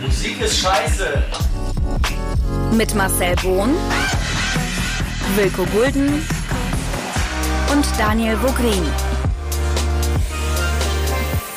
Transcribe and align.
Musik 0.00 0.40
ist 0.40 0.60
scheiße. 0.60 1.24
Mit 2.72 2.94
Marcel 2.94 3.34
Bohn, 3.42 3.74
Wilko 5.34 5.64
Gulden 5.66 6.24
und 7.72 7.84
Daniel 7.98 8.36
Vogrin. 8.36 8.84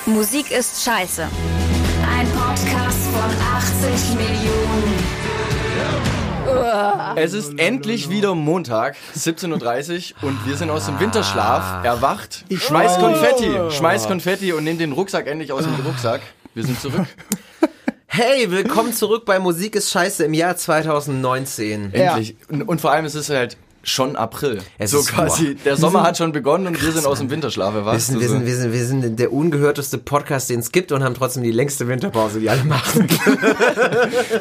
Musik 0.08 0.50
ist 0.50 0.84
scheiße. 0.84 1.22
Ein 1.22 2.28
Podcast 2.32 3.08
von 3.12 3.30
80 3.92 4.16
Millionen. 4.16 5.22
Es 7.18 7.34
ist 7.34 7.60
endlich 7.60 8.10
wieder 8.10 8.34
Montag, 8.34 8.96
17.30 9.16 10.14
Uhr 10.16 10.30
und 10.30 10.48
wir 10.48 10.58
sind 10.58 10.72
aus 10.72 10.88
dem 10.88 11.00
Winterschlaf 11.00 11.84
erwacht. 11.86 12.46
Schmeißt 12.52 13.00
Konfetti, 13.00 13.52
schmeißt 13.70 14.08
Konfetti 14.08 14.52
und 14.54 14.64
nehmt 14.64 14.82
den 14.82 14.94
Rucksack 14.94 15.28
endlich 15.28 15.52
aus 15.52 15.64
dem 15.64 15.76
Rucksack. 15.86 16.22
Wir 16.56 16.64
sind 16.64 16.82
zurück. 16.82 17.06
Hey, 18.14 18.52
willkommen 18.52 18.92
zurück 18.92 19.24
bei 19.24 19.40
Musik 19.40 19.74
ist 19.74 19.90
Scheiße 19.90 20.26
im 20.26 20.34
Jahr 20.34 20.58
2019. 20.58 21.94
Endlich. 21.94 22.36
Und, 22.50 22.64
und 22.64 22.82
vor 22.82 22.92
allem 22.92 23.06
es 23.06 23.16
ist 23.16 23.30
halt 23.30 23.56
schon 23.84 24.18
April. 24.18 24.60
Es 24.78 24.92
so 24.92 25.00
ist- 25.00 25.14
quasi, 25.14 25.56
der 25.56 25.78
Sommer 25.78 26.04
hat 26.04 26.18
schon 26.18 26.34
begonnen 26.34 26.68
und 26.68 26.84
wir 26.86 26.92
sind 26.92 27.06
aus 27.06 27.20
dem 27.20 27.30
Winterschlaf 27.32 27.74
Wir 27.74 27.80
erwacht. 27.80 28.02
sind, 28.02 28.16
wir, 28.20 28.24
Also- 28.24 28.36
sind, 28.36 28.46
wir, 28.46 28.56
sind, 28.58 28.74
wir 28.74 28.86
sind 28.86 29.18
der 29.18 29.32
ungehörteste 29.32 29.98
Podcast, 29.98 30.50
den 30.50 30.60
es 30.60 30.74
gibt 30.74 30.92
und 30.92 31.06
haben 31.06 31.16
trotzdem 31.16 31.44
die 31.44 31.52
längste 31.52 31.88
Winterpause, 31.88 32.42
die 32.42 32.50
alle 32.50 32.66
machen. 32.66 33.08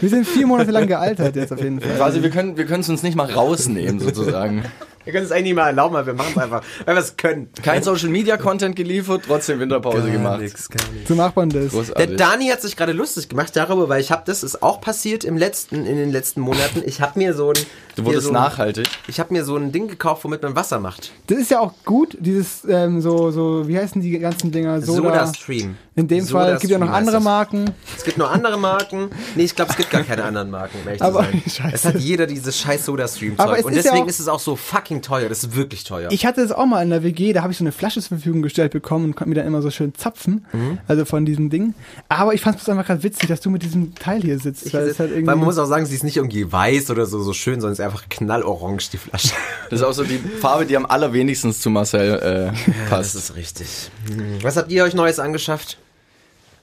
Wir 0.01 0.09
sind 0.09 0.27
vier 0.27 0.49
Monate 0.49 0.73
lang 0.73 0.89
gealtert 0.89 1.37
jetzt 1.37 1.53
auf 1.53 1.63
jeden 1.63 1.81
Fall. 1.81 1.95
Quasi, 1.97 2.23
wir 2.25 2.31
können 2.31 2.57
wir 2.57 2.67
können 2.67 2.81
es 2.81 2.89
uns 2.89 3.05
nicht 3.05 3.15
mal 3.15 3.31
rausnehmen, 3.31 4.01
sozusagen. 4.01 4.65
Wir 5.11 5.15
können 5.15 5.27
es 5.27 5.33
eigentlich 5.33 5.45
nicht 5.47 5.57
mal 5.57 5.67
erlauben, 5.67 5.97
aber 5.97 6.07
wir 6.07 6.15
machen 6.15 6.35
es 6.37 6.39
einfach, 6.41 6.63
weil 6.87 6.95
wir 6.95 7.01
es 7.01 7.17
können. 7.17 7.49
Kein 7.65 7.83
Social 7.83 8.11
Media 8.11 8.37
Content 8.37 8.77
geliefert, 8.77 9.23
trotzdem 9.27 9.59
Winterpause 9.59 10.09
gemacht. 10.09 10.41
nix, 10.41 10.69
gar 10.69 10.89
nichts. 10.93 11.09
So 11.09 11.17
macht 11.17 11.35
man 11.35 11.49
das. 11.49 11.63
Der 11.63 11.71
Großartig. 11.71 12.17
Dani 12.17 12.47
hat 12.47 12.63
sich 12.63 12.77
gerade 12.77 12.93
lustig 12.93 13.29
gemacht 13.29 13.57
darüber, 13.57 13.89
weil 13.89 14.01
ich 14.01 14.13
habe 14.13 14.23
das 14.25 14.45
ist 14.45 14.63
auch 14.63 14.81
passiert 14.81 15.25
im 15.25 15.37
letzten 15.37 15.85
in 15.85 15.97
den 15.97 16.13
letzten 16.13 16.43
Monaten. 16.43 16.83
Ich 16.87 17.01
habe 17.01 17.19
mir 17.19 17.35
so 17.35 17.51
ein 17.51 17.59
Du 17.97 18.05
wurdest 18.05 18.25
so 18.25 18.31
ein, 18.31 18.35
nachhaltig. 18.35 18.87
Ich 19.09 19.19
habe 19.19 19.33
mir 19.33 19.45
so 19.45 19.57
ein 19.57 19.73
Ding 19.73 19.89
gekauft, 19.89 20.23
womit 20.23 20.43
man 20.43 20.55
Wasser 20.55 20.79
macht. 20.79 21.11
Das 21.27 21.39
ist 21.39 21.51
ja 21.51 21.59
auch 21.59 21.75
gut, 21.85 22.17
dieses 22.21 22.65
ähm, 22.69 23.01
so, 23.01 23.33
so, 23.33 23.67
wie 23.67 23.77
heißen 23.77 24.01
die 24.01 24.17
ganzen 24.21 24.53
Dinger? 24.53 24.81
Soda. 24.81 25.27
Stream. 25.35 25.77
In 25.97 26.07
dem 26.07 26.25
Soda 26.25 26.45
Fall, 26.45 26.53
es 26.55 26.61
gibt 26.61 26.71
ja 26.71 26.79
noch 26.79 26.89
andere 26.89 27.17
das. 27.17 27.25
Marken. 27.25 27.71
Es 27.97 28.05
gibt 28.05 28.17
noch 28.17 28.31
andere 28.31 28.57
Marken. 28.59 29.11
Nee, 29.35 29.43
ich 29.43 29.57
glaube, 29.57 29.73
es 29.73 29.77
gibt 29.77 29.91
gar 29.91 30.03
keine 30.05 30.23
anderen 30.25 30.49
Marken, 30.49 30.79
um 30.81 30.87
ehrlich 30.87 31.03
Aber- 31.03 31.25
zu 31.25 31.31
sein. 31.33 31.43
Scheiße. 31.51 31.75
Es 31.75 31.85
hat 31.85 31.97
jeder 31.99 32.27
dieses 32.27 32.57
scheiß 32.59 32.87
Soda 32.87 33.09
Stream 33.09 33.35
Aber 33.37 33.51
Zeug. 33.53 33.59
es 33.59 33.65
Und 33.67 33.73
ist 33.73 33.77
ja 33.79 33.83
deswegen 33.91 34.05
auch- 34.05 34.09
ist 34.09 34.21
es 34.21 34.29
auch 34.29 34.39
so 34.39 34.55
fucking 34.57 35.03
teuer. 35.03 35.29
Das 35.29 35.43
ist 35.43 35.57
wirklich 35.57 35.83
teuer. 35.85 36.09
Ich 36.13 36.25
hatte 36.25 36.43
das 36.43 36.53
auch 36.53 36.65
mal 36.65 36.81
in 36.83 36.91
der 36.91 37.03
WG, 37.03 37.33
da 37.33 37.43
habe 37.43 37.53
ich 37.53 37.59
so 37.59 37.65
eine 37.65 37.73
Flasche 37.73 38.01
zur 38.01 38.17
Verfügung 38.19 38.41
gestellt 38.41 38.71
bekommen 38.73 39.07
und 39.07 39.17
konnte 39.17 39.29
mir 39.31 39.35
dann 39.35 39.47
immer 39.47 39.63
so 39.63 39.71
schön 39.71 39.93
zapfen, 39.95 40.47
Mhm. 40.53 40.79
also 40.87 41.05
von 41.05 41.27
diesem 41.27 41.51
Ding. 41.51 41.75
Aber 42.09 42.35
ich 42.35 42.41
fand 42.41 42.61
es 42.61 42.69
einfach 42.69 42.87
gerade 42.87 43.03
witzig, 43.03 43.29
dass 43.29 43.41
du 43.41 43.51
mit 43.51 43.63
diesem 43.65 43.95
Teil 43.97 44.23
hier 44.23 44.39
sitzt. 44.39 44.67
Ich- 44.67 44.75
weil 44.75 44.87
es 44.89 44.99
halt 45.01 45.23
man 45.25 45.39
muss 45.39 45.59
auch 45.59 45.67
sagen, 45.67 45.87
sie 45.87 45.95
ist 45.97 46.05
nicht 46.05 46.17
irgendwie 46.17 46.51
weiß 46.51 46.91
oder 46.91 47.05
so, 47.05 47.21
so 47.21 47.33
schön, 47.33 47.55
sondern 47.61 47.73
es 47.73 47.79
ist 47.81 47.85
einfach 47.85 48.09
knallorange, 48.09 48.79
die 48.93 48.97
Flasche. 48.97 49.31
Das 49.69 49.81
ist 49.81 49.85
auch 49.87 49.93
so 49.93 50.05
die 50.05 50.19
Farbe, 50.19 50.67
die 50.67 50.77
am 50.77 50.87
allerwenigsten 50.87 51.53
zu 51.53 51.69
Marcel 51.69 52.53
äh, 52.55 52.73
Das 52.81 52.89
passt. 52.89 53.15
ist 53.17 53.35
richtig. 53.35 53.91
Hm. 54.09 54.39
Was 54.43 54.57
habt 54.57 54.71
ihr 54.71 54.85
euch 54.85 54.95
Neues 54.95 55.19
angeschafft? 55.19 55.79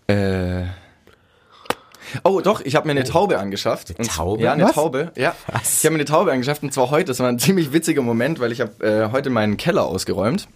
Äh. 0.08 0.64
Oh, 2.24 2.40
doch, 2.42 2.62
ich 2.62 2.76
habe 2.76 2.88
mir 2.88 2.92
eine 2.92 3.04
Taube 3.04 3.38
angeschafft. 3.38 3.94
Eine 3.98 4.08
Taube? 4.08 4.42
Ja, 4.42 4.54
eine 4.54 4.64
Was? 4.64 4.74
Taube. 4.74 5.12
Ja. 5.18 5.36
Was? 5.48 5.80
Ich 5.80 5.86
habe 5.86 5.94
mir 5.94 6.00
eine 6.00 6.06
Taube 6.06 6.32
angeschafft 6.32 6.64
und 6.64 6.74
zwar 6.74 6.90
heute. 6.90 7.06
Das 7.06 7.20
war 7.20 7.28
ein 7.28 7.40
ziemlich 7.40 7.74
witziger 7.74 8.02
Moment, 8.02 8.40
weil 8.40 8.52
ich 8.52 8.62
habe 8.62 8.86
äh, 8.86 9.12
heute 9.12 9.30
meinen 9.30 9.58
Keller 9.58 9.86
ausgeräumt. 9.86 10.48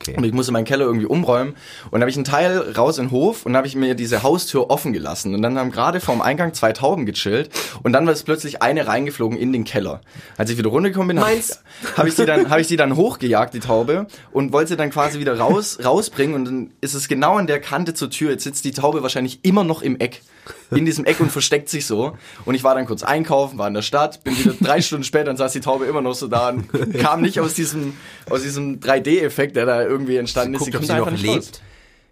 Okay. 0.00 0.14
Und 0.16 0.22
ich 0.24 0.32
musste 0.32 0.52
meinen 0.52 0.64
Keller 0.64 0.84
irgendwie 0.84 1.06
umräumen. 1.06 1.54
Und 1.86 1.92
dann 1.92 2.02
habe 2.02 2.10
ich 2.10 2.16
einen 2.16 2.24
Teil 2.24 2.72
raus 2.76 2.98
in 2.98 3.06
den 3.06 3.10
Hof 3.10 3.44
und 3.44 3.56
habe 3.56 3.66
ich 3.66 3.74
mir 3.74 3.94
diese 3.96 4.22
Haustür 4.22 4.70
offen 4.70 4.92
gelassen. 4.92 5.34
Und 5.34 5.42
dann 5.42 5.58
haben 5.58 5.72
gerade 5.72 5.98
vorm 6.00 6.20
Eingang 6.20 6.54
zwei 6.54 6.72
Tauben 6.72 7.04
gechillt. 7.04 7.50
Und 7.82 7.92
dann 7.92 8.06
war 8.06 8.12
es 8.12 8.22
plötzlich 8.22 8.62
eine 8.62 8.86
reingeflogen 8.86 9.36
in 9.36 9.52
den 9.52 9.64
Keller. 9.64 10.00
Als 10.36 10.50
ich 10.50 10.58
wieder 10.58 10.70
runtergekommen 10.70 11.08
bin, 11.16 11.20
habe 11.20 11.34
ich, 11.34 11.50
hab 11.96 12.06
ich, 12.06 12.14
sie 12.14 12.26
dann- 12.26 12.48
hab 12.48 12.60
ich 12.60 12.68
sie 12.68 12.76
dann 12.76 12.94
hochgejagt, 12.94 13.54
die 13.54 13.60
Taube, 13.60 14.06
und 14.30 14.52
wollte 14.52 14.68
sie 14.70 14.76
dann 14.76 14.90
quasi 14.90 15.18
wieder 15.18 15.36
raus, 15.38 15.78
rausbringen. 15.84 16.34
Und 16.36 16.44
dann 16.44 16.70
ist 16.80 16.94
es 16.94 17.08
genau 17.08 17.34
an 17.36 17.48
der 17.48 17.60
Kante 17.60 17.92
zur 17.94 18.08
Tür. 18.10 18.30
Jetzt 18.30 18.44
sitzt 18.44 18.64
die 18.64 18.72
Taube 18.72 19.02
wahrscheinlich 19.02 19.40
immer 19.42 19.64
noch 19.64 19.82
im 19.82 19.98
Eck. 19.98 20.22
In 20.70 20.84
diesem 20.84 21.04
Eck 21.04 21.20
und 21.20 21.32
versteckt 21.32 21.68
sich 21.68 21.86
so. 21.86 22.16
Und 22.44 22.54
ich 22.54 22.62
war 22.62 22.74
dann 22.74 22.86
kurz 22.86 23.02
einkaufen, 23.02 23.58
war 23.58 23.68
in 23.68 23.74
der 23.74 23.82
Stadt, 23.82 24.22
bin 24.24 24.38
wieder 24.38 24.54
drei 24.60 24.80
Stunden 24.82 25.04
später, 25.04 25.24
dann 25.24 25.36
saß 25.36 25.52
die 25.52 25.60
Taube 25.60 25.86
immer 25.86 26.02
noch 26.02 26.14
so 26.14 26.28
da 26.28 26.50
und 26.50 26.70
kam 26.98 27.22
nicht 27.22 27.40
aus 27.40 27.54
diesem, 27.54 27.94
aus 28.28 28.42
diesem 28.42 28.80
3D-Effekt, 28.80 29.56
der 29.56 29.66
da 29.66 29.82
irgendwie 29.82 30.16
entstanden 30.16 30.54
ist. 30.54 30.62
Ob 30.62 30.72
kommt 30.72 30.86
sie 30.86 30.92
noch 30.92 31.06
einfach 31.06 31.12
nicht 31.12 31.28
raus. 31.28 31.52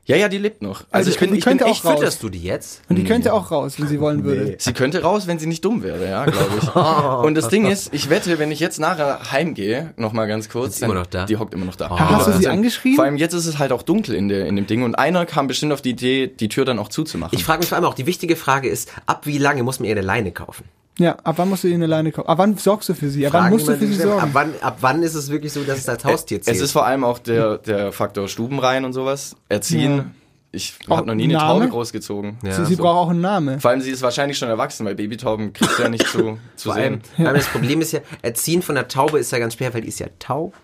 Ja, 0.06 0.16
ja, 0.16 0.28
die 0.28 0.38
lebt 0.38 0.62
noch. 0.62 0.80
Also, 0.82 0.86
Also 0.92 1.10
ich 1.10 1.18
bin, 1.18 1.32
die 1.32 1.38
ich 1.38 1.44
bin 1.44 1.50
könnte 1.50 1.66
auch 1.66 1.70
echt 1.70 1.84
raus. 1.84 1.90
fütter. 1.90 1.98
Fütterst 2.06 2.22
du 2.22 2.28
die 2.28 2.42
jetzt? 2.42 2.80
Und 2.88 2.94
die 2.96 3.02
könnte 3.04 3.34
auch 3.34 3.50
raus, 3.50 3.74
wenn 3.78 3.88
sie 3.88 3.98
wollen 4.00 4.22
würde. 4.22 4.54
Sie 4.58 4.72
könnte 4.72 5.02
raus, 5.02 5.26
wenn 5.26 5.38
sie 5.40 5.46
nicht 5.46 5.64
dumm 5.64 5.82
wäre, 5.82 6.08
ja, 6.08 6.24
glaube 6.24 6.50
ich. 6.62 6.74
Und 7.26 7.34
das 7.34 7.48
Ding 7.48 7.66
ist, 7.66 7.92
ich 7.92 8.08
wette, 8.08 8.38
wenn 8.38 8.52
ich 8.52 8.60
jetzt 8.60 8.78
nachher 8.78 9.32
heimgehe, 9.32 9.92
noch 9.96 10.12
mal 10.12 10.26
ganz 10.26 10.48
kurz, 10.48 10.76
Ist 10.76 10.82
immer 10.84 10.94
noch 10.94 11.06
da? 11.06 11.26
Die 11.26 11.36
hockt 11.36 11.54
immer 11.54 11.64
noch 11.66 11.74
da. 11.74 11.90
Hast 11.90 12.28
du 12.28 12.30
sie 12.30 12.36
Also, 12.38 12.50
angeschrien? 12.50 12.94
Vor 12.94 13.04
allem 13.04 13.16
jetzt 13.16 13.32
ist 13.34 13.46
es 13.46 13.58
halt 13.58 13.72
auch 13.72 13.82
dunkel 13.82 14.14
in, 14.14 14.28
der, 14.28 14.46
in 14.46 14.54
dem 14.54 14.66
Ding 14.68 14.84
und 14.84 14.94
einer 14.94 15.26
kam 15.26 15.48
bestimmt 15.48 15.72
auf 15.72 15.82
die 15.82 15.90
Idee, 15.90 16.28
die 16.28 16.48
Tür 16.48 16.64
dann 16.64 16.78
auch 16.78 16.88
zuzumachen. 16.88 17.36
Ich 17.36 17.44
frage 17.44 17.58
mich 17.60 17.68
vor 17.68 17.76
allem 17.76 17.84
auch, 17.86 17.94
die 17.94 18.06
wichtige 18.06 18.36
Frage 18.36 18.68
ist, 18.68 18.92
ab 19.06 19.26
wie 19.26 19.38
lange 19.38 19.64
muss 19.64 19.80
man 19.80 19.88
ihr 19.88 19.92
eine 19.96 20.02
Leine 20.06 20.30
kaufen? 20.30 20.64
Ja, 20.98 21.16
ab 21.24 21.34
wann 21.38 21.48
musst 21.50 21.64
du 21.64 21.68
ihr 21.68 21.74
eine 21.74 21.86
Leine 21.86 22.10
kaufen? 22.10 22.28
Ab 22.28 22.38
wann 22.38 22.56
sorgst 22.56 22.88
du 22.88 22.94
für 22.94 23.10
sie? 23.10 23.26
Ab 23.26 23.34
wann 23.34 23.50
musst 23.50 23.68
du 23.68 23.76
für 23.76 23.86
sie 23.86 23.94
sorgen? 23.94 24.20
Ab 24.20 24.30
wann, 24.32 24.54
ab 24.60 24.78
wann 24.80 25.02
ist 25.02 25.14
es 25.14 25.30
wirklich 25.30 25.52
so, 25.52 25.62
dass 25.62 25.78
es 25.78 25.88
als 25.88 26.04
Haustier 26.04 26.40
zählt? 26.40 26.56
es 26.56 26.62
ist 26.62 26.72
vor 26.72 26.86
allem 26.86 27.04
auch 27.04 27.18
der, 27.18 27.58
der 27.58 27.92
Faktor 27.92 28.28
Stubenrein 28.28 28.84
und 28.84 28.92
sowas. 28.92 29.36
Erziehen. 29.48 29.96
Ja. 29.96 30.04
Ich 30.52 30.74
habe 30.88 31.06
noch 31.06 31.14
nie 31.14 31.24
eine 31.24 31.34
Name? 31.34 31.60
Taube 31.60 31.68
großgezogen. 31.68 32.38
Ja. 32.42 32.52
sie 32.52 32.64
sie 32.64 32.74
so. 32.76 32.82
braucht 32.82 32.96
auch 32.96 33.10
einen 33.10 33.20
Namen. 33.20 33.60
Vor 33.60 33.72
allem, 33.72 33.82
sie 33.82 33.90
ist 33.90 34.00
wahrscheinlich 34.00 34.38
schon 34.38 34.48
erwachsen, 34.48 34.86
weil 34.86 34.94
Babytauben 34.94 35.52
kriegst 35.52 35.78
du 35.78 35.82
ja 35.82 35.88
nicht 35.90 36.06
zu, 36.08 36.38
zu 36.56 36.70
allem, 36.70 36.94
sehen. 36.94 37.02
vor 37.16 37.26
allem 37.26 37.36
das 37.36 37.48
Problem 37.48 37.80
ist 37.82 37.92
ja, 37.92 38.00
Erziehen 38.22 38.62
von 38.62 38.74
der 38.74 38.88
Taube 38.88 39.18
ist 39.18 39.30
ja 39.32 39.38
ganz 39.38 39.54
schwer, 39.54 39.74
weil 39.74 39.82
die 39.82 39.88
ist 39.88 39.98
ja 39.98 40.06
taub. 40.18 40.54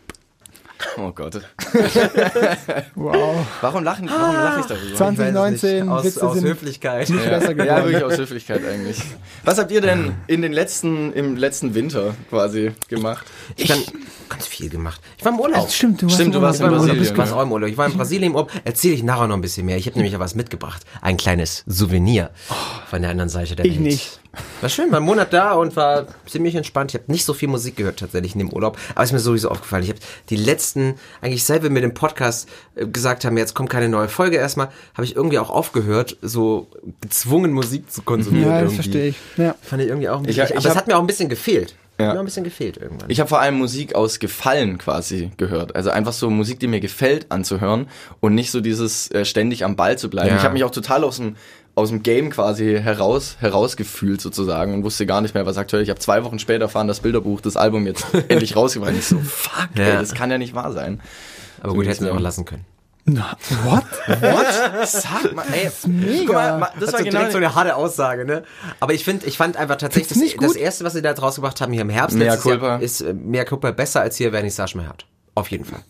Oh 0.98 1.10
Gott. 1.12 1.40
Wow. 2.94 3.46
Warum 3.60 3.84
lachen, 3.84 4.08
warum 4.08 4.34
lache 4.34 4.60
ich 4.60 4.66
darüber? 4.66 4.94
2019, 4.96 5.88
aus, 5.88 6.04
Witze 6.04 6.26
aus 6.26 6.34
sind 6.34 6.44
Höflichkeit. 6.46 7.08
nicht 7.08 7.24
besser 7.28 7.52
Ja, 7.64 7.84
wirklich 7.84 8.04
aus 8.04 8.18
Höflichkeit 8.18 8.62
eigentlich. 8.66 8.98
Was 9.44 9.58
habt 9.58 9.70
ihr 9.70 9.80
denn 9.80 10.14
in 10.26 10.42
den 10.42 10.52
letzten, 10.52 11.12
im 11.12 11.36
letzten 11.36 11.74
Winter 11.74 12.14
quasi 12.30 12.72
gemacht? 12.88 13.26
Ich 13.56 13.70
habe 13.70 13.80
ganz 14.28 14.46
viel 14.46 14.68
gemacht. 14.68 15.00
Ich 15.18 15.24
war 15.24 15.32
im 15.32 15.40
Urlaub. 15.40 15.64
Das 15.64 15.74
stimmt, 15.74 16.02
du, 16.02 16.08
Stimmt, 16.08 16.34
hast 16.34 16.36
du 16.36 16.42
warst 16.42 16.60
Ich 16.60 16.62
war 16.62 16.68
im 16.68 16.74
in 16.74 16.80
Urlaub. 16.80 16.96
Brasilien, 16.96 17.12
Ich 17.12 17.18
war 17.18 17.26
ja. 17.26 17.32
auch 17.34 17.42
im 17.42 17.52
Urlaub. 17.52 17.68
Ich 17.70 17.76
war 17.78 17.86
in 17.86 17.96
Brasilien 17.96 18.24
im 18.30 18.34
Urlaub. 18.34 18.50
Erzähle 18.64 18.94
ich 18.94 19.02
nachher 19.02 19.26
noch 19.26 19.36
ein 19.36 19.40
bisschen 19.42 19.66
mehr. 19.66 19.76
Ich 19.76 19.86
habe 19.86 19.96
nämlich 19.96 20.12
ja 20.12 20.20
was 20.20 20.34
mitgebracht. 20.34 20.84
Ein 21.00 21.16
kleines 21.16 21.64
Souvenir 21.66 22.30
von 22.88 23.02
der 23.02 23.10
anderen 23.10 23.28
Seite 23.30 23.56
der 23.56 23.64
Ich 23.64 23.72
Welt. 23.74 23.80
nicht. 23.82 24.20
War 24.62 24.70
schön, 24.70 24.90
war 24.90 24.96
einen 24.98 25.06
Monat 25.06 25.32
da 25.32 25.52
und 25.52 25.76
war 25.76 26.06
ziemlich 26.26 26.54
entspannt. 26.54 26.92
Ich 26.94 27.00
habe 27.00 27.12
nicht 27.12 27.24
so 27.24 27.34
viel 27.34 27.48
Musik 27.48 27.76
gehört 27.76 27.98
tatsächlich 27.98 28.32
in 28.34 28.38
dem 28.38 28.50
Urlaub, 28.52 28.78
aber 28.94 29.04
ist 29.04 29.12
mir 29.12 29.18
sowieso 29.18 29.50
aufgefallen. 29.50 29.82
Ich 29.84 29.90
habe 29.90 29.98
die 30.30 30.36
letzten, 30.36 30.94
eigentlich 31.20 31.44
seit 31.44 31.62
wir 31.62 31.70
mit 31.70 31.82
dem 31.82 31.92
Podcast 31.94 32.48
äh, 32.74 32.86
gesagt 32.86 33.24
haben, 33.24 33.36
jetzt 33.36 33.54
kommt 33.54 33.68
keine 33.68 33.88
neue 33.90 34.08
Folge 34.08 34.36
erstmal, 34.38 34.68
habe 34.94 35.04
ich 35.04 35.16
irgendwie 35.16 35.38
auch 35.38 35.50
aufgehört, 35.50 36.16
so 36.22 36.68
gezwungen 37.02 37.52
Musik 37.52 37.90
zu 37.92 38.02
konsumieren. 38.02 38.48
Ja, 38.50 38.62
das 38.62 38.72
verstehe 38.74 39.08
ich. 39.08 39.16
Ja. 39.36 39.54
Fand 39.60 39.82
ich 39.82 39.88
irgendwie 39.88 40.08
auch 40.08 40.18
ein 40.18 40.24
Ich 40.24 40.36
bisschen, 40.36 40.44
hab- 40.44 40.50
ich 40.50 40.56
aber 40.58 40.68
es 40.68 40.76
hat 40.76 40.86
mir 40.86 40.96
auch 40.96 41.00
ein 41.02 41.06
bisschen 41.06 41.28
gefehlt. 41.28 41.74
Ja. 42.00 42.08
Hat 42.08 42.14
mir 42.14 42.20
ein 42.20 42.24
bisschen 42.24 42.42
gefehlt 42.44 42.78
irgendwann. 42.78 43.10
Ich 43.10 43.20
habe 43.20 43.28
vor 43.28 43.40
allem 43.40 43.56
Musik 43.58 43.94
aus 43.94 44.18
Gefallen 44.18 44.78
quasi 44.78 45.30
gehört. 45.36 45.76
Also 45.76 45.90
einfach 45.90 46.14
so 46.14 46.30
Musik, 46.30 46.58
die 46.58 46.66
mir 46.66 46.80
gefällt 46.80 47.30
anzuhören 47.30 47.86
und 48.20 48.34
nicht 48.34 48.50
so 48.50 48.60
dieses 48.62 49.10
äh, 49.10 49.26
ständig 49.26 49.62
am 49.64 49.76
Ball 49.76 49.98
zu 49.98 50.08
bleiben. 50.08 50.30
Ja. 50.30 50.36
Ich 50.36 50.42
habe 50.42 50.54
mich 50.54 50.64
auch 50.64 50.70
total 50.70 51.04
aus 51.04 51.18
dem 51.18 51.36
aus 51.74 51.88
dem 51.88 52.02
Game 52.02 52.30
quasi 52.30 52.78
heraus 52.82 53.36
herausgefühlt 53.40 54.20
sozusagen 54.20 54.74
und 54.74 54.84
wusste 54.84 55.06
gar 55.06 55.20
nicht 55.22 55.34
mehr, 55.34 55.46
was 55.46 55.56
aktuell. 55.56 55.82
Ich 55.82 55.88
habe 55.90 56.00
zwei 56.00 56.22
Wochen 56.24 56.38
später 56.38 56.62
erfahren, 56.64 56.86
das 56.88 57.00
Bilderbuch, 57.00 57.40
das 57.40 57.56
Album 57.56 57.86
jetzt 57.86 58.04
endlich 58.28 58.54
rausgebracht. 58.56 58.92
Ich 58.92 59.06
so, 59.06 59.18
fuck, 59.18 59.68
ey, 59.76 59.88
Ja. 59.88 60.00
das 60.00 60.14
kann 60.14 60.30
ja 60.30 60.38
nicht 60.38 60.54
wahr 60.54 60.72
sein. 60.72 61.00
aber 61.60 61.72
gut, 61.74 61.86
hätten 61.86 62.04
wir 62.04 62.12
auch 62.14 62.20
lassen 62.20 62.44
können. 62.44 62.64
Na, 63.04 63.36
what? 63.64 63.82
What? 64.20 64.86
Sag 64.86 65.34
mal, 65.34 65.44
ey, 65.52 65.68
Mega. 65.88 66.24
guck 66.24 66.34
mal, 66.34 66.58
ma- 66.58 66.70
das 66.78 66.80
Das 66.80 66.92
war 66.92 67.00
war 67.00 67.04
genau 67.04 67.10
direkt 67.18 67.32
so 67.32 67.38
eine 67.38 67.54
harte 67.54 67.74
Aussage, 67.74 68.24
ne? 68.24 68.44
Aber 68.78 68.94
ich 68.94 69.02
finde, 69.04 69.26
ich 69.26 69.36
fand 69.36 69.56
einfach 69.56 69.74
tatsächlich 69.76 70.34
das, 70.34 70.36
das 70.40 70.52
gut? 70.52 70.56
erste, 70.56 70.84
was 70.84 70.92
sie 70.92 71.02
da 71.02 71.12
draus 71.12 71.34
gebracht 71.34 71.60
haben 71.60 71.72
hier 71.72 71.82
im 71.82 71.88
Herbst 71.90 72.16
letztes 72.16 72.44
Jahr, 72.44 72.80
ist 72.80 73.00
äh, 73.00 73.12
mehr 73.12 73.44
Culpa 73.44 73.72
besser 73.72 74.02
als 74.02 74.16
hier 74.18 74.30
Vernissage 74.30 74.76
mehr 74.76 74.86
hart. 74.88 75.04
Auf 75.34 75.50
jeden 75.50 75.64
Fall. 75.64 75.80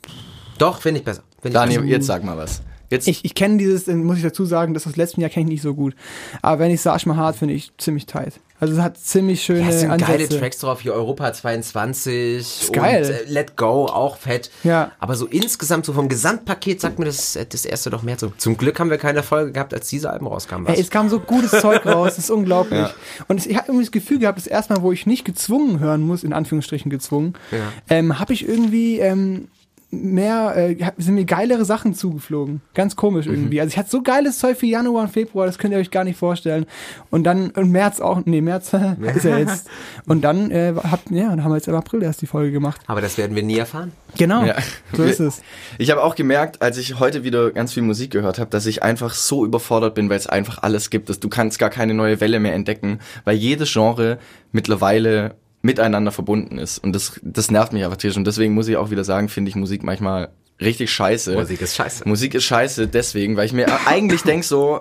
Doch, 0.56 0.80
finde 0.80 1.00
ich 1.00 1.04
besser. 1.04 1.22
Find 1.42 1.46
ich 1.46 1.60
Daniel, 1.60 1.80
besser. 1.80 1.90
jetzt 1.92 2.06
sag 2.06 2.24
mal 2.24 2.38
was. 2.38 2.62
Jetzt 2.92 3.08
Ich, 3.08 3.24
ich 3.24 3.34
kenne 3.34 3.56
dieses, 3.58 3.88
äh, 3.88 3.94
muss 3.94 4.18
ich 4.18 4.22
dazu 4.22 4.44
sagen, 4.44 4.74
das 4.74 4.86
aus 4.86 4.96
letztem 4.96 5.22
Jahr 5.22 5.30
kenne 5.30 5.46
ich 5.46 5.50
nicht 5.50 5.62
so 5.62 5.74
gut. 5.74 5.94
Aber 6.42 6.60
wenn 6.60 6.70
ich 6.70 6.80
Sage 6.80 7.08
mal 7.08 7.16
hart, 7.16 7.36
finde 7.36 7.54
ich 7.54 7.72
ziemlich 7.78 8.06
tight. 8.06 8.34
Also 8.60 8.74
es 8.74 8.80
hat 8.80 8.96
ziemlich 8.96 9.42
schöne 9.42 9.62
Ja, 9.62 9.68
es 9.70 9.80
sind 9.80 9.88
geile 9.98 10.04
Ansätze. 10.04 10.38
Tracks 10.38 10.58
drauf, 10.58 10.80
hier 10.82 10.92
Europa 10.94 11.32
22 11.32 12.38
Ist 12.38 12.72
geil. 12.72 13.02
und 13.04 13.10
äh, 13.10 13.32
Let 13.32 13.56
Go, 13.56 13.86
auch 13.86 14.16
fett. 14.16 14.50
Ja. 14.62 14.92
Aber 15.00 15.16
so 15.16 15.26
insgesamt, 15.26 15.84
so 15.86 15.92
vom 15.92 16.08
Gesamtpaket, 16.08 16.80
sagt 16.80 16.98
mir 16.98 17.06
das, 17.06 17.34
äh, 17.36 17.44
das 17.46 17.64
erste 17.64 17.90
doch 17.90 18.02
mehr 18.02 18.18
zu. 18.18 18.32
Zum 18.38 18.56
Glück 18.56 18.78
haben 18.78 18.90
wir 18.90 18.98
keine 18.98 19.22
Folge 19.22 19.52
gehabt, 19.52 19.74
als 19.74 19.88
diese 19.88 20.10
Alben 20.10 20.26
rauskamen. 20.28 20.66
Ey, 20.68 20.80
es 20.80 20.90
kam 20.90 21.08
so 21.08 21.18
gutes 21.18 21.50
Zeug 21.60 21.84
raus, 21.86 22.10
das 22.14 22.18
ist 22.26 22.30
unglaublich. 22.30 22.86
Und 23.28 23.40
es, 23.40 23.46
ich 23.46 23.56
habe 23.56 23.68
irgendwie 23.68 23.84
das 23.86 23.92
Gefühl 23.92 24.18
gehabt, 24.20 24.38
das 24.38 24.46
erste 24.46 24.74
Mal, 24.74 24.82
wo 24.82 24.92
ich 24.92 25.06
nicht 25.06 25.24
gezwungen 25.24 25.80
hören 25.80 26.02
muss, 26.02 26.22
in 26.22 26.32
Anführungsstrichen 26.32 26.90
gezwungen, 26.90 27.34
Ja. 27.50 27.58
ähm, 27.90 28.18
habe 28.20 28.32
ich 28.32 28.46
irgendwie 28.48 29.00
ähm, 29.00 29.48
mehr, 29.92 30.54
äh, 30.56 30.76
sind 30.96 31.14
mir 31.14 31.26
geilere 31.26 31.64
Sachen 31.66 31.94
zugeflogen. 31.94 32.62
Ganz 32.74 32.96
komisch 32.96 33.26
irgendwie. 33.26 33.60
Also 33.60 33.72
ich 33.72 33.78
hatte 33.78 33.90
so 33.90 34.02
geiles 34.02 34.38
Zeug 34.38 34.56
für 34.56 34.66
Januar 34.66 35.02
und 35.02 35.10
Februar, 35.10 35.44
das 35.46 35.58
könnt 35.58 35.74
ihr 35.74 35.78
euch 35.78 35.90
gar 35.90 36.02
nicht 36.04 36.18
vorstellen. 36.18 36.64
Und 37.10 37.24
dann 37.24 37.50
im 37.50 37.70
März 37.70 38.00
auch, 38.00 38.22
nee, 38.24 38.40
März 38.40 38.72
ist 39.14 39.24
ja 39.24 39.38
jetzt. 39.38 39.68
Und 40.06 40.22
dann 40.22 40.50
äh, 40.50 40.72
hab, 40.82 41.10
ja, 41.10 41.28
dann 41.28 41.44
haben 41.44 41.50
wir 41.52 41.56
jetzt 41.56 41.68
im 41.68 41.74
April 41.74 42.02
erst 42.02 42.22
die 42.22 42.26
Folge 42.26 42.52
gemacht. 42.52 42.80
Aber 42.86 43.02
das 43.02 43.18
werden 43.18 43.36
wir 43.36 43.42
nie 43.42 43.58
erfahren. 43.58 43.92
Genau, 44.16 44.44
Ja. 44.44 44.56
so 44.94 45.04
ist 45.04 45.20
es. 45.20 45.42
Ich 45.78 45.90
habe 45.90 46.02
auch 46.02 46.14
gemerkt, 46.14 46.62
als 46.62 46.78
ich 46.78 46.98
heute 46.98 47.22
wieder 47.22 47.50
ganz 47.50 47.72
viel 47.74 47.82
Musik 47.82 48.10
gehört 48.10 48.38
habe, 48.38 48.50
dass 48.50 48.64
ich 48.66 48.82
einfach 48.82 49.12
so 49.14 49.44
überfordert 49.44 49.94
bin, 49.94 50.08
weil 50.08 50.16
es 50.16 50.26
einfach 50.26 50.62
alles 50.62 50.88
gibt. 50.90 51.10
Dass 51.10 51.20
du 51.20 51.28
kannst 51.28 51.58
gar 51.58 51.70
keine 51.70 51.92
neue 51.94 52.20
Welle 52.20 52.40
mehr 52.40 52.54
entdecken, 52.54 52.98
weil 53.24 53.36
jedes 53.36 53.72
Genre 53.72 54.18
mittlerweile 54.52 55.34
miteinander 55.62 56.12
verbunden 56.12 56.58
ist. 56.58 56.78
Und 56.78 56.92
das, 56.92 57.20
das 57.22 57.50
nervt 57.50 57.72
mich 57.72 57.84
einfach 57.84 57.96
tierisch. 57.96 58.16
Und 58.16 58.26
deswegen 58.26 58.54
muss 58.54 58.68
ich 58.68 58.76
auch 58.76 58.90
wieder 58.90 59.04
sagen, 59.04 59.28
finde 59.28 59.48
ich 59.48 59.56
Musik 59.56 59.82
manchmal 59.82 60.30
richtig 60.60 60.90
scheiße. 60.92 61.34
Musik 61.34 61.62
ist 61.62 61.76
scheiße. 61.76 62.08
Musik 62.08 62.34
ist 62.34 62.44
scheiße 62.44 62.88
deswegen, 62.88 63.36
weil 63.36 63.46
ich 63.46 63.52
mir 63.52 63.68
eigentlich 63.86 64.22
denk 64.22 64.44
so, 64.44 64.80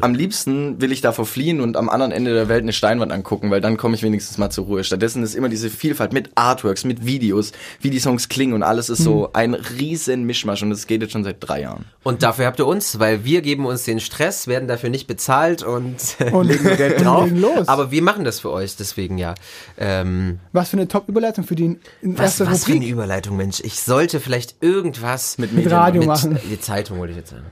am 0.00 0.14
liebsten 0.14 0.80
will 0.80 0.92
ich 0.92 1.00
davor 1.00 1.26
fliehen 1.26 1.60
und 1.60 1.76
am 1.76 1.88
anderen 1.88 2.12
Ende 2.12 2.32
der 2.34 2.48
Welt 2.48 2.62
eine 2.62 2.72
Steinwand 2.72 3.12
angucken, 3.12 3.50
weil 3.50 3.60
dann 3.60 3.76
komme 3.76 3.94
ich 3.94 4.02
wenigstens 4.02 4.38
mal 4.38 4.50
zur 4.50 4.66
Ruhe. 4.66 4.84
Stattdessen 4.84 5.22
ist 5.22 5.34
immer 5.34 5.48
diese 5.48 5.70
Vielfalt 5.70 6.12
mit 6.12 6.30
Artworks, 6.34 6.84
mit 6.84 7.06
Videos, 7.06 7.52
wie 7.80 7.90
die 7.90 7.98
Songs 8.00 8.28
klingen 8.28 8.52
und 8.54 8.62
alles 8.62 8.88
ist 8.88 9.02
so 9.02 9.30
ein 9.32 9.54
riesen 9.54 10.24
Mischmasch 10.24 10.62
und 10.62 10.70
das 10.70 10.86
geht 10.86 11.02
jetzt 11.02 11.12
schon 11.12 11.24
seit 11.24 11.36
drei 11.40 11.62
Jahren. 11.62 11.84
Und 12.02 12.22
dafür 12.22 12.46
habt 12.46 12.58
ihr 12.58 12.66
uns, 12.66 12.98
weil 12.98 13.24
wir 13.24 13.42
geben 13.42 13.66
uns 13.66 13.84
den 13.84 14.00
Stress, 14.00 14.46
werden 14.46 14.68
dafür 14.68 14.90
nicht 14.90 15.06
bezahlt 15.06 15.62
und, 15.62 15.96
Und 16.32 16.48
legen 16.48 16.64
Geld 16.76 16.98
und 16.98 17.04
drauf. 17.04 17.24
legen 17.24 17.40
los. 17.40 17.68
Aber 17.68 17.90
wir 17.90 18.02
machen 18.02 18.24
das 18.24 18.40
für 18.40 18.50
euch, 18.50 18.76
deswegen 18.76 19.18
ja. 19.18 19.34
Ähm, 19.78 20.38
Was 20.52 20.70
für 20.70 20.76
eine 20.76 20.88
Top-Überleitung 20.88 21.44
für 21.44 21.54
die 21.54 21.78
was, 22.02 22.20
erste 22.40 22.46
was 22.50 22.64
für 22.64 22.72
eine 22.72 22.80
Rubrik. 22.80 22.92
Überleitung, 22.92 23.36
Mensch. 23.36 23.60
Ich 23.64 23.80
sollte 23.80 24.20
vielleicht 24.20 24.56
irgendwas 24.62 25.38
Mit 25.38 25.52
Mit 25.52 25.64
Medien. 25.64 25.78
Radio 25.78 26.00
mit 26.00 26.08
machen. 26.08 26.38
die 26.50 26.60
Zeitung 26.60 26.98
wollte 26.98 27.12
ich 27.12 27.18
jetzt 27.18 27.30
sagen. 27.30 27.44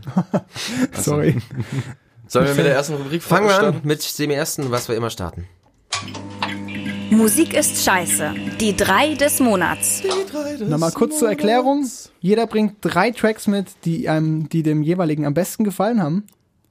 Sorry. 0.92 1.36
Sollen 2.28 2.46
wir 2.46 2.54
mit 2.54 2.66
der 2.66 2.74
ersten 2.76 2.94
Rubrik 2.94 3.22
Fangen 3.22 3.48
wir 3.48 3.58
an 3.58 3.80
mit 3.82 4.18
dem 4.18 4.30
ersten, 4.30 4.70
was 4.70 4.88
wir 4.88 4.96
immer 4.96 5.10
starten. 5.10 5.48
Musik 7.10 7.54
ist 7.54 7.82
scheiße. 7.82 8.34
Die 8.60 8.76
drei 8.76 9.14
des 9.14 9.40
Monats. 9.40 10.02
Nochmal 10.60 10.92
kurz 10.92 11.18
zur 11.18 11.30
Erklärung. 11.30 11.88
Jeder 12.20 12.46
bringt 12.46 12.76
drei 12.82 13.10
Tracks 13.10 13.46
mit, 13.46 13.66
die 13.84 14.08
einem, 14.08 14.48
die 14.50 14.62
dem 14.62 14.82
jeweiligen 14.82 15.24
am 15.24 15.32
besten 15.32 15.64
gefallen 15.64 16.02
haben. 16.02 16.26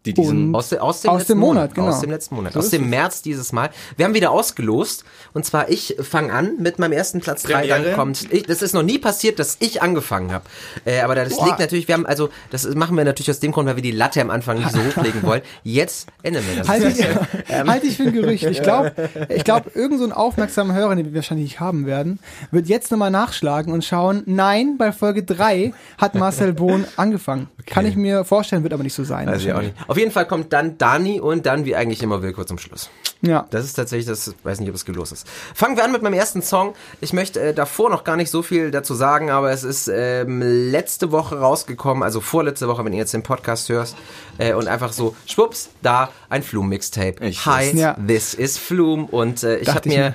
Die 0.07 0.21
diesen 0.21 0.55
Aus, 0.55 0.69
de, 0.69 0.79
aus 0.79 1.01
dem 1.01 1.11
Aus 1.11 1.19
letzten 1.19 1.33
dem 1.33 1.39
Monat, 1.39 1.75
genau. 1.75 1.87
Aus 1.87 2.01
dem 2.01 2.09
letzten 2.09 2.35
Monat. 2.35 2.53
So 2.53 2.59
aus 2.59 2.69
dem. 2.69 2.89
März 2.89 3.21
dieses 3.21 3.51
Mal. 3.51 3.69
Wir 3.97 4.05
haben 4.05 4.13
wieder 4.13 4.31
ausgelost. 4.31 5.03
Und 5.33 5.45
zwar 5.45 5.69
ich 5.69 5.97
fange 6.01 6.33
an 6.33 6.53
mit 6.59 6.79
meinem 6.79 6.93
ersten 6.93 7.19
Platz 7.19 7.43
3. 7.43 7.67
Dann 7.67 7.93
kommt. 7.93 8.31
Ich, 8.31 8.43
das 8.43 8.61
ist 8.61 8.73
noch 8.73 8.83
nie 8.83 8.97
passiert, 8.97 9.39
dass 9.39 9.57
ich 9.59 9.81
angefangen 9.81 10.31
habe. 10.31 10.45
Äh, 10.85 11.01
aber 11.01 11.15
das 11.15 11.29
liegt 11.41 11.59
natürlich, 11.59 11.87
wir 11.87 11.95
haben, 11.95 12.05
also, 12.05 12.29
das 12.49 12.65
machen 12.75 12.95
wir 12.97 13.03
natürlich 13.03 13.29
aus 13.29 13.39
dem 13.39 13.51
Grund, 13.51 13.67
weil 13.67 13.75
wir 13.75 13.83
die 13.83 13.91
Latte 13.91 14.21
am 14.21 14.29
Anfang 14.29 14.57
nicht 14.57 14.71
so 14.71 14.79
hochlegen 14.83 15.23
wollen. 15.23 15.41
Jetzt 15.63 16.07
ändern 16.23 16.43
wir 16.47 16.57
das. 16.57 16.67
Halte 16.67 16.87
ich, 16.87 17.55
halte 17.67 17.87
ich 17.87 17.97
für 17.97 18.03
ein 18.03 18.13
Gerücht. 18.13 18.43
Ich 18.43 18.61
glaube, 18.61 18.93
ich 19.29 19.43
glaub, 19.43 19.75
irgend 19.75 19.99
so 19.99 20.05
ein 20.05 20.11
aufmerksamer 20.11 20.73
Hörer, 20.73 20.95
den 20.95 21.05
wir 21.05 21.15
wahrscheinlich 21.15 21.51
nicht 21.51 21.59
haben 21.59 21.85
werden, 21.85 22.19
wird 22.51 22.67
jetzt 22.67 22.91
nochmal 22.91 23.11
nachschlagen 23.11 23.73
und 23.73 23.83
schauen, 23.83 24.23
nein, 24.25 24.77
bei 24.77 24.91
Folge 24.91 25.23
3 25.23 25.73
hat 25.97 26.15
Marcel 26.15 26.53
Bohn 26.53 26.85
angefangen. 26.95 27.49
Kann 27.65 27.85
ich 27.85 27.95
mir 27.95 28.23
vorstellen, 28.23 28.63
wird 28.63 28.73
aber 28.73 28.83
nicht 28.83 28.93
so 28.93 29.03
sein. 29.03 29.27
Weiß 29.27 29.43
ich 29.43 29.51
auch 29.51 29.61
nicht. 29.61 29.73
Auf 29.87 29.96
jeden 29.97 30.11
Fall 30.11 30.27
kommt 30.27 30.53
dann 30.53 30.77
Dani 30.77 31.19
und 31.19 31.45
dann 31.45 31.65
wie 31.65 31.75
eigentlich 31.75 32.03
immer 32.03 32.21
Wilko 32.21 32.43
zum 32.43 32.57
Schluss. 32.57 32.89
Ja. 33.21 33.47
Das 33.49 33.65
ist 33.65 33.73
tatsächlich, 33.73 34.05
das 34.05 34.35
weiß 34.43 34.59
nicht, 34.59 34.69
ob 34.69 34.75
es 34.75 34.85
gelost 34.85 35.11
ist. 35.11 35.25
Fangen 35.55 35.75
wir 35.75 35.83
an 35.83 35.91
mit 35.91 36.03
meinem 36.03 36.13
ersten 36.13 36.43
Song. 36.43 36.75
Ich 37.01 37.13
möchte 37.13 37.39
äh, 37.41 37.53
davor 37.53 37.89
noch 37.89 38.03
gar 38.03 38.15
nicht 38.15 38.29
so 38.29 38.43
viel 38.43 38.69
dazu 38.69 38.93
sagen, 38.93 39.31
aber 39.31 39.51
es 39.51 39.63
ist 39.63 39.87
ähm, 39.91 40.41
letzte 40.43 41.11
Woche 41.11 41.39
rausgekommen, 41.39 42.03
also 42.03 42.21
vorletzte 42.21 42.67
Woche, 42.67 42.85
wenn 42.85 42.93
ihr 42.93 42.99
jetzt 42.99 43.13
den 43.15 43.23
Podcast 43.23 43.69
hört, 43.69 43.95
äh, 44.37 44.53
und 44.53 44.67
einfach 44.67 44.93
so, 44.93 45.15
schwupps, 45.25 45.69
da 45.81 46.09
ein 46.29 46.43
Flume-Mixtape. 46.43 47.25
Ich 47.25 47.43
Hi, 47.47 47.75
Ja. 47.75 47.95
this 48.07 48.35
is 48.35 48.57
Flume. 48.59 49.07
Und 49.09 49.41
äh, 49.43 49.57
ich 49.57 49.69
habe 49.69 49.89
ich 49.89 49.95
mir 49.95 50.13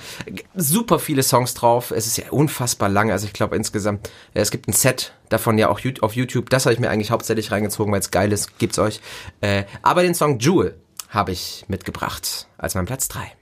super 0.55 1.01
viele 1.01 1.25
Songs 1.25 1.55
drauf. 1.55 1.91
Es 1.91 2.07
ist 2.07 2.19
ja 2.19 2.25
unfassbar 2.31 2.89
lang. 2.89 3.11
Also 3.11 3.27
ich 3.27 3.33
glaube 3.33 3.57
insgesamt, 3.57 4.09
äh, 4.35 4.41
es 4.41 4.53
gibt 4.53 4.69
ein 4.69 4.73
Set 4.75 5.13
davon 5.33 5.59
ja 5.59 5.69
auch 5.69 5.81
auf 6.01 6.15
YouTube. 6.15 6.51
Das 6.51 6.67
habe 6.67 6.75
ich 6.75 6.81
mir 6.81 6.91
eigentlich 6.91 7.11
hauptsächlich 7.11 7.51
reingezogen, 7.51 7.93
weil 7.93 8.01
es 8.01 8.11
geil 8.11 8.33
ist. 8.33 8.59
Gibt's 8.59 8.79
euch. 8.79 9.01
Äh, 9.41 9.65
aber 9.83 10.03
den 10.03 10.15
Song 10.15 10.39
Jewel 10.39 10.79
habe 11.09 11.33
ich 11.33 11.65
mitgebracht 11.69 12.47
als 12.59 12.75
mein 12.75 12.87
Platz 12.87 13.09
3. 13.09 13.33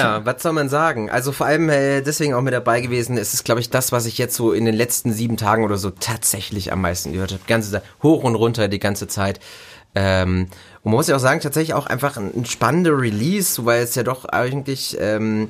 Ja, 0.00 0.24
was 0.24 0.42
soll 0.42 0.52
man 0.52 0.68
sagen? 0.68 1.10
Also 1.10 1.32
vor 1.32 1.46
allem 1.46 1.68
äh, 1.68 2.00
deswegen 2.00 2.34
auch 2.34 2.42
mit 2.42 2.52
dabei 2.52 2.80
gewesen. 2.80 3.16
Es 3.16 3.34
ist, 3.34 3.44
glaube 3.44 3.60
ich, 3.60 3.70
das, 3.70 3.92
was 3.92 4.06
ich 4.06 4.18
jetzt 4.18 4.34
so 4.34 4.52
in 4.52 4.64
den 4.64 4.74
letzten 4.74 5.12
sieben 5.12 5.36
Tagen 5.36 5.64
oder 5.64 5.76
so 5.76 5.90
tatsächlich 5.90 6.72
am 6.72 6.80
meisten 6.80 7.12
gehört 7.12 7.32
habe. 7.32 7.42
Ganze 7.46 7.70
Zeit, 7.70 7.82
hoch 8.02 8.24
und 8.24 8.34
runter 8.34 8.68
die 8.68 8.78
ganze 8.78 9.08
Zeit. 9.08 9.40
Ähm, 9.94 10.48
und 10.82 10.90
man 10.92 10.94
muss 10.94 11.08
ja 11.08 11.16
auch 11.16 11.20
sagen, 11.20 11.40
tatsächlich 11.40 11.74
auch 11.74 11.86
einfach 11.86 12.16
ein, 12.16 12.32
ein 12.34 12.44
spannender 12.46 12.98
Release, 12.98 13.64
weil 13.64 13.82
es 13.82 13.94
ja 13.94 14.02
doch 14.02 14.24
eigentlich, 14.24 14.96
ähm, 15.00 15.48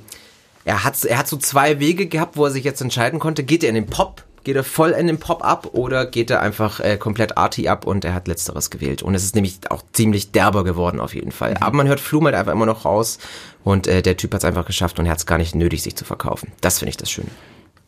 er 0.64 0.84
hat, 0.84 1.04
er 1.04 1.18
hat 1.18 1.28
so 1.28 1.36
zwei 1.36 1.78
Wege 1.78 2.06
gehabt, 2.06 2.36
wo 2.36 2.44
er 2.44 2.50
sich 2.50 2.64
jetzt 2.64 2.80
entscheiden 2.80 3.18
konnte. 3.18 3.42
Geht 3.44 3.62
er 3.62 3.68
in 3.68 3.74
den 3.74 3.86
Pop? 3.86 4.24
Geht 4.44 4.56
er 4.56 4.64
voll 4.64 4.90
in 4.90 5.06
den 5.06 5.18
Pop 5.18 5.44
ab 5.44 5.70
oder 5.72 6.06
geht 6.06 6.30
er 6.30 6.40
einfach 6.40 6.80
äh, 6.80 6.96
komplett 6.96 7.36
arty 7.36 7.68
ab 7.68 7.86
und 7.86 8.04
er 8.04 8.14
hat 8.14 8.28
letzteres 8.28 8.70
gewählt. 8.70 9.02
Und 9.02 9.14
es 9.14 9.24
ist 9.24 9.34
nämlich 9.34 9.58
auch 9.70 9.82
ziemlich 9.92 10.32
derber 10.32 10.64
geworden 10.64 11.00
auf 11.00 11.14
jeden 11.14 11.32
Fall. 11.32 11.56
Aber 11.60 11.76
man 11.76 11.88
hört 11.88 12.00
Flum 12.00 12.24
halt 12.24 12.34
einfach 12.34 12.52
immer 12.52 12.66
noch 12.66 12.84
raus 12.84 13.18
und 13.64 13.86
äh, 13.86 14.02
der 14.02 14.16
Typ 14.16 14.32
hat 14.32 14.40
es 14.40 14.44
einfach 14.44 14.66
geschafft 14.66 14.98
und 14.98 15.06
er 15.06 15.12
hat 15.12 15.18
es 15.18 15.26
gar 15.26 15.38
nicht 15.38 15.54
nötig, 15.54 15.82
sich 15.82 15.96
zu 15.96 16.04
verkaufen. 16.04 16.52
Das 16.60 16.78
finde 16.78 16.90
ich 16.90 16.96
das 16.96 17.10
Schöne. 17.10 17.28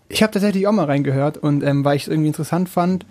Ich 0.09 0.23
habe 0.23 0.32
tatsächlich 0.32 0.66
auch 0.66 0.73
mal 0.73 0.85
reingehört 0.85 1.38
und 1.38 1.62
ähm, 1.62 1.85
weil 1.85 1.97
ich 1.97 2.02
es 2.02 2.09
irgendwie 2.09 2.28
interessant 2.28 2.68
fand, 2.68 3.06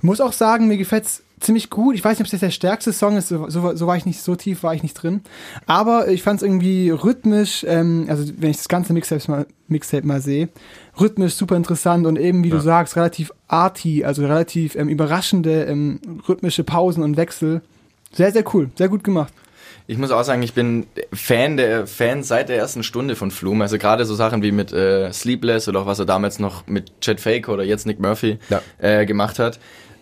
muss 0.00 0.20
auch 0.20 0.32
sagen, 0.32 0.66
mir 0.66 0.78
gefällt's 0.78 1.22
ziemlich 1.42 1.70
gut. 1.70 1.94
Ich 1.94 2.04
weiß 2.04 2.18
nicht, 2.18 2.26
ob 2.28 2.32
es 2.32 2.40
der 2.40 2.50
stärkste 2.50 2.92
Song 2.92 3.16
ist, 3.16 3.28
so, 3.28 3.48
so, 3.48 3.86
war 3.86 3.96
ich 3.96 4.06
nicht, 4.06 4.20
so 4.22 4.34
tief 4.36 4.62
war 4.62 4.74
ich 4.74 4.82
nicht 4.82 4.94
drin. 4.94 5.20
Aber 5.66 6.08
ich 6.08 6.22
fand 6.22 6.38
es 6.40 6.42
irgendwie 6.42 6.90
rhythmisch, 6.90 7.64
ähm, 7.68 8.06
also 8.08 8.24
wenn 8.38 8.50
ich 8.50 8.56
das 8.58 8.68
ganze 8.68 8.92
Mixtape 8.92 9.30
mal, 9.30 9.46
Mixtape 9.68 10.06
mal 10.06 10.20
sehe, 10.20 10.48
rhythmisch 11.00 11.34
super 11.34 11.56
interessant 11.56 12.06
und 12.06 12.18
eben, 12.18 12.44
wie 12.44 12.50
du 12.50 12.60
sagst, 12.60 12.96
relativ 12.96 13.32
arty, 13.48 14.04
also 14.04 14.22
relativ 14.22 14.74
ähm, 14.76 14.88
überraschende 14.88 15.64
ähm, 15.64 16.00
rhythmische 16.28 16.64
Pausen 16.64 17.02
und 17.02 17.16
Wechsel. 17.16 17.62
Sehr, 18.12 18.32
sehr 18.32 18.44
cool, 18.54 18.70
sehr 18.76 18.88
gut 18.88 19.04
gemacht. 19.04 19.32
Ich 19.88 19.98
muss 19.98 20.12
auch 20.12 20.22
sagen, 20.22 20.42
ich 20.42 20.54
bin 20.54 20.86
Fan 21.12 21.56
der 21.56 21.86
Fan 21.86 22.22
seit 22.22 22.48
der 22.48 22.56
ersten 22.56 22.82
Stunde 22.82 23.16
von 23.16 23.30
Flume. 23.30 23.64
Also 23.64 23.78
gerade 23.78 24.04
so 24.04 24.14
Sachen 24.14 24.42
wie 24.42 24.52
mit 24.52 24.72
äh, 24.72 25.12
Sleepless 25.12 25.68
oder 25.68 25.80
auch 25.80 25.86
was 25.86 25.98
er 25.98 26.06
damals 26.06 26.38
noch 26.38 26.66
mit 26.66 27.00
Chet 27.00 27.20
Faker 27.20 27.52
oder 27.52 27.64
jetzt 27.64 27.84
Nick 27.86 27.98
Murphy 27.98 28.38
Ja. 28.48 28.62
äh, 28.78 29.04
gemacht 29.06 29.38
hat. 29.40 29.58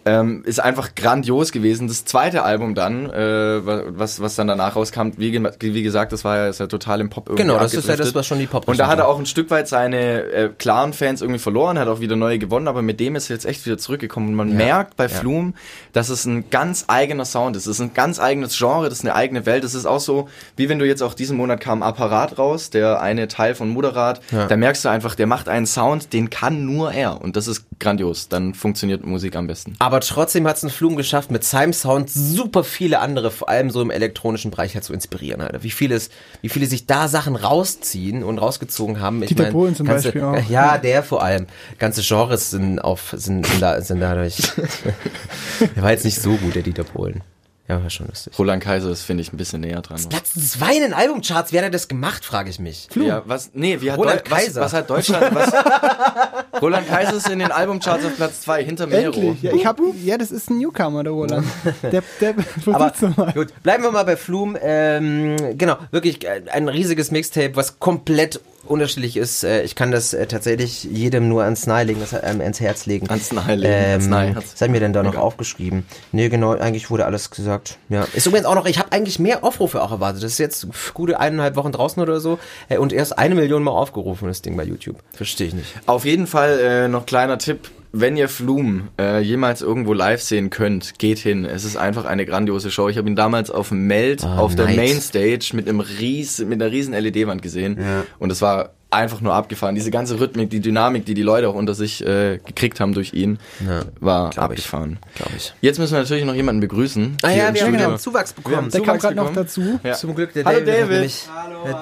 Ähm, 0.07 0.43
ist 0.47 0.61
einfach 0.61 0.95
grandios 0.95 1.53
gewesen. 1.53 1.87
Das 1.87 2.07
zweite 2.07 2.43
Album 2.43 2.75
dann, 2.75 3.11
äh, 3.11 3.61
was, 3.65 4.21
was 4.21 4.35
dann 4.35 4.49
danach 4.49 4.75
rauskam, 4.75 5.11
wie, 5.19 5.43
wie 5.61 5.83
gesagt, 5.83 6.13
das 6.13 6.25
war 6.25 6.37
ja, 6.39 6.49
ist 6.49 6.61
ja 6.61 6.67
total 6.69 7.01
im 7.01 7.11
Pop 7.11 7.29
irgendwie 7.29 7.43
Genau, 7.43 7.59
das 7.59 7.75
ist 7.75 7.87
ja 7.87 7.97
das, 7.97 8.15
was 8.15 8.27
schon 8.27 8.39
die 8.39 8.47
pop 8.47 8.67
Und 8.67 8.79
da 8.79 8.87
hat 8.87 8.99
er 8.99 9.09
auch 9.09 9.19
ein 9.19 9.27
Stück 9.27 9.51
weit 9.51 9.69
seine 9.69 10.23
äh, 10.23 10.51
klaren 10.57 10.93
Fans 10.93 11.21
irgendwie 11.21 11.39
verloren, 11.39 11.79
hat 11.79 11.89
auch 11.89 12.01
wieder 12.01 12.17
neue 12.17 12.39
gewonnen, 12.39 12.69
aber 12.69 12.81
mit 12.81 12.99
dem 12.99 13.15
ist 13.15 13.29
er 13.29 13.37
jetzt 13.37 13.45
echt 13.45 13.67
wieder 13.67 13.77
zurückgekommen. 13.77 14.29
Und 14.29 14.35
man 14.35 14.57
merkt 14.57 14.97
bei 14.97 15.09
Flume, 15.09 15.53
dass 15.93 16.09
es 16.09 16.25
ein 16.25 16.49
ganz 16.51 16.85
eigener 16.89 17.25
Sound 17.25 17.57
ist. 17.57 17.67
Es 17.67 17.77
ist 17.77 17.81
ein 17.81 17.93
ganz 17.93 18.19
eigenes 18.21 18.57
Genre, 18.57 18.89
das 18.89 19.01
ist 19.01 19.05
eine 19.05 19.15
eigene 19.15 19.45
Welt. 19.45 19.65
Das 19.65 19.75
ist 19.75 19.87
auch 19.87 20.01
so, 20.01 20.29
wie 20.57 20.69
wenn 20.69 20.79
du 20.79 20.87
jetzt 20.87 21.03
auch 21.03 21.15
diesen 21.15 21.37
Monat 21.37 21.61
kam 21.61 21.83
Apparat 21.83 22.39
raus, 22.39 22.71
der 22.71 23.01
eine 23.01 23.29
Teil 23.29 23.55
von 23.55 23.69
Moderat. 23.69 24.21
Ja. 24.31 24.47
Da 24.47 24.57
merkst 24.57 24.85
du 24.85 24.89
einfach, 24.89 25.15
der 25.15 25.27
macht 25.27 25.49
einen 25.49 25.67
Sound, 25.67 26.13
den 26.13 26.31
kann 26.31 26.65
nur 26.65 26.93
er. 26.93 27.21
Und 27.21 27.37
das 27.37 27.49
ist 27.49 27.65
grandios. 27.79 28.29
Dann 28.29 28.55
funktioniert 28.55 29.05
Musik 29.05 29.37
am 29.37 29.47
besten. 29.47 29.75
Aber 29.79 29.90
trotzdem 29.99 30.47
hat 30.47 30.59
es 30.59 30.63
ein 30.63 30.71
Flum 30.71 30.95
geschafft, 30.95 31.33
mit 31.33 31.43
seinem 31.43 31.73
Sound 31.73 32.09
super 32.09 32.63
viele 32.63 33.01
andere, 33.01 33.33
vor 33.33 33.49
allem 33.49 33.71
so 33.71 33.83
im 33.83 33.91
elektronischen 33.91 34.53
Bereich, 34.53 34.75
halt 34.75 34.85
zu 34.85 34.93
inspirieren. 34.93 35.41
Alter. 35.41 35.65
Wie 35.65 35.73
viele, 35.73 36.01
wie 36.41 36.49
viele 36.49 36.67
sich 36.67 36.87
da 36.87 37.09
Sachen 37.09 37.35
rausziehen 37.35 38.23
und 38.23 38.39
rausgezogen 38.39 39.01
haben. 39.01 39.23
Ich 39.23 39.31
Dieter 39.31 39.45
mein, 39.45 39.53
Bohlen 39.53 39.75
zum 39.75 39.87
ganze, 39.87 40.13
Beispiel 40.13 40.23
auch. 40.23 40.49
Ja, 40.49 40.79
der 40.79 41.03
vor 41.03 41.23
allem. 41.23 41.47
Ganze 41.79 42.03
Genres 42.03 42.51
sind 42.51 42.79
auf, 42.79 43.13
sind, 43.17 43.45
sind, 43.45 43.61
da, 43.61 43.81
sind 43.81 44.01
dadurch. 44.01 44.37
der 45.77 45.83
war 45.83 45.91
jetzt 45.91 46.05
nicht 46.05 46.21
so 46.21 46.37
gut, 46.37 46.55
der 46.55 46.63
Dieter 46.63 46.85
Bohlen. 46.85 47.23
Ja, 47.71 47.81
war 47.81 47.91
schon 47.91 48.09
lustig. 48.09 48.37
Roland 48.37 48.61
Kaiser 48.65 48.91
ist, 48.91 49.03
finde 49.03 49.23
ich, 49.23 49.33
ein 49.33 49.37
bisschen 49.37 49.61
näher 49.61 49.81
dran. 49.81 50.01
Platz 50.09 50.33
zwei 50.35 50.75
in 50.75 50.83
den 50.83 50.93
Albumcharts, 50.93 51.53
wie 51.53 51.59
hat 51.59 51.65
er 51.65 51.71
das 51.71 51.87
gemacht, 51.87 52.25
frage 52.25 52.51
ich 52.51 52.59
mich. 52.59 52.89
Ja, 52.97 53.23
was, 53.27 53.51
nee, 53.55 53.81
wie 53.81 53.93
hat 53.93 53.99
Roland 53.99 54.27
Deu 54.27 54.31
was, 54.33 54.39
Kaiser. 54.45 54.61
was 54.61 54.73
hat 54.73 54.91
Deutschland, 54.91 55.33
was, 55.33 55.53
Roland 56.61 56.89
Kaiser 56.89 57.15
ist 57.15 57.29
in 57.29 57.39
den 57.39 57.53
Albumcharts 57.53 58.05
auf 58.05 58.17
Platz 58.17 58.41
2 58.41 58.65
hinter 58.65 58.89
Mero. 58.89 59.37
Ja, 59.41 59.53
ich 59.53 59.65
hab, 59.65 59.79
ja, 60.03 60.19
das 60.19 60.33
ist 60.33 60.51
ein 60.51 60.59
Newcomer, 60.59 61.05
der 61.05 61.13
Roland. 61.13 61.47
Der, 61.83 62.03
der 62.21 62.35
Aber 62.67 62.93
mal. 63.17 63.33
gut, 63.33 63.49
bleiben 63.63 63.85
wir 63.85 63.93
mal 63.93 64.05
bei 64.05 64.17
Flum. 64.17 64.57
Ähm, 64.61 65.37
genau, 65.57 65.77
wirklich 65.93 66.19
ein 66.29 66.69
riesiges 66.69 67.11
Mixtape, 67.11 67.55
was 67.55 67.79
komplett 67.79 68.41
unterschiedlich 68.71 69.17
ist. 69.17 69.45
Äh, 69.45 69.63
Ich 69.63 69.75
kann 69.75 69.91
das 69.91 70.15
äh, 70.15 70.27
tatsächlich 70.27 70.85
jedem 70.85 71.29
nur 71.29 71.43
ans 71.45 71.67
Nahe 71.67 71.85
legen, 71.85 72.01
das, 72.01 72.13
ähm, 72.13 72.41
ans 72.41 72.61
Herz 72.61 72.87
legen. 72.87 73.11
Ans 73.11 73.33
Nahe 73.33 73.57
legen, 73.57 73.73
Ähm, 73.75 73.91
ans 73.91 74.07
Nahe. 74.07 74.37
was 74.37 74.61
haben 74.61 74.73
wir 74.73 74.81
denn 74.81 74.93
da 74.93 75.03
noch 75.03 75.17
aufgeschrieben? 75.17 75.87
Nee, 76.13 76.29
genau, 76.29 76.53
eigentlich 76.53 76.91
wurde 76.91 77.05
alles 77.07 77.31
gesagt. 77.31 77.79
Ja. 77.89 78.07
Ist 78.15 78.27
übrigens 78.27 78.47
auch 78.47 78.55
noch, 78.55 78.67
ich 78.67 78.79
habe 78.79 78.93
eigentlich 78.93 79.19
mehr 79.19 79.45
Aufrufe 79.45 79.83
auch 79.83 79.91
erwartet. 79.91 80.23
Das 80.23 80.33
ist 80.33 80.39
jetzt 80.39 80.67
gute 80.95 81.19
eineinhalb 81.21 81.57
Wochen 81.57 81.73
draußen 81.73 82.03
oder 82.03 82.21
so. 82.21 82.39
Äh, 82.69 82.79
Und 82.79 82.93
erst 82.93 83.19
eine 83.19 83.35
Million 83.35 83.63
Mal 83.63 83.73
aufgerufen, 83.73 84.29
das 84.29 84.43
Ding 84.43 84.57
bei 84.57 84.65
YouTube. 84.65 84.97
Verstehe 85.13 85.49
ich 85.49 85.55
nicht. 85.55 85.75
Auf 85.87 86.05
jeden 86.05 86.27
Fall 86.27 86.59
äh, 86.61 86.89
noch 86.89 87.07
kleiner 87.07 87.39
Tipp. 87.39 87.71
Wenn 87.93 88.17
ihr 88.17 88.29
Flum 88.29 88.89
äh, 89.01 89.21
jemals 89.21 89.63
irgendwo 89.63 89.93
live 89.93 90.23
sehen 90.23 90.51
könnt, 90.51 90.99
geht 90.99 91.19
hin. 91.19 91.45
Es 91.45 91.65
ist 91.65 91.77
einfach 91.77 92.05
eine 92.05 92.25
grandiose 92.25 92.71
Show. 92.71 92.89
Ich 92.89 92.97
habe 92.97 93.09
ihn 93.09 93.17
damals 93.17 93.51
auf 93.51 93.71
dem 93.71 93.87
Meld 93.89 94.25
Ah, 94.25 94.39
auf 94.39 94.55
der 94.55 94.67
nice. 94.67 94.77
Mainstage 94.77 95.51
mit 95.55 95.69
einem 95.69 95.81
ries, 95.81 96.39
mit 96.39 96.63
einer 96.63 96.71
riesen 96.71 96.95
LED-Wand 96.95 97.43
gesehen. 97.43 97.79
Ja. 97.81 98.05
Und 98.19 98.31
es 98.31 98.41
war 98.43 98.75
einfach 98.91 99.21
nur 99.21 99.33
abgefahren. 99.35 99.75
Diese 99.75 99.91
ganze 99.91 100.19
Rhythmik, 100.19 100.51
die 100.51 100.61
Dynamik, 100.61 101.05
die 101.05 101.15
die 101.15 101.23
Leute 101.23 101.49
auch 101.49 101.55
unter 101.55 101.75
sich 101.75 102.05
äh, 102.05 102.39
gekriegt 102.45 102.81
haben 102.81 102.93
durch 102.93 103.13
ihn, 103.13 103.39
Ja, 103.65 103.83
war 104.01 104.31
glaub 104.31 104.47
ich. 104.53 104.59
abgefahren. 104.59 104.99
Glaube 105.17 105.33
ich. 105.37 105.55
Jetzt 105.61 105.79
müssen 105.79 105.93
wir 105.95 106.01
natürlich 106.01 106.25
noch 106.25 106.35
jemanden 106.35 106.61
begrüßen. 106.61 107.17
Ah 107.23 107.31
ja, 107.31 107.37
wir 107.37 107.45
haben 107.47 107.57
Studio. 107.57 107.73
genau 107.79 107.97
Zuwachs 107.97 108.33
bekommen. 108.33 108.71
Der 108.71 108.81
kam 108.81 108.85
Zuwachs 108.99 109.03
gerade 109.03 109.17
noch 109.17 109.33
dazu. 109.33 109.79
Ja. 109.85 109.93
Zum 109.95 110.15
Glück, 110.15 110.33
der 110.33 110.45
Hallo, 110.45 110.59
David, 110.61 110.69
Hat 110.73 110.79
David. 110.81 110.91
nämlich, 110.93 111.29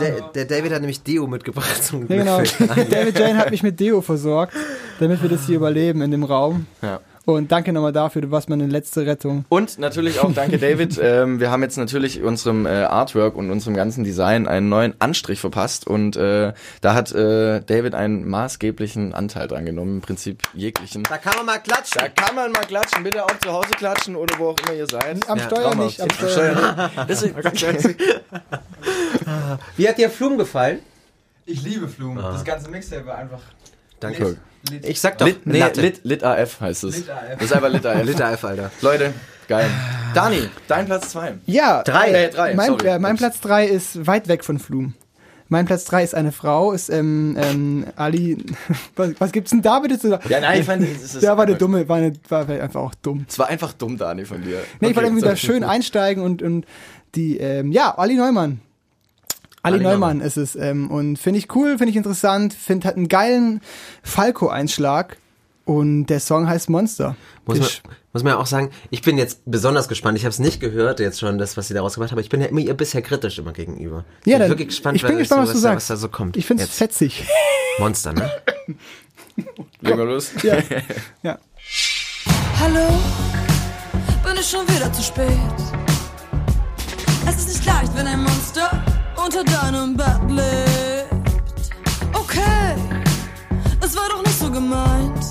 der, 0.01 0.21
der 0.35 0.45
David 0.45 0.73
hat 0.73 0.81
nämlich 0.81 1.03
Deo 1.03 1.27
mitgebracht. 1.27 1.83
Zum 1.83 2.07
Glück. 2.07 2.19
Genau. 2.21 2.39
David 2.91 3.19
Jane 3.19 3.39
hat 3.39 3.51
mich 3.51 3.63
mit 3.63 3.81
Deo 3.81 4.01
versorgt, 4.03 4.53
damit 5.01 5.23
wir 5.23 5.29
das 5.31 5.47
hier 5.47 5.57
überleben 5.57 6.03
in 6.03 6.11
dem 6.11 6.25
Raum. 6.25 6.67
Ja. 6.83 7.01
Und 7.29 7.53
danke 7.53 7.75
nochmal 7.75 7.93
dafür, 7.93 8.23
du 8.23 8.31
warst 8.31 8.49
meine 8.49 8.67
letzte 8.67 9.05
Rettung. 9.05 9.45
Und 9.51 9.79
natürlich 9.79 10.19
auch 10.21 10.33
danke 10.33 10.57
David. 10.59 10.99
ähm, 11.03 11.41
wir 11.41 11.51
haben 11.51 11.63
jetzt 11.63 11.77
natürlich 11.77 12.23
unserem 12.23 12.65
äh, 12.65 12.71
Artwork 12.85 13.37
und 13.37 13.51
unserem 13.51 13.77
ganzen 13.77 14.03
Design 14.03 14.49
einen 14.49 14.71
neuen 14.71 14.95
Anstrich 14.99 15.39
verpasst 15.39 15.87
und 15.87 16.17
äh, 16.17 16.55
da 16.81 16.95
hat 16.95 17.13
äh, 17.13 17.61
David 17.61 17.95
einen 17.95 18.27
maßgeblichen 18.27 19.13
Anteil 19.13 19.47
dran 19.47 19.67
genommen, 19.67 19.97
im 19.97 20.01
Prinzip 20.01 20.41
jeglichen. 20.55 21.03
Da 21.03 21.19
kann 21.19 21.35
man 21.37 21.45
mal 21.45 21.59
klatschen. 21.59 22.01
Da 22.01 22.09
kann 22.09 22.35
man 22.35 22.51
mal 22.51 22.63
klatschen, 22.65 23.05
bitte 23.05 23.23
auch 23.23 23.39
zu 23.41 23.53
Hause 23.53 23.73
klatschen 23.77 24.17
oder 24.17 24.39
wo 24.39 24.49
auch 24.49 24.57
immer 24.65 24.73
ihr 24.79 24.87
seid. 24.87 25.29
Am 25.29 25.37
Ja, 25.37 25.45
Steuer 25.45 25.63
traumhaft. 25.65 25.85
nicht, 25.85 26.01
am 26.01 26.09
Steuer. 26.11 26.91
Das 27.07 27.23
ist, 27.23 27.35
Wie 29.77 29.87
hat 29.87 29.99
dir 29.99 30.09
Flum 30.09 30.39
gefallen? 30.39 30.79
ich 31.45 31.63
liebe 31.63 31.89
Flum. 31.89 32.17
Das 32.17 32.43
ganze 32.43 32.71
Mixtape 32.71 33.05
war 33.05 33.19
einfach. 33.19 33.41
Danke. 34.01 34.37
Ich 34.83 35.01
sag 35.01 35.19
doch, 35.19 35.27
Lit, 35.27 35.47
nee, 35.47 35.61
Latte. 35.61 35.81
Lit, 35.81 36.01
Lit 36.05 36.25
AF 36.25 36.61
heißt 36.61 36.85
es. 36.85 37.05
Das 37.07 37.43
ist 37.43 37.53
einfach 37.53 37.71
Lit 37.71 37.87
AF. 37.87 38.05
Liter 38.05 38.33
F, 38.33 38.45
Alter. 38.45 38.71
Leute, 38.83 39.13
geil. 39.47 39.67
Dani, 40.15 40.49
dein 40.67 40.87
Platz 40.87 41.11
2. 41.11 41.35
Ja, 41.47 41.83
Drei. 41.83 42.11
Äh, 42.11 42.31
drei, 42.31 42.55
mein, 42.55 42.67
sorry. 42.69 42.89
äh, 42.89 42.99
mein 42.99 43.17
Platz 43.17 43.41
3 43.41 43.67
ist 43.67 44.07
weit 44.07 44.29
weg 44.29 44.45
von 44.45 44.59
Flum. 44.59 44.95
Mein 45.51 45.65
Platz 45.65 45.85
3 45.87 46.03
ist 46.05 46.15
eine 46.15 46.33
Frau, 46.33 46.73
ist 46.73 46.91
ähm, 46.91 47.37
ähm, 47.41 47.87
Ali. 47.97 48.45
Was, 48.97 49.11
was 49.19 49.33
gibt's 49.33 49.51
denn 49.51 49.63
da 49.63 49.79
bitte 49.81 49.99
zu 49.99 50.09
sagen? 50.11 50.29
Ja, 50.29 50.41
nein, 50.41 50.61
ich 50.61 50.67
fand, 50.67 50.83
es 50.83 51.15
ist 51.15 51.23
Der 51.23 51.31
war 51.39 51.45
eine 51.45 51.53
einfach- 51.53 51.59
dumme, 51.59 51.89
war, 51.89 51.97
eine, 51.97 52.13
war 52.29 52.45
vielleicht 52.45 52.63
einfach 52.63 52.81
auch 52.83 52.95
dumm. 52.97 53.25
Es 53.27 53.39
war 53.39 53.49
einfach 53.49 53.73
dumm, 53.73 53.97
Dani, 53.97 54.27
von 54.27 54.43
dir. 54.43 54.61
Nee, 54.81 54.91
ich 54.91 54.97
wollte 54.97 55.09
irgendwie 55.09 55.25
da 55.25 55.37
schön 55.37 55.65
einsteigen 55.65 56.23
und, 56.23 56.43
und 56.43 56.67
die, 57.15 57.39
ähm, 57.39 57.73
ja, 57.73 57.97
Ali 57.97 58.17
Neumann. 58.17 58.61
Ali, 59.75 59.85
Ali 59.85 59.85
Neumann, 59.85 60.21
ist 60.21 60.37
es. 60.37 60.57
Ähm, 60.57 60.91
und 60.91 61.19
finde 61.19 61.39
ich 61.39 61.55
cool, 61.55 61.79
finde 61.79 61.91
ich 61.91 61.97
interessant, 61.97 62.53
finde 62.55 62.89
hat 62.89 62.97
einen 62.97 63.09
geilen 63.09 63.61
Falco-Einschlag. 64.03 65.17
Und 65.65 66.07
der 66.07 66.19
Song 66.21 66.49
heißt 66.49 66.71
Monster. 66.71 67.15
Muss 67.45 67.59
man, 67.59 67.69
Ich- 67.69 67.83
muss 68.15 68.23
man 68.23 68.33
ja 68.33 68.39
auch 68.39 68.47
sagen, 68.47 68.71
ich 68.89 69.03
bin 69.03 69.19
jetzt 69.19 69.41
besonders 69.45 69.87
gespannt. 69.87 70.17
Ich 70.17 70.25
habe 70.25 70.31
es 70.31 70.39
nicht 70.39 70.61
gehört, 70.61 70.99
jetzt 70.99 71.21
schon 71.21 71.37
das, 71.37 71.59
was 71.59 71.69
sie 71.69 71.75
da 71.75 71.83
rausgebracht 71.83 72.11
haben. 72.11 72.19
Ich 72.21 72.31
bin 72.31 72.41
ja 72.41 72.47
immer 72.47 72.61
ihr 72.61 72.73
bisher 72.73 73.03
kritisch 73.03 73.39
immer 73.39 73.53
gegenüber. 73.53 74.07
ja, 74.25 74.33
ich 74.33 74.33
dann, 74.33 74.41
bin 74.41 74.49
wirklich 74.49 74.69
gespannt, 74.69 74.97
ich 74.97 75.03
bin 75.03 75.13
was, 75.13 75.19
gespannt, 75.19 75.43
was, 75.43 75.49
was, 75.51 75.57
du 75.57 75.59
da, 75.61 75.73
sagst. 75.75 75.91
was 75.91 75.97
da 76.01 76.01
so 76.01 76.09
kommt. 76.09 76.39
Ich 76.39 76.47
finde 76.47 76.63
es 76.63 76.71
Jetzt. 76.71 76.79
fetzig. 76.79 77.27
Monster, 77.79 78.15
ne? 78.15 78.31
Legen 79.83 79.99
wir 79.99 80.05
los. 80.07 80.31
ja. 80.43 80.57
ja. 81.23 81.39
Hallo, 82.61 82.89
bin 84.25 84.33
ich 84.41 84.49
schon 84.49 84.67
wieder 84.69 84.91
zu 84.91 85.03
spät? 85.03 85.29
Es 87.29 87.37
ist 87.41 87.49
nicht 87.49 87.67
leicht, 87.67 87.95
wenn 87.95 88.07
ein 88.07 88.23
Monster 88.23 88.71
unter 89.25 89.45
deinem 89.45 89.97
Bett 89.97 90.21
lebt. 90.29 91.73
Okay, 92.13 92.75
es 93.81 93.97
war 93.97 94.09
doch 94.09 94.23
nicht 94.23 94.39
so 94.39 94.51
gemeint. 94.51 95.25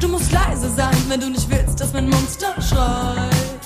Du 0.00 0.08
musst 0.08 0.30
leise 0.32 0.70
sein, 0.70 0.96
wenn 1.08 1.20
du 1.20 1.30
nicht 1.30 1.48
willst, 1.48 1.80
dass 1.80 1.92
mein 1.92 2.08
Monster 2.08 2.54
schreit. 2.60 3.60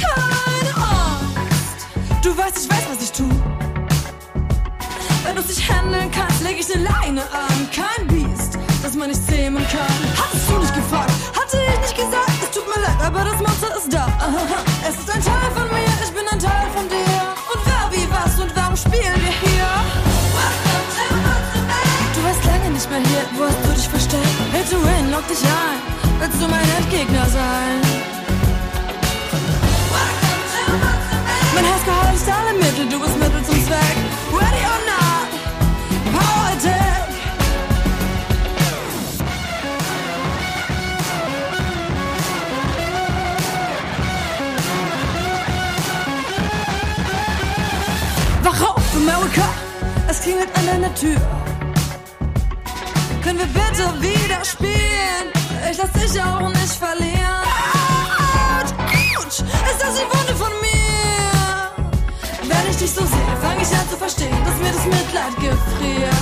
Keine 0.00 0.70
Angst, 0.76 1.86
du 2.22 2.36
weißt, 2.36 2.58
ich 2.58 2.70
weiß, 2.70 2.84
was 2.90 3.02
ich 3.02 3.12
tu. 3.12 3.28
Wenn 5.24 5.36
du's 5.36 5.48
nicht 5.48 5.70
handeln 5.70 6.10
kannst, 6.10 6.42
leg 6.42 6.56
ich 6.58 6.68
ne 6.68 6.82
Leine 6.82 7.22
an. 7.22 7.68
Kein 7.74 8.06
Biest, 8.06 8.58
das 8.82 8.94
man 8.94 9.08
nicht 9.08 9.26
zähmen 9.26 9.64
kann. 9.68 9.96
Hattest 10.16 10.48
du 10.48 10.58
nicht 10.58 10.74
gefragt, 10.74 11.10
hatte 11.34 11.58
ich 11.74 11.80
nicht 11.80 11.96
gesagt, 11.96 12.30
es 12.42 12.50
tut 12.50 12.66
mir 12.66 12.82
leid, 12.82 13.00
aber 13.02 13.24
das 13.24 13.38
Monster 13.40 13.76
ist 13.76 13.92
da. 13.92 14.06
Es 14.88 14.94
ist 14.94 15.10
ein 15.10 15.20
Teil 15.20 15.50
von 15.52 15.66
mir, 15.76 15.85
lock 25.16 25.28
dich 25.28 25.44
ein, 25.44 25.78
willst 26.18 26.40
du 26.42 26.48
mein 26.48 26.68
Endgegner 26.78 27.26
sein? 27.26 27.80
Mein 31.54 31.64
Herz 31.64 31.84
gehorcht 31.84 32.38
alle 32.38 32.52
Mittel, 32.58 32.88
du 32.88 33.00
bist 33.00 33.18
Mittel 33.18 33.42
zum 33.44 33.66
Zweck. 33.66 33.96
Ready 34.32 34.62
or 34.72 34.80
not, 34.92 35.28
Power 36.12 36.46
Attack. 36.52 37.08
Wach 48.42 48.60
auf, 48.68 48.82
America, 48.96 49.48
es 50.08 50.20
klingelt 50.20 50.50
an 50.54 50.66
deiner 50.66 50.94
Tür. 50.94 51.16
Können 53.26 53.40
wir 53.40 53.46
bitte 53.46 53.82
wieder 54.00 54.44
spielen? 54.44 55.32
Ich 55.68 55.76
lass 55.78 55.92
dich 55.94 56.22
auch 56.22 56.48
nicht 56.48 56.74
verlieren. 56.74 57.42
ist 59.26 59.42
die 59.42 60.16
Wunde 60.16 60.34
von 60.36 60.52
mir. 60.62 61.88
Wenn 62.42 62.70
ich 62.70 62.76
dich 62.76 62.90
so 62.92 63.04
sehe, 63.04 63.36
fange 63.42 63.62
ich 63.62 63.76
an 63.76 63.88
zu 63.90 63.96
verstehen, 63.96 64.30
dass 64.44 64.56
mir 64.58 64.70
das 64.70 64.86
Mitleid 64.86 65.34
gefriert. 65.38 66.14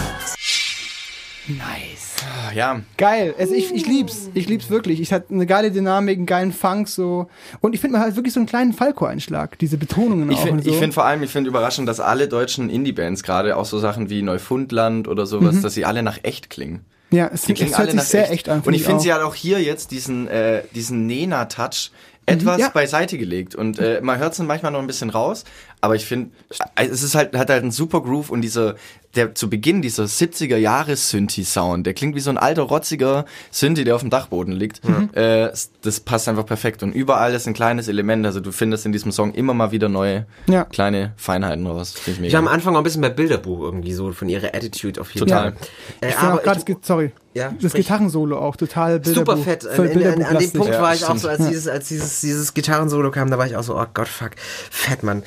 Nice. 1.47 2.15
Ah, 2.25 2.55
Ja, 2.55 2.81
Geil. 2.97 3.35
Also 3.39 3.53
ich, 3.53 3.71
ich 3.75 3.87
lieb's. 3.87 4.31
Ich 4.33 4.49
lieb's 4.49 4.71
wirklich. 4.71 4.99
Ich 5.03 5.13
hatte 5.13 5.35
eine 5.35 5.45
geile 5.45 5.71
Dynamik, 5.71 6.17
einen 6.17 6.25
geilen 6.25 6.53
Funk 6.55 6.89
so. 6.89 7.29
Und 7.61 7.75
ich 7.75 7.83
finde 7.83 7.99
man 7.99 8.03
halt 8.03 8.17
wirklich 8.17 8.33
so 8.33 8.41
einen 8.41 8.47
kleinen 8.47 8.73
Falco-Einschlag. 8.73 9.59
Diese 9.59 9.77
Betonungen 9.77 10.31
Ich 10.31 10.39
auch 10.39 10.43
finde 10.45 10.57
und 10.57 10.65
so. 10.65 10.71
ich 10.71 10.79
find 10.79 10.95
vor 10.95 11.05
allem, 11.05 11.23
ich 11.23 11.31
finde 11.31 11.51
überraschend, 11.51 11.87
dass 11.87 12.01
alle 12.01 12.29
deutschen 12.29 12.71
Indie-Bands, 12.71 13.25
gerade 13.25 13.59
auch 13.59 13.67
so 13.67 13.79
Sachen 13.79 14.09
wie 14.09 14.23
Neufundland 14.23 15.07
oder 15.07 15.27
sowas, 15.27 15.61
dass 15.61 15.75
sie 15.75 15.85
alle 15.85 16.03
nach 16.03 16.21
echt 16.23 16.49
klingen. 16.49 16.87
Ja, 17.15 17.31
es, 17.33 17.43
Die 17.43 17.55
klingen 17.55 17.71
hört 17.71 17.81
alle 17.81 17.91
sich 17.91 17.97
nach 17.97 18.05
sehr 18.05 18.25
echt. 18.25 18.33
echt 18.33 18.49
an. 18.49 18.61
Und 18.61 18.75
ich 18.75 18.83
finde, 18.83 19.01
sie 19.01 19.13
hat 19.13 19.23
auch 19.23 19.35
hier 19.35 19.63
jetzt 19.63 19.91
diesen, 19.91 20.29
äh, 20.29 20.63
diesen 20.75 21.07
Nena-Touch 21.07 21.91
etwas 22.27 22.59
ja. 22.59 22.69
beiseite 22.71 23.19
gelegt. 23.19 23.55
Und 23.55 23.79
äh, 23.79 24.01
man 24.03 24.19
hört 24.19 24.33
es 24.33 24.39
dann 24.39 24.47
manchmal 24.47 24.73
noch 24.73 24.81
ein 24.81 24.87
bisschen 24.87 25.11
raus, 25.11 25.45
aber 25.81 25.95
ich 25.95 26.07
finde, 26.07 26.31
es 26.77 27.03
ist 27.03 27.15
halt, 27.15 27.37
hat 27.37 27.51
halt 27.51 27.63
einen 27.63 27.71
super 27.71 28.01
Groove 28.03 28.31
und 28.31 28.41
dieser, 28.41 28.77
der 29.17 29.35
zu 29.35 29.49
Beginn 29.51 29.83
dieser 29.83 30.05
70er 30.05 30.57
Jahres 30.57 31.11
Synthi-Sound, 31.11 31.87
der 31.87 31.95
klingt 31.95 32.15
wie 32.17 32.21
so 32.21 32.31
ein 32.31 32.39
alter, 32.39 32.63
rotziger 32.63 33.25
Synthi, 33.51 33.85
der 33.85 33.95
auf 33.95 34.01
dem 34.03 34.11
Dachboden 34.11 34.53
liegt. 34.55 34.81
Äh, 35.15 35.51
das 35.83 36.01
passt 36.01 36.29
einfach 36.29 36.47
perfekt. 36.47 36.83
Und 36.83 36.93
überall 36.93 37.33
ist 37.35 37.47
ein 37.47 37.55
kleines 37.55 37.89
Element. 37.89 38.27
Also 38.27 38.41
du 38.41 38.53
findest 38.53 38.87
in 38.87 38.93
diesem 38.93 39.13
Song 39.13 39.33
immer 39.35 39.55
mal 39.55 39.71
wieder 39.73 39.89
neue 39.89 40.27
Ja. 40.47 40.65
kleine 40.65 41.13
Feinheiten 41.17 41.67
raus. 41.67 41.93
Finde 41.93 42.11
ich 42.11 42.17
Ich 42.17 42.21
mega. 42.23 42.33
war 42.35 42.49
am 42.49 42.49
Anfang 42.49 42.75
auch 42.75 42.79
ein 42.81 42.85
bisschen 42.85 43.03
bei 43.03 43.11
Bilderbuch 43.11 43.61
irgendwie 43.61 43.93
so 43.93 44.13
von 44.13 44.29
ihrer 44.29 44.49
Attitude 44.55 45.01
auf 45.01 45.11
jeden 45.15 45.27
Total. 45.27 45.53
Fall. 45.53 45.61
Äh, 46.01 46.09
Ich 46.09 46.15
finde 46.15 46.35
auch 46.35 46.43
gerade, 46.43 46.57
das 46.57 46.65
Gi- 46.65 46.77
sorry, 46.83 47.13
Ja, 47.35 47.51
das 47.61 47.71
sprich. 47.73 47.87
Gitarrensolo 47.87 48.39
auch 48.39 48.57
total 48.57 49.01
Bilderbuch. 49.01 49.33
super 49.35 49.43
fett. 49.45 49.63
voll 49.65 49.89
An, 49.91 50.03
an, 50.05 50.23
an 50.23 50.39
dem. 50.39 50.53
Punkt 50.53 50.73
Ja, 50.73 50.83
war 50.83 50.95
ich 50.95 51.03
auch 51.05 51.09
stimmt. 51.09 51.21
so, 51.21 51.29
als 51.29 51.47
dieses, 51.49 51.69
als 51.69 51.89
dieses, 51.89 52.21
dieses 52.21 52.55
Gitarrensolo 52.55 53.11
kam, 53.11 53.31
da 53.31 53.39
war 53.39 53.47
ich 53.47 53.57
auch 53.57 53.63
so, 53.63 53.77
oh 53.79 53.87
Gott, 53.95 54.09
fuck, 54.09 54.31
fett, 54.71 55.03
Mann. 55.03 55.23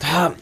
Da, 0.00 0.32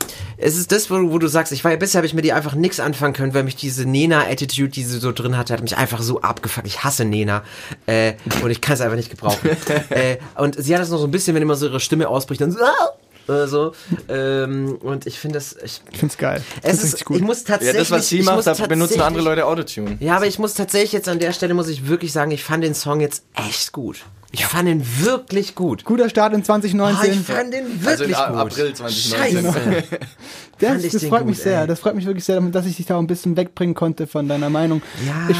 es 0.40 0.56
ist 0.56 0.70
das, 0.70 0.88
wo, 0.90 1.10
wo 1.10 1.18
du 1.18 1.26
sagst, 1.26 1.52
ich 1.52 1.64
war 1.64 1.72
ja 1.72 1.76
bisher 1.76 1.98
habe 1.98 2.06
ich 2.06 2.14
mir 2.14 2.22
die 2.22 2.32
einfach 2.32 2.54
nix 2.54 2.78
anfangen 2.78 3.12
können, 3.12 3.34
weil 3.34 3.42
mich 3.42 3.56
diese 3.56 3.84
Nena-Attitude, 3.84 4.68
die 4.68 4.84
sie 4.84 4.98
so 4.98 5.12
drin 5.12 5.36
hatte, 5.36 5.52
hat 5.52 5.62
mich 5.62 5.76
einfach 5.76 6.00
so 6.00 6.20
abgefuckt. 6.20 6.66
Ich 6.66 6.84
hasse 6.84 7.04
Nena. 7.04 7.42
Äh, 7.86 8.14
und 8.42 8.50
ich 8.50 8.60
kann 8.60 8.74
es 8.74 8.80
einfach 8.80 8.96
nicht 8.96 9.10
gebrauchen. 9.10 9.50
äh, 9.90 10.18
und 10.36 10.62
sie 10.62 10.74
hat 10.74 10.80
das 10.80 10.90
noch 10.90 10.98
so 10.98 11.06
ein 11.06 11.10
bisschen, 11.10 11.34
wenn 11.34 11.42
immer 11.42 11.56
so 11.56 11.66
ihre 11.66 11.80
Stimme 11.80 12.08
ausbricht, 12.08 12.40
dann 12.40 12.52
so, 12.52 12.60
ah, 12.60 12.92
äh, 13.28 13.46
so. 13.46 13.72
Ähm, 14.08 14.76
und 14.80 15.06
ich 15.06 15.18
finde 15.18 15.34
das, 15.38 15.56
ich, 15.62 15.82
Ich 15.90 15.98
find's 15.98 16.16
geil. 16.18 16.42
es 16.62 16.80
das 16.80 16.84
ist, 16.94 17.04
gut. 17.04 17.16
ich 17.18 17.22
muss 17.22 17.40
ja, 17.42 17.54
tatsächlich, 17.54 17.78
das, 17.88 17.90
was 17.90 18.08
sie 18.08 18.18
ich 18.20 18.24
macht, 18.24 18.36
muss 18.36 18.44
da 18.46 18.54
benutzen 18.66 19.00
andere 19.00 19.22
Leute 19.22 19.46
Autotune. 19.46 19.96
ja, 20.00 20.16
aber 20.16 20.26
ich 20.26 20.38
muss 20.38 20.54
tatsächlich 20.54 20.92
jetzt 20.92 21.08
an 21.08 21.18
der 21.18 21.32
Stelle, 21.32 21.54
muss 21.54 21.68
ich 21.68 21.88
wirklich 21.88 22.12
sagen, 22.12 22.30
ich 22.30 22.42
fand 22.44 22.64
den 22.64 22.74
Song 22.74 23.00
jetzt 23.00 23.24
echt 23.34 23.72
gut. 23.72 24.04
Ich 24.30 24.44
fand 24.44 24.68
ihn 24.68 24.84
wirklich 25.00 25.54
gut. 25.54 25.84
Guter 25.86 26.10
Start 26.10 26.34
in 26.34 26.40
Ah, 26.40 26.44
2019. 26.44 27.12
ich 27.12 27.18
fand 27.20 27.52
den 27.54 27.64
Also 27.84 28.00
wirklich 28.00 28.08
in 28.10 28.14
A- 28.14 28.28
gut. 28.30 28.52
April 28.52 28.74
2019. 28.74 29.52
Scheiße. 29.52 29.84
das 30.58 30.84
ich 30.84 30.92
das 30.92 31.00
den 31.00 31.08
freut 31.08 31.20
gut, 31.20 31.28
mich 31.30 31.38
sehr. 31.38 31.62
ey. 31.62 31.66
Das 31.66 31.80
freut 31.80 31.94
mich 31.94 32.04
wirklich 32.04 32.24
sehr, 32.24 32.38
dass 32.40 32.66
ich 32.66 32.76
dich 32.76 32.84
da 32.84 32.96
auch 32.96 33.00
ein 33.00 33.06
bisschen 33.06 33.36
wegbringen 33.38 33.74
konnte 33.74 34.06
von 34.06 34.28
deiner 34.28 34.50
Meinung. 34.50 34.82
Ja. 35.06 35.14
Ich, 35.30 35.36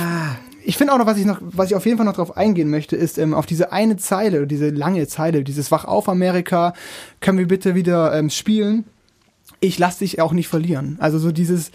ich 0.69 0.77
finde 0.77 0.93
auch 0.93 0.99
noch, 0.99 1.07
was 1.07 1.17
ich 1.17 1.25
noch, 1.25 1.39
was 1.41 1.71
ich 1.71 1.77
auf 1.77 1.87
jeden 1.87 1.97
Fall 1.97 2.05
noch 2.05 2.17
drauf 2.17 2.37
eingehen 2.37 2.69
möchte, 2.69 2.95
ist 2.95 3.17
ähm, 3.17 3.33
auf 3.33 3.47
diese 3.47 3.73
eine 3.73 3.97
Zeile, 3.97 4.47
diese 4.47 4.69
lange 4.69 5.07
Zeile, 5.07 5.43
dieses 5.43 5.71
Wach 5.71 5.87
auf 5.87 6.11
Amerika, 6.11 6.75
können 7.21 7.39
wir 7.39 7.49
bitte 7.49 7.75
wieder 7.75 8.13
ähm, 8.13 8.29
spielen? 8.29 8.85
Ich 9.61 9.79
lass 9.79 9.97
dich 9.97 10.21
auch 10.21 10.35
nicht 10.35 10.47
verlieren. 10.47 10.99
Also 11.01 11.19
so 11.19 11.33
dieses, 11.33 11.71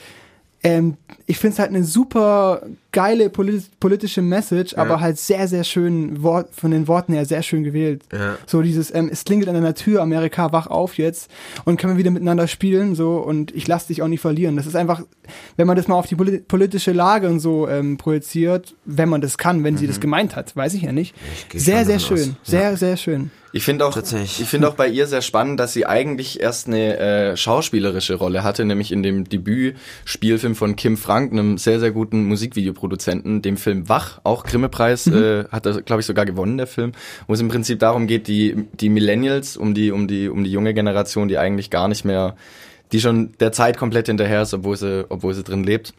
ähm, 0.62 0.98
ich 1.26 1.40
finde 1.40 1.54
es 1.54 1.60
halt 1.60 1.70
eine 1.70 1.84
super 1.84 2.62
geile 2.94 3.30
polit 3.30 3.80
politische 3.82 4.22
Message, 4.22 4.76
aber 4.78 5.02
halt 5.02 5.18
sehr, 5.18 5.50
sehr 5.50 5.66
schön, 5.66 6.24
Wort, 6.24 6.50
von 6.56 6.72
den 6.72 6.88
Worten 6.88 7.12
her 7.12 7.26
sehr 7.26 7.44
schön 7.44 7.64
gewählt. 7.64 8.04
Ja. 8.14 8.38
So 8.46 8.62
dieses, 8.62 8.94
ähm, 8.94 9.10
es 9.12 9.26
klingelt 9.26 9.50
an 9.50 9.56
deiner 9.56 9.76
Tür, 9.76 10.02
Amerika, 10.02 10.54
wach 10.54 10.68
auf 10.68 10.98
jetzt 10.98 11.30
und 11.66 11.78
können 11.78 11.94
wir 11.94 11.98
wieder 11.98 12.12
miteinander 12.12 12.48
spielen, 12.48 12.96
so 12.96 13.18
und 13.18 13.54
ich 13.54 13.68
lass 13.68 13.88
dich 13.88 14.02
auch 14.02 14.08
nicht 14.08 14.22
verlieren. 14.22 14.56
Das 14.56 14.68
ist 14.68 14.76
einfach, 14.76 15.02
wenn 15.58 15.68
man 15.68 15.76
das 15.76 15.90
mal 15.90 15.96
auf 15.96 16.08
die 16.08 16.16
polit 16.16 16.48
politische 16.48 16.94
Lage 16.94 17.28
und 17.28 17.40
so 17.42 17.68
ähm, 17.68 17.98
projiziert, 17.98 18.76
wenn 18.86 19.10
man 19.10 19.22
das 19.22 19.38
kann, 19.38 19.64
wenn 19.64 19.76
sie 19.76 19.88
das 19.88 20.00
gemeint 20.00 20.36
hat, 20.36 20.56
weiß 20.56 20.74
ich 20.76 20.84
ja 20.84 20.94
nicht. 20.94 21.16
gehe 21.50 21.60
Sehr, 21.60 21.86
sehr 21.86 22.00
schön, 22.00 22.38
aus. 22.42 22.50
sehr, 22.50 22.78
sehr 22.78 22.96
schön. 22.96 23.32
Ich 23.56 23.64
finde 23.66 23.86
auch, 23.86 23.96
ich 23.96 24.50
finde 24.50 24.68
auch 24.68 24.74
bei 24.74 24.88
ihr 24.88 25.06
sehr 25.06 25.22
spannend, 25.22 25.60
dass 25.60 25.74
sie 25.74 25.86
eigentlich 25.86 26.42
erst 26.42 26.66
eine 26.66 26.98
äh, 26.98 27.38
schauspielerische 27.38 28.16
Rolle 28.16 28.44
hatte, 28.44 28.66
nämlich 28.66 28.92
in 28.92 29.04
dem 29.04 29.30
Debütspielfilm 29.30 30.56
von 30.56 30.76
Kim 30.76 30.98
Frank, 30.98 31.32
einem 31.32 31.60
sehr, 31.60 31.80
sehr 31.80 31.92
guten 31.92 32.24
Musikvideoproduzenten, 32.84 33.42
dem 33.42 33.58
Film 33.58 33.90
Wach, 33.90 34.20
auch 34.24 34.44
Grimme-Preis, 34.44 35.08
äh, 35.08 35.46
hat 35.50 35.66
er, 35.66 35.82
glaube 35.82 36.02
ich, 36.02 36.06
sogar 36.06 36.26
gewonnen, 36.26 36.58
der 36.58 36.68
Film, 36.68 36.92
wo 37.28 37.34
es 37.34 37.40
im 37.40 37.48
Prinzip 37.48 37.80
darum 37.80 38.08
geht, 38.08 38.28
die, 38.28 38.68
die 38.74 38.90
Millennials, 38.90 39.58
um 39.58 39.74
die, 39.74 39.92
um 39.92 40.08
die, 40.08 40.30
um 40.30 40.44
die 40.44 40.52
junge 40.52 40.74
Generation, 40.74 41.28
die 41.28 41.38
eigentlich 41.38 41.70
gar 41.70 41.88
nicht 41.88 42.06
mehr, 42.06 42.36
die 42.92 43.00
schon 43.00 43.34
der 43.40 43.52
Zeit 43.52 43.78
komplett 43.78 44.08
hinterher 44.08 44.44
ist, 44.44 44.54
obwohl 44.54 44.78
sie, 44.78 45.06
obwohl 45.10 45.34
sie 45.34 45.44
drin 45.44 45.64
lebt. 45.64 45.94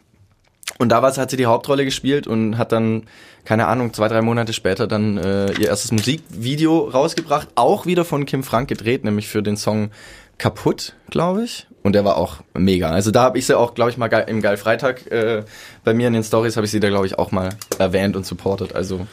Und 0.77 0.89
da 0.89 1.01
war's, 1.01 1.17
hat 1.17 1.29
sie 1.29 1.37
die 1.37 1.45
Hauptrolle 1.45 1.85
gespielt 1.85 2.27
und 2.27 2.57
hat 2.57 2.71
dann, 2.71 3.03
keine 3.45 3.67
Ahnung, 3.67 3.93
zwei, 3.93 4.07
drei 4.07 4.21
Monate 4.21 4.51
später 4.51 4.87
dann 4.87 5.17
äh, 5.17 5.51
ihr 5.53 5.67
erstes 5.67 5.91
Musikvideo 5.91 6.89
rausgebracht, 6.89 7.49
auch 7.55 7.85
wieder 7.85 8.03
von 8.03 8.25
Kim 8.25 8.43
Frank 8.43 8.67
gedreht, 8.67 9.03
nämlich 9.03 9.27
für 9.27 9.43
den 9.43 9.57
Song 9.57 9.91
Kaputt, 10.37 10.95
glaube 11.09 11.43
ich. 11.43 11.67
Und 11.85 11.93
der 11.93 12.03
war 12.03 12.17
auch 12.17 12.37
mega. 12.55 12.89
Also 12.89 13.11
da 13.11 13.21
habe 13.21 13.37
ich 13.37 13.45
sie 13.45 13.55
auch, 13.55 13.75
glaube 13.75 13.91
ich, 13.91 13.97
mal 13.97 14.07
im 14.07 14.41
Geil 14.41 14.57
Freitag 14.57 15.05
äh, 15.11 15.43
bei 15.83 15.93
mir 15.93 16.07
in 16.07 16.13
den 16.13 16.23
Stories 16.23 16.55
habe 16.57 16.65
ich 16.65 16.71
sie 16.71 16.79
da, 16.79 16.89
glaube 16.89 17.05
ich, 17.05 17.19
auch 17.19 17.31
mal 17.31 17.49
erwähnt 17.77 18.15
und 18.15 18.25
supportet. 18.25 18.73
Also 18.73 19.05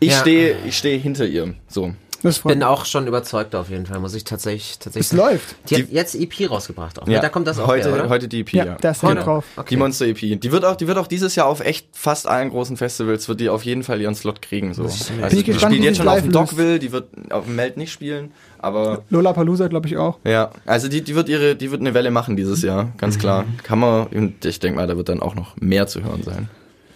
ich 0.00 0.10
Ja. 0.10 0.18
stehe, 0.22 0.56
ich 0.66 0.76
stehe 0.76 0.98
hinter 0.98 1.24
ihr. 1.24 1.54
So. 1.68 1.94
Das 2.22 2.38
freut 2.38 2.54
Bin 2.54 2.62
auch 2.62 2.84
schon 2.84 3.06
überzeugt 3.06 3.54
auf 3.54 3.68
jeden 3.70 3.86
Fall, 3.86 3.98
muss 4.00 4.14
ich 4.14 4.24
tatsächlich, 4.24 4.78
tatsächlich 4.78 5.02
Es 5.02 5.08
sagen. 5.10 5.32
läuft. 5.32 5.56
Die 5.70 5.76
hat 5.76 5.90
jetzt 5.90 6.14
EP 6.14 6.50
rausgebracht 6.50 7.00
auch. 7.00 7.06
ne? 7.06 7.14
Ja, 7.14 7.20
Da 7.20 7.28
kommt 7.28 7.46
das 7.46 7.58
auch 7.58 7.66
heute, 7.66 7.88
her, 7.90 7.94
oder? 8.00 8.08
heute 8.08 8.28
die 8.28 8.40
EP, 8.40 8.52
Ja, 8.54 8.64
ja. 8.64 8.76
da 8.80 8.90
ist 8.90 9.00
Genau. 9.00 9.22
drauf. 9.22 9.44
Okay. 9.56 9.66
Die 9.70 9.76
Monster 9.76 10.06
EP. 10.06 10.18
Die 10.40 10.52
wird 10.52 10.64
auch, 10.64 10.76
die 10.76 10.86
wird 10.88 10.98
auch 10.98 11.06
dieses 11.06 11.34
Jahr 11.36 11.46
auf 11.46 11.60
echt 11.60 11.86
fast 11.92 12.26
allen 12.26 12.50
großen 12.50 12.76
Festivals 12.76 13.28
wird 13.28 13.40
die 13.40 13.48
auf 13.48 13.64
jeden 13.64 13.82
Fall 13.82 14.00
ihren 14.00 14.14
Slot 14.14 14.42
kriegen. 14.42 14.74
So. 14.74 14.84
Also 14.84 15.12
Bin 15.14 15.24
ich 15.26 15.30
die 15.30 15.44
gespannt, 15.44 15.72
spielt 15.72 15.82
wie 15.82 15.86
jetzt 15.86 15.96
schon 15.98 16.08
auf 16.08 16.14
live 16.14 16.22
dem 16.24 16.32
löst. 16.32 16.52
Dogville, 16.52 16.78
die 16.78 16.92
wird 16.92 17.08
auf 17.30 17.44
dem 17.44 17.56
Meld 17.56 17.76
nicht 17.76 17.92
spielen, 17.92 18.30
aber 18.58 19.02
Lollapalooza, 19.10 19.68
glaube 19.68 19.86
ich 19.88 19.96
auch. 19.96 20.18
ja, 20.24 20.50
also 20.64 20.88
die, 20.88 21.02
die 21.02 21.14
wird 21.14 21.28
ihre, 21.28 21.54
die 21.56 21.70
wird 21.70 21.80
eine 21.80 21.94
Welle 21.94 22.10
machen 22.10 22.36
dieses 22.36 22.62
Jahr, 22.62 22.92
ganz 22.98 23.18
klar. 23.18 23.44
Kann 23.62 23.78
man, 23.78 24.06
und 24.08 24.44
ich 24.44 24.58
denke 24.60 24.76
mal, 24.76 24.86
da 24.86 24.96
wird 24.96 25.08
dann 25.08 25.20
auch 25.20 25.34
noch 25.34 25.56
mehr 25.60 25.86
zu 25.86 26.02
hören 26.02 26.22
sein. 26.22 26.48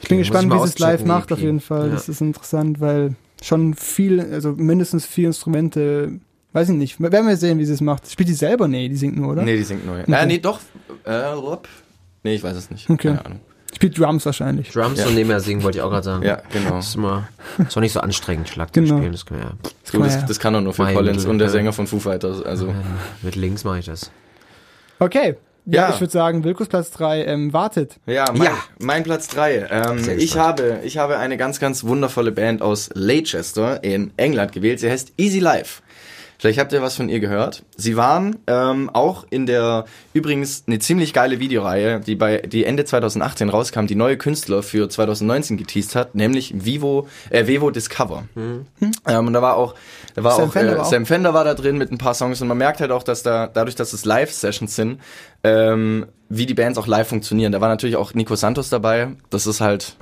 Ich 0.03 0.09
bin 0.09 0.19
Muss 0.19 0.29
gespannt, 0.29 0.53
ich 0.53 0.59
wie 0.59 0.67
sie 0.67 0.73
es 0.75 0.79
live 0.79 1.03
die 1.03 1.07
macht, 1.09 1.31
auf 1.33 1.41
jeden 1.41 1.61
Fall. 1.61 1.89
Ja. 1.89 1.93
Das 1.95 2.09
ist 2.09 2.21
interessant, 2.23 2.81
weil 2.81 3.15
schon 3.43 3.75
viel, 3.75 4.21
also 4.21 4.53
mindestens 4.53 5.07
vier 5.07 5.29
Instrumente, 5.29 6.13
weiß 6.53 6.69
ich 6.71 6.77
nicht. 6.77 7.01
Werden 7.01 7.27
wir 7.29 7.37
sehen, 7.37 7.59
wie 7.59 7.65
sie 7.65 7.73
es 7.75 7.81
macht. 7.81 8.11
Spielt 8.11 8.29
die 8.29 8.35
selber? 8.35 8.69
Nee, 8.69 8.89
die 8.89 8.97
singt 8.97 9.17
nur, 9.17 9.33
oder? 9.33 9.43
Nee, 9.43 9.57
die 9.57 9.63
singt 9.63 9.87
neu. 9.87 10.01
Äh, 10.01 10.27
nee, 10.27 10.39
doch. 10.39 10.61
Äh, 11.05 11.35
nee, 12.23 12.35
ich 12.35 12.43
weiß 12.43 12.57
es 12.57 12.71
nicht. 12.71 12.89
Okay. 12.91 13.09
Keine 13.09 13.25
Ahnung. 13.25 13.41
Spielt 13.73 13.99
Drums 13.99 14.27
wahrscheinlich. 14.27 14.71
Drums 14.73 14.99
Ja. 14.99 15.07
und 15.07 15.15
nebenher 15.15 15.41
singen, 15.41 15.63
wollte 15.63 15.79
ich 15.79 15.83
auch 15.83 15.91
gerade 15.91 16.03
sagen. 16.05 16.25
Ja, 16.25 16.43
genau. 16.53 16.71
Das 16.77 16.89
ist 16.89 16.97
immer, 16.97 17.29
ist 17.59 17.77
auch 17.77 17.81
nicht 17.81 17.93
so 17.93 18.01
anstrengend, 18.01 18.49
Schlagzeug 18.49 18.85
Genau. 18.85 18.97
spielen. 18.99 19.13
Das 19.13 19.25
kann, 19.25 19.39
ja. 19.39 19.45
Du, 19.45 19.53
kann 19.93 20.01
das, 20.03 20.11
man 20.13 20.21
ja. 20.21 20.27
das 20.27 20.41
kann 20.41 20.53
doch 20.55 20.61
nur 20.61 20.75
Phil 20.75 20.93
Collins 20.93 21.25
und 21.25 21.39
der 21.39 21.47
ja. 21.47 21.53
Sänger 21.53 21.73
von 21.73 21.87
Foo 21.87 21.99
Fighters. 22.01 22.43
Also 22.43 22.75
Mit 23.23 23.37
links 23.37 23.65
mache 23.65 23.79
ich 23.79 23.87
das. 23.87 24.11
Okay. 24.99 25.37
Ja, 25.67 25.89
Ja. 25.89 25.95
ich 25.95 26.01
würde 26.01 26.13
sagen, 26.13 26.43
Wilkus 26.45 26.69
Platz 26.69 26.91
3 26.93 27.25
ähm, 27.25 27.53
wartet. 27.53 27.97
Ja, 28.07 28.27
mein, 28.33 28.43
Ja. 28.49 28.55
mein 28.79 29.03
Platz 29.05 29.29
3. 29.29 29.67
Ähm, 29.71 30.09
ich, 30.19 30.37
habe, 30.39 30.81
ich 30.85 30.99
habe 30.99 31.19
eine 31.19 31.37
ganz, 31.37 31.61
ganz 31.61 31.85
wundervolle 31.85 32.33
Band 32.33 32.63
aus 32.63 32.91
Leicester 32.95 33.83
in 33.85 34.13
England 34.17 34.53
gewählt. 34.53 34.81
Sie 34.81 34.91
heißt 34.91 35.13
Easy 35.19 35.39
Life. 35.39 35.83
Vielleicht 36.39 36.59
habt 36.59 36.73
ihr 36.73 36.81
was 36.81 36.97
von 36.97 37.11
ihr 37.11 37.21
gehört. 37.21 37.65
Sie 37.77 37.99
waren 37.99 38.37
ähm, 38.47 38.89
auch 38.89 39.27
in 39.29 39.45
der 39.45 39.85
übrigens 40.15 40.65
eine 40.67 40.79
ziemlich 40.79 41.13
geile 41.13 41.39
Videoreihe, 41.39 42.01
die 42.01 42.15
bei 42.15 42.39
die 42.39 42.65
Ende 42.65 42.87
2018 42.87 43.51
rauskam, 43.51 43.85
die 43.85 43.95
neue 43.95 44.17
Künstler 44.17 44.63
für 44.63 44.89
2019 44.89 45.59
geteased 45.59 45.95
hat, 45.95 46.15
nämlich 46.15 46.55
Vivo, 46.65 47.07
äh, 47.29 47.47
Vevo 47.47 47.71
Discover. 47.71 48.25
Ähm, 48.37 49.27
und 49.27 49.33
da 49.35 49.43
war 49.43 49.57
auch, 49.59 49.75
da 50.15 50.25
war 50.25 50.33
Sam 50.37 50.49
auch, 50.49 50.53
Fender 50.55 50.73
äh, 50.73 50.77
war 50.79 50.87
auch- 50.87 50.91
Sam 50.91 51.05
Fender 51.05 51.35
war 51.35 51.45
da 51.45 51.53
drin 51.53 51.77
mit 51.77 51.93
ein 51.93 51.99
paar 51.99 52.15
Songs 52.15 52.41
und 52.41 52.49
man 52.49 52.57
merkt 52.57 52.81
halt 52.81 52.91
auch, 52.91 53.03
dass 53.03 53.23
da 53.23 53.47
dadurch, 53.47 53.77
dass 53.77 53.93
es 53.93 54.07
Live-Sessions 54.07 54.75
sind, 54.75 54.99
ähm, 55.45 56.07
wie 56.29 56.47
die 56.47 56.55
Bands 56.55 56.79
auch 56.79 56.87
live 56.87 57.09
funktionieren. 57.09 57.53
Da 57.53 57.61
war 57.61 57.69
natürlich 57.69 57.97
auch 57.97 58.15
Nico 58.15 58.37
Santos 58.37 58.71
dabei. 58.71 59.09
Das 59.31 59.47
ist 59.47 59.61
halt, 59.61 59.97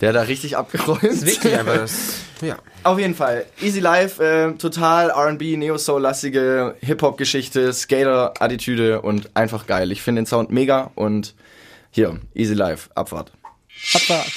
der 0.00 0.10
hat 0.10 0.16
da 0.16 0.22
richtig 0.22 0.56
abgeräumt. 0.56 1.02
Wirklich, 1.26 1.58
aber 1.58 1.78
das, 1.78 2.14
ja. 2.40 2.56
Auf 2.82 2.98
jeden 2.98 3.14
Fall. 3.14 3.46
Easy 3.60 3.80
Life, 3.80 4.22
äh, 4.22 4.52
total 4.52 5.10
R&B, 5.10 5.56
Neo-Soul-lastige 5.56 6.76
Hip-Hop-Geschichte, 6.80 7.72
Skater-Attitüde 7.72 9.02
und 9.02 9.30
einfach 9.34 9.66
geil. 9.66 9.90
Ich 9.90 10.02
finde 10.02 10.22
den 10.22 10.26
Sound 10.26 10.50
mega 10.50 10.90
und 10.94 11.34
hier, 11.90 12.20
Easy 12.34 12.54
Life, 12.54 12.90
Abfahrt. 12.94 13.32
Abfahrt. 13.94 14.32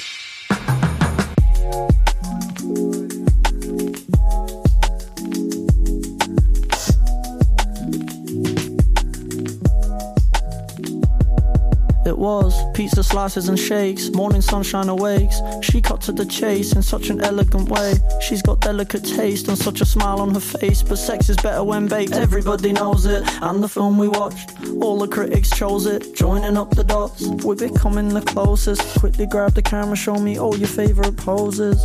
It 12.08 12.16
was. 12.16 12.54
Pizza 12.72 13.04
slices 13.04 13.50
and 13.50 13.58
shakes, 13.58 14.08
morning 14.10 14.40
sunshine 14.40 14.88
awakes. 14.88 15.42
She 15.60 15.82
cut 15.82 16.00
to 16.02 16.12
the 16.12 16.24
chase 16.24 16.72
in 16.72 16.80
such 16.80 17.10
an 17.10 17.20
elegant 17.20 17.68
way. 17.68 17.96
She's 18.22 18.40
got 18.40 18.60
delicate 18.60 19.04
taste 19.04 19.46
and 19.48 19.58
such 19.58 19.82
a 19.82 19.84
smile 19.84 20.20
on 20.20 20.32
her 20.32 20.40
face. 20.40 20.82
But 20.82 20.96
sex 20.96 21.28
is 21.28 21.36
better 21.36 21.62
when 21.62 21.86
baked, 21.86 22.14
everybody 22.14 22.72
knows 22.72 23.04
it. 23.04 23.22
And 23.42 23.62
the 23.62 23.68
film 23.68 23.98
we 23.98 24.08
watched, 24.08 24.52
all 24.80 24.98
the 24.98 25.06
critics 25.06 25.50
chose 25.50 25.84
it. 25.84 26.14
Joining 26.16 26.56
up 26.56 26.70
the 26.70 26.82
dots, 26.82 27.26
we're 27.44 27.56
becoming 27.56 28.08
the 28.08 28.22
closest. 28.22 28.98
Quickly 28.98 29.26
grab 29.26 29.52
the 29.52 29.60
camera, 29.60 29.94
show 29.94 30.14
me 30.14 30.38
all 30.38 30.56
your 30.56 30.68
favorite 30.68 31.18
poses. 31.18 31.84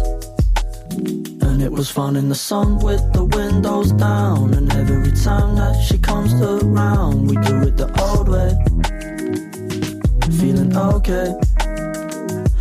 And 1.42 1.62
it 1.62 1.72
was 1.72 1.92
fun 1.92 2.16
in 2.16 2.30
the 2.30 2.36
sun 2.36 2.80
with 2.80 3.02
the 3.12 3.26
windows 3.26 3.92
down. 3.92 4.54
And 4.54 4.72
every 4.72 5.12
time 5.12 5.56
that 5.58 5.84
she 5.84 5.98
comes 5.98 6.34
around, 6.34 7.28
we 7.28 7.36
do 7.36 7.64
it 7.64 7.76
the 7.76 7.92
old 8.02 8.30
way. 8.30 9.03
Feeling 10.40 10.76
okay. 10.76 11.34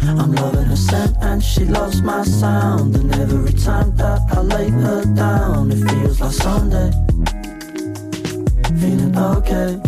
I'm 0.02 0.32
loving 0.32 0.64
her 0.64 0.76
scent 0.76 1.16
and 1.20 1.42
she 1.42 1.64
loves 1.64 2.02
my 2.02 2.22
sound. 2.22 2.96
And 2.96 3.14
every 3.14 3.52
time 3.52 3.94
that 3.96 4.20
I 4.30 4.40
lay 4.40 4.68
her 4.68 5.04
down, 5.14 5.72
it 5.72 5.88
feels 5.90 6.20
like 6.20 6.32
Sunday. 6.32 6.90
Feeling 8.80 9.16
okay. 9.16 9.80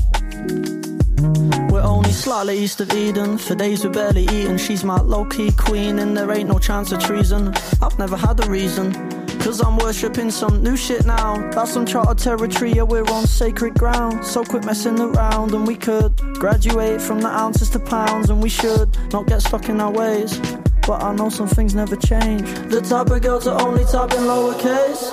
We're 1.71 1.83
only 1.83 2.13
slightly 2.13 2.59
east 2.59 2.81
of 2.81 2.93
Eden. 2.93 3.39
For 3.39 3.55
days 3.55 3.85
we're 3.85 3.93
barely 3.93 4.25
eating. 4.25 4.57
She's 4.57 4.85
my 4.85 5.01
low 5.01 5.25
key 5.25 5.51
queen, 5.53 5.99
and 5.99 6.17
there 6.17 6.31
ain't 6.33 6.49
no 6.49 6.59
chance 6.59 6.93
of 6.93 7.01
treason. 7.01 7.55
I've 7.83 7.99
never 7.99 8.17
had 8.17 8.45
a 8.45 8.51
reason. 8.51 9.24
Cause 9.45 9.61
I'm 9.61 9.77
worshipping 9.77 10.31
some 10.31 10.63
new 10.63 10.75
shit 10.75 11.05
now. 11.05 11.37
That's 11.51 11.77
uncharted 11.77 12.17
territory, 12.17 12.73
yeah, 12.73 12.85
we're 12.85 13.05
on 13.13 13.27
sacred 13.27 13.75
ground. 13.75 14.25
So 14.25 14.43
quit 14.43 14.65
messing 14.65 14.99
around, 14.99 15.53
and 15.53 15.67
we 15.67 15.77
could 15.77 16.17
graduate 16.41 17.03
from 17.03 17.21
the 17.21 17.29
ounces 17.29 17.69
to 17.71 17.79
pounds, 17.79 18.31
and 18.31 18.43
we 18.43 18.49
should 18.49 18.97
not 19.13 19.27
get 19.27 19.43
stuck 19.43 19.69
in 19.69 19.83
our 19.83 19.93
ways. 19.93 20.41
But 20.87 21.03
I 21.03 21.15
know 21.15 21.29
some 21.29 21.47
things 21.47 21.75
never 21.75 21.95
change. 21.95 22.49
The 22.71 22.81
type 22.81 23.11
of 23.11 23.21
girl 23.21 23.39
to 23.41 23.53
only 23.61 23.85
type 23.85 24.15
in 24.15 24.25
lowercase. 24.25 25.13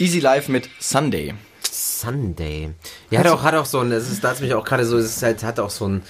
Easy 0.00 0.22
Life 0.22 0.50
mit 0.50 0.70
Sunday. 0.80 1.34
Sunday. 1.70 2.70
Ja, 3.10 3.20
hat 3.20 3.26
auch, 3.26 3.42
hat 3.42 3.54
auch 3.54 3.66
so 3.66 3.80
ein, 3.80 3.90
das 3.90 4.10
ist, 4.10 4.24
da 4.24 4.30
hat's 4.30 4.40
mich 4.40 4.54
auch 4.54 4.64
gerade 4.64 4.86
so, 4.86 4.96
es 4.96 5.16
ist 5.16 5.22
halt, 5.22 5.44
hat 5.44 5.60
auch 5.60 5.68
so 5.68 5.86
ein 5.86 6.02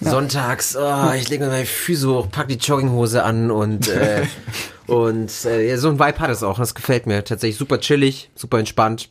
Sonntags, 0.00 0.76
oh, 0.76 1.12
ich 1.16 1.28
lege 1.28 1.44
mir 1.44 1.50
meine 1.50 1.66
Füße 1.66 2.08
hoch, 2.08 2.28
pack 2.30 2.48
die 2.48 2.56
Jogginghose 2.56 3.22
an 3.22 3.50
und, 3.50 3.88
äh, 3.88 4.24
und 4.86 5.32
äh, 5.44 5.68
ja, 5.68 5.78
so 5.78 5.88
ein 5.88 5.98
Vibe 5.98 6.18
hat 6.18 6.30
es 6.30 6.42
auch. 6.42 6.58
Das 6.58 6.74
gefällt 6.74 7.06
mir 7.06 7.24
tatsächlich 7.24 7.56
super 7.56 7.80
chillig, 7.80 8.30
super 8.34 8.58
entspannt. 8.58 9.08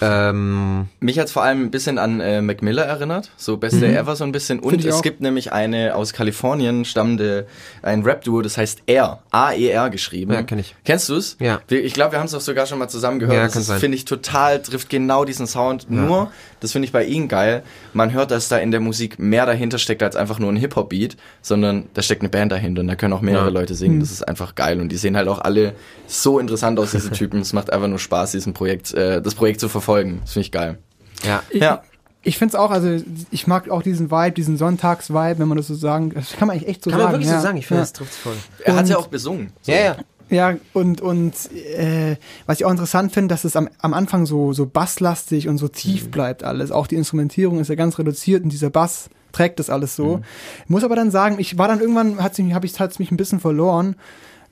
Ähm, 0.00 0.88
Mich 1.00 1.18
hat's 1.18 1.32
vor 1.32 1.42
allem 1.42 1.64
ein 1.64 1.70
bisschen 1.70 1.98
an 1.98 2.20
äh, 2.20 2.40
Mac 2.40 2.62
Miller 2.62 2.84
erinnert, 2.84 3.30
so 3.36 3.56
Best 3.56 3.80
Day 3.80 3.94
Ever 3.96 4.14
so 4.16 4.24
ein 4.24 4.32
bisschen. 4.32 4.60
Und 4.60 4.84
es 4.84 4.94
auch. 4.94 5.02
gibt 5.02 5.20
nämlich 5.20 5.52
eine 5.52 5.94
aus 5.94 6.12
Kalifornien 6.12 6.84
stammende, 6.84 7.46
ein 7.82 8.02
Rap-Duo, 8.02 8.42
das 8.42 8.56
heißt 8.56 8.82
R, 8.86 9.22
A-E-R 9.30 9.90
geschrieben. 9.90 10.32
Ja, 10.32 10.42
kenn 10.42 10.58
ich. 10.58 10.74
Kennst 10.84 11.08
du's? 11.08 11.36
Ja. 11.40 11.60
Wir, 11.68 11.84
ich 11.84 11.94
glaube, 11.94 12.12
wir 12.12 12.20
haben 12.20 12.26
es 12.26 12.34
auch 12.34 12.40
sogar 12.40 12.66
schon 12.66 12.78
mal 12.78 12.88
zusammen 12.88 13.18
gehört. 13.18 13.36
Ja, 13.36 13.48
das 13.48 13.80
finde 13.80 13.96
ich 13.96 14.04
total, 14.04 14.62
trifft 14.62 14.88
genau 14.88 15.24
diesen 15.24 15.46
Sound. 15.46 15.90
Nur, 15.90 16.30
das 16.60 16.72
finde 16.72 16.86
ich 16.86 16.92
bei 16.92 17.04
ihnen 17.04 17.28
geil, 17.28 17.62
man 17.92 18.12
hört, 18.12 18.30
dass 18.30 18.48
da 18.48 18.58
in 18.58 18.70
der 18.70 18.80
Musik 18.80 19.18
mehr 19.18 19.46
dahinter 19.46 19.78
steckt 19.78 20.02
als 20.02 20.16
einfach 20.16 20.38
nur 20.38 20.50
ein 20.50 20.56
Hip-Hop-Beat, 20.56 21.16
sondern 21.42 21.84
da 21.94 22.02
steckt 22.02 22.22
eine 22.22 22.28
Band 22.28 22.52
dahinter 22.52 22.80
und 22.80 22.88
da 22.88 22.96
können 22.96 23.12
auch 23.12 23.20
mehrere 23.20 23.46
Ja. 23.46 23.50
Leute 23.50 23.74
singen. 23.74 24.00
Das 24.00 24.10
ist 24.10 24.26
einfach 24.26 24.54
geil 24.54 24.80
und 24.80 24.90
die 24.90 24.96
sehen 24.96 25.16
halt 25.16 25.28
auch 25.28 25.38
alle 25.40 25.74
so 26.06 26.38
interessant 26.38 26.78
aus, 26.78 26.90
diese 26.92 27.10
Typen. 27.10 27.40
Es 27.40 27.52
macht 27.52 27.72
einfach 27.72 27.88
nur 27.88 27.98
Spaß, 27.98 28.32
diesen 28.32 28.54
Projekt, 28.54 28.92
äh, 28.94 29.20
das 29.22 29.34
Projekt 29.34 29.60
zu 29.60 29.68
verfolgen. 29.68 30.20
Das 30.22 30.32
finde 30.32 30.44
ich 30.46 30.52
geil. 30.52 30.78
ja. 31.24 31.42
Ja. 31.52 31.82
Ich 32.24 32.36
finde 32.36 32.56
es 32.56 32.60
auch, 32.60 32.72
also 32.72 33.00
ich 33.30 33.46
mag 33.46 33.70
auch 33.70 33.80
diesen 33.80 34.10
Vibe, 34.10 34.32
diesen 34.32 34.56
Sonntags-Vibe, 34.58 35.38
wenn 35.38 35.48
man 35.48 35.56
das 35.56 35.68
so 35.68 35.74
sagen 35.74 36.10
Das 36.12 36.32
kann 36.36 36.48
man 36.48 36.56
eigentlich 36.56 36.68
echt 36.68 36.82
so 36.82 36.90
Kann 36.90 36.98
sagen. 36.98 37.12
man 37.12 37.20
wirklich 37.20 37.30
ja. 37.30 37.38
so 37.38 37.42
sagen, 37.42 37.58
ich 37.58 37.66
finde, 37.66 37.78
ja. 37.78 37.82
das 37.84 37.92
trifft's 37.92 38.16
voll. 38.16 38.34
Er 38.64 38.74
hat 38.76 38.88
ja 38.88 38.98
auch 38.98 39.06
besungen. 39.06 39.52
So. 39.62 39.70
Ja, 39.72 39.78
ja. 39.78 39.96
Ja, 40.30 40.56
und, 40.74 41.00
und 41.00 41.32
äh, 41.54 42.16
was 42.46 42.60
ich 42.60 42.66
auch 42.66 42.70
interessant 42.70 43.12
finde, 43.12 43.28
dass 43.28 43.44
es 43.44 43.56
am, 43.56 43.68
am 43.78 43.94
Anfang 43.94 44.26
so, 44.26 44.52
so 44.52 44.66
basslastig 44.66 45.48
und 45.48 45.58
so 45.58 45.68
tief 45.68 46.10
bleibt 46.10 46.44
alles. 46.44 46.70
Auch 46.70 46.86
die 46.86 46.96
Instrumentierung 46.96 47.60
ist 47.60 47.68
ja 47.68 47.74
ganz 47.74 47.98
reduziert 47.98 48.44
und 48.44 48.50
dieser 48.50 48.70
Bass 48.70 49.08
trägt 49.32 49.58
das 49.58 49.70
alles 49.70 49.96
so. 49.96 50.20
Muss 50.66 50.84
aber 50.84 50.96
dann 50.96 51.10
sagen, 51.10 51.36
ich 51.38 51.58
war 51.58 51.68
dann 51.68 51.80
irgendwann, 51.80 52.22
hat 52.22 52.34
sich, 52.34 52.52
habe 52.52 52.66
ich 52.66 52.78
hat's 52.78 52.98
mich 52.98 53.10
ein 53.10 53.16
bisschen 53.16 53.40
verloren, 53.40 53.96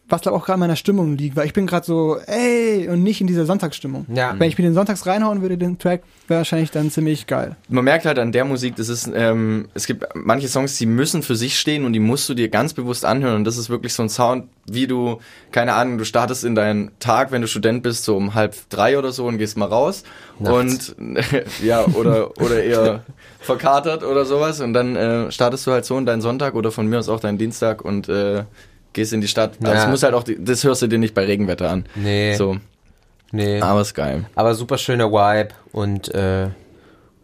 was 0.09 0.21
glaube 0.21 0.37
auch 0.37 0.45
gerade 0.45 0.57
in 0.57 0.61
meiner 0.61 0.77
Stimmung 0.77 1.17
liegt, 1.17 1.35
weil 1.35 1.47
ich 1.47 1.53
bin 1.53 1.67
gerade 1.67 1.85
so, 1.85 2.19
ey, 2.27 2.89
und 2.89 3.03
nicht 3.03 3.21
in 3.21 3.27
dieser 3.27 3.45
Sonntagsstimmung. 3.45 4.07
Ja. 4.15 4.35
Wenn 4.39 4.49
ich 4.49 4.57
mir 4.57 4.63
den 4.63 4.75
Sonntags 4.75 5.05
reinhauen 5.05 5.43
würde, 5.43 5.59
den 5.59 5.79
Track, 5.79 6.03
wäre 6.29 6.39
wahrscheinlich 6.39 6.71
dann 6.71 6.91
ziemlich 6.93 7.27
geil. 7.27 7.57
Man 7.69 7.85
merkt 7.85 8.07
halt 8.07 8.19
an 8.21 8.31
der 8.31 8.45
Musik, 8.45 8.77
das 8.77 8.89
ist, 8.89 9.11
ähm, 9.13 9.69
es 9.75 9.87
gibt 9.87 10.05
manche 10.15 10.47
Songs, 10.47 10.79
die 10.79 10.87
müssen 10.87 11.23
für 11.23 11.35
sich 11.35 11.59
stehen 11.59 11.85
und 11.85 11.93
die 11.93 11.99
musst 11.99 12.29
du 12.29 12.35
dir 12.35 12.49
ganz 12.49 12.73
bewusst 12.73 13.05
anhören. 13.05 13.37
Und 13.37 13.45
das 13.45 13.57
ist 13.57 13.69
wirklich 13.69 13.95
so 13.95 14.05
ein 14.05 14.09
Sound, 14.09 14.45
wie 14.71 14.87
du, 14.87 15.19
keine 15.51 15.75
Ahnung, 15.75 15.99
du 15.99 16.05
startest 16.05 16.45
in 16.45 16.55
deinen 16.55 16.93
Tag, 17.01 17.33
wenn 17.33 17.43
du 17.43 17.49
Student 17.49 17.83
bist, 17.83 18.05
so 18.05 18.17
um 18.17 18.35
halb 18.35 18.55
drei 18.69 18.99
oder 18.99 19.11
so 19.11 19.27
und 19.27 19.39
gehst 19.39 19.57
mal 19.57 19.67
raus. 19.67 20.05
Nachts. 20.39 20.95
Und 20.99 21.27
ja, 21.65 21.85
oder, 21.85 22.31
oder 22.41 22.63
eher 22.63 23.05
verkatert 23.41 24.05
oder 24.05 24.25
sowas. 24.25 24.61
Und 24.61 24.73
dann 24.73 24.95
äh, 24.95 25.33
startest 25.33 25.67
du 25.67 25.73
halt 25.73 25.85
so 25.85 25.99
in 25.99 26.07
deinen 26.07 26.21
Sonntag 26.21 26.55
oder 26.55 26.71
von 26.71 26.87
mir 26.87 27.01
aus 27.01 27.09
auch 27.09 27.21
deinen 27.21 27.39
Dienstag 27.39 27.85
und 27.85 28.09
äh, 28.09 28.45
gehst 28.97 29.13
in 29.13 29.21
die 29.21 29.29
Stadt. 29.29 29.53
Also 29.63 29.73
Ja. 29.73 29.85
es 29.85 29.89
muss 29.89 30.03
halt 30.03 30.15
auch, 30.15 30.25
die, 30.25 30.43
das 30.45 30.65
hörst 30.65 30.83
du 30.83 30.89
dir 30.89 30.99
nicht 30.99 31.15
bei 31.15 31.25
Regenwetter 31.25 31.71
an. 31.71 31.87
Nee. 31.95 32.35
So, 32.35 32.57
Nee. 33.31 33.61
aber 33.61 33.81
ist 33.83 33.95
geil. 33.95 34.25
Aber 34.35 34.55
super 34.55 34.77
schöner 34.79 35.11
Vibe 35.13 35.51
und 35.73 36.13
äh, 36.15 36.49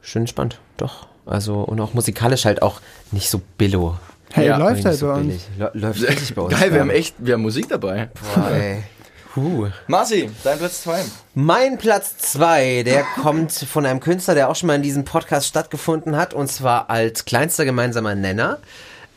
schön 0.00 0.22
entspannt, 0.22 0.60
doch. 0.76 1.08
Also 1.26 1.56
und 1.62 1.80
auch 1.80 1.94
musikalisch 1.94 2.44
halt 2.44 2.62
auch 2.62 2.80
nicht 3.10 3.28
so 3.30 3.40
billo. 3.58 3.96
Hey, 4.32 4.46
Ja, 4.46 4.56
läuft 4.56 4.84
halt 4.84 4.96
so 4.96 5.06
bei 5.08 5.14
uns. 5.14 5.42
Läuft 5.72 6.02
richtig 6.08 6.34
bei 6.34 6.42
uns. 6.42 6.58
Geil, 6.58 6.72
wir 6.72 6.80
haben 6.80 6.90
echt, 6.90 7.14
wir 7.18 7.34
haben 7.34 7.42
Musik 7.42 7.68
dabei. 7.68 8.08
Boah, 8.34 8.50
ey. 8.50 8.82
Huh. 9.34 9.68
Marci, 9.86 10.28
dein 10.44 10.58
Platz 10.58 10.82
zwei. 10.82 11.00
Mein 11.32 11.78
Platz 11.78 12.18
zwei, 12.18 12.82
der 12.82 13.02
kommt 13.22 13.50
von 13.52 13.86
einem 13.86 13.98
Künstler, 14.00 14.34
der 14.34 14.50
auch 14.50 14.56
schon 14.56 14.66
mal 14.66 14.74
in 14.74 14.82
diesem 14.82 15.06
Podcast 15.06 15.46
stattgefunden 15.46 16.16
hat, 16.16 16.34
und 16.34 16.48
zwar 16.48 16.90
als 16.90 17.24
kleinster 17.24 17.64
gemeinsamer 17.64 18.14
Nenner. 18.14 18.58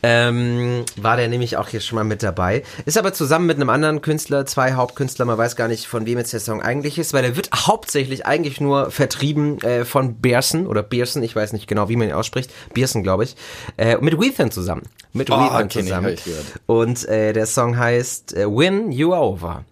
Ähm, 0.08 0.84
war 0.94 1.16
der 1.16 1.26
nämlich 1.26 1.56
auch 1.56 1.68
hier 1.68 1.80
schon 1.80 1.96
mal 1.96 2.04
mit 2.04 2.22
dabei. 2.22 2.62
Ist 2.84 2.96
aber 2.96 3.12
zusammen 3.12 3.46
mit 3.46 3.56
einem 3.56 3.70
anderen 3.70 4.02
Künstler, 4.02 4.46
zwei 4.46 4.74
Hauptkünstler, 4.74 5.24
man 5.24 5.36
weiß 5.36 5.56
gar 5.56 5.66
nicht, 5.66 5.88
von 5.88 6.06
wem 6.06 6.16
jetzt 6.18 6.32
der 6.32 6.38
Song 6.38 6.62
eigentlich 6.62 6.96
ist, 6.96 7.12
weil 7.12 7.24
er 7.24 7.34
wird 7.34 7.50
hauptsächlich 7.52 8.24
eigentlich 8.24 8.60
nur 8.60 8.92
vertrieben 8.92 9.60
äh, 9.62 9.84
von 9.84 10.20
Beerson 10.20 10.68
oder 10.68 10.84
Beerson, 10.84 11.24
ich 11.24 11.34
weiß 11.34 11.52
nicht 11.52 11.66
genau, 11.66 11.88
wie 11.88 11.96
man 11.96 12.06
ihn 12.06 12.14
ausspricht, 12.14 12.52
Beerson, 12.72 13.02
glaube 13.02 13.24
ich, 13.24 13.34
äh, 13.78 13.96
mit 13.98 14.16
Weathan 14.16 14.52
zusammen. 14.52 14.82
Mit 15.12 15.28
Oh, 15.28 15.34
kenn 15.34 15.66
ich, 15.66 15.72
zusammen. 15.72 16.16
Und 16.66 17.08
äh, 17.08 17.32
der 17.32 17.46
Song 17.46 17.76
heißt 17.76 18.36
äh, 18.36 18.46
Win 18.46 18.92
You 18.92 19.12
Over. 19.12 19.64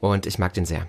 Und 0.00 0.26
ich 0.26 0.40
mag 0.40 0.52
den 0.52 0.64
sehr. 0.64 0.88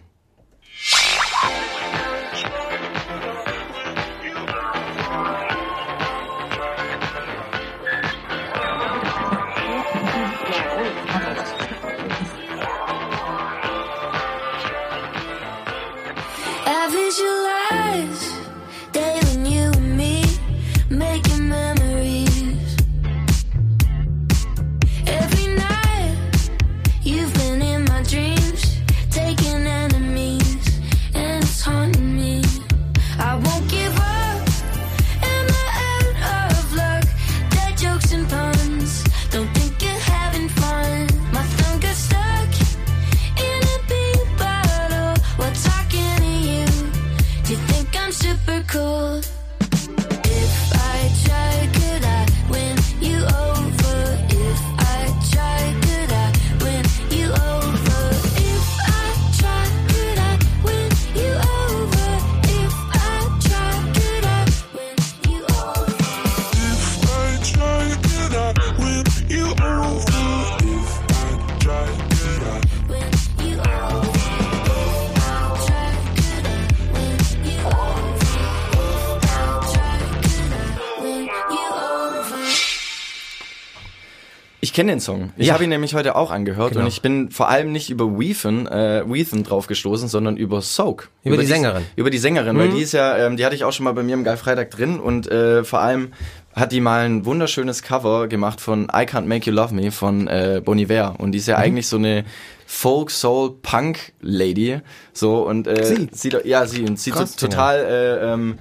Kenne 84.78 84.92
den 84.94 85.00
Song. 85.02 85.32
Ich 85.36 85.48
Ja. 85.48 85.54
habe 85.56 85.66
ihn 85.66 85.70
nämlich 85.70 85.94
heute 85.94 86.16
auch 86.16 86.32
angehört 86.32 86.72
Genau. 86.72 86.82
und 86.84 86.88
ich 86.88 87.02
bin 87.02 87.30
vor 87.32 87.50
allem 87.50 87.72
nicht 87.74 87.90
über 87.90 88.06
Weethan, 88.18 88.66
äh, 88.68 89.04
Weethan 89.06 89.44
drauf 89.44 89.68
gestoßen, 89.68 90.08
sondern 90.08 90.38
über 90.38 90.62
Soak. 90.62 91.10
Über 91.26 91.36
die 91.36 91.46
Sängerin. 91.46 91.82
Mhm. 91.82 91.88
Über 91.98 92.10
die 92.10 92.18
Sängerin, 92.18 92.58
weil 92.58 92.70
die 92.70 92.82
ist 92.82 92.94
ja, 92.94 93.18
ähm, 93.18 93.36
die 93.36 93.46
hatte 93.46 93.56
ich 93.56 93.66
auch 93.66 93.74
schon 93.74 93.84
mal 93.84 93.94
bei 93.94 94.04
mir 94.04 94.14
im 94.14 94.24
Geilfreitag 94.24 94.72
drin 94.72 95.00
und 95.00 95.30
äh, 95.30 95.66
vor 95.66 95.82
allem 95.82 96.14
hat 96.54 96.72
die 96.72 96.80
mal 96.80 97.06
ein 97.06 97.26
wunderschönes 97.26 97.84
Cover 97.84 98.28
gemacht 98.28 98.62
von 98.62 98.86
I 98.86 99.04
Can't 99.06 99.26
Make 99.26 99.50
You 99.50 99.56
Love 99.56 99.76
Me 99.76 99.92
von 99.92 100.28
äh, 100.28 100.62
Bon 100.64 100.80
Iver 100.80 101.16
und 101.20 101.34
die 101.34 101.38
ist 101.40 101.48
Mhm. 101.48 101.52
ja 101.52 101.58
eigentlich 101.58 101.88
so 101.88 101.98
eine 101.98 102.24
Folk 102.66 103.12
Soul 103.12 103.56
Punk 103.62 104.14
Lady 104.22 104.80
so 105.14 105.42
und 105.48 105.68
äh, 105.68 105.84
Sie? 105.86 106.08
sieht 106.12 106.46
ja 106.46 106.66
sie 106.66 106.84
und 106.84 107.00
sieht 107.00 107.14
Krass, 107.14 107.34
so, 107.38 107.48
total 107.48 107.78
äh, 107.80 108.34
ähm, 108.34 108.58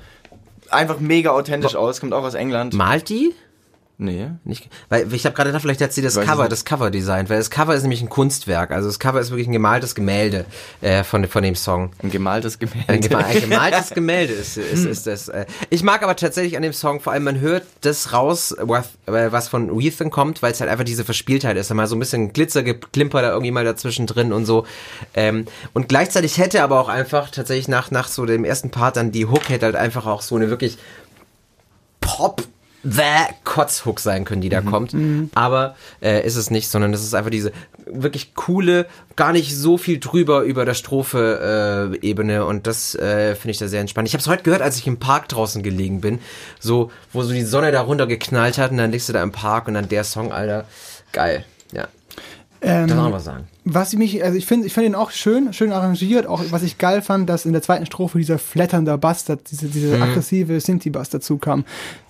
einfach 0.71 0.99
mega 1.01 1.31
authentisch 1.31 1.75
aus, 1.77 2.01
kommt 2.01 2.13
auch 2.13 2.25
aus 2.25 2.35
England. 2.35 2.75
Malt 2.75 3.09
die? 3.09 3.33
Nee. 3.99 4.29
Nicht, 4.45 4.69
weil 4.89 5.13
ich 5.13 5.25
habe 5.25 5.35
gerade 5.35 5.51
gedacht, 5.51 5.63
vielleicht 5.63 5.81
hat 5.81 5.93
sie 5.93 6.03
das 6.03 6.17
Weiß 6.17 6.27
Cover, 6.27 6.49
das 6.49 6.65
Cover 6.65 6.91
designt, 6.91 7.31
weil 7.31 7.39
das 7.39 7.51
Cover 7.51 7.75
ist 7.75 7.83
nämlich 7.83 8.03
ein 8.03 8.09
Kunstwerk. 8.09 8.71
Also 8.71 8.89
das 8.89 8.99
Cover 8.99 9.21
ist 9.21 9.31
wirklich 9.31 9.49
ein 9.49 9.53
gemaltes 9.53 9.95
Gemälde 9.95 10.45
äh, 10.81 11.05
von, 11.05 11.27
von 11.27 11.43
dem 11.43 11.55
Song. 11.55 11.93
Ein 12.03 12.11
gemaltes 12.11 12.59
Gemälde. 12.59 12.89
Ein, 12.89 13.01
gema 13.01 13.19
ein 13.19 13.41
gemaltes 13.41 13.91
Gemälde 13.95 14.33
ist, 14.33 14.57
ist, 14.57 14.85
ist 14.85 15.07
das. 15.07 15.29
Äh. 15.29 15.47
Ich 15.71 15.83
mag 15.83 16.03
aber 16.03 16.17
tatsächlich 16.17 16.57
an 16.57 16.63
dem 16.63 16.73
Song, 16.73 17.01
vor 17.01 17.13
allem 17.13 17.25
man 17.25 17.41
hört 17.41 17.65
das 17.83 18.13
raus, 18.13 18.55
was, 18.59 18.87
äh, 19.07 19.33
was 19.33 19.49
von 19.49 19.81
Ethan 19.81 20.11
kommt, 20.11 20.43
weil 20.43 20.53
es 20.53 20.61
halt 20.61 20.71
einfach 20.71 20.85
diese 20.85 21.05
Verspieltheit 21.05 21.57
ist. 21.57 21.71
Da 21.71 21.75
mal 21.75 21.87
so 21.87 21.97
ein 21.97 22.01
bisschen 22.01 22.33
Glitzer, 22.33 22.63
Klimper 22.63 23.23
da 23.23 23.31
irgendwie 23.31 23.51
mal 23.51 23.65
dazwischen 23.65 24.07
drin 24.07 24.33
und 24.33 24.47
so. 24.47 24.67
Ähm, 25.15 25.47
und 25.73 25.89
gleichzeitig 25.89 26.39
hätte 26.39 26.63
aber 26.63 26.81
auch 26.81 26.89
einfach 26.89 27.31
tatsächlich 27.31 27.69
nach, 27.69 27.91
nach 27.91 28.09
so 28.09 28.27
dem 28.27 28.45
ersten 28.45 28.71
Part 28.71 28.97
dann 28.97 29.13
die 29.13 29.27
Hook 29.27 29.49
hätte 29.49 29.67
halt 29.67 29.77
einfach 29.77 30.07
auch 30.07 30.23
so 30.23 30.37
eine 30.37 30.51
wirklich 30.51 30.79
Pop 32.01 32.43
the 32.89 33.35
Kotzhook 33.45 33.99
sein 34.01 34.25
können, 34.25 34.41
die 34.41 34.49
da 34.49 34.61
kommt. 34.61 34.95
Aber 35.35 35.75
äh, 36.01 36.25
ist 36.25 36.37
es 36.37 36.51
nicht, 36.51 36.69
sondern 36.69 36.93
es 36.93 37.03
ist 37.03 37.15
einfach 37.15 37.31
diese 37.31 37.53
wirklich 37.87 38.35
coole, 38.35 38.87
gar 39.15 39.33
nicht 39.33 39.57
so 39.57 39.79
viel 39.79 39.99
drüber 39.99 40.43
über 40.43 40.65
der 40.65 40.75
Strophe 40.75 41.93
äh, 42.03 42.07
Ebene 42.07 42.45
und 42.45 42.67
das 42.67 42.95
äh, 42.95 43.35
finde 43.35 43.53
ich 43.53 43.59
da 43.59 43.69
sehr 43.69 43.81
entspannt. 43.81 44.09
Ich 44.09 44.15
habe 44.15 44.21
es 44.21 44.29
heute 44.29 44.43
gehört, 44.43 44.63
als 44.63 44.77
ich 44.77 44.87
im 44.87 44.99
Park 44.99 45.29
draußen 45.29 45.63
gelegen 45.63 46.01
bin, 46.01 46.19
so 46.61 46.91
wo 47.13 47.23
so 47.23 47.33
die 47.33 47.43
Sonne 47.45 47.73
da 47.73 47.81
runter 47.81 48.07
geknallt 48.07 48.59
hat 48.59 48.71
und 48.71 48.79
dann 48.79 48.93
liegst 48.93 49.09
du 49.09 49.13
da 49.13 49.23
im 49.23 49.33
Park 49.33 49.69
und 49.69 49.75
dann 49.75 49.89
der 49.89 50.05
Song, 50.05 50.33
Alter, 50.33 50.65
geil. 51.13 51.45
Ja, 51.73 51.89
Ähm, 52.67 52.89
kann 52.89 52.97
man 52.97 53.13
was 53.13 53.25
sagen. 53.25 53.45
Was 53.65 53.93
ich 53.93 53.99
mich, 53.99 54.25
also 54.25 54.37
ich 54.37 54.45
finde, 54.45 54.67
ich 54.67 54.75
finde 54.75 54.89
ihn 54.89 54.95
auch 54.97 55.13
schön, 55.13 55.53
schön 55.53 55.71
arrangiert. 55.71 56.27
Auch 56.27 56.43
was 56.51 56.65
ich 56.65 56.79
geil 56.79 57.01
fand, 57.01 57.31
dass 57.31 57.47
in 57.47 57.53
der 57.53 57.63
zweiten 57.63 57.87
Strophe 57.87 58.19
dieser 58.19 58.39
flatternde 58.39 58.99
Bass, 58.99 59.25
diese, 59.25 59.69
diese 59.69 60.03
aggressive 60.03 60.59
Synthi-Bass 60.59 61.11
dazu 61.11 61.39
kam. 61.39 61.65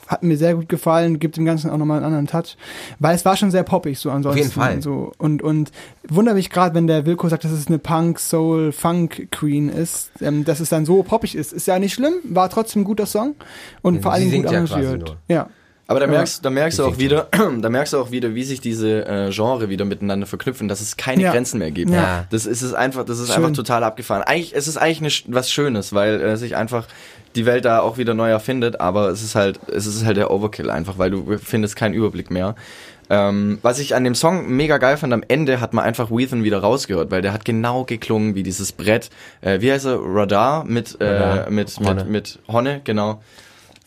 Hat 0.06 0.22
mir 0.22 0.38
sehr 0.38 0.54
gut 0.54 0.68
gefallen, 0.70 1.18
gibt 1.18 1.36
dem 1.36 1.44
Ganzen 1.44 1.68
auch 1.68 1.76
nochmal 1.76 1.98
einen 1.98 2.06
anderen 2.06 2.26
Touch. 2.26 2.56
Weil 3.00 3.14
es 3.14 3.24
war 3.26 3.36
schon 3.36 3.50
sehr 3.50 3.64
poppig, 3.64 3.98
so 3.98 4.10
ansonsten. 4.10 4.38
jeden 4.38 4.52
Fall. 4.52 4.80
So. 4.80 5.12
Und, 5.18 5.42
und 5.42 5.72
wundere 6.08 6.36
mich 6.36 6.48
gerade, 6.48 6.74
wenn 6.74 6.86
der 6.86 7.04
Wilko 7.04 7.28
sagt, 7.28 7.44
dass 7.44 7.52
es 7.52 7.66
eine 7.66 7.78
Punk, 7.78 8.18
Soul, 8.18 8.72
Funk 8.72 9.30
Queen 9.30 9.68
ist, 9.68 10.10
ähm, 10.22 10.44
dass 10.44 10.60
es 10.60 10.70
dann 10.70 10.86
so 10.86 11.02
poppig 11.02 11.34
ist. 11.34 11.52
Ist 11.52 11.66
ja 11.66 11.78
nicht 11.78 11.92
schlimm, 11.92 12.14
war 12.22 12.48
trotzdem 12.48 12.82
ein 12.82 12.84
guter 12.84 13.04
Song 13.04 13.34
und 13.82 14.00
vor 14.00 14.16
sie 14.16 14.22
allem 14.22 14.42
gut 14.42 14.52
ja 14.52 14.60
quasi 14.60 14.86
arrangiert. 14.86 15.16
Ja. 15.28 15.50
Aber 15.88 16.00
da 16.00 16.06
merkst, 16.08 16.44
da 16.44 16.50
merkst 16.50 16.80
du 16.80 16.84
auch 16.84 16.98
wieder, 16.98 17.28
da 17.60 17.68
merkst 17.68 17.92
du 17.92 17.98
auch 17.98 18.10
wieder, 18.10 18.34
wie 18.34 18.42
sich 18.42 18.60
diese 18.60 19.06
äh, 19.06 19.30
Genre 19.30 19.68
wieder 19.68 19.84
miteinander 19.84 20.26
verknüpfen, 20.26 20.66
dass 20.66 20.80
es 20.80 20.96
keine 20.96 21.22
Ja. 21.22 21.32
Grenzen 21.32 21.58
mehr 21.58 21.70
gibt. 21.70 21.92
Ja. 21.92 22.24
Das 22.30 22.44
ist 22.44 22.62
es 22.62 22.74
einfach, 22.74 23.04
das 23.04 23.20
ist 23.20 23.28
Schön. 23.32 23.36
einfach 23.44 23.52
total 23.56 23.84
abgefahren. 23.84 24.22
Eigentlich, 24.24 24.54
es 24.56 24.66
ist 24.66 24.78
eigentlich 24.78 24.98
eine, 25.00 25.08
Sch- 25.10 25.24
was 25.28 25.50
Schönes, 25.50 25.92
weil 25.92 26.20
äh, 26.20 26.36
sich 26.36 26.56
einfach 26.56 26.86
die 27.36 27.46
Welt 27.46 27.64
da 27.64 27.80
auch 27.80 27.98
wieder 27.98 28.14
neu 28.14 28.30
erfindet, 28.30 28.80
aber 28.80 29.10
es 29.10 29.22
ist 29.22 29.34
halt, 29.36 29.60
es 29.72 29.86
ist 29.86 30.04
halt 30.04 30.16
der 30.16 30.30
Overkill 30.32 30.70
einfach, 30.70 30.98
weil 30.98 31.10
du 31.10 31.38
findest 31.38 31.76
keinen 31.76 31.94
Überblick 31.94 32.30
mehr. 32.32 32.56
Ähm, 33.08 33.58
was 33.62 33.78
ich 33.78 33.94
an 33.94 34.02
dem 34.02 34.16
Song 34.16 34.48
mega 34.48 34.78
geil 34.78 34.96
fand, 34.96 35.12
am 35.12 35.22
Ende 35.28 35.60
hat 35.60 35.72
man 35.72 35.84
einfach 35.84 36.10
Weathan 36.10 36.42
wieder 36.42 36.58
rausgehört, 36.58 37.12
weil 37.12 37.22
der 37.22 37.32
hat 37.32 37.44
genau 37.44 37.84
geklungen 37.84 38.34
wie 38.34 38.42
dieses 38.42 38.72
Brett. 38.72 39.10
Äh, 39.42 39.60
wie 39.60 39.70
heißt 39.70 39.84
er? 39.86 40.00
Radar 40.02 40.64
mit, 40.64 40.96
Radar. 40.98 41.46
äh, 41.46 41.50
mit, 41.52 41.76
Honne. 41.78 41.94
mit, 42.04 42.08
mit 42.08 42.38
Honne, 42.48 42.80
genau. 42.82 43.22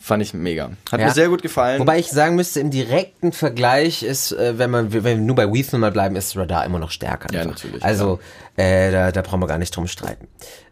Fand 0.02 0.22
ich 0.22 0.32
mega. 0.32 0.70
Hat 0.90 0.98
Ja. 0.98 1.06
mir 1.08 1.12
sehr 1.12 1.28
gut 1.28 1.42
gefallen. 1.42 1.78
Wobei 1.78 1.98
ich 1.98 2.08
sagen 2.08 2.34
müsste, 2.34 2.58
im 2.60 2.70
direkten 2.70 3.32
Vergleich 3.32 4.02
ist, 4.02 4.32
äh, 4.32 4.58
wenn 4.58 4.70
man, 4.70 4.92
wenn 4.92 5.04
wir 5.04 5.16
nur 5.16 5.36
bei 5.36 5.46
Weathan 5.46 5.78
mal 5.80 5.90
bleiben, 5.92 6.16
ist 6.16 6.34
Radar 6.36 6.64
immer 6.64 6.78
noch 6.78 6.90
stärker. 6.90 7.28
Ja, 7.32 7.40
einfach. 7.42 7.54
natürlich, 7.56 7.84
Also, 7.84 8.18
äh, 8.56 8.90
da, 8.90 9.12
da 9.12 9.20
brauchen 9.22 9.40
wir 9.40 9.46
gar 9.46 9.58
nicht 9.58 9.76
drum 9.76 9.86
streiten. 9.86 10.26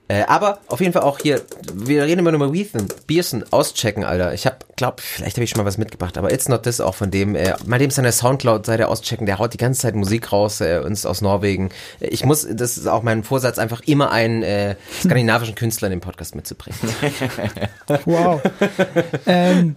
Äh, 0.09 0.23
aber 0.27 0.59
auf 0.69 0.81
jeden 0.81 0.93
Fall 0.93 1.03
auch 1.03 1.19
hier, 1.19 1.43
wir 1.75 2.05
reden 2.05 2.21
immer 2.21 2.33
nur 2.33 2.47
über 2.47 2.55
Weathan, 2.55 2.89
Bierson, 3.07 3.45
auschecken, 3.51 4.05
Alter. 4.05 4.33
Ich 4.33 4.47
hab, 4.47 4.65
glaub, 4.77 5.01
vielleicht 5.01 5.37
habe 5.37 5.45
ich 5.45 5.51
schon 5.51 5.59
mal 5.59 5.67
was 5.67 5.77
mitgebracht, 5.77 6.17
aber 6.17 6.33
It's 6.33 6.49
Not 6.49 6.63
This 6.63 6.81
auch 6.81 6.95
von 6.95 7.11
dem, 7.11 7.35
äh, 7.35 7.55
mal 7.67 7.79
dem 7.79 7.91
seine 7.91 8.11
Soundcloud-Seite 8.11 8.89
auschecken, 8.89 9.27
der 9.27 9.39
haut 9.39 9.53
die 9.53 9.59
ganze 9.59 9.83
Zeit 9.83 9.95
Musik 9.95 10.33
raus, 10.33 10.61
äh, 10.63 10.81
uns 10.85 11.05
aus 11.05 11.21
Norwegen. 11.21 11.71
Äh, 12.01 12.09
Ich 12.09 12.25
muss, 12.25 12.47
das 12.51 12.79
ist 12.79 12.87
auch 12.87 13.03
mein 13.03 13.23
Vorsatz, 13.23 13.59
einfach 13.59 13.83
immer 13.87 14.11
einen 14.11 14.43
äh, 14.43 14.77
skandinavischen 15.03 15.55
Künstler 15.55 15.89
in 15.89 15.93
den 15.93 16.01
Podcast 16.01 16.35
mitzubringen. 16.35 16.79
Wow. 18.05 18.41
ähm, 19.27 19.77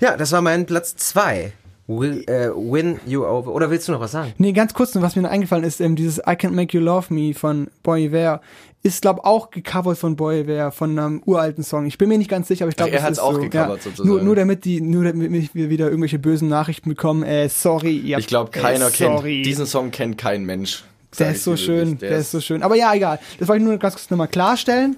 ja, 0.00 0.16
das 0.16 0.32
war 0.32 0.40
mein 0.42 0.66
Platz 0.66 0.96
zwei. 0.96 1.52
Will, 1.88 2.24
äh, 2.28 2.48
win 2.54 3.00
you 3.06 3.24
over. 3.24 3.52
Oder 3.52 3.70
willst 3.70 3.88
du 3.88 3.92
noch 3.92 4.00
was 4.00 4.12
sagen? 4.12 4.32
Nee, 4.38 4.52
ganz 4.52 4.72
kurz 4.72 4.94
noch, 4.94 5.02
was 5.02 5.16
mir 5.16 5.22
noch 5.22 5.30
eingefallen 5.30 5.64
ist, 5.64 5.80
ähm, 5.80 5.96
dieses 5.96 6.18
I 6.18 6.32
Can't 6.32 6.52
Make 6.52 6.76
You 6.76 6.82
Love 6.82 7.12
Me 7.12 7.34
von 7.34 7.68
Boy 7.82 8.06
Iver 8.06 8.40
ist, 8.84 9.02
glaube 9.02 9.24
auch 9.24 9.50
gecovert 9.50 9.98
von 9.98 10.16
Boy 10.16 10.40
Iver, 10.40 10.72
von 10.72 10.98
einem 10.98 11.22
uralten 11.24 11.62
Song. 11.62 11.86
Ich 11.86 11.98
bin 11.98 12.08
mir 12.08 12.18
nicht 12.18 12.30
ganz 12.30 12.48
sicher, 12.48 12.64
aber 12.64 12.70
ich 12.70 12.76
glaube, 12.76 12.92
er 12.92 12.98
es 12.98 13.04
hat's 13.04 13.18
ist 13.18 13.24
auch 13.24 13.34
so. 13.34 13.40
gecovert 13.40 13.78
ja, 13.78 13.82
sozusagen. 13.82 14.08
Nur, 14.08 14.22
nur 14.22 14.36
damit 14.36 14.64
die, 14.64 14.80
nur 14.80 15.04
damit 15.04 15.54
wir 15.54 15.70
wieder 15.70 15.86
irgendwelche 15.86 16.18
bösen 16.18 16.48
Nachrichten 16.48 16.88
bekommen. 16.88 17.22
Äh, 17.22 17.48
sorry, 17.48 17.96
ihr 17.96 18.18
Ich 18.18 18.26
glaube, 18.26 18.50
äh, 18.52 18.60
keiner 18.60 18.90
sorry. 18.90 19.34
kennt, 19.34 19.46
diesen 19.46 19.66
Song 19.66 19.90
kennt 19.90 20.18
kein 20.18 20.44
Mensch. 20.44 20.84
Der 21.18 21.32
ist 21.32 21.44
so 21.44 21.56
schön, 21.56 21.90
wirklich. 21.92 22.10
der, 22.10 22.18
ist 22.18 22.30
so 22.30 22.40
schön. 22.40 22.62
Aber 22.62 22.74
ja, 22.74 22.94
egal. 22.94 23.18
Das 23.38 23.46
wollte 23.46 23.62
ich 23.62 23.68
nur 23.68 23.76
ganz 23.76 23.94
kurz 23.94 24.08
nochmal 24.08 24.28
klarstellen. 24.28 24.96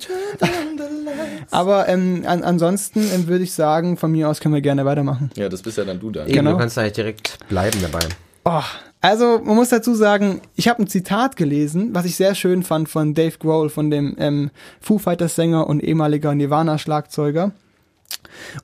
Aber 1.50 1.88
ähm, 1.88 2.24
an, 2.26 2.42
ansonsten 2.42 3.00
ähm, 3.14 3.26
würde 3.26 3.44
ich 3.44 3.52
sagen, 3.52 3.96
von 3.96 4.10
mir 4.12 4.28
aus 4.28 4.40
können 4.40 4.54
wir 4.54 4.60
gerne 4.62 4.84
weitermachen. 4.84 5.30
Ja, 5.36 5.48
das 5.48 5.62
bist 5.62 5.78
ja 5.78 5.84
dann 5.84 6.00
du 6.00 6.10
dann. 6.10 6.26
Eben, 6.26 6.34
Genau. 6.36 6.52
du 6.52 6.58
kannst 6.58 6.78
eigentlich 6.78 6.92
direkt 6.94 7.38
bleiben 7.48 7.78
dabei. 7.82 8.04
Oh, 8.44 8.62
also 9.00 9.40
man 9.44 9.56
muss 9.56 9.68
dazu 9.70 9.94
sagen, 9.94 10.40
ich 10.56 10.68
habe 10.68 10.82
ein 10.82 10.86
Zitat 10.86 11.36
gelesen, 11.36 11.90
was 11.92 12.04
ich 12.06 12.16
sehr 12.16 12.34
schön 12.34 12.62
fand 12.62 12.88
von 12.88 13.14
Dave 13.14 13.36
Grohl, 13.38 13.68
von 13.70 13.90
dem 13.90 14.16
ähm, 14.18 14.50
Foo 14.80 14.98
Fighters 14.98 15.34
Sänger 15.34 15.66
und 15.66 15.82
ehemaliger 15.82 16.34
Nirvana-Schlagzeuger. 16.34 17.52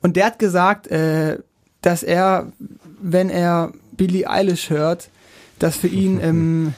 Und 0.03 0.17
der 0.17 0.27
hat 0.27 0.39
gesagt, 0.39 0.87
äh, 0.89 1.39
dass 1.83 2.03
er, 2.03 2.53
wenn 3.01 3.31
er 3.31 3.73
Billie 3.93 4.29
Eilish 4.29 4.71
hört, 4.71 5.09
dass 5.59 5.77
für 5.77 5.89
ihn 5.89 6.21
ähm, 6.23 6.75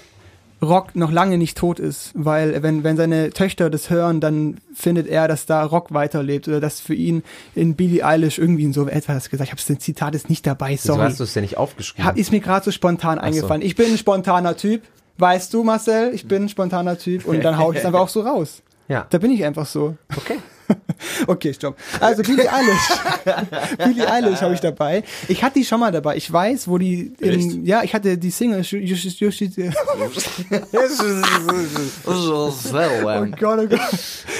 Rock 0.62 0.94
noch 0.94 1.10
lange 1.10 1.38
nicht 1.38 1.58
tot 1.58 1.80
ist, 1.80 2.12
weil 2.14 2.62
wenn, 2.62 2.84
wenn 2.84 2.96
seine 2.96 3.30
Töchter 3.30 3.68
das 3.68 3.90
hören, 3.90 4.20
dann 4.20 4.58
findet 4.74 5.08
er, 5.08 5.26
dass 5.26 5.44
da 5.44 5.64
Rock 5.64 5.92
weiterlebt 5.92 6.46
oder 6.46 6.60
dass 6.60 6.80
für 6.80 6.94
ihn 6.94 7.24
in 7.54 7.74
Billie 7.74 8.04
Eilish 8.04 8.38
irgendwie 8.38 8.64
in 8.64 8.72
so 8.72 8.86
etwas 8.86 9.28
gesagt. 9.28 9.48
Ich 9.48 9.52
habe 9.52 9.62
das 9.66 9.78
Zitat 9.80 10.14
ist 10.14 10.30
nicht 10.30 10.46
dabei, 10.46 10.72
Wieso 10.72 10.94
sorry. 10.94 11.08
hast 11.08 11.18
du 11.18 11.24
es 11.24 11.32
denn 11.32 11.42
nicht 11.42 11.56
aufgeschrieben? 11.56 12.04
Hab, 12.04 12.16
ist 12.16 12.30
mir 12.30 12.40
gerade 12.40 12.64
so 12.64 12.70
spontan 12.70 13.18
eingefallen. 13.18 13.62
Ich 13.62 13.74
bin 13.74 13.90
ein 13.90 13.98
spontaner 13.98 14.56
Typ. 14.56 14.82
Weißt 15.18 15.52
du, 15.52 15.62
Marcel, 15.62 16.14
ich 16.14 16.26
bin 16.26 16.44
ein 16.44 16.48
spontaner 16.48 16.96
Typ 16.96 17.26
und 17.26 17.44
dann 17.44 17.58
hau 17.58 17.72
ich 17.72 17.78
es 17.78 17.84
einfach 17.84 18.00
auch 18.00 18.08
so 18.08 18.22
raus. 18.22 18.62
Ja. 18.92 19.06
Da 19.10 19.18
bin 19.18 19.30
ich 19.30 19.44
einfach 19.44 19.66
so. 19.66 19.96
Okay. 20.16 20.38
Okay, 21.26 21.52
stopp. 21.52 21.76
Also 22.00 22.22
Billie 22.22 22.50
Eilish. 22.50 22.88
Billie 23.84 24.10
Eilish 24.10 24.40
habe 24.40 24.54
ich 24.54 24.60
dabei. 24.60 25.02
Ich 25.28 25.42
hatte 25.42 25.58
die 25.58 25.64
schon 25.64 25.80
mal 25.80 25.90
dabei. 25.90 26.16
Ich 26.16 26.32
weiß, 26.32 26.68
wo 26.68 26.78
die 26.78 27.12
in, 27.18 27.64
ja, 27.64 27.82
ich 27.82 27.94
hatte 27.94 28.16
die 28.16 28.30
Single 28.30 28.60
you 28.62 28.96
should, 28.96 29.14
you 29.20 29.30
should, 29.30 29.52
Oh 33.22 33.26
Gott, 33.38 33.58
oh 33.62 33.66
Gott. 33.66 33.80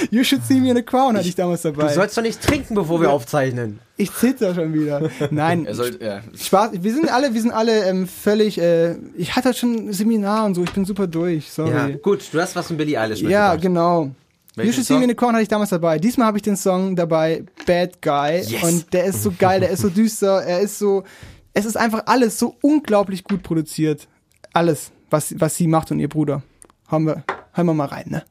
You 0.09 0.23
should 0.23 0.43
see 0.45 0.59
me 0.59 0.71
in 0.71 0.77
a 0.77 0.81
crown 0.81 1.17
hatte 1.17 1.27
ich 1.27 1.35
damals 1.35 1.61
dabei. 1.63 1.87
Du 1.87 1.93
sollst 1.93 2.17
doch 2.17 2.21
nicht 2.23 2.41
trinken, 2.41 2.75
bevor 2.75 3.01
wir 3.01 3.11
aufzeichnen. 3.11 3.79
ich 3.97 4.11
zitter 4.13 4.55
schon 4.55 4.73
wieder. 4.73 5.09
Nein, 5.29 5.65
Er 5.65 5.75
soll, 5.75 5.97
ja. 6.01 6.21
Spaß, 6.35 6.71
wir 6.73 6.93
sind 6.93 7.11
alle, 7.11 7.33
wir 7.33 7.41
sind 7.41 7.51
alle 7.51 7.85
ähm, 7.85 8.07
völlig, 8.07 8.59
äh, 8.59 8.95
ich 9.15 9.35
hatte 9.35 9.53
schon 9.53 9.89
ein 9.89 9.93
Seminar 9.93 10.45
und 10.45 10.55
so, 10.55 10.63
ich 10.63 10.71
bin 10.71 10.85
super 10.85 11.07
durch, 11.07 11.51
sorry. 11.51 11.71
Ja, 11.71 11.89
gut, 12.01 12.23
du 12.31 12.41
hast 12.41 12.55
was 12.55 12.67
von 12.67 12.77
Billie 12.77 12.99
Eilish 12.99 13.21
Ja, 13.21 13.55
genau. 13.55 14.11
Welchen 14.55 14.69
You 14.69 14.73
Should 14.73 14.85
See 14.85 14.97
Me 14.97 15.05
in 15.05 15.09
a 15.09 15.13
Crown 15.15 15.33
hatte 15.33 15.41
ich 15.41 15.49
damals 15.49 15.71
dabei. 15.71 15.97
Diesmal 15.97 16.27
habe 16.27 16.37
ich 16.37 16.43
den 16.43 16.55
Song 16.55 16.95
dabei, 16.95 17.43
Bad 17.65 18.01
Guy. 18.03 18.45
Und 18.61 18.93
der 18.93 19.05
ist 19.05 19.23
so 19.23 19.33
geil, 19.37 19.61
der 19.61 19.69
ist 19.69 19.81
so 19.81 19.89
düster, 19.89 20.43
er 20.43 20.59
ist 20.59 20.77
so, 20.77 21.03
es 21.53 21.65
ist 21.65 21.75
einfach 21.75 22.03
alles 22.05 22.37
so 22.37 22.55
unglaublich 22.61 23.23
gut 23.23 23.41
produziert. 23.41 24.07
Alles, 24.53 24.91
was, 25.09 25.33
was 25.39 25.55
sie 25.55 25.67
macht 25.67 25.89
und 25.89 25.99
ihr 25.99 26.09
Bruder. 26.09 26.43
Haben 26.87 27.07
wir, 27.07 27.23
hören 27.53 27.65
wir 27.65 27.73
mal 27.73 27.87
rein, 27.87 28.05
ne? 28.09 28.23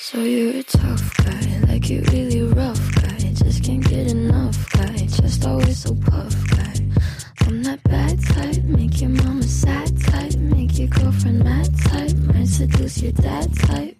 So 0.00 0.18
you're 0.18 0.58
a 0.58 0.62
tough 0.62 1.12
guy, 1.18 1.72
like 1.72 1.90
you 1.90 2.02
really 2.10 2.42
rough 2.42 2.80
guy. 2.94 3.32
Just 3.34 3.62
can't 3.62 3.84
get 3.86 4.10
enough 4.10 4.56
guy, 4.72 5.06
just 5.06 5.46
always 5.46 5.82
so 5.82 5.94
puff 5.94 6.34
guy. 6.48 6.72
I'm 7.46 7.62
that 7.64 7.82
bad 7.84 8.18
type, 8.24 8.64
make 8.64 9.00
your 9.00 9.10
mama 9.10 9.42
sad 9.42 9.92
type, 10.02 10.34
make 10.36 10.78
your 10.78 10.88
girlfriend 10.88 11.44
mad 11.44 11.68
type, 11.84 12.16
might 12.34 12.48
seduce 12.48 13.02
your 13.02 13.12
dad 13.12 13.54
type. 13.56 13.99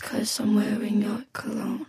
Cause 0.00 0.40
I'm 0.40 0.54
wearing 0.56 1.02
your 1.02 1.24
cologne. 1.32 1.86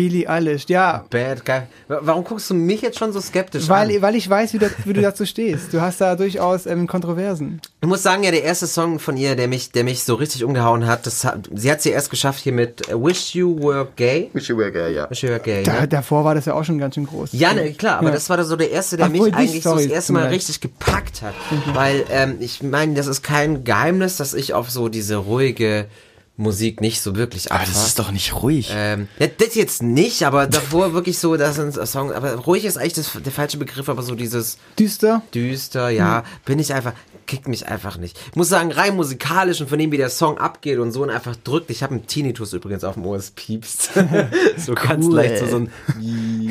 Pili 0.00 0.26
Eilish, 0.26 0.64
ja. 0.68 1.04
Bad 1.10 1.44
Guy. 1.44 1.60
Warum 1.88 2.24
guckst 2.24 2.48
du 2.48 2.54
mich 2.54 2.80
jetzt 2.80 2.98
schon 2.98 3.12
so 3.12 3.20
skeptisch 3.20 3.68
Weil, 3.68 3.94
an? 3.96 4.00
weil 4.00 4.14
ich 4.14 4.30
weiß, 4.30 4.54
wie 4.54 4.58
du, 4.58 4.70
wie 4.86 4.94
du 4.94 5.02
dazu 5.02 5.26
stehst. 5.26 5.74
Du 5.74 5.82
hast 5.82 6.00
da 6.00 6.16
durchaus 6.16 6.64
ähm, 6.64 6.86
Kontroversen. 6.86 7.60
Ich 7.82 7.86
muss 7.86 8.02
sagen, 8.02 8.22
ja, 8.22 8.30
der 8.30 8.42
erste 8.42 8.66
Song 8.66 8.98
von 8.98 9.18
ihr, 9.18 9.36
der 9.36 9.46
mich, 9.46 9.72
der 9.72 9.84
mich 9.84 10.02
so 10.04 10.14
richtig 10.14 10.42
umgehauen 10.42 10.86
hat, 10.86 11.04
das 11.04 11.22
hat, 11.24 11.50
sie 11.54 11.70
hat 11.70 11.82
sie 11.82 11.90
erst 11.90 12.08
geschafft 12.08 12.42
hier 12.42 12.54
mit 12.54 12.88
äh, 12.88 12.94
Wish 12.94 13.34
You 13.34 13.58
Were 13.60 13.88
Gay. 13.94 14.30
Wish 14.32 14.48
you 14.48 14.56
were 14.56 14.72
gay, 14.72 14.94
ja. 14.94 15.10
Wish 15.10 15.22
You 15.22 15.28
Were 15.28 15.40
Gay. 15.40 15.64
Da, 15.64 15.82
ne? 15.82 15.88
davor 15.88 16.24
war 16.24 16.34
das 16.34 16.46
ja 16.46 16.54
auch 16.54 16.64
schon 16.64 16.78
ganz 16.78 16.94
schön 16.94 17.06
groß. 17.06 17.30
Ja, 17.32 17.52
ne, 17.52 17.74
klar, 17.74 17.98
aber 17.98 18.08
Ja. 18.08 18.14
das 18.14 18.30
war 18.30 18.38
da 18.38 18.44
so 18.44 18.56
der 18.56 18.70
erste, 18.70 18.96
der 18.96 19.04
Ach, 19.04 19.10
mich 19.10 19.34
eigentlich 19.34 19.62
so 19.62 19.74
das 19.74 19.84
erste 19.84 20.14
Mal 20.14 20.28
richtig 20.28 20.62
gepackt 20.62 21.20
hat. 21.20 21.34
Weil, 21.74 22.04
ähm, 22.10 22.36
ich 22.40 22.62
meine, 22.62 22.94
das 22.94 23.06
ist 23.06 23.22
kein 23.22 23.64
Geheimnis, 23.64 24.16
dass 24.16 24.32
ich 24.32 24.54
auf 24.54 24.70
so 24.70 24.88
diese 24.88 25.16
ruhige 25.16 25.88
Musik 26.40 26.80
nicht 26.80 27.00
so 27.00 27.14
wirklich 27.14 27.52
Aber 27.52 27.60
abfahre. 27.60 27.76
das 27.76 27.86
ist 27.86 27.98
doch 27.98 28.10
nicht 28.10 28.34
ruhig. 28.34 28.70
Ähm, 28.74 29.08
das 29.18 29.54
jetzt 29.54 29.82
nicht, 29.82 30.24
aber 30.24 30.46
davor 30.46 30.92
wirklich 30.94 31.18
so, 31.18 31.36
das 31.36 31.56
sind 31.56 31.74
Songs, 31.86 32.12
aber 32.12 32.34
ruhig 32.34 32.64
ist 32.64 32.78
eigentlich 32.78 32.94
das, 32.94 33.12
der 33.22 33.32
falsche 33.32 33.58
Begriff, 33.58 33.88
aber 33.88 34.02
so 34.02 34.14
dieses 34.14 34.58
Düster. 34.78 35.22
düster, 35.34 35.90
ja, 35.90 36.24
bin 36.44 36.58
ich 36.58 36.72
einfach, 36.74 36.94
kickt 37.30 37.46
mich 37.46 37.68
einfach 37.68 37.96
nicht. 37.96 38.18
Ich 38.30 38.34
muss 38.36 38.48
sagen, 38.48 38.72
rein 38.72 38.96
musikalisch 38.96 39.60
und 39.60 39.70
von 39.70 39.78
dem, 39.78 39.92
wie 39.92 39.96
der 39.96 40.10
Song 40.10 40.38
abgeht 40.38 40.80
und 40.80 40.90
so 40.90 41.04
und 41.04 41.10
einfach 41.10 41.36
drückt. 41.36 41.70
Ich 41.70 41.84
habe 41.84 41.94
einen 41.94 42.06
Tinnitus 42.08 42.52
übrigens 42.52 42.82
auf 42.82 42.94
dem 42.94 43.06
Ohr, 43.06 43.16
es 43.16 43.30
piepst. 43.30 43.90
so 44.56 44.74
ganz 44.74 45.06
Cool. 45.06 45.14
leicht 45.14 45.38
so, 45.38 45.46
so 45.46 45.56
ein, 45.58 45.70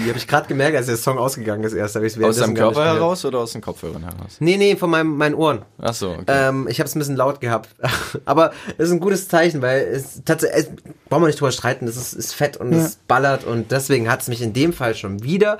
habe 0.08 0.18
ich 0.18 0.26
gerade 0.26 0.48
gemerkt, 0.48 0.78
als 0.78 0.86
der 0.86 0.96
Song 0.96 1.18
ausgegangen 1.18 1.66
ist 1.66 1.74
erst. 1.74 1.98
ich's 1.98 2.18
Aus 2.22 2.38
deinem 2.38 2.56
Körper 2.56 2.86
heraus 2.86 3.26
oder 3.26 3.40
aus 3.40 3.52
den 3.52 3.62
Kopfhörern 3.62 4.04
heraus? 4.04 4.38
Nee, 4.40 4.56
nee, 4.56 4.78
von 4.78 4.90
meinem, 4.90 5.18
meinen 5.18 5.36
Ohren. 5.36 5.64
Ach 5.80 5.94
so, 5.94 6.12
okay. 6.12 6.24
Ähm, 6.28 6.68
ich 6.70 6.80
habe 6.80 6.88
es 6.88 6.96
ein 6.96 7.00
bisschen 7.00 7.18
laut 7.18 7.42
gehabt. 7.42 7.70
Aber 8.26 8.54
es 8.78 8.86
ist 8.88 8.92
ein 8.94 9.02
gutes 9.02 9.28
Zeichen, 9.28 9.62
weil 9.62 9.82
es 9.82 10.22
tatsächlich, 10.24 10.68
brauchen 11.10 11.24
wir 11.24 11.28
nicht 11.28 11.42
drüber 11.42 11.52
streiten, 11.52 11.88
es 11.90 11.98
ist, 11.98 12.14
ist 12.14 12.34
fett 12.34 12.56
und 12.56 12.72
Ja. 12.72 12.86
es 12.86 12.96
ballert 13.06 13.44
und 13.44 13.72
deswegen 13.72 14.10
hat 14.10 14.22
es 14.22 14.30
mich 14.30 14.42
in 14.42 14.54
dem 14.54 14.72
Fall 14.72 14.96
schon 14.96 15.24
wieder. 15.24 15.58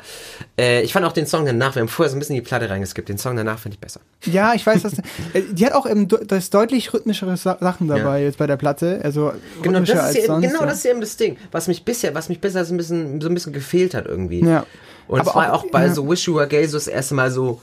Äh, 0.58 0.82
ich 0.84 0.94
fand 0.94 1.06
auch 1.06 1.12
den 1.12 1.28
Song 1.28 1.46
danach, 1.46 1.76
wir 1.76 1.82
haben 1.82 1.90
vorher 1.90 2.10
so 2.10 2.16
ein 2.16 2.20
bisschen 2.20 2.38
in 2.38 2.42
die 2.44 2.48
Platte 2.48 2.70
reingeskippt, 2.70 3.10
den 3.10 3.18
Song 3.18 3.36
danach 3.36 3.60
finde 3.60 3.76
ich 3.76 3.82
besser. 3.82 4.00
Ja, 4.24 4.54
ich 4.54 4.66
weiß, 4.66 4.84
was. 4.86 4.94
Äh, 5.34 5.42
die 5.52 5.66
hat 5.66 5.74
auch 5.74 5.86
ähm, 5.86 6.08
du- 6.08 6.18
das 6.26 6.50
deutlich 6.50 6.94
rhythmischere 6.94 7.36
Sa 7.38 7.58
Sachen 7.60 7.88
dabei 7.88 8.24
jetzt 8.24 8.38
bei 8.38 8.48
der 8.48 8.58
Platte. 8.58 9.00
Also 9.04 9.34
Genau, 9.62 9.80
das 9.82 9.90
ist, 9.90 9.96
als 9.96 10.16
ja, 10.18 10.26
sonst. 10.26 10.48
genau 10.48 10.60
ja. 10.62 10.66
das 10.68 10.78
ist 10.80 10.84
ja 10.86 10.92
eben 10.92 11.02
das 11.02 11.18
Ding, 11.18 11.38
was 11.52 11.68
mich 11.68 11.84
bisher, 11.86 12.14
was 12.16 12.30
mich 12.30 12.40
bisher 12.42 12.64
so 12.66 12.74
ein 12.74 12.78
bisschen, 12.78 13.20
so 13.22 13.28
ein 13.28 13.34
bisschen 13.34 13.54
gefehlt 13.54 13.94
hat 13.94 14.06
irgendwie. 14.06 14.44
Ja. 14.44 14.66
Und 15.08 15.20
Aber 15.22 15.30
es 15.30 15.36
war 15.36 15.54
auch- 15.54 15.64
auch, 15.66 15.72
bei 15.72 15.86
ja. 15.88 15.94
so 15.94 16.10
Wish 16.10 16.28
You 16.28 16.36
Were 16.36 16.48
Gay 16.48 16.66
so 16.68 16.78
das 16.78 16.88
erste 16.88 17.16
Mal 17.16 17.32
so, 17.32 17.62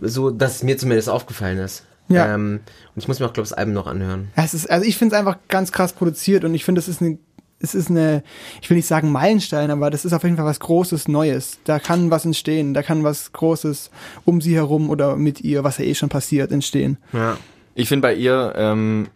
so, 0.00 0.30
dass 0.30 0.56
es 0.56 0.62
mir 0.62 0.76
zumindest 0.78 1.08
aufgefallen 1.08 1.58
ist. 1.58 1.84
Ja. 2.08 2.34
Ähm, 2.34 2.60
und 2.94 3.02
ich 3.02 3.06
muss 3.06 3.20
mir 3.20 3.26
auch, 3.26 3.32
glaube 3.32 3.44
ich, 3.44 3.50
das 3.50 3.58
Album 3.58 3.74
noch 3.74 3.86
anhören. 3.86 4.28
Ja, 4.36 4.42
Es 4.44 4.54
ist, 4.54 4.68
also 4.70 4.84
ich 4.86 4.96
finde 4.96 5.14
es 5.14 5.18
einfach 5.18 5.36
ganz 5.48 5.72
krass 5.72 5.92
produziert 5.92 6.42
und 6.44 6.54
ich 6.54 6.64
finde, 6.64 6.78
es 6.80 6.88
ist 6.88 7.02
eine, 7.02 7.18
es 7.60 7.74
ist 7.74 7.90
eine, 7.90 8.22
ich 8.62 8.70
will 8.70 8.76
nicht 8.76 8.86
sagen 8.86 9.10
Meilenstein, 9.10 9.70
aber 9.70 9.90
das 9.90 10.04
ist 10.04 10.12
auf 10.12 10.22
jeden 10.22 10.36
Fall 10.36 10.46
was 10.46 10.60
Großes, 10.60 11.08
Neues. 11.08 11.58
Da 11.64 11.78
kann 11.78 12.10
was 12.10 12.24
entstehen, 12.24 12.74
da 12.74 12.82
kann 12.82 13.04
was 13.04 13.32
Großes 13.32 13.90
um 14.24 14.40
sie 14.40 14.54
herum 14.54 14.90
oder 14.90 15.16
mit 15.16 15.40
ihr, 15.40 15.64
was 15.64 15.78
ja 15.78 15.84
eh 15.84 15.94
schon 15.94 16.08
passiert, 16.08 16.52
entstehen. 16.52 16.98
Ja. 17.12 17.36
Ich 17.74 17.88
finde 17.88 18.08
bei 18.08 18.14
ihr, 18.14 18.54
ähm, 18.56 19.08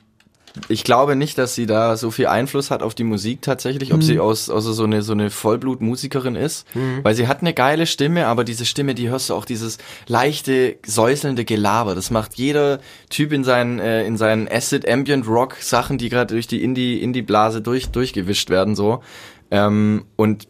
ich 0.69 0.85
glaube 0.85 1.17
nicht, 1.17 1.38
dass 1.38 1.55
sie 1.55 1.67
da 1.67 1.97
so 1.97 2.11
viel 2.11 2.27
Einfluss 2.27 2.71
hat 2.71 2.83
auf 2.83 2.95
die 2.95 3.05
Musik 3.05 3.41
tatsächlich, 3.43 3.93
ob 3.93 3.99
Mhm. 3.99 4.03
sie 4.03 4.19
aus, 4.21 4.51
also 4.51 4.73
so 4.73 4.85
eine, 4.85 5.03
so 5.03 5.12
eine 5.12 5.31
Vollblutmusikerin 5.31 6.37
ist, 6.37 6.67
weil 7.03 7.15
sie 7.15 7.27
hat 7.27 7.41
eine 7.41 7.55
geile 7.55 7.87
Stimme, 7.87 8.27
aber 8.27 8.45
diese 8.45 8.65
Stimme, 8.67 8.95
die 8.95 9.09
hörst 9.09 9.31
du 9.31 9.35
auch 9.35 9.45
dieses 9.47 9.79
leichte, 10.09 10.77
säuselnde 10.85 11.45
Gelaber. 11.45 11.95
Das 11.95 12.11
macht 12.11 12.35
jeder 12.35 12.81
Typ 13.09 13.33
in 13.33 13.45
seinen, 13.45 13.79
äh, 13.79 14.05
in 14.07 14.17
seinen 14.17 14.47
Acid 14.49 14.87
Ambient 14.88 15.27
Rock 15.27 15.57
Sachen, 15.61 15.97
die 15.99 16.09
gerade 16.11 16.35
durch 16.35 16.47
die 16.47 16.62
Indie, 16.62 17.01
Indie-Blase 17.03 17.62
durch, 17.62 17.88
durchgewischt 17.88 18.51
werden, 18.51 18.75
so. 18.77 19.03
Ähm, 19.51 20.05
und 20.17 20.49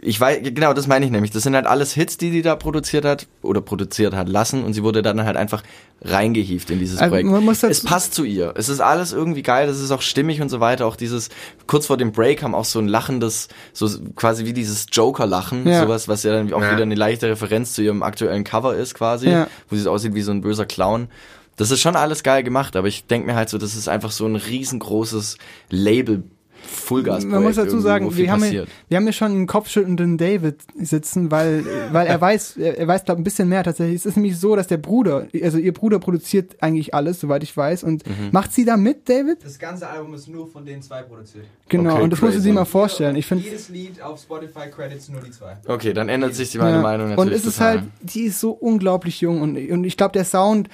ich 0.00 0.20
weiß, 0.20 0.40
genau, 0.42 0.72
das 0.74 0.86
meine 0.86 1.04
ich 1.04 1.10
nämlich. 1.10 1.32
Das 1.32 1.42
sind 1.42 1.54
halt 1.56 1.66
alles 1.66 1.92
Hits, 1.92 2.16
die 2.18 2.30
die 2.30 2.42
da 2.42 2.54
produziert 2.54 3.04
hat 3.04 3.26
oder 3.42 3.60
produziert 3.60 4.14
hat 4.14 4.28
lassen 4.28 4.62
und 4.64 4.72
sie 4.72 4.82
wurde 4.84 5.02
dann 5.02 5.24
halt 5.24 5.36
einfach 5.36 5.62
reingehievt 6.02 6.70
in 6.70 6.78
dieses 6.78 6.98
Also 7.00 7.10
Projekt. 7.16 7.28
dazu- 7.28 7.66
es 7.66 7.82
passt 7.82 8.14
zu 8.14 8.22
ihr. 8.22 8.54
Es 8.56 8.68
ist 8.68 8.80
alles 8.80 9.12
irgendwie 9.12 9.42
geil, 9.42 9.68
es 9.68 9.80
ist 9.80 9.90
auch 9.90 10.02
stimmig 10.02 10.40
und 10.40 10.48
so 10.48 10.60
weiter. 10.60 10.86
Auch 10.86 10.94
dieses, 10.94 11.30
kurz 11.66 11.86
vor 11.86 11.96
dem 11.96 12.12
Break 12.12 12.44
haben 12.44 12.54
auch 12.54 12.64
so 12.64 12.78
ein 12.78 12.86
lachendes, 12.86 13.48
so 13.72 13.88
quasi 14.14 14.44
wie 14.44 14.52
dieses 14.52 14.86
Joker-Lachen, 14.92 15.66
Ja. 15.66 15.82
sowas, 15.82 16.06
was 16.06 16.22
ja 16.22 16.32
dann 16.32 16.52
auch 16.52 16.62
Ja. 16.62 16.72
wieder 16.72 16.82
eine 16.82 16.94
leichte 16.94 17.28
Referenz 17.28 17.72
zu 17.72 17.82
ihrem 17.82 18.04
aktuellen 18.04 18.44
Cover 18.44 18.76
ist 18.76 18.94
quasi, 18.94 19.28
Ja. 19.30 19.48
wo 19.68 19.74
sie 19.74 19.82
so 19.82 19.90
aussieht 19.90 20.14
wie 20.14 20.22
so 20.22 20.30
ein 20.30 20.40
böser 20.42 20.66
Clown. 20.66 21.08
Das 21.56 21.72
ist 21.72 21.80
schon 21.80 21.96
alles 21.96 22.22
geil 22.22 22.44
gemacht, 22.44 22.76
aber 22.76 22.86
ich 22.86 23.06
denke 23.06 23.26
mir 23.26 23.34
halt 23.34 23.48
so, 23.48 23.58
das 23.58 23.74
ist 23.74 23.88
einfach 23.88 24.12
so 24.12 24.26
ein 24.26 24.36
riesengroßes 24.36 25.38
Label 25.70 26.22
Fullgas 26.62 27.24
Man 27.24 27.42
muss 27.42 27.56
dazu 27.56 27.78
sagen, 27.80 28.14
wir 28.16 28.30
haben, 28.32 28.42
hier, 28.42 28.66
wir 28.88 28.96
haben 28.96 29.04
hier 29.04 29.12
schon 29.12 29.32
einen 29.32 29.46
kopfschüttelnden 29.46 30.18
David 30.18 30.56
sitzen, 30.78 31.30
weil, 31.30 31.64
weil 31.92 32.06
er 32.06 32.20
weiß, 32.20 32.56
er, 32.56 32.78
er 32.78 32.88
weiß, 32.88 33.04
glaube 33.04 33.20
ein 33.20 33.24
bisschen 33.24 33.48
mehr 33.48 33.62
tatsächlich. 33.64 33.96
Es 33.96 34.06
ist 34.06 34.16
nämlich 34.16 34.38
so, 34.38 34.56
dass 34.56 34.66
der 34.66 34.76
Bruder, 34.78 35.26
also 35.42 35.58
ihr 35.58 35.72
Bruder 35.72 35.98
produziert 35.98 36.56
eigentlich 36.60 36.94
alles, 36.94 37.20
soweit 37.20 37.42
ich 37.42 37.56
weiß. 37.56 37.84
Und 37.84 38.06
Mhm. 38.08 38.28
macht 38.32 38.52
sie 38.52 38.64
da 38.64 38.76
mit, 38.76 39.08
David? 39.08 39.44
Das 39.44 39.58
ganze 39.58 39.88
Album 39.88 40.14
ist 40.14 40.28
nur 40.28 40.46
von 40.46 40.64
den 40.64 40.80
zwei 40.82 41.02
produziert. 41.02 41.44
Genau, 41.68 41.94
Okay, 41.94 42.02
und 42.02 42.10
das 42.12 42.20
musst 42.22 42.34
du 42.34 42.38
crazy. 42.38 42.48
dir 42.48 42.54
mal 42.54 42.64
vorstellen. 42.64 43.16
Ich 43.16 43.26
finde 43.26 43.44
Jedes 43.44 43.68
Lied 43.68 44.00
auf 44.02 44.20
Spotify 44.20 44.70
Credits 44.74 45.08
nur 45.08 45.20
die 45.20 45.30
zwei. 45.30 45.56
Okay, 45.66 45.92
dann 45.92 46.08
ändert 46.08 46.34
sich 46.34 46.50
die 46.50 46.58
meine 46.58 46.76
Ja. 46.76 46.82
Meinung 46.82 47.08
natürlich 47.10 47.32
Und 47.32 47.36
es 47.38 47.44
ist 47.46 47.56
total. 47.58 47.78
halt, 47.80 47.84
die 48.00 48.22
ist 48.22 48.40
so 48.40 48.50
unglaublich 48.52 49.20
jung 49.20 49.42
und, 49.42 49.56
und 49.70 49.84
ich 49.84 49.96
glaube, 49.96 50.12
der 50.12 50.24
Sound, 50.24 50.68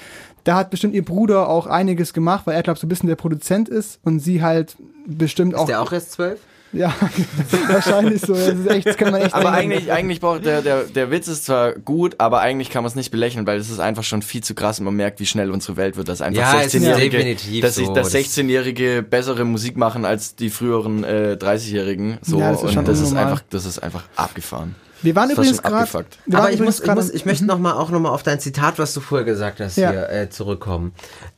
da 0.45 0.57
hat 0.57 0.71
bestimmt 0.71 0.95
ihr 0.95 1.05
Bruder 1.05 1.49
auch 1.49 1.67
einiges 1.67 2.13
gemacht, 2.13 2.47
weil 2.47 2.55
er, 2.55 2.63
glaube 2.63 2.79
so 2.79 2.87
ein 2.87 2.89
bisschen 2.91 3.09
der 3.09 3.17
Produzent 3.17 3.69
ist 3.69 3.99
und 4.05 4.21
sie 4.21 4.43
halt 4.43 4.77
bestimmt 5.07 5.55
auch. 5.55 5.63
Ist 5.63 5.69
der 5.71 5.81
auch 5.83 5.93
erst 5.93 6.13
zwölf? 6.13 6.39
Ja, 6.73 6.93
wahrscheinlich 7.69 8.21
so. 8.21 8.35
Das, 8.35 8.49
ist 8.49 8.67
echt, 8.69 8.87
das 8.87 8.97
kann 8.97 9.13
man 9.13 9.21
echt 9.23 9.33
Aber 9.33 9.53
eigentlich, 9.53 9.93
eigentlich 9.93 10.21
braucht 10.21 10.45
der, 10.45 10.61
der, 10.61 10.83
der 10.83 11.09
Witz 11.13 11.29
ist 11.29 11.45
zwar 11.45 11.73
gut, 11.73 12.17
aber 12.19 12.41
eigentlich 12.41 12.69
kann 12.69 12.83
man 12.83 12.89
es 12.89 12.97
nicht 12.97 13.13
belächeln, 13.13 13.47
weil 13.47 13.59
es 13.61 13.71
ist 13.71 13.79
einfach 13.79 14.03
schon 14.03 14.23
viel 14.23 14.43
zu 14.43 14.55
krass 14.57 14.81
und 14.81 14.85
man 14.87 14.97
merkt, 14.97 15.21
wie 15.21 15.27
schnell 15.27 15.53
unsere 15.53 15.77
Welt 15.77 15.97
wird, 15.97 16.09
dass 16.09 16.21
einfach 16.21 16.41
Ja, 16.43 16.61
es 16.63 16.75
ist 16.75 16.83
16-Jährige, 16.83 17.19
definitiv 17.19 17.63
dass, 17.63 17.75
sich- 17.77 17.87
so. 17.87 17.95
dass 17.95 18.11
Das- 18.11 18.21
16-Jährige 18.25 19.05
bessere 19.09 19.45
Musik 19.45 19.77
machen 19.77 20.05
als 20.05 20.35
die 20.35 20.51
früheren 20.51 21.05
äh, 21.05 21.37
30-Jährigen. 21.41 22.19
So 22.23 22.41
Ja, 22.41 22.51
das 22.51 22.59
ist 22.59 22.65
und 22.65 22.73
schon 22.73 22.85
das 22.85 22.99
ist 23.01 23.11
unnormal. 23.11 23.25
einfach, 23.33 23.45
das 23.51 23.67
ist 23.67 23.79
einfach 23.79 24.03
abgefahren. 24.17 24.75
Wir 25.05 25.15
waren 25.15 25.31
übrigens 25.31 25.63
gerade. 25.63 25.89
Aber 26.33 26.51
ich 26.51 26.61
muss, 26.61 26.81
ich 26.81 26.87
muss, 26.95 27.11
ich 27.11 27.25
möchte 27.27 27.45
noch 27.45 27.59
mal 27.59 27.75
auch 27.75 27.91
noch 27.91 28.01
mal 28.01 28.11
auf 28.11 28.23
dein 28.23 28.41
Zitat, 28.41 28.79
was 28.79 28.95
du 28.95 29.01
vorher 29.01 29.25
gesagt 29.25 29.61
hast, 29.61 29.77
Ja. 29.77 29.91
hier 29.91 30.09
äh, 30.11 30.31
zurückkommen, 30.31 30.93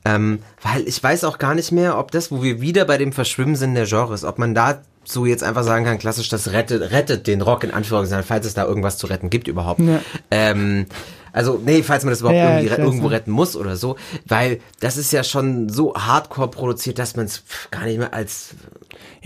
ähm, 0.05 0.39
weil 0.63 0.87
ich 0.87 1.01
weiß 1.03 1.23
auch 1.25 1.37
gar 1.37 1.53
nicht 1.55 1.71
mehr, 1.71 1.97
ob 1.97 2.11
das, 2.11 2.31
wo 2.31 2.41
wir 2.41 2.61
wieder 2.61 2.85
bei 2.85 2.97
dem 2.97 3.11
Verschwimmen 3.13 3.55
sind 3.55 3.75
der 3.75 3.85
Genres, 3.85 4.23
ob 4.23 4.39
man 4.39 4.55
da 4.55 4.81
so 5.03 5.25
jetzt 5.25 5.43
einfach 5.43 5.63
sagen 5.63 5.85
kann, 5.85 5.99
klassisch, 5.99 6.27
das 6.29 6.51
rettet, 6.51 6.91
rettet 6.91 7.27
den 7.27 7.41
Rock 7.41 7.63
in 7.63 7.71
Anführungszeichen, 7.71 8.25
falls 8.25 8.45
es 8.45 8.53
da 8.55 8.65
irgendwas 8.65 8.97
zu 8.97 9.07
retten 9.07 9.29
gibt 9.29 9.47
überhaupt. 9.47 9.79
Ja. 9.79 10.01
Ähm, 10.31 10.85
also, 11.31 11.61
nee, 11.63 11.83
falls 11.83 12.03
man 12.03 12.11
das 12.11 12.21
überhaupt 12.21 12.37
Ja, 12.37 12.57
irgendwie 12.59 12.73
re- 12.73 12.81
irgendwo 12.81 13.07
retten 13.07 13.31
muss 13.31 13.55
oder 13.55 13.75
so, 13.77 13.95
weil 14.25 14.59
das 14.79 14.97
ist 14.97 15.13
ja 15.13 15.23
schon 15.23 15.69
so 15.69 15.93
hardcore 15.95 16.49
produziert, 16.49 16.99
dass 16.99 17.15
man 17.15 17.25
es 17.27 17.43
gar 17.71 17.85
nicht 17.85 17.99
mehr 17.99 18.13
als 18.13 18.49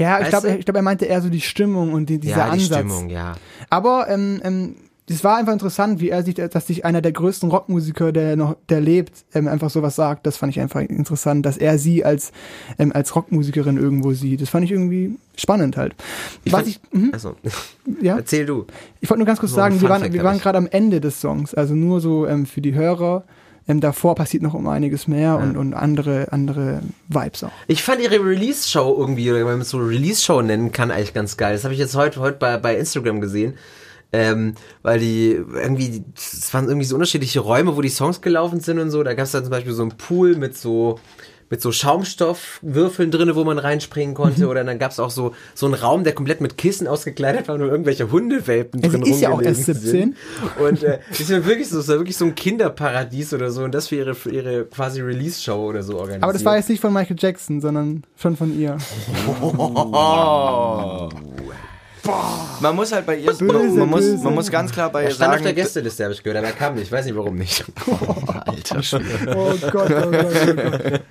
Ja, 0.02 0.20
ich 0.22 0.30
glaube, 0.30 0.49
ich 0.58 0.66
glaub, 0.66 0.76
er 0.76 0.82
meinte 0.82 1.06
eher 1.06 1.22
so 1.22 1.30
die 1.30 1.41
Stimmung 1.41 1.93
und 1.93 2.10
die, 2.10 2.20
dieser 2.20 2.38
ja, 2.38 2.45
die 2.47 2.52
Ansatz. 2.62 2.80
Stimmung, 2.80 3.10
ja. 3.10 3.34
Aber 3.70 4.08
ähm, 4.10 4.41
ähm, 4.43 4.76
das 5.08 5.24
war 5.26 5.36
einfach 5.38 5.52
interessant, 5.52 5.99
wie 5.99 6.10
er 6.10 6.24
sich, 6.24 6.36
dass 6.36 6.68
sich 6.68 6.86
einer 6.86 7.02
der 7.02 7.12
größten 7.12 7.49
Rockmusiker, 7.49 8.12
der 8.14 8.38
noch, 8.38 8.56
der 8.70 8.80
lebt, 8.80 9.26
ähm, 9.34 9.47
einfach 9.49 9.70
sowas 9.70 9.95
sagt. 9.95 10.26
Das 10.26 10.38
fand 10.38 10.52
ich 10.56 10.60
einfach 10.62 10.80
interessant, 10.80 11.45
dass 11.45 11.58
er 11.58 11.78
sie 11.78 12.06
als 12.06 12.32
ähm, 12.80 12.91
als 12.93 13.14
Rockmusikerin 13.16 13.78
irgendwo 13.78 14.14
sieht. 14.14 14.41
Das 14.41 14.49
fand 14.49 14.64
ich 14.64 14.72
irgendwie 14.72 15.18
spannend 15.36 15.76
halt. 15.76 15.95
Ich 16.45 16.54
Was 16.54 16.62
fand- 16.62 16.70
ich, 16.70 16.80
mhm, 16.93 17.10
Also, 17.12 17.36
ja, 18.02 18.16
erzähl 18.18 18.45
du. 18.45 18.66
ich 19.02 19.10
wollte 19.10 19.20
nur 19.20 19.28
ganz 19.28 19.39
kurz 19.39 19.52
So 19.52 19.58
sagen, 19.58 19.82
wir 19.82 19.89
waren, 19.89 20.14
wir 20.14 20.24
waren 20.24 20.39
gerade 20.39 20.58
am 20.58 20.68
Ende 20.68 21.02
des 21.02 21.20
Songs, 21.20 21.54
also 21.56 21.74
nur 21.76 21.99
so 21.99 22.26
ähm, 22.28 22.45
für 22.45 22.62
die 22.62 22.74
Hörer. 22.74 23.24
Ähm, 23.68 23.80
davor 23.80 24.16
passiert 24.16 24.43
noch 24.43 24.53
um 24.53 24.68
einiges 24.68 25.07
mehr 25.07 25.38
und, 25.38 25.55
und 25.55 25.74
andere 25.74 26.28
andere 26.32 26.82
Vibes 27.07 27.43
auch. 27.43 27.51
Ich 27.68 27.84
fand 27.84 28.01
ihre 28.01 28.24
Release-Show 28.24 28.95
irgendwie, 28.97 29.30
oder 29.30 29.39
wenn 29.39 29.45
man 29.45 29.62
es 29.62 29.70
so 29.70 29.78
Release-Show 29.78 30.41
nennen 30.41 30.72
kann, 30.72 30.91
eigentlich 30.91 31.14
ganz 31.14 31.38
geil. 31.38 31.53
Das 31.53 31.64
habe 31.64 31.74
ich 31.74 31.80
jetzt 31.80 31.95
heute, 31.95 32.20
heute 32.20 32.38
bei, 32.38 32.57
bei 32.57 32.76
Instagram 32.76 33.22
gesehen. 33.22 33.55
Ähm, 34.14 34.55
weil 34.82 34.99
die 34.99 35.30
irgendwie, 35.32 36.03
es 36.18 36.53
waren 36.53 36.68
irgendwie 36.68 36.86
so 36.86 36.95
unterschiedliche 36.95 37.39
Räume, 37.39 37.78
wo 37.78 37.82
die 37.82 37.88
Songs 37.88 38.22
gelaufen 38.22 38.59
sind 38.59 38.78
und 38.78 38.89
so. 38.89 39.03
Da 39.03 39.14
gab 39.14 39.24
es 39.24 39.32
dann 39.32 39.43
zum 39.43 39.51
Beispiel 39.51 39.72
so 39.72 39.84
einen 39.84 39.91
Pool 39.91 40.36
mit 40.36 40.57
so 40.57 40.99
mit 41.52 41.62
so 41.62 41.72
Schaumstoffwürfeln 41.72 43.12
drinne, 43.12 43.36
wo 43.36 43.43
man 43.43 43.60
reinspringen 43.60 44.16
konnte. 44.16 44.47
Oder 44.47 44.64
dann 44.64 44.80
gab's 44.80 44.99
auch 44.99 45.12
so, 45.12 45.36
so 45.54 45.68
einen 45.68 45.76
Raum, 45.76 46.04
der 46.04 46.14
komplett 46.14 46.41
mit 46.41 46.58
Kissen 46.58 46.88
ausgekleidet 46.88 47.47
war 47.47 47.56
und 47.56 47.62
nur 47.62 47.70
irgendwelche 47.70 48.12
Hundewelpen 48.12 48.84
Es 48.84 48.91
drin 48.91 49.04
ist 49.04 49.22
ja 49.22 49.30
auch 49.30 49.41
erst 49.41 49.66
17. 49.66 49.91
sind. 49.91 50.18
Und 50.66 50.82
äh, 50.82 50.99
das 51.10 51.20
ist 51.20 51.30
ja 51.30 51.45
wirklich 51.45 51.70
so, 51.70 51.80
es 51.80 51.88
war 51.89 51.97
wirklich 51.97 52.18
so 52.18 52.26
ein 52.26 52.36
Kinderparadies 52.36 53.34
oder 53.34 53.52
so 53.52 53.64
und 53.64 53.76
das 53.76 53.89
für 53.89 53.97
ihre, 53.97 54.16
für 54.16 54.32
ihre 54.32 54.66
quasi 54.66 55.02
Release-Show 55.02 55.70
oder 55.70 55.84
so 55.84 55.95
organisiert. 55.95 56.24
Aber 56.24 56.34
das 56.34 56.45
war 56.45 56.56
jetzt 56.56 56.70
nicht 56.70 56.80
von 56.80 56.93
Michael 56.93 57.18
Jackson, 57.20 57.60
sondern 57.60 58.04
schon 58.16 58.38
von 58.38 58.58
ihr. 58.58 58.78
Man 62.60 62.76
muss 62.76 62.91
halt 62.91 63.06
bei 63.06 63.18
ihr, 63.18 63.32
Böse, 63.32 63.43
man, 63.43 63.78
man, 63.78 63.89
muss, 63.89 64.24
man 64.24 64.34
muss 64.34 64.49
ganz 64.49 64.72
klar 64.72 64.91
bei 64.91 65.04
er 65.04 65.10
ihr 65.10 65.16
stand 65.16 65.30
auf 65.30 65.34
sagen, 65.36 65.43
der 65.43 65.54
Gästeliste, 65.54 66.04
habe 66.04 66.14
ich 66.14 66.24
gehört, 66.24 66.38
aber 66.38 66.47
er 66.47 66.54
kam 66.54 66.76
nicht. 66.76 66.86
Ich 66.86 66.91
weiß 66.91 67.06
nicht, 67.06 67.16
warum 67.16 67.36
nicht. 67.36 67.64
Alter, 68.45 68.82
Oh 69.36 69.54
Gott, 69.72 69.91
oh 69.91 70.12
Gott, 70.12 70.12
oh 70.12 70.54
Gott. 70.54 71.02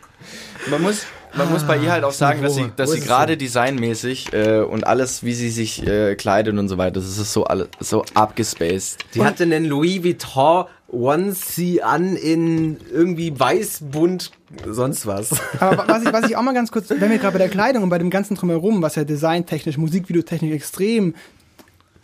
man 0.71 0.83
muss, 0.83 1.03
man 1.35 1.51
muss 1.51 1.65
bei 1.65 1.77
ihr 1.77 1.93
halt 1.93 2.05
auch 2.05 2.13
sagen, 2.13 2.43
dass 2.43 2.55
sie, 2.55 2.71
dass 2.75 2.91
sie 2.91 3.01
gerade 3.01 3.37
designmäßig 3.37 4.33
äh, 4.33 4.61
und 4.61 4.87
alles, 4.87 5.23
wie 5.23 5.35
sie 5.35 5.51
sich 5.51 5.87
äh, 5.87 6.17
kleidet 6.17 6.59
und 6.59 6.69
so 6.69 6.77
weiter, 6.79 7.01
das 7.01 7.05
ist 7.05 7.33
so 7.33 7.45
alles 7.45 7.69
so 7.79 8.05
abgespaced. 8.15 8.99
Die 9.15 9.23
hatte 9.23 9.45
einen 9.45 9.65
Louis 9.65 10.03
Vuitton 10.03 10.67
Onesie 10.93 11.83
an 11.83 12.17
in 12.17 12.79
irgendwie 12.93 13.39
weißbunt 13.39 14.33
sonst 14.67 15.07
was. 15.07 15.31
Aber 15.61 15.79
wa- 15.79 15.85
was 15.89 16.03
ich, 16.05 16.13
was 16.13 16.29
ich 16.31 16.37
auch 16.37 16.43
mal 16.49 16.55
ganz 16.55 16.73
kurz, 16.73 16.91
wenn 16.91 17.11
wir 17.11 17.19
gerade 17.19 17.33
bei 17.35 17.39
der 17.39 17.49
Kleidung 17.49 17.83
und 17.85 17.89
bei 17.91 17.99
dem 17.99 18.11
ganzen 18.11 18.35
Drumherum, 18.35 18.83
was 18.83 18.97
ja 18.97 19.05
designtechnisch, 19.05 19.79
Musikvideotechnisch 19.79 20.53
extrem, 20.53 21.15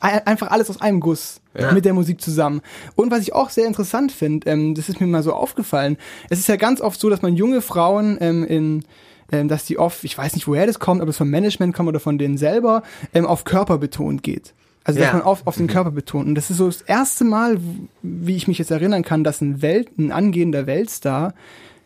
ein- 0.01 0.26
einfach 0.26 0.51
alles 0.51 0.70
aus 0.70 0.80
einem 0.80 1.01
Guss 1.01 1.41
mit 1.74 1.84
der 1.84 1.95
Musik 1.95 2.20
zusammen. 2.20 2.61
Und 2.97 3.11
was 3.11 3.20
ich 3.20 3.32
auch 3.32 3.51
sehr 3.51 3.66
interessant 3.66 4.12
finde, 4.12 4.49
ähm, 4.51 4.74
das 4.74 4.89
ist 4.89 5.01
mir 5.01 5.07
mal 5.07 5.22
so 5.22 5.32
aufgefallen, 5.32 5.97
es 6.30 6.39
ist 6.39 6.49
ja 6.49 6.57
ganz 6.57 6.80
oft 6.80 7.01
so, 7.01 7.09
dass 7.11 7.22
man 7.22 7.34
junge 7.34 7.62
Frauen 7.62 8.18
ähm, 8.20 8.45
in 8.45 8.84
ähm, 9.32 9.49
dass 9.49 9.64
die 9.64 9.76
oft, 9.76 10.05
ich 10.05 10.16
weiß 10.16 10.34
nicht, 10.37 10.47
woher 10.47 10.66
das 10.68 10.78
kommt, 10.78 11.03
ob 11.03 11.09
es 11.09 11.16
vom 11.16 11.28
Management 11.30 11.74
kommt 11.74 11.89
oder 11.89 11.99
von 11.99 12.16
denen 12.16 12.39
selber, 12.39 12.84
ähm, 13.12 13.26
auf 13.26 13.43
Körper 13.43 13.78
betont 13.78 14.22
geht. 14.22 14.55
Also 14.87 15.01
dass 15.01 15.09
Ja. 15.09 15.14
man 15.14 15.22
auf, 15.22 15.47
auf 15.49 15.57
den 15.57 15.66
Körper 15.66 15.91
betont. 15.91 16.28
Und 16.28 16.37
das 16.37 16.49
ist 16.49 16.59
so 16.59 16.66
das 16.66 16.80
erste 16.80 17.24
Mal, 17.24 17.59
wie 18.03 18.37
ich 18.37 18.47
mich 18.47 18.59
jetzt 18.59 18.70
erinnern 18.70 19.03
kann, 19.03 19.24
dass 19.24 19.41
ein 19.41 19.61
Welt, 19.61 19.99
ein 19.99 20.12
angehender 20.12 20.66
Weltstar 20.66 21.34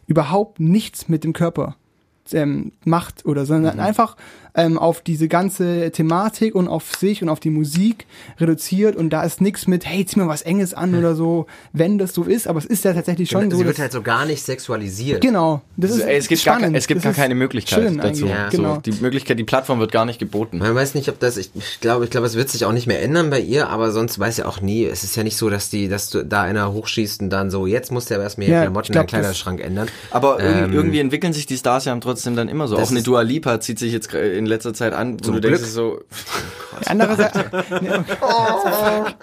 überhaupt 0.06 0.60
nichts 0.60 1.08
mit 1.08 1.24
dem 1.24 1.32
Körper 1.32 1.76
ähm, 2.32 2.72
macht 2.84 3.24
oder 3.24 3.46
sondern 3.46 3.80
einfach 3.80 4.16
ähm, 4.54 4.78
auf 4.78 5.00
diese 5.02 5.28
ganze 5.28 5.90
Thematik 5.92 6.54
und 6.54 6.68
auf 6.68 6.94
sich 6.94 7.22
und 7.22 7.28
auf 7.28 7.40
die 7.40 7.50
Musik 7.50 8.06
reduziert 8.38 8.96
und 8.96 9.10
da 9.10 9.22
ist 9.22 9.40
nichts 9.40 9.66
mit, 9.66 9.86
hey, 9.86 10.04
zieh 10.04 10.18
mir 10.18 10.28
was 10.28 10.42
Enges 10.42 10.74
an 10.74 10.94
oder 10.94 11.14
so, 11.14 11.46
wenn 11.72 11.98
das 11.98 12.14
so 12.14 12.24
ist, 12.24 12.46
aber 12.48 12.58
es 12.58 12.64
ist 12.66 12.84
ja 12.84 12.92
tatsächlich 12.92 13.28
schon 13.30 13.50
Sie 13.50 13.56
so. 13.56 13.64
wird 13.64 13.70
dass- 13.76 13.78
halt 13.78 13.92
so 13.92 14.02
gar 14.02 14.24
nicht 14.26 14.42
sexualisiert. 14.42 15.20
genau. 15.20 15.62
Das 15.76 15.90
ist 15.92 16.00
es 16.04 16.28
gibt, 16.28 16.44
gar, 16.44 16.56
spannend. 16.56 16.72
ke- 16.74 16.78
es 16.78 16.86
gibt 16.86 16.98
Das 16.98 17.04
gar 17.04 17.12
keine 17.14 17.34
Möglichkeit 17.34 17.92
dazu. 18.02 18.26
Ja. 18.26 18.48
Genau. 18.48 18.74
So, 18.76 18.80
die 18.80 18.92
Möglichkeit, 19.02 19.38
die 19.38 19.44
Plattform 19.44 19.80
wird 19.80 19.92
gar 19.92 20.04
nicht 20.04 20.18
geboten. 20.18 20.58
Man 20.58 20.74
weiß 20.74 20.94
nicht, 20.94 21.08
ob 21.08 21.18
das, 21.20 21.36
ich, 21.36 21.50
ich 21.54 21.80
glaube, 21.80 22.04
ich 22.04 22.10
glaube, 22.10 22.26
es 22.26 22.34
wird 22.36 22.48
sich 22.50 22.64
auch 22.64 22.72
nicht 22.72 22.86
mehr 22.86 23.02
ändern 23.02 23.30
bei 23.30 23.40
ihr, 23.40 23.68
aber 23.68 23.92
sonst 23.92 24.18
weiß 24.18 24.38
ja 24.38 24.46
auch 24.46 24.60
nie, 24.60 24.84
es 24.84 25.04
ist 25.04 25.16
ja 25.16 25.22
nicht 25.24 25.36
so, 25.36 25.50
dass 25.50 25.70
die, 25.70 25.88
dass 25.88 26.10
du 26.10 26.24
da 26.24 26.42
einer 26.42 26.72
hochschießt 26.72 27.22
und 27.22 27.30
dann 27.30 27.50
so, 27.50 27.66
jetzt 27.66 27.90
muss 27.92 28.06
der 28.06 28.16
aber 28.18 28.24
erstmal 28.24 28.48
Ja, 28.48 28.62
Klamotten 28.62 28.92
glaub, 28.92 29.04
in 29.04 29.06
den 29.06 29.10
Kleiderschrank 29.20 29.60
ändern. 29.60 29.88
Aber 30.10 30.40
Ähm, 30.40 30.72
irgendwie 30.72 30.98
entwickeln 31.00 31.32
sich 31.32 31.46
die 31.46 31.56
Stars 31.56 31.84
ja 31.84 31.96
trotzdem 32.00 32.36
dann 32.36 32.48
immer 32.48 32.66
so. 32.68 32.76
Auch 32.78 32.90
eine 32.90 33.02
Dua 33.02 33.22
Lipa 33.22 33.60
zieht 33.60 33.78
sich 33.78 33.92
jetzt 33.92 34.08
in 34.40 34.46
letzter 34.46 34.74
Zeit 34.74 34.92
an, 34.92 35.14
wo 35.14 35.24
Zum 35.24 35.34
du 35.34 35.40
denkst 35.40 35.60
Glück. 35.60 35.70
so, 35.70 36.00
Andererseits, 36.86 37.36
nee, 37.80 37.90
okay. 37.90 39.14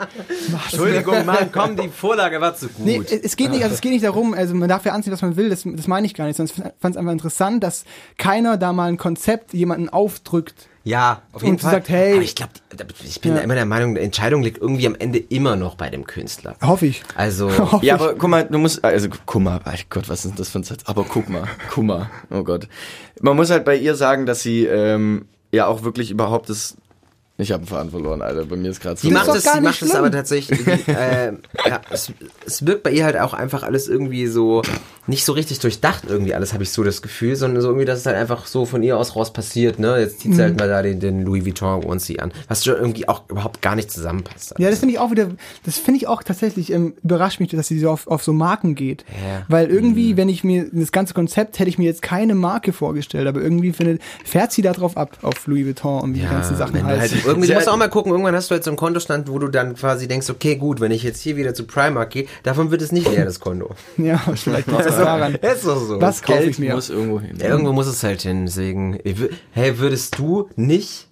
Entschuldigung, 0.70 1.26
Mann, 1.26 1.52
komm, 1.52 1.76
die 1.76 1.90
Vorlage 1.90 2.40
war 2.40 2.56
zu 2.56 2.68
gut. 2.68 2.86
Nee, 2.86 3.02
es 3.04 3.12
es 3.12 3.36
geht 3.36 3.52
nicht, 3.52 3.64
also 3.64 3.74
es 3.74 3.82
geht 3.82 3.92
nicht 3.92 4.06
darum, 4.06 4.34
also 4.34 4.56
man 4.56 4.70
darf 4.70 4.86
ja 4.86 4.94
anziehen, 4.94 5.14
was 5.14 5.22
man 5.22 5.36
will, 5.36 5.50
das, 5.50 5.64
das 5.66 5.88
meine 5.88 6.06
ich 6.06 6.14
gar 6.14 6.26
nicht, 6.26 6.38
sondern 6.38 6.56
ich 6.56 6.64
fand 6.80 6.96
es 6.96 6.98
einfach 6.98 7.12
interessant, 7.12 7.64
dass 7.64 7.84
keiner 8.18 8.58
da 8.58 8.74
mal 8.74 8.90
ein 8.90 8.98
Konzept 8.98 9.54
jemanden 9.54 9.90
aufdrückt. 9.90 10.68
Ja, 10.88 11.22
auf 11.34 11.42
jeden 11.42 11.56
Und 11.56 11.62
Fall. 11.62 11.72
sagt, 11.74 11.90
hey- 11.90 12.14
Aber 12.14 12.22
ich 12.22 12.34
glaube, 12.36 12.52
ich 13.04 13.20
bin 13.20 13.32
Ja. 13.32 13.38
da 13.40 13.44
immer 13.44 13.56
der 13.56 13.66
Meinung, 13.66 13.96
die 13.96 14.02
Entscheidung 14.02 14.42
liegt 14.42 14.60
irgendwie 14.62 14.88
am 14.88 14.96
Ende 14.96 15.20
immer 15.20 15.56
noch 15.58 15.76
bei 15.76 15.90
dem 15.90 16.06
Künstler. 16.06 16.56
Hoffe 16.62 16.86
ich. 16.86 17.04
Also, 17.16 17.50
Hoffe 17.72 17.86
ja, 17.86 17.96
ich. 17.96 18.02
aber 18.02 18.16
guck 18.16 18.30
mal, 18.30 18.46
du 18.46 18.58
musst, 18.58 18.84
also 18.86 19.10
guck 19.26 19.42
mal, 19.42 19.60
mein 19.66 19.80
Gott, 19.90 20.08
was 20.08 20.24
ist 20.24 20.40
das 20.40 20.50
für 20.50 20.60
ein 20.60 20.64
Satz? 20.64 20.84
Aber 20.86 21.04
guck 21.04 21.28
mal, 21.30 21.44
guck 21.70 21.84
mal, 21.84 22.10
oh 22.30 22.44
Gott. 22.44 22.68
Man 23.22 23.36
muss 23.36 23.50
halt 23.50 23.66
bei 23.66 23.76
ihr 23.76 23.96
sagen, 23.96 24.26
dass 24.26 24.42
sie 24.42 24.66
ähm, 24.66 25.26
ja 25.52 25.68
auch 25.68 25.84
wirklich 25.84 26.10
überhaupt 26.10 26.50
das, 26.50 26.78
ich 27.40 27.52
habe 27.52 27.62
einen 27.62 27.68
Faden 27.68 27.92
verloren, 27.92 28.22
Alter, 28.22 28.46
bei 28.46 28.56
mir 28.56 28.72
ist 28.72 28.80
gerade 28.82 29.00
so. 29.00 29.08
Die 29.08 29.14
macht 29.14 29.28
es, 29.30 29.44
gar 29.44 29.56
die 29.56 29.60
nicht 29.62 29.82
macht 29.82 29.82
es 29.84 29.96
aber 29.96 30.12
tatsächlich, 30.12 30.60
die, 30.64 30.92
äh, 30.92 31.34
ja, 31.68 31.82
es, 31.92 32.12
es 32.46 32.66
wirkt 32.66 32.84
bei 32.84 32.92
ihr 32.92 33.06
halt 33.06 33.18
auch 33.20 33.34
einfach 33.34 33.64
alles 33.64 33.88
irgendwie 33.88 34.26
so, 34.28 34.64
nicht 35.06 35.24
so 35.24 35.34
richtig 35.34 35.60
durchdacht 35.60 36.04
irgendwie 36.08 36.34
alles, 36.34 36.54
habe 36.54 36.64
ich 36.64 36.72
so 36.72 36.84
das 36.84 37.02
Gefühl, 37.02 37.36
sondern 37.36 37.62
so 37.62 37.68
irgendwie, 37.70 37.86
dass 37.86 38.00
es 38.00 38.06
halt 38.08 38.18
einfach 38.18 38.48
so 38.48 38.66
von 38.66 38.82
ihr 38.82 38.98
aus 38.98 39.16
raus 39.16 39.32
passiert, 39.32 39.78
ne, 39.80 40.00
jetzt 40.00 40.22
zieht 40.22 40.34
sie 40.34 40.38
Mhm. 40.40 40.44
halt 40.44 40.58
mal 40.60 40.68
da 40.68 40.82
den, 40.82 41.00
den 41.00 41.22
Louis 41.24 41.46
Vuitton 41.46 41.86
Onesie 41.86 42.20
an, 42.20 42.32
was 42.48 42.66
schon 42.66 42.76
irgendwie 42.76 43.08
auch 43.08 43.24
überhaupt 43.30 43.62
gar 43.62 43.76
nicht 43.76 43.92
zusammenpasst. 43.92 44.56
Ja, 44.58 44.70
das 44.70 44.80
finde 44.80 44.94
ich 44.96 45.00
auch 45.00 45.12
wieder, 45.12 45.30
das 45.64 45.78
finde 45.78 46.00
ich 46.00 46.08
auch 46.08 46.24
tatsächlich, 46.24 46.72
ähm, 46.74 46.96
überrascht 47.04 47.40
mich, 47.40 47.50
dass 47.52 47.68
sie 47.68 47.80
so 47.80 47.90
auf, 47.92 48.08
auf 48.08 48.24
so 48.24 48.34
Marken 48.34 48.74
geht. 48.76 49.06
Ja. 49.10 49.44
Weil 49.48 49.68
irgendwie, 49.70 50.18
wenn 50.18 50.28
ich 50.28 50.44
mir, 50.44 50.68
das 50.72 50.92
ganze 50.92 51.14
Konzept 51.14 51.60
hätte 51.60 51.70
ich 51.70 51.78
mir 51.78 51.86
jetzt 51.86 52.02
keine 52.02 52.34
Marke 52.36 52.74
vorgestellt, 52.74 53.28
aber 53.28 53.42
irgendwie 53.42 53.72
findet, 53.74 54.02
fährt 54.26 54.52
sie 54.52 54.62
da 54.64 54.74
drauf 54.74 54.98
ab, 54.98 55.18
auf 55.22 55.46
Louis 55.46 55.66
Vuitton 55.66 56.02
und 56.02 56.16
wie 56.16 56.20
die 56.22 56.26
ganzen 56.26 56.58
Sachen 56.58 56.84
halt 56.84 57.00
heißen. 57.00 57.27
Irgendwie, 57.28 57.48
du 57.48 57.54
musst 57.56 57.70
auch 57.70 57.78
mal 57.78 57.90
gucken, 57.90 58.12
irgendwann 58.12 58.36
hast 58.36 58.50
du 58.50 58.54
halt 58.56 58.64
so 58.64 58.70
einen 58.72 58.78
Kontostand, 58.78 59.30
wo 59.30 59.40
du 59.40 59.48
dann 59.48 59.76
quasi 59.76 60.08
denkst, 60.08 60.30
okay, 60.30 60.56
gut, 60.56 60.80
wenn 60.80 60.92
ich 60.92 61.04
jetzt 61.04 61.22
hier 61.22 61.36
wieder 61.38 61.54
zu 61.54 61.66
Primark 61.66 62.10
gehe, 62.12 62.26
davon 62.44 62.72
wird 62.72 62.82
es 62.82 62.92
nicht 62.92 63.10
leer, 63.10 63.26
das 63.26 63.40
Konto. 63.40 63.76
Ja, 63.98 64.18
vielleicht 64.36 64.68
liegt 64.68 64.80
es 64.86 64.96
daran. 64.98 65.36
Ist 65.42 65.66
doch 65.66 65.80
so. 65.80 66.02
Was 66.02 66.22
kaufe 66.22 66.40
Geld 66.40 66.52
ich 66.52 66.60
mir? 66.60 66.74
muss 66.76 66.90
irgendwo 66.90 67.20
hin. 67.20 67.38
Ja, 67.40 67.48
irgendwo 67.50 67.74
muss 67.74 67.88
es 67.88 68.04
halt 68.04 68.22
hin, 68.22 68.46
deswegen, 68.46 69.00
hey, 69.52 69.80
würdest 69.80 70.18
du 70.18 70.50
nicht, 70.56 71.08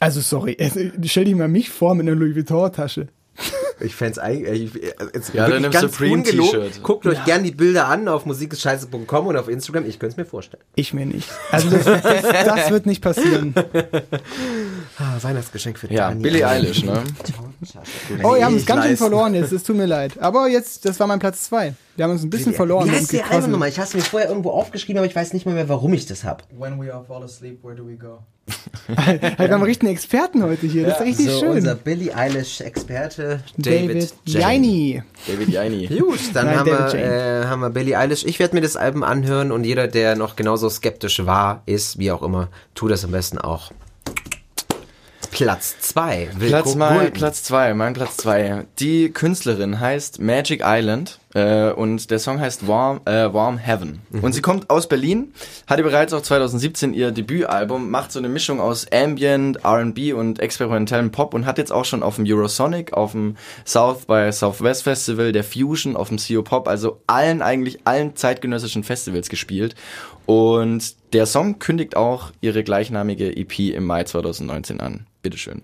Also 0.00 0.20
sorry, 0.20 0.56
also, 0.60 0.80
stell 1.04 1.24
dir 1.24 1.36
mal 1.36 1.48
mich 1.48 1.70
vor 1.70 1.94
mit 1.94 2.06
einer 2.06 2.16
Louis 2.16 2.34
Vuitton 2.36 2.72
Tasche. 2.72 3.08
ich 3.80 3.94
fänd's 3.94 4.18
eigentlich, 4.18 4.74
ich- 4.74 4.82
jetzt 5.14 5.34
Ja, 5.34 5.46
dann 5.46 5.62
wirklich 5.62 5.80
nimmst 5.82 5.94
Supreme 5.94 6.12
ungelogen. 6.14 6.50
T-Shirt. 6.62 6.82
Guckt 6.82 7.06
euch 7.06 7.22
gern 7.26 7.44
die 7.44 7.50
Bilder 7.50 7.86
an 7.88 8.08
auf 8.08 8.24
musikgescheiße.com 8.24 9.26
und 9.26 9.36
auf 9.36 9.48
Instagram, 9.50 9.86
ich 9.86 9.98
könnte 9.98 10.12
es 10.12 10.16
mir 10.16 10.24
vorstellen. 10.24 10.62
Ich 10.74 10.94
mir 10.94 11.04
nicht. 11.04 11.28
Also 11.50 11.68
das, 11.68 11.84
das, 11.84 12.22
das 12.22 12.70
wird 12.70 12.86
nicht 12.86 13.02
passieren. 13.02 13.54
Ah, 14.98 15.18
Weihnachtsgeschenk 15.20 15.78
für 15.78 15.92
Ja, 15.92 16.08
Dani. 16.08 16.22
Billie 16.22 16.46
Eilish, 16.46 16.82
ne? 16.82 17.02
Oh, 18.22 18.34
wir 18.34 18.44
haben 18.44 18.54
uns 18.54 18.64
ganz 18.64 18.86
schön 18.86 18.96
verloren 18.96 19.34
jetzt, 19.34 19.52
es 19.52 19.62
tut 19.62 19.76
mir 19.76 19.86
leid. 19.86 20.18
Aber 20.20 20.48
jetzt, 20.48 20.84
das 20.86 20.98
war 21.00 21.06
mein 21.06 21.18
Platz 21.18 21.42
zwei. 21.42 21.74
Wir 21.96 22.04
haben 22.04 22.12
uns 22.12 22.22
ein 22.22 22.30
bisschen 22.30 22.54
verloren. 22.54 22.88
Wie 22.88 22.92
heißt 22.92 23.12
die. 23.12 23.22
Albumnummer? 23.22 23.68
Ich 23.68 23.78
habe 23.78 23.94
mir 23.94 24.02
vorher 24.02 24.28
irgendwo 24.28 24.50
aufgeschrieben, 24.50 24.98
aber 24.98 25.06
ich 25.06 25.14
weiß 25.14 25.32
nicht 25.34 25.44
mal 25.44 25.54
mehr, 25.54 25.68
warum 25.68 25.92
ich 25.92 26.06
das 26.06 26.24
hab. 26.24 26.44
When 26.56 26.80
we 26.80 26.94
all 26.94 27.04
fall 27.04 27.22
asleep, 27.22 27.62
where 27.62 27.74
do 27.74 27.86
we 27.86 27.96
go? 27.96 28.20
Hey, 28.86 29.20
wir 29.38 29.50
haben 29.50 29.62
richtigen 29.62 29.90
Experten 29.92 30.42
heute 30.42 30.66
hier, 30.66 30.86
das 30.86 31.00
ist 31.00 31.06
richtig 31.06 31.26
so, 31.26 31.40
schön. 31.40 31.50
unser 31.50 31.74
Billie 31.74 32.14
Eilish-Experte 32.14 33.40
David. 33.56 34.14
Jaini. 34.24 35.02
David 35.26 35.48
Jaini. 35.48 35.86
Gut, 35.98 36.20
dann 36.32 36.46
Nein, 36.46 36.58
haben, 36.58 36.70
David 36.70 36.92
wir, 36.92 37.00
äh, 37.00 37.44
haben 37.46 37.60
wir 37.60 37.70
Billie 37.70 37.98
Eilish. 37.98 38.24
Ich 38.24 38.38
werde 38.38 38.54
mir 38.54 38.62
das 38.62 38.76
Album 38.76 39.02
anhören 39.02 39.52
und 39.52 39.64
jeder, 39.64 39.88
der 39.88 40.16
noch 40.16 40.36
genauso 40.36 40.70
skeptisch 40.70 41.26
war, 41.26 41.62
ist, 41.66 41.98
wie 41.98 42.12
auch 42.12 42.22
immer, 42.22 42.48
tu 42.74 42.88
das 42.88 43.04
am 43.04 43.10
besten 43.10 43.38
auch. 43.38 43.72
Platz 45.36 45.76
2. 45.80 46.30
Platz, 46.38 46.74
mal, 46.76 47.10
Platz 47.10 47.42
zwei, 47.42 47.74
mein 47.74 47.92
Platz 47.92 48.16
zwei. 48.16 48.64
Die 48.78 49.10
Künstlerin 49.10 49.78
heißt 49.80 50.18
Magic 50.18 50.62
Island 50.64 51.20
äh, 51.34 51.72
und 51.72 52.10
der 52.10 52.18
Song 52.18 52.40
heißt 52.40 52.66
Warm, 52.66 53.02
äh, 53.04 53.30
Warm 53.34 53.58
Heaven. 53.58 54.00
Und 54.22 54.32
sie 54.32 54.40
kommt 54.40 54.70
aus 54.70 54.88
Berlin, 54.88 55.34
hatte 55.66 55.82
bereits 55.82 56.14
auch 56.14 56.22
2017 56.22 56.94
ihr 56.94 57.10
Debütalbum, 57.10 57.90
macht 57.90 58.12
so 58.12 58.18
eine 58.18 58.30
Mischung 58.30 58.62
aus 58.62 58.90
Ambient, 58.90 59.62
R&B 59.62 60.14
und 60.14 60.40
experimentellem 60.40 61.10
Pop 61.10 61.34
und 61.34 61.44
hat 61.44 61.58
jetzt 61.58 61.70
auch 61.70 61.84
schon 61.84 62.02
auf 62.02 62.16
dem 62.16 62.24
Eurosonic, 62.26 62.94
auf 62.94 63.12
dem 63.12 63.36
South 63.66 64.06
by 64.06 64.32
Southwest 64.32 64.84
Festival, 64.84 65.32
der 65.32 65.44
Fusion, 65.44 65.96
auf 65.96 66.08
dem 66.08 66.16
CO 66.16 66.44
Pop, 66.44 66.66
also 66.66 67.02
allen 67.06 67.42
eigentlich 67.42 67.80
allen 67.84 68.16
zeitgenössischen 68.16 68.84
Festivals 68.84 69.28
gespielt. 69.28 69.74
Und 70.24 70.96
der 71.12 71.26
Song 71.26 71.58
kündigt 71.58 71.94
auch 71.94 72.32
ihre 72.40 72.64
gleichnamige 72.64 73.36
EP 73.36 73.58
im 73.58 73.84
Mai 73.84 74.04
2019 74.04 74.80
an. 74.80 75.06
Bitteschön. 75.26 75.62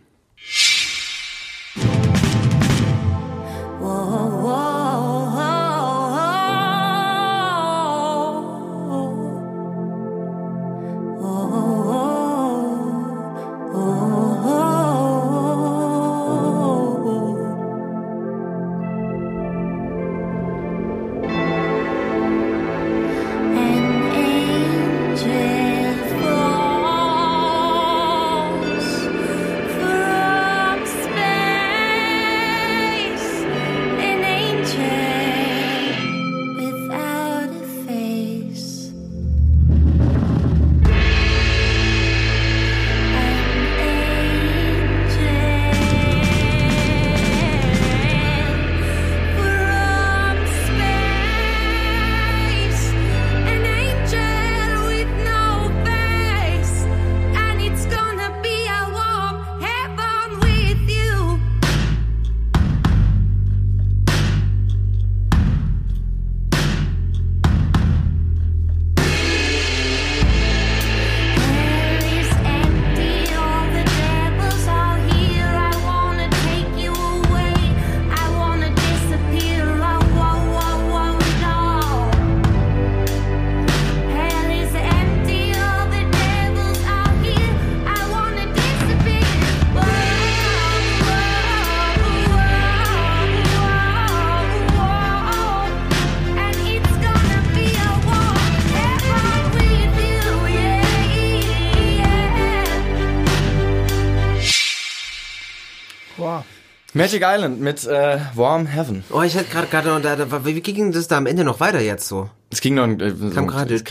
Magic 106.94 107.22
Island 107.24 107.60
mit 107.60 107.86
äh, 107.86 108.18
Warm 108.34 108.66
Heaven. 108.66 109.02
Oh, 109.10 109.22
ich 109.22 109.34
hätte 109.34 109.50
gerade 109.50 109.66
gerade 109.66 109.88
noch, 109.88 110.44
wie 110.44 110.60
ging 110.60 110.92
das 110.92 111.08
da 111.08 111.16
am 111.16 111.26
Ende 111.26 111.42
noch 111.42 111.58
weiter 111.58 111.80
jetzt 111.80 112.06
so? 112.06 112.28
Es 112.50 112.60
ging 112.60 112.74
noch. 112.74 112.86
Äh, 112.86 113.12
Kam 113.34 113.46
gerade. 113.46 113.70
wir 113.70 113.82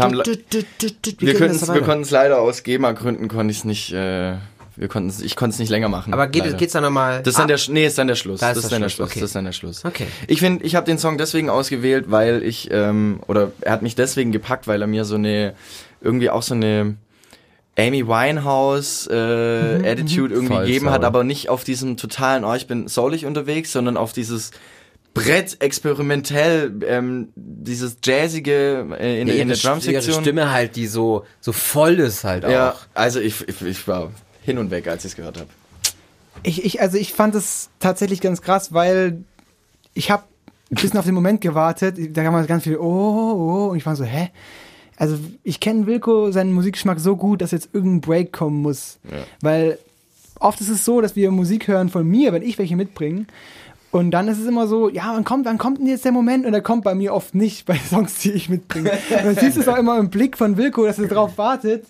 das 1.48 1.68
konnten 1.68 2.04
es 2.04 2.12
leider 2.12 2.40
aus 2.40 2.62
GEMA-Gründen 2.62 3.28
konnte 3.28 3.52
ich 3.52 3.60
es 3.60 3.66
nicht. 3.66 3.92
Äh, 3.92 4.36
wir 4.76 4.88
konnten 4.88 5.12
ich 5.24 5.36
konnte 5.36 5.56
es 5.56 5.60
nicht 5.60 5.70
länger 5.70 5.90
machen. 5.90 6.14
Aber 6.14 6.28
geht, 6.28 6.46
leider. 6.46 6.58
geht's 6.58 6.74
dann 6.74 6.84
nochmal? 6.84 7.24
Das 7.24 7.34
ist 7.34 7.40
dann 7.40 7.48
der, 7.48 7.60
nee, 7.70 7.88
ist 7.88 7.98
dann 7.98 8.08
der 8.08 8.16
Schluss. 8.16 8.40
Da 8.40 8.50
das 8.50 8.60
ist 8.60 8.72
der 8.72 8.76
dann 8.78 8.84
der 8.84 8.90
Schluss, 8.90 9.10
Schluss. 9.10 9.12
okay. 9.12 9.20
Das 9.20 9.30
ist 9.30 9.36
dann 9.36 9.46
der 9.46 9.52
Schluss. 9.52 9.84
Okay. 9.84 10.08
Ich 10.28 10.40
finde, 10.40 10.64
ich 10.64 10.76
habe 10.76 10.86
den 10.86 11.00
Song 11.00 11.18
deswegen 11.18 11.50
ausgewählt, 11.50 12.06
weil 12.10 12.44
ich 12.44 12.70
ähm, 12.72 13.20
oder 13.28 13.52
er 13.62 13.72
hat 13.74 13.82
mich 13.82 13.96
deswegen 13.96 14.32
gepackt, 14.32 14.68
weil 14.68 14.80
er 14.80 14.88
mir 14.88 15.06
so 15.06 15.16
eine 15.16 15.54
irgendwie 16.02 16.30
auch 16.30 16.44
so 16.44 16.54
eine 16.54 16.96
Amy 17.88 18.08
Winehouse 18.08 19.08
äh, 19.08 19.14
Attitude 19.92 20.34
irgendwie 20.34 20.54
Voll 20.54 20.66
gegeben 20.66 20.86
Soul. 20.86 20.94
hat, 20.94 21.04
aber 21.04 21.24
nicht 21.24 21.50
auf 21.50 21.64
diesem 21.64 21.98
totalen, 21.98 22.44
oh, 22.44 22.54
ich 22.54 22.68
bin 22.68 22.88
soulig 22.88 23.26
unterwegs, 23.26 23.72
sondern 23.72 23.98
auf 23.98 24.14
dieses 24.14 24.52
Brett 25.14 25.58
experimentell, 25.62 26.74
ähm, 26.86 27.30
dieses 27.36 27.98
jazzige 28.04 28.88
äh, 29.00 29.22
in, 29.22 29.28
Ja, 29.28 29.34
der- 29.34 29.42
in 29.44 29.48
der 29.50 29.58
ihre, 29.58 29.58
ihre 29.58 29.58
Drum-Sektion. 29.58 30.22
Stimme 30.22 30.52
halt, 30.52 30.76
die 30.76 30.88
so, 30.88 31.26
so 31.42 31.52
voll 31.52 32.00
ist 32.00 32.24
halt 32.24 32.46
auch. 32.46 32.50
Ja, 32.50 32.76
also 32.94 33.20
ich, 33.20 33.48
ich, 33.48 33.62
ich 33.62 33.88
war 33.88 34.12
hin 34.44 34.58
und 34.58 34.72
weg, 34.72 34.88
als 34.88 35.04
ich 35.06 35.12
es 35.12 35.16
gehört 35.18 35.38
habe. 35.38 35.50
Ich, 36.44 36.64
ich, 36.64 36.82
also 36.82 36.98
ich 36.98 37.14
fand 37.14 37.36
es 37.36 37.70
tatsächlich 37.80 38.22
ganz 38.22 38.42
krass, 38.42 38.74
weil 38.74 39.24
ich 39.94 40.10
habe 40.12 40.24
ein 40.72 40.76
bisschen 40.82 40.98
auf 40.98 41.06
den 41.06 41.14
Moment 41.14 41.42
gewartet. 41.42 41.98
Da 42.16 42.24
kam 42.24 42.32
man 42.34 42.48
ganz 42.48 42.64
viel, 42.64 42.78
oh, 42.78 42.84
oh, 42.86 43.68
und 43.72 43.78
ich 43.78 43.86
war 43.86 43.96
so, 43.98 44.06
hä? 44.06 44.30
Also 45.02 45.18
ich 45.42 45.60
kenne 45.60 45.88
Wilko 45.88 46.32
seinen 46.32 46.54
Musikgeschmack 46.54 47.00
so 47.00 47.16
gut, 47.16 47.42
dass 47.42 47.50
jetzt 47.50 47.70
irgendein 47.74 48.02
Break 48.02 48.32
kommen 48.32 48.62
muss. 48.62 49.00
Weil 49.42 49.80
oft 50.40 50.62
ist 50.62 50.70
es 50.70 50.86
so, 50.86 51.02
dass 51.02 51.16
wir 51.16 51.32
Musik 51.32 51.68
hören 51.68 51.90
von 51.90 52.08
mir, 52.08 52.34
wenn 52.34 52.44
ich 52.44 52.60
welche 52.60 52.76
mitbringe. 52.76 53.26
Und 53.90 54.12
dann 54.12 54.28
ist 54.28 54.38
es 54.38 54.46
immer 54.46 54.68
so, 54.68 54.90
ja, 54.90 55.12
wann 55.12 55.24
kommt, 55.24 55.48
wann 55.48 55.58
kommt 55.58 55.80
denn 55.80 55.88
jetzt 55.88 56.06
der 56.06 56.12
Moment? 56.12 56.46
Und 56.46 56.52
der 56.52 56.62
kommt 56.62 56.84
bei 56.84 56.94
mir 56.94 57.16
oft 57.16 57.34
nicht 57.34 57.66
bei 57.66 57.78
Songs, 57.90 58.20
die 58.20 58.32
ich 58.32 58.48
mitbringe. 58.48 58.92
Und 58.92 59.26
dann 59.26 59.36
siehst 59.36 59.58
du 59.58 59.62
es 59.62 59.68
auch 59.68 59.76
immer 59.76 59.98
im 59.98 60.12
Blick 60.12 60.38
von 60.38 60.56
Wilko, 60.56 60.86
dass 60.86 61.00
er 61.00 61.08
drauf 61.08 61.36
wartet. 61.40 61.84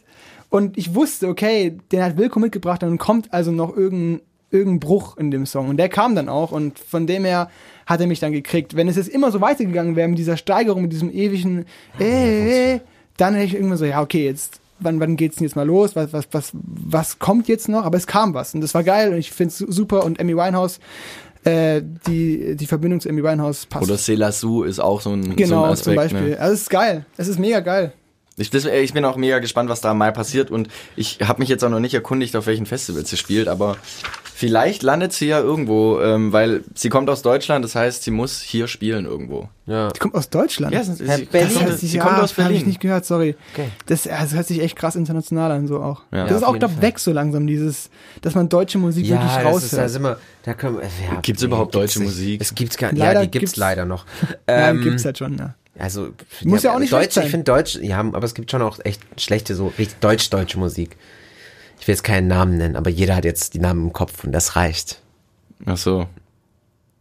Und 0.50 0.78
ich 0.78 0.96
wusste, 0.96 1.28
okay, 1.28 1.78
den 1.92 2.02
hat 2.02 2.16
Wilko 2.16 2.40
mitgebracht, 2.40 2.82
dann 2.82 2.98
kommt 2.98 3.34
also 3.34 3.52
noch 3.52 3.76
irgendein, 3.76 4.22
irgendein 4.52 4.80
Bruch 4.80 5.18
in 5.18 5.32
dem 5.32 5.46
Song. 5.46 5.68
Und 5.68 5.76
der 5.76 5.90
kam 5.90 6.16
dann 6.16 6.30
auch 6.30 6.54
und 6.54 6.80
von 6.80 7.08
dem 7.08 7.26
her 7.26 7.50
hat 7.86 8.00
er 8.00 8.08
mich 8.08 8.22
dann 8.22 8.32
gekriegt. 8.32 8.78
Wenn 8.78 8.88
es 8.88 8.96
jetzt 8.96 9.10
immer 9.10 9.32
so 9.32 9.42
weitergegangen 9.42 9.98
wäre 9.98 10.08
mit 10.08 10.18
dieser 10.18 10.38
Steigerung, 10.38 10.84
mit 10.84 10.94
diesem 10.94 11.10
ewigen, 11.12 11.66
äh, 12.00 12.80
dann 13.22 13.36
hätte 13.36 13.46
ich 13.46 13.54
irgendwann 13.54 13.78
so, 13.78 13.86
ja, 13.86 14.02
okay, 14.02 14.26
jetzt, 14.26 14.60
wann, 14.80 15.00
wann 15.00 15.16
geht's 15.16 15.36
denn 15.36 15.46
jetzt 15.46 15.56
mal 15.56 15.66
los? 15.66 15.96
Was, 15.96 16.12
was, 16.12 16.28
was, 16.32 16.52
was 16.54 17.20
kommt 17.20 17.48
jetzt 17.48 17.70
noch? 17.70 17.86
Aber 17.86 17.98
es 17.98 18.08
kam 18.08 18.34
was 18.34 18.56
und 18.56 18.62
das 18.62 18.74
war 18.74 18.84
geil 18.84 19.12
und 19.12 19.18
ich 19.18 19.32
finde 19.32 19.52
es 19.52 19.60
super 19.60 20.04
und 20.04 20.20
Amy 20.20 20.36
Winehouse, 20.36 20.80
äh, 21.44 21.82
die, 22.08 22.56
die 22.56 22.66
Verbindung 22.66 23.00
zu 23.00 23.10
Amy 23.10 23.24
Winehouse 23.24 23.68
passt. 23.68 23.84
Oder 23.84 23.98
Selasu 23.98 24.64
ist 24.64 24.80
auch 24.80 25.02
so 25.02 25.12
ein, 25.12 25.24
so 25.24 25.36
genau, 25.36 25.66
ein 25.66 25.72
Aspekt. 25.72 25.84
zum 25.84 25.96
Beispiel. 25.96 26.30
Ne? 26.32 26.40
Also 26.40 26.54
es 26.54 26.62
ist 26.62 26.70
geil. 26.70 27.06
Es 27.18 27.28
ist 27.28 27.40
mega 27.40 27.60
geil. 27.60 27.94
Ich, 28.38 28.50
das, 28.50 28.66
ich 28.66 28.94
bin 28.94 29.06
auch 29.06 29.18
mega 29.18 29.38
gespannt, 29.38 29.70
was 29.70 29.82
da 29.82 29.94
mal 29.94 30.12
passiert 30.12 30.50
und 30.50 30.70
ich 30.96 31.20
habe 31.22 31.40
mich 31.42 31.50
jetzt 31.50 31.64
auch 31.64 31.70
noch 31.70 31.80
nicht 31.80 31.94
erkundigt, 31.94 32.36
auf 32.36 32.48
welchen 32.48 32.66
Festivals 32.66 33.10
sie 33.10 33.18
spielt, 33.18 33.48
aber 33.48 33.78
vielleicht 34.42 34.82
landet 34.82 35.14
sie 35.14 35.28
ja 35.28 35.40
irgendwo, 35.40 36.02
ähm, 36.02 36.34
weil 36.34 36.64
sie 36.74 36.90
kommt 36.90 37.12
aus 37.12 37.22
Deutschland, 37.22 37.64
das 37.64 37.76
heißt, 37.76 38.02
sie 38.02 38.10
muss 38.10 38.42
hier 38.42 38.68
spielen 38.68 39.06
irgendwo. 39.06 39.50
Ja. 39.68 39.90
Die 39.92 40.00
kommt 40.00 40.16
aus 40.16 40.32
Deutschland. 40.32 40.74
Ja, 40.74 40.84
sie, 40.84 40.96
sie, 40.96 41.06
Berlin. 41.06 41.28
sie, 41.30 41.30
Das 41.32 41.54
kommt, 41.54 41.80
sich, 41.80 41.92
sie 41.92 41.98
ja, 41.98 42.04
kommt 42.04 42.18
aus 42.18 42.32
Habe 42.32 42.42
ich 42.42 42.48
Berlin. 42.48 42.68
nicht 42.68 42.80
gehört, 42.80 43.06
sorry. 43.06 43.36
Okay. 43.54 43.70
Das, 43.86 44.06
ja, 44.06 44.20
das 44.20 44.34
hört 44.34 44.48
sich 44.48 44.60
echt 44.62 44.76
krass 44.76 44.96
international 44.96 45.52
an, 45.52 45.68
so 45.68 45.80
auch. 45.80 46.02
Ja. 46.12 46.26
das 46.26 46.38
ist 46.38 46.44
auch 46.44 46.58
Fall. 46.58 46.82
weg 46.82 46.98
so 46.98 47.12
langsam, 47.14 47.46
dieses, 47.46 47.92
dass 48.24 48.34
man 48.34 48.50
deutsche 48.50 48.80
Musik 48.80 49.06
wirklich 49.08 49.20
Ja, 49.32 49.44
das 49.44 49.64
ist, 49.64 49.74
da 49.74 49.78
raushört. 49.78 49.90
sind 49.92 50.02
wir, 50.02 50.18
da 50.44 50.54
können 50.56 50.78
wir, 50.78 50.84
ja, 50.86 51.20
Gibt's 51.22 51.44
überhaupt 51.44 51.72
gibt's 51.74 51.94
deutsche 51.94 52.00
nicht. 52.00 52.08
Musik? 52.10 52.42
Es 52.42 52.56
gibt's 52.56 52.78
gar, 52.78 52.92
Leider 52.92 53.20
ja, 53.20 53.26
die 53.26 53.32
gibt's, 53.32 53.52
gibt's- 53.52 53.58
leider 53.58 53.86
noch. 53.86 54.06
Nein, 54.48 54.78
Ähm, 54.78 54.82
gibt's 54.84 55.06
halt 55.06 55.18
schon, 55.20 55.38
ja. 55.38 55.54
Also, 55.80 56.10
Muss 56.44 56.64
ja 56.64 56.74
auch 56.74 56.80
nicht 56.80 56.92
Deutsch, 56.92 57.14
sein. 57.14 57.26
ich 57.26 57.32
finde 57.32 57.44
Deutsch, 57.46 57.76
ja, 57.82 58.00
aber 58.00 58.24
es 58.24 58.34
gibt 58.34 58.52
schon 58.52 58.62
auch 58.64 58.80
echt 58.84 59.02
schlechte, 59.18 59.56
so 59.56 59.68
richtig 59.78 60.00
deutsch-deutsche 60.00 60.58
Musik. 60.60 60.98
Ich 61.82 61.88
will 61.88 61.94
jetzt 61.94 62.04
keinen 62.04 62.28
Namen 62.28 62.58
nennen, 62.58 62.76
aber 62.76 62.92
jeder 62.92 63.16
hat 63.16 63.26
jetzt 63.26 63.56
die 63.56 63.60
Namen 63.60 63.88
im 63.88 63.94
Kopf 63.94 64.24
und 64.24 64.32
das 64.34 64.56
reicht. 64.56 65.02
Ach 65.66 65.78
so. 65.78 66.06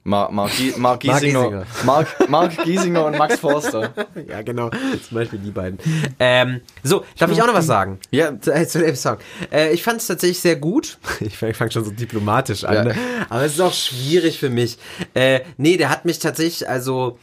Mark, 0.04 0.32
Mark, 0.32 0.52
Mark, 0.78 1.00
Giesinger. 1.00 1.66
Mark, 1.84 2.30
Mark 2.30 2.64
Giesinger 2.64 3.04
und 3.04 3.18
Max 3.18 3.38
Forster. 3.38 3.92
Ja, 4.26 4.40
genau. 4.40 4.70
Zum 4.70 5.14
Beispiel 5.14 5.38
die 5.38 5.50
beiden. 5.50 5.78
Ähm, 6.18 6.62
so, 6.82 7.04
darf 7.18 7.30
ich 7.30 7.42
auch 7.42 7.46
noch 7.46 7.52
was 7.52 7.66
sagen? 7.66 7.98
Ja. 8.10 8.40
Zu, 8.40 8.54
äh, 8.54 8.66
zu 8.66 8.78
dem 8.78 8.96
Song. 8.96 9.18
Äh, 9.52 9.74
ich 9.74 9.82
fand 9.82 10.00
es 10.00 10.06
tatsächlich 10.06 10.40
sehr 10.40 10.56
gut. 10.56 10.96
Ich 11.20 11.36
fange 11.36 11.52
fang 11.52 11.70
schon 11.70 11.84
so 11.84 11.90
diplomatisch 11.90 12.64
an. 12.64 12.74
Ja. 12.74 12.84
Ne? 12.84 12.94
Aber 13.28 13.44
es 13.44 13.52
ist 13.52 13.60
auch 13.60 13.74
schwierig 13.74 14.38
für 14.38 14.48
mich. 14.48 14.78
Äh, 15.12 15.40
nee, 15.58 15.76
der 15.76 15.90
hat 15.90 16.06
mich 16.06 16.20
tatsächlich, 16.20 16.66
also 16.66 17.18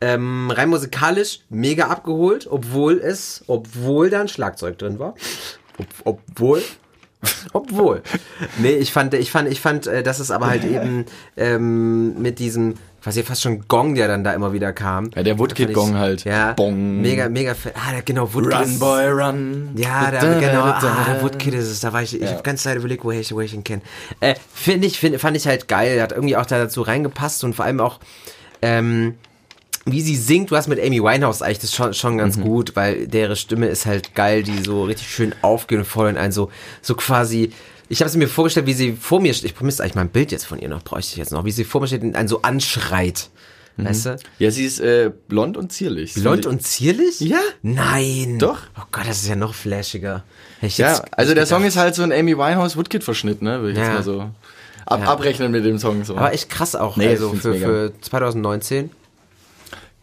ähm, 0.00 0.52
rein 0.52 0.68
musikalisch 0.68 1.40
mega 1.48 1.88
abgeholt, 1.88 2.46
obwohl 2.48 2.98
es, 2.98 3.42
obwohl 3.48 4.10
da 4.10 4.20
ein 4.20 4.28
Schlagzeug 4.28 4.78
drin 4.78 5.00
war. 5.00 5.16
Ob, 5.76 5.86
obwohl. 6.04 6.62
Obwohl. 7.52 8.02
Nee, 8.58 8.72
ich 8.72 8.92
fand, 8.92 9.12
ich 9.14 9.30
fand, 9.30 9.48
ich 9.48 9.60
fand, 9.60 9.86
äh, 9.86 10.02
dass 10.02 10.18
es 10.20 10.30
aber 10.30 10.46
halt 10.46 10.64
eben 10.64 11.04
ähm, 11.36 12.20
mit 12.20 12.38
diesem, 12.38 12.74
quasi 13.02 13.22
fast 13.22 13.42
schon 13.42 13.66
Gong, 13.68 13.94
der 13.94 14.08
dann 14.08 14.24
da 14.24 14.32
immer 14.32 14.52
wieder 14.52 14.72
kam. 14.72 15.10
Ja, 15.14 15.22
der 15.22 15.38
Woodkid-Gong 15.38 15.96
halt. 15.98 16.24
Ja. 16.24 16.52
Bong. 16.52 17.00
Mega, 17.00 17.28
mega 17.28 17.54
Ah, 17.74 17.92
der, 17.92 18.02
genau, 18.02 18.32
Woodkid. 18.32 18.54
Run, 18.58 18.62
ist- 18.64 18.80
Boy, 18.80 19.06
run. 19.08 19.70
Ja, 19.76 20.10
da, 20.10 20.20
genau, 20.38 20.62
ah, 20.62 21.04
der 21.08 21.22
Woodkid 21.22 21.54
ist 21.54 21.66
es. 21.70 21.80
Da 21.80 21.92
war 21.92 22.02
ich, 22.02 22.14
ich 22.14 22.22
Ja. 22.22 22.32
habe 22.32 22.42
ganz 22.42 22.62
Zeit 22.62 22.76
überlegt, 22.76 23.04
woher 23.04 23.20
ich, 23.20 23.32
woher 23.32 23.44
ich 23.44 23.54
ihn 23.54 23.64
kenne. 23.64 23.82
Äh, 24.20 24.34
Finde 24.54 24.86
ich, 24.86 24.98
find, 24.98 25.20
fand 25.20 25.36
ich 25.36 25.46
halt 25.46 25.68
geil. 25.68 26.00
Hat 26.00 26.12
irgendwie 26.12 26.36
auch 26.36 26.46
da 26.46 26.58
dazu 26.58 26.82
reingepasst 26.82 27.44
und 27.44 27.54
vor 27.54 27.64
allem 27.66 27.80
auch, 27.80 28.00
ähm, 28.62 29.14
wie 29.86 30.00
sie 30.02 30.16
singt, 30.16 30.50
du 30.50 30.56
hast 30.56 30.68
mit 30.68 30.78
Amy 30.78 31.02
Winehouse 31.02 31.42
eigentlich 31.42 31.60
das 31.60 31.74
schon, 31.74 31.94
schon 31.94 32.18
ganz 32.18 32.38
gut, 32.40 32.76
weil 32.76 33.06
deren 33.08 33.34
Stimme 33.36 33.66
ist 33.68 33.86
halt 33.86 34.14
geil, 34.14 34.42
die 34.42 34.62
so 34.62 34.84
richtig 34.84 35.08
schön 35.08 35.34
aufgeht 35.42 35.78
und 35.78 35.84
voll 35.86 36.08
in 36.10 36.16
einen 36.18 36.32
so, 36.32 36.50
so 36.82 36.94
quasi, 36.94 37.50
ich 37.88 38.00
habe 38.00 38.08
es 38.10 38.16
mir 38.16 38.28
vorgestellt, 38.28 38.66
wie 38.66 38.74
sie 38.74 38.92
vor 38.92 39.20
mir 39.20 39.32
steht, 39.34 39.52
ich 39.52 39.60
müsste 39.60 39.82
eigentlich 39.82 39.94
mal 39.94 40.02
ein 40.02 40.10
Bild 40.10 40.32
jetzt 40.32 40.44
von 40.44 40.58
ihr 40.58 40.68
noch, 40.68 40.82
bräuchte 40.82 41.12
ich 41.12 41.16
jetzt 41.16 41.32
noch, 41.32 41.44
wie 41.44 41.50
sie 41.50 41.64
vor 41.64 41.80
mir 41.80 41.86
steht 41.86 42.02
und 42.02 42.14
einen 42.14 42.28
so 42.28 42.42
anschreit. 42.42 43.30
Weißt 43.76 44.04
du? 44.06 44.16
Ja, 44.38 44.50
sie 44.50 44.66
ist 44.66 44.78
äh, 44.80 45.10
blond 45.28 45.56
und 45.56 45.72
zierlich. 45.72 46.12
Blond 46.12 46.44
und 46.44 46.60
zierlich? 46.62 47.18
Ja. 47.20 47.38
Nein. 47.62 48.38
Doch. 48.38 48.58
Oh 48.78 48.82
Gott, 48.92 49.04
das 49.08 49.22
ist 49.22 49.28
ja 49.28 49.36
noch 49.36 49.54
flashiger. 49.54 50.22
Ja, 50.60 51.02
also 51.12 51.32
der 51.32 51.46
Song 51.46 51.64
ist 51.64 51.78
halt 51.78 51.94
so 51.94 52.02
ein 52.02 52.12
Amy 52.12 52.36
Winehouse 52.36 52.76
Woodkid 52.76 53.02
Verschnitt, 53.02 53.40
ne? 53.40 53.60
Würde 53.62 53.72
ich 53.72 53.78
Ja. 53.78 53.84
jetzt 53.84 53.94
mal 53.94 54.02
so 54.02 54.20
ab, 54.84 55.00
Ja. 55.00 55.06
abrechnen 55.06 55.50
mit 55.50 55.64
dem 55.64 55.78
Song 55.78 56.04
so. 56.04 56.14
Aber 56.16 56.34
echt 56.34 56.50
krass 56.50 56.74
auch. 56.76 56.98
Nee, 56.98 57.08
also 57.08 57.32
für, 57.32 57.52
mega. 57.52 57.66
für 57.66 57.92
2019. 58.02 58.90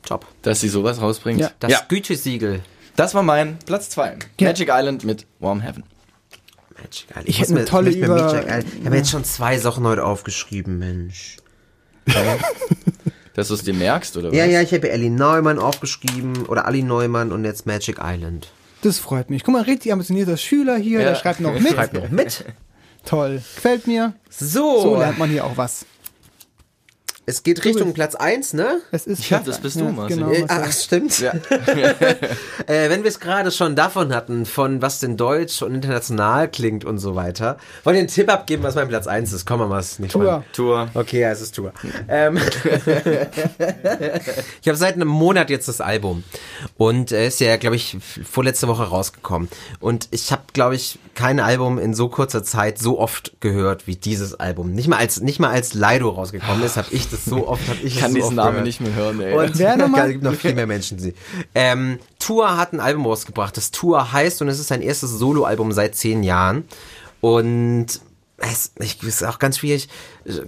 Top. 0.07 0.25
dass 0.41 0.61
sie 0.61 0.69
sowas 0.69 1.01
rausbringt. 1.01 1.39
Ja. 1.41 1.51
Das 1.59 1.71
ja, 1.71 1.81
Gütesiegel. 1.87 2.61
das 2.95 3.13
war 3.13 3.23
mein 3.23 3.59
Platz 3.65 3.89
2. 3.89 4.17
Ja. 4.39 4.47
Magic 4.47 4.69
Island 4.71 5.03
mit 5.03 5.25
Warm 5.39 5.61
Heaven. 5.61 5.83
Magic 6.77 7.07
Island. 7.09 7.27
Ich 7.29 7.39
hätte 7.39 7.51
eine 7.51 7.59
mir- 7.61 7.65
tolle 7.65 7.91
Über- 7.91 8.23
Magic 8.23 8.45
Island- 8.47 8.65
Ich 8.79 8.85
habe 8.85 8.95
jetzt 8.97 9.09
schon 9.11 9.23
zwei 9.23 9.57
Sachen 9.57 9.85
heute 9.85 10.03
aufgeschrieben, 10.05 10.79
Mensch. 10.79 11.37
Dass 13.33 13.49
du 13.49 13.53
es 13.53 13.63
dir 13.63 13.73
merkst, 13.73 14.17
oder 14.17 14.33
Ja, 14.33 14.45
was? 14.45 14.51
ja, 14.51 14.61
ich 14.61 14.73
habe 14.73 14.89
Ellie 14.89 15.11
Neumann 15.11 15.59
aufgeschrieben 15.59 16.45
oder 16.47 16.65
Ali 16.65 16.81
Neumann 16.81 17.31
und 17.31 17.45
jetzt 17.45 17.65
Magic 17.67 17.97
Island. 18.01 18.49
Das 18.81 18.97
freut 18.99 19.29
mich. 19.29 19.43
Guck 19.43 19.53
mal, 19.53 19.63
richtig 19.63 19.91
ambitionierter 19.91 20.37
Schüler 20.37 20.77
hier, 20.77 21.01
Ja. 21.01 21.09
der 21.09 21.15
schreibt 21.15 21.39
noch 21.39 21.59
mit. 21.59 21.73
Schreibt 21.73 21.93
noch 21.93 22.09
mit. 22.09 22.45
Toll. 23.05 23.35
Gefällt 23.55 23.85
mir. 23.87 24.13
So, 24.29 24.81
So 24.81 24.97
lernt 24.97 25.17
man 25.19 25.29
hier 25.29 25.45
auch 25.45 25.55
was. 25.57 25.85
Es 27.29 27.43
geht 27.43 27.65
Richtung 27.65 27.93
Platz 27.93 28.15
1, 28.15 28.53
ne? 28.53 28.79
Es 28.91 29.05
ist 29.05 29.29
Ja, 29.29 29.39
das 29.45 29.59
bist 29.59 29.75
du, 29.77 29.83
Marcel. 29.83 30.15
Genau, 30.15 30.31
Äh, 30.31 30.39
Marcel. 30.45 30.63
Ach, 30.63 30.71
stimmt. 30.71 31.19
Ja. 31.19 31.33
äh, 32.67 32.89
wenn 32.89 33.03
wir 33.03 33.09
es 33.09 33.19
gerade 33.19 33.51
schon 33.51 33.75
davon 33.75 34.15
hatten, 34.15 34.45
von 34.45 34.81
was 34.81 35.01
denn 35.01 35.17
deutsch 35.17 35.61
und 35.61 35.75
international 35.75 36.49
klingt 36.49 36.85
und 36.85 36.99
so 36.99 37.15
weiter, 37.15 37.57
wollen 37.83 37.95
wir 37.95 37.99
einen 37.99 38.07
Tipp 38.07 38.31
abgeben, 38.31 38.63
was 38.63 38.75
mein 38.75 38.87
Platz 38.87 39.07
1 39.07 39.33
ist? 39.33 39.45
Komm 39.45 39.59
mal, 39.59 39.69
was 39.69 39.99
nicht 39.99 40.13
Tour. 40.13 40.23
spannend. 40.23 40.45
Tour. 40.53 40.89
Okay, 40.93 41.19
ja, 41.19 41.31
es 41.31 41.41
ist 41.41 41.53
Tour. 41.53 41.73
Ähm, 42.07 42.37
ich 44.61 44.67
habe 44.69 44.77
seit 44.77 44.93
einem 44.95 45.09
Monat 45.09 45.49
jetzt 45.49 45.67
das 45.67 45.81
Album 45.81 46.23
und 46.77 47.11
er 47.11 47.27
ist 47.27 47.41
ja, 47.41 47.57
glaube 47.57 47.75
ich, 47.75 47.97
vorletzte 48.23 48.69
Woche 48.69 48.83
rausgekommen. 48.83 49.49
Und 49.81 50.07
ich 50.11 50.31
habe, 50.31 50.43
glaube 50.53 50.75
ich, 50.75 50.97
kein 51.13 51.41
Album 51.41 51.77
in 51.77 51.93
so 51.93 52.07
kurzer 52.07 52.41
Zeit 52.45 52.79
so 52.79 52.99
oft 52.99 53.33
gehört 53.41 53.85
wie 53.85 53.97
dieses 53.97 54.39
Album. 54.39 54.71
Nicht 54.71 54.87
mal 54.87 54.95
als 54.95 55.19
nicht 55.19 55.41
mal 55.41 55.49
als 55.49 55.73
Lido 55.73 56.07
rausgekommen 56.09 56.63
ist, 56.63 56.77
habe 56.77 56.87
ich 56.91 57.09
das 57.09 57.16
so 57.25 57.47
oft. 57.47 57.67
Hab 57.67 57.77
ich 57.77 57.95
Ich 57.95 57.99
kann 57.99 58.11
so 58.11 58.17
diesen 58.17 58.35
Namen 58.35 58.63
nicht 58.63 58.79
mehr 58.81 58.93
hören, 58.93 59.19
ey. 59.21 59.33
Und 59.35 59.57
Wer 59.59 59.77
nochmal? 59.77 60.05
es 60.07 60.11
gibt 60.13 60.23
noch 60.23 60.33
viel 60.35 60.53
mehr 60.53 60.67
Menschen. 60.67 60.97
die- 60.97 61.13
Ähm, 61.55 61.99
Tour 62.19 62.57
hat 62.57 62.73
ein 62.73 62.79
Album 62.79 63.05
rausgebracht, 63.05 63.55
das 63.57 63.71
Tour 63.71 64.11
heißt 64.11 64.41
und 64.41 64.47
es 64.49 64.59
ist 64.59 64.67
sein 64.67 64.81
erstes 64.81 65.11
Soloalbum 65.11 65.71
seit 65.71 65.95
zehn 65.95 66.23
Jahren. 66.23 66.65
Und 67.21 67.87
es 68.37 68.71
ist 69.01 69.23
auch 69.23 69.39
ganz 69.39 69.57
schwierig, 69.59 69.89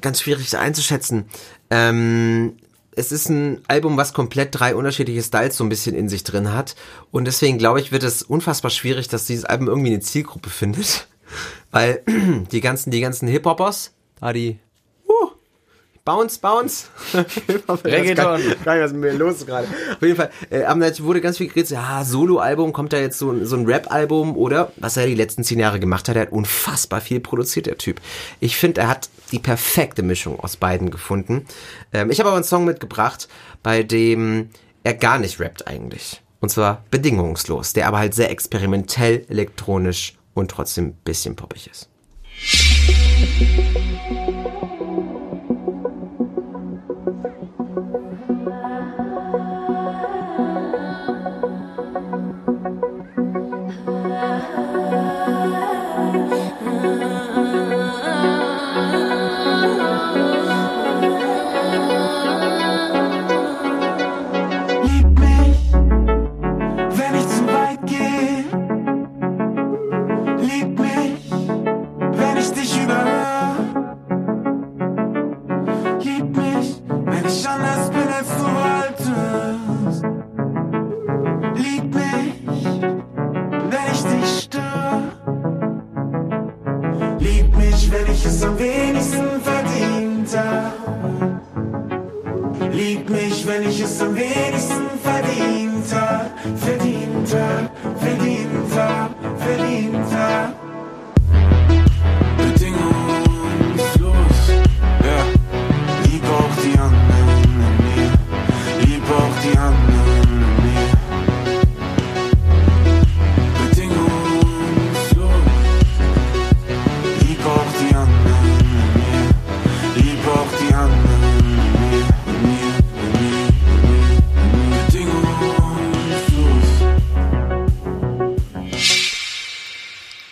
ganz 0.02 0.22
schwierig 0.22 0.56
einzuschätzen. 0.58 1.26
Ähm, 1.70 2.58
es 2.96 3.12
ist 3.12 3.30
ein 3.30 3.62
Album, 3.68 3.98
was 3.98 4.14
komplett 4.14 4.50
drei 4.60 4.76
unterschiedliche 4.76 5.24
Styles 5.24 5.56
so 5.58 5.64
ein 5.64 5.70
bisschen 5.70 5.96
in 5.96 6.10
sich 6.10 6.24
drin 6.24 6.54
hat. 6.54 6.76
Und 7.12 7.26
deswegen 7.26 7.58
glaube 7.58 7.80
ich, 7.80 7.92
wird 7.92 8.04
es 8.04 8.22
unfassbar 8.24 8.72
schwierig, 8.72 9.08
dass 9.08 9.26
dieses 9.26 9.46
Album 9.46 9.68
irgendwie 9.68 9.90
eine 9.92 10.00
Zielgruppe 10.02 10.50
findet. 10.50 11.08
Weil 11.72 12.02
die 12.52 12.62
ganzen, 12.62 12.92
die 12.92 13.02
ganzen 13.02 13.28
Hip-Hoppers, 13.28 13.92
da 14.20 14.34
die, 14.34 14.52
uh, 14.52 14.69
Bounce, 16.06 16.40
Bounce. 16.40 16.88
Reggaeton. 17.84 18.42
Gar 18.66 18.76
nicht, 18.76 18.84
was 18.84 18.92
mit 18.94 19.02
mir 19.02 19.14
los 19.14 19.36
ist 19.38 19.48
gerade. 19.48 19.68
Auf 19.68 20.02
jeden 20.02 20.16
Fall, 20.16 20.32
äh, 20.50 20.60
natürlich 20.62 21.04
wurde 21.04 21.22
ganz 21.22 21.38
viel 21.38 21.48
geredet, 21.48 21.70
ja, 21.72 22.04
Solo-Album, 22.04 22.74
kommt 22.74 22.94
da 22.94 22.98
jetzt 22.98 23.20
so, 23.20 23.32
ein- 23.32 23.46
so 23.46 23.56
ein 23.56 23.66
Rap-Album 23.66 24.36
oder, 24.36 24.72
was 24.78 24.98
er 24.98 25.06
die 25.06 25.16
letzten 25.16 25.44
zehn 25.44 25.60
Jahre 25.60 25.80
gemacht 25.80 26.10
hat, 26.10 26.16
er 26.16 26.24
hat 26.24 26.32
unfassbar 26.32 27.02
viel 27.02 27.20
produziert, 27.20 27.66
der 27.68 27.78
Typ. 27.78 28.02
Ich 28.40 28.58
finde, 28.58 28.82
er 28.82 28.88
hat 28.88 29.10
die 29.32 29.40
perfekte 29.40 30.02
Mischung 30.02 30.40
aus 30.40 30.58
beiden 30.58 30.90
gefunden. 30.90 31.46
Ähm, 31.94 32.10
ich 32.10 32.20
habe 32.20 32.30
aber 32.30 32.38
einen 32.38 32.44
Song 32.46 32.66
mitgebracht, 32.66 33.28
bei 33.62 33.84
dem 33.84 34.50
er 34.84 34.94
gar 34.96 35.20
nicht 35.20 35.40
rappt 35.40 35.68
eigentlich. 35.68 36.22
Und 36.40 36.50
zwar 36.50 36.84
bedingungslos, 36.90 37.74
der 37.74 37.88
aber 37.88 38.00
halt 38.00 38.14
sehr 38.16 38.32
experimentell, 38.32 39.26
elektronisch 39.30 40.16
und 40.34 40.50
trotzdem 40.52 40.86
ein 40.86 40.98
bisschen 41.04 41.36
poppig 41.36 41.70
ist. 41.70 41.90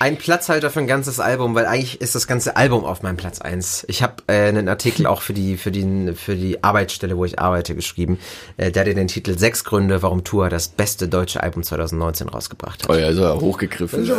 Ein 0.08 0.16
Platzhalter 0.16 0.70
für 0.70 0.80
ein 0.80 0.88
ganzes 0.88 1.20
Album, 1.20 1.54
weil 1.54 1.66
eigentlich 1.66 2.00
ist 2.00 2.16
das 2.16 2.28
ganze 2.28 2.56
Album 2.56 2.86
auf 2.86 3.04
meinem 3.04 3.18
Platz 3.18 3.42
eins. 3.42 3.84
Ich 3.90 4.02
habe 4.02 4.24
äh, 4.28 4.48
einen 4.48 4.70
Artikel 4.70 5.06
auch 5.06 5.22
für 5.22 5.34
die 5.34 5.58
für 5.58 5.70
die 5.70 6.14
für 6.16 6.38
die 6.38 6.64
Arbeitsstelle, 6.64 7.18
wo 7.18 7.26
ich 7.26 7.40
arbeite, 7.40 7.76
geschrieben. 7.76 8.18
Äh, 8.56 8.72
der 8.72 8.84
hatte 8.84 8.96
den 8.96 9.10
Titel 9.10 9.38
Sechs 9.38 9.66
Gründe, 9.66 10.02
warum 10.04 10.24
Tour 10.24 10.48
das 10.48 10.70
beste 10.70 11.10
deutsche 11.10 11.44
Album 11.44 11.62
2019 11.62 12.30
rausgebracht 12.30 12.84
hat. 12.84 12.90
Oh 12.90 12.94
ja, 12.94 13.10
ist 13.10 13.18
er 13.18 13.42
hochgegriffen. 13.42 14.06
Im 14.06 14.14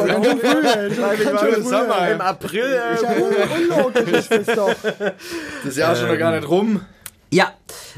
April. 2.20 2.64
Unlogisch 3.56 4.12
ist 4.12 4.30
das 4.30 4.56
doch. 4.56 4.74
Das 5.64 5.74
Jahr 5.74 5.94
ist 5.94 6.00
schon 6.00 6.08
noch 6.08 6.18
gar 6.18 6.32
nicht 6.32 6.50
rum. 6.50 6.82
Ja, 7.30 7.52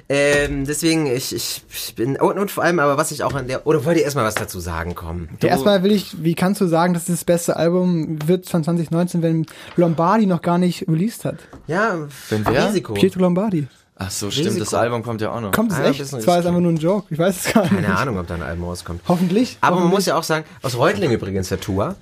ähm, 0.08 0.64
deswegen 0.66 1.06
ich, 1.06 1.34
ich, 1.34 1.62
ich 1.72 1.94
bin 1.94 2.16
und, 2.16 2.38
und 2.38 2.50
vor 2.50 2.64
allem, 2.64 2.80
aber 2.80 2.96
was 2.96 3.12
ich 3.12 3.22
auch 3.22 3.34
an 3.34 3.46
der 3.46 3.66
oder 3.66 3.84
wollt 3.84 3.96
ihr 3.96 4.02
erstmal 4.02 4.24
was 4.24 4.34
dazu 4.34 4.58
sagen 4.58 4.94
kommen? 4.96 5.28
Ja, 5.40 5.50
erstmal 5.50 5.82
will 5.84 5.92
ich, 5.92 6.22
wie 6.24 6.34
kannst 6.34 6.60
du 6.60 6.66
sagen, 6.66 6.94
dass 6.94 7.04
das 7.04 7.24
beste 7.24 7.56
Album 7.56 8.18
wird 8.26 8.48
von 8.48 8.64
2019, 8.64 9.22
wenn 9.22 9.46
Lombardi 9.76 10.26
noch 10.26 10.42
gar 10.42 10.58
nicht 10.58 10.88
released 10.88 11.24
hat? 11.24 11.38
Ja, 11.68 12.08
Wenn 12.28 12.44
wer? 12.46 12.68
Risiko. 12.68 12.94
Pietro 12.94 13.20
Lombardi. 13.20 13.68
Ach 14.02 14.10
so, 14.10 14.30
stimmt, 14.30 14.46
Risiko. 14.46 14.64
das 14.64 14.72
Album 14.74 15.02
kommt 15.02 15.20
ja 15.20 15.30
auch 15.30 15.42
noch. 15.42 15.52
Kommt 15.52 15.72
es 15.72 15.78
Ah, 15.78 15.84
echt? 15.84 16.00
Das 16.00 16.12
war 16.26 16.36
jetzt 16.36 16.46
einfach 16.46 16.60
nur 16.60 16.72
ein 16.72 16.78
Joke. 16.78 17.06
Ich 17.10 17.18
weiß 17.18 17.46
es 17.46 17.52
gar 17.52 17.62
nicht. 17.64 17.74
Keine 17.74 17.94
Ahnung, 17.94 18.18
ob 18.18 18.26
da 18.26 18.34
ein 18.34 18.42
Album 18.42 18.64
rauskommt. 18.64 19.02
Hoffentlich. 19.06 19.58
Aber 19.60 19.76
man 19.76 19.84
Hoffentlich. 19.84 19.98
muss 19.98 20.06
ja 20.06 20.16
auch 20.16 20.22
sagen, 20.22 20.46
aus 20.62 20.74
Reutling 20.78 21.10
übrigens 21.10 21.50
der 21.50 21.60
Tour, 21.60 21.96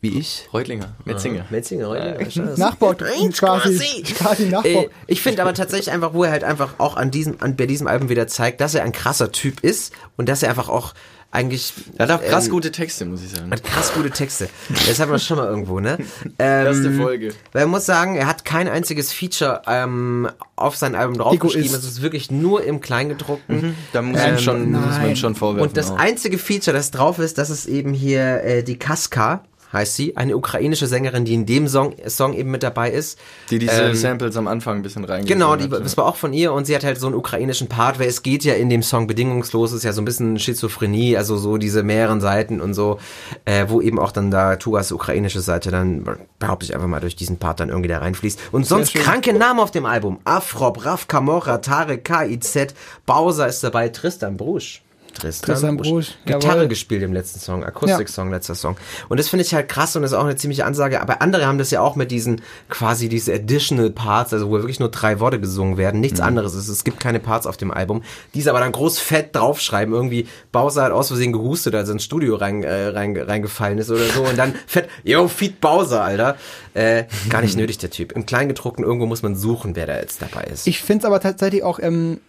wie 0.00 0.18
ich. 0.20 0.48
Reutlinger, 0.52 0.94
Metzinger. 1.04 1.44
Metzinger, 1.50 1.86
Reutling. 1.88 2.54
Nachbau, 2.56 2.94
Eins 3.20 3.38
quasi, 3.40 4.02
quasi. 4.04 4.46
Nachbau. 4.50 4.68
Äh, 4.68 4.88
ich 5.08 5.20
finde 5.20 5.42
aber 5.42 5.52
tatsächlich 5.52 5.90
einfach, 5.90 6.14
wo 6.14 6.22
er 6.22 6.30
halt 6.30 6.44
einfach 6.44 6.74
auch 6.78 6.96
an 6.96 7.10
diesem, 7.10 7.36
an, 7.40 7.56
bei 7.56 7.66
diesem 7.66 7.88
Album 7.88 8.08
wieder 8.08 8.28
zeigt, 8.28 8.60
dass 8.60 8.76
er 8.76 8.84
ein 8.84 8.92
krasser 8.92 9.32
Typ 9.32 9.64
ist 9.64 9.92
und 10.16 10.28
dass 10.28 10.44
er 10.44 10.48
einfach 10.50 10.68
auch 10.68 10.94
eigentlich. 11.32 11.72
Er 11.96 12.06
hat 12.08 12.20
auch 12.20 12.24
krass 12.24 12.46
ähm, 12.46 12.52
gute 12.52 12.70
Texte, 12.70 13.06
muss 13.06 13.22
ich 13.22 13.30
sagen. 13.30 13.50
Hat 13.50 13.64
krass 13.64 13.92
gute 13.94 14.10
Texte. 14.10 14.48
Das 14.86 15.00
hat 15.00 15.08
man 15.08 15.18
schon 15.18 15.38
mal 15.38 15.46
irgendwo, 15.46 15.80
ne? 15.80 15.98
Ähm, 16.38 16.66
Erste 16.66 16.92
Folge. 16.92 17.34
Weil 17.52 17.62
man 17.62 17.72
muss 17.72 17.86
sagen, 17.86 18.16
er 18.16 18.26
hat 18.26 18.44
kein 18.44 18.68
einziges 18.68 19.12
Feature 19.12 19.62
ähm, 19.66 20.28
auf 20.56 20.76
sein 20.76 20.94
Album 20.94 21.18
draufgeschrieben. 21.18 21.74
Es 21.74 21.84
ist 21.84 22.02
wirklich 22.02 22.30
nur 22.30 22.64
im 22.64 22.80
Kleingedruckten. 22.80 23.74
Da 23.92 24.02
muss, 24.02 24.18
man 24.18 24.38
schon, 24.38 24.72
muss 24.72 24.98
man 24.98 25.16
schon 25.16 25.34
vorwerfen. 25.34 25.68
Und 25.68 25.76
das 25.76 25.90
auch. 25.90 25.98
einzige 25.98 26.38
Feature, 26.38 26.76
das 26.76 26.90
drauf 26.90 27.18
ist, 27.18 27.38
das 27.38 27.50
ist 27.50 27.66
eben 27.66 27.92
hier 27.92 28.42
äh, 28.42 28.62
die 28.62 28.78
Kaska, 28.78 29.44
heißt 29.72 29.96
sie, 29.96 30.16
eine 30.16 30.36
ukrainische 30.36 30.86
Sängerin, 30.86 31.24
die 31.24 31.34
in 31.34 31.46
dem 31.46 31.68
Song, 31.68 31.94
Song 32.06 32.34
eben 32.34 32.50
mit 32.50 32.62
dabei 32.62 32.90
ist. 32.90 33.18
die 33.50 33.58
diese 33.58 33.82
ähm, 33.82 33.94
Samples 33.94 34.36
am 34.36 34.48
Anfang 34.48 34.76
ein 34.76 34.82
bisschen 34.82 35.04
reingegangen 35.04 35.26
Genau, 35.26 35.56
die, 35.56 35.68
das 35.68 35.96
war 35.96 36.06
auch 36.06 36.16
von 36.16 36.32
ihr 36.32 36.52
und 36.52 36.66
sie 36.66 36.74
hat 36.74 36.84
halt 36.84 36.98
so 36.98 37.06
einen 37.06 37.16
ukrainischen 37.16 37.68
Part, 37.68 37.98
weil 37.98 38.08
es 38.08 38.22
geht 38.22 38.44
ja 38.44 38.54
in 38.54 38.68
dem 38.68 38.82
Song 38.82 39.06
bedingungslos, 39.06 39.72
ist 39.72 39.84
ja 39.84 39.92
so 39.92 40.02
ein 40.02 40.04
bisschen 40.04 40.38
Schizophrenie, 40.38 41.16
also 41.16 41.36
so 41.36 41.56
diese 41.56 41.82
mehreren 41.82 42.20
Seiten 42.20 42.60
und 42.60 42.74
so, 42.74 42.98
äh, 43.44 43.66
wo 43.68 43.80
eben 43.80 43.98
auch 43.98 44.12
dann 44.12 44.30
da 44.30 44.56
Tuas 44.56 44.92
ukrainische 44.92 45.40
Seite 45.40 45.70
dann, 45.70 46.04
behaupte 46.38 46.64
ich 46.64 46.74
einfach 46.74 46.88
mal, 46.88 47.00
durch 47.00 47.16
diesen 47.16 47.38
Part 47.38 47.60
dann 47.60 47.68
irgendwie 47.68 47.88
da 47.88 47.98
reinfließt. 47.98 48.38
Und 48.52 48.66
sonst 48.66 48.94
kranke 48.94 49.32
Namen 49.32 49.60
auf 49.60 49.70
dem 49.70 49.86
Album. 49.86 50.20
Afrop, 50.24 50.84
Raf 50.84 51.08
Kamora, 51.08 51.58
Tarek, 51.58 52.04
KIZ, 52.04 52.74
Bowser 53.06 53.48
ist 53.48 53.64
dabei, 53.64 53.88
Tristan 53.88 54.36
Brusch. 54.36 54.82
Tristan, 55.12 55.46
Tristan 55.46 55.76
Brusch. 55.76 56.14
Gitarre 56.24 56.56
jawohl. 56.56 56.68
gespielt 56.68 57.02
im 57.02 57.12
letzten 57.12 57.40
Song, 57.40 57.64
Akustik-Song, 57.64 58.30
letzter 58.30 58.54
Song. 58.54 58.76
Und 59.08 59.20
das 59.20 59.28
finde 59.28 59.44
ich 59.44 59.54
halt 59.54 59.68
krass 59.68 59.94
und 59.96 60.02
das 60.02 60.12
ist 60.12 60.16
auch 60.16 60.24
eine 60.24 60.36
ziemliche 60.36 60.64
Ansage. 60.64 61.00
Aber 61.00 61.22
andere 61.22 61.46
haben 61.46 61.58
das 61.58 61.70
ja 61.70 61.80
auch 61.80 61.96
mit 61.96 62.10
diesen 62.10 62.42
quasi 62.68 63.08
diese 63.08 63.34
Additional 63.34 63.90
Parts, 63.90 64.32
also 64.32 64.48
wo 64.48 64.52
wirklich 64.52 64.80
nur 64.80 64.90
drei 64.90 65.20
Worte 65.20 65.40
gesungen 65.40 65.76
werden, 65.76 66.00
nichts 66.00 66.20
anderes 66.20 66.54
ist. 66.54 66.68
Es 66.68 66.84
gibt 66.84 67.00
keine 67.00 67.20
Parts 67.20 67.46
auf 67.46 67.56
dem 67.56 67.70
Album. 67.70 68.02
Diese 68.34 68.50
aber 68.50 68.60
dann 68.60 68.72
groß 68.72 68.98
fett 68.98 69.34
draufschreiben. 69.34 69.94
Irgendwie 69.94 70.26
Bowser 70.50 70.84
hat 70.84 70.92
aus 70.92 71.08
Versehen 71.08 71.32
gehustet, 71.32 71.74
als 71.74 71.88
er 71.88 71.94
ins 71.94 72.04
Studio 72.04 72.36
rein, 72.36 72.62
äh, 72.62 72.88
rein, 72.88 73.16
reingefallen 73.16 73.78
ist 73.78 73.90
oder 73.90 74.06
so. 74.06 74.22
Und 74.22 74.38
dann 74.38 74.54
fett, 74.66 74.88
yo, 75.04 75.28
Feed 75.28 75.60
Bowser, 75.60 76.02
Alter. 76.02 76.36
Äh, 76.74 77.04
gar 77.28 77.42
nicht 77.42 77.56
nötig, 77.56 77.78
der 77.78 77.90
Typ. 77.90 78.12
Im 78.12 78.26
Kleingedruckten 78.26 78.84
irgendwo 78.84 79.06
muss 79.06 79.22
man 79.22 79.36
suchen, 79.36 79.76
wer 79.76 79.86
da 79.86 79.96
jetzt 79.96 80.22
dabei 80.22 80.44
ist. 80.44 80.66
Ich 80.66 80.80
finde 80.80 81.02
es 81.02 81.04
aber 81.04 81.20
tatsächlich 81.20 81.62
auch, 81.62 81.78
ähm, 81.80 82.20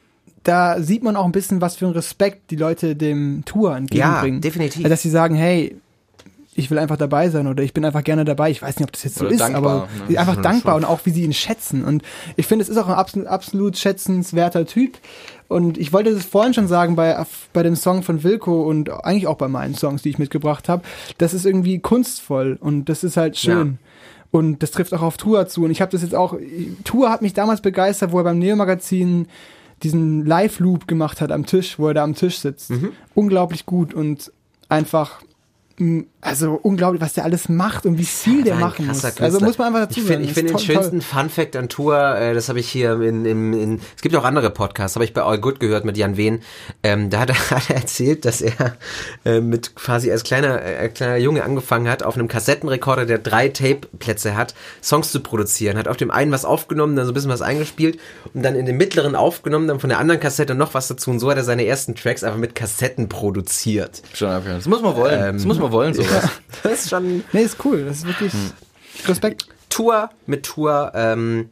da 0.44 0.82
sieht 0.82 1.04
man 1.04 1.16
auch 1.16 1.26
ein 1.26 1.32
bisschen, 1.32 1.62
was 1.62 1.76
für 1.78 1.86
einen 1.86 1.94
Respekt 1.94 2.52
die 2.52 2.56
Leute 2.56 2.96
dem 2.96 3.44
Tour 3.46 3.76
entgegenbringen. 3.76 4.36
Ja, 4.38 4.42
definitiv. 4.42 4.78
Also, 4.80 4.90
dass 4.90 5.02
sie 5.02 5.10
sagen, 5.10 5.36
hey, 5.36 5.78
ich 6.56 6.70
will 6.70 6.78
einfach 6.78 6.98
dabei 6.98 7.30
sein 7.30 7.48
oder 7.48 7.64
ich 7.64 7.74
bin 7.74 7.84
einfach 7.84 8.04
gerne 8.04 8.26
dabei. 8.26 8.52
Ich 8.52 8.62
weiß 8.62 8.78
nicht, 8.78 8.86
ob 8.88 8.92
das 8.92 9.04
jetzt 9.04 9.16
so 9.16 9.26
Oder 9.26 9.34
ist, 9.34 9.40
dankbar, 9.40 9.64
aber 9.64 9.88
ne? 10.08 10.20
einfach 10.20 10.36
Ja, 10.36 10.42
dankbar 10.42 10.76
schon. 10.76 10.84
und 10.84 10.90
auch 10.90 11.00
wie 11.06 11.10
sie 11.10 11.24
ihn 11.24 11.34
schätzen. 11.34 11.84
Und 11.84 12.04
ich 12.36 12.46
finde, 12.46 12.64
es 12.64 12.70
ist 12.70 12.78
auch 12.78 12.88
ein 12.88 12.94
absolut, 12.94 13.28
absolut 13.28 13.78
schätzenswerter 13.78 14.66
Typ. 14.66 14.98
Und 15.48 15.78
ich 15.78 15.94
wollte 15.94 16.14
das 16.14 16.26
vorhin 16.26 16.54
schon 16.54 16.68
sagen 16.68 16.96
bei, 16.96 17.26
bei 17.54 17.64
dem 17.64 17.76
Song 17.76 18.04
von 18.04 18.24
Wilco 18.24 18.64
und 18.64 18.90
eigentlich 19.04 19.28
auch 19.28 19.38
bei 19.38 19.48
meinen 19.48 19.76
Songs, 19.76 20.04
die 20.04 20.10
ich 20.10 20.20
mitgebracht 20.20 20.70
habe. 20.70 20.84
Das 21.18 21.34
ist 21.34 21.46
irgendwie 21.46 21.80
kunstvoll 21.80 22.58
und 22.60 22.86
das 22.86 23.04
ist 23.04 23.18
halt 23.18 23.38
schön. 23.38 23.80
Und 24.32 24.64
das 24.64 24.72
trifft 24.72 24.94
auch 24.94 25.04
auf 25.04 25.18
Tour 25.18 25.48
zu. 25.48 25.64
Und 25.64 25.72
ich 25.72 25.82
habe 25.82 25.92
das 25.92 26.02
jetzt 26.02 26.16
auch, 26.16 26.36
Tour 26.84 27.12
hat 27.12 27.22
mich 27.22 27.34
damals 27.34 27.62
begeistert, 27.62 28.12
wo 28.12 28.18
er 28.20 28.24
beim 28.24 28.40
Neo-Magazin 28.40 29.28
diesen 29.82 30.26
Live-Loop 30.26 30.88
gemacht 30.88 31.22
hat 31.22 31.32
am 31.32 31.46
Tisch, 31.46 31.80
wo 31.80 31.88
er 31.88 31.94
da 31.94 32.04
am 32.04 32.16
Tisch 32.16 32.40
sitzt. 32.40 32.72
Unglaublich 33.16 33.66
gut 33.66 33.94
und 33.94 34.32
einfach 34.70 35.22
also 36.22 36.54
unglaublich, 36.62 37.02
was 37.02 37.14
der 37.14 37.24
alles 37.24 37.50
macht 37.50 37.86
und 37.88 37.98
wie 37.98 38.06
viel 38.06 38.44
der 38.44 38.54
War 38.54 38.58
ein 38.58 38.62
machen 38.70 38.88
muss. 38.88 39.02
krasser 39.02 39.22
Also 39.24 39.40
Künstler. 39.40 39.48
muss 39.48 39.58
man 39.58 39.68
einfach 39.68 39.80
dazu 39.88 40.00
ich 40.00 40.06
sagen. 40.06 40.20
find, 40.20 40.30
Ich 40.30 40.34
finde 40.36 40.52
den 40.52 40.58
ist 40.58 40.66
toll, 40.68 40.76
schönsten 40.76 41.02
Fun-Fact 41.02 41.56
an 41.56 41.68
Tour, 41.70 42.16
äh, 42.16 42.34
das 42.36 42.48
habe 42.50 42.60
ich 42.60 42.70
hier 42.70 42.94
in, 43.02 43.26
in, 43.26 43.54
in, 43.54 43.82
es 43.96 44.02
gibt 44.04 44.16
auch 44.16 44.24
andere 44.24 44.52
Podcasts, 44.52 44.96
habe 44.96 45.04
ich 45.04 45.14
bei 45.14 45.24
All 45.24 45.40
Good 45.40 45.60
gehört 45.60 45.84
mit 45.84 45.98
Jan 45.98 46.16
Wehn. 46.16 46.42
Ähm, 46.84 47.10
da 47.10 47.22
hat 47.22 47.30
er, 47.30 47.36
hat 47.50 47.70
er 47.70 47.76
erzählt, 47.78 48.26
dass 48.26 48.42
er 48.42 48.78
äh, 49.26 49.42
mit 49.42 49.76
quasi 49.76 50.12
als 50.12 50.24
kleiner, 50.24 50.62
äh, 50.64 50.90
kleiner 50.90 51.18
Junge 51.18 51.44
angefangen 51.44 51.90
hat, 51.90 52.04
auf 52.04 52.16
einem 52.16 52.28
Kassettenrekorder, 52.28 53.06
der 53.08 53.18
drei 53.18 53.50
Tape-Plätze 53.50 54.36
hat, 54.38 54.54
Songs 54.82 55.12
zu 55.12 55.22
produzieren. 55.22 55.78
Hat 55.78 55.88
auf 55.88 55.98
dem 55.98 56.12
einen 56.12 56.32
was 56.32 56.46
aufgenommen, 56.46 56.96
dann 56.96 57.06
so 57.06 57.12
ein 57.12 57.16
bisschen 57.16 57.32
was 57.32 57.42
eingespielt 57.42 58.00
und 58.34 58.44
dann 58.44 58.56
in 58.56 58.68
dem 58.68 58.78
mittleren 58.78 59.16
aufgenommen, 59.16 59.68
dann 59.68 59.80
von 59.80 59.90
der 59.90 59.98
anderen 60.00 60.20
Kassette 60.22 60.54
noch 60.54 60.74
was 60.76 60.88
dazu 60.88 61.10
und 61.10 61.20
so 61.20 61.32
hat 61.32 61.38
er 61.38 61.44
seine 61.44 61.66
ersten 61.66 61.96
Tracks 61.96 62.24
einfach 62.24 62.38
mit 62.40 62.54
Kassetten 62.54 63.10
produziert. 63.10 64.04
Schon 64.14 64.30
abgehört. 64.30 64.60
Das 64.60 64.68
muss 64.68 64.82
man 64.82 64.96
wollen. 64.96 65.20
Ähm, 65.30 65.38
das 65.38 65.46
muss 65.46 65.58
man 65.60 65.63
wollen, 65.72 65.94
sowas. 65.94 66.30
Das 66.64 66.84
ist 66.84 66.90
schon 66.90 67.24
Nee, 67.34 67.42
ist 67.44 67.58
cool. 67.66 67.86
Das 67.86 67.98
ist 67.98 68.08
wirklich 68.08 68.34
Hm. 68.34 68.52
Respekt. 69.08 69.48
Tour 69.70 70.10
mit 70.28 70.44
Tour. 70.44 70.92
Ähm, 70.94 71.50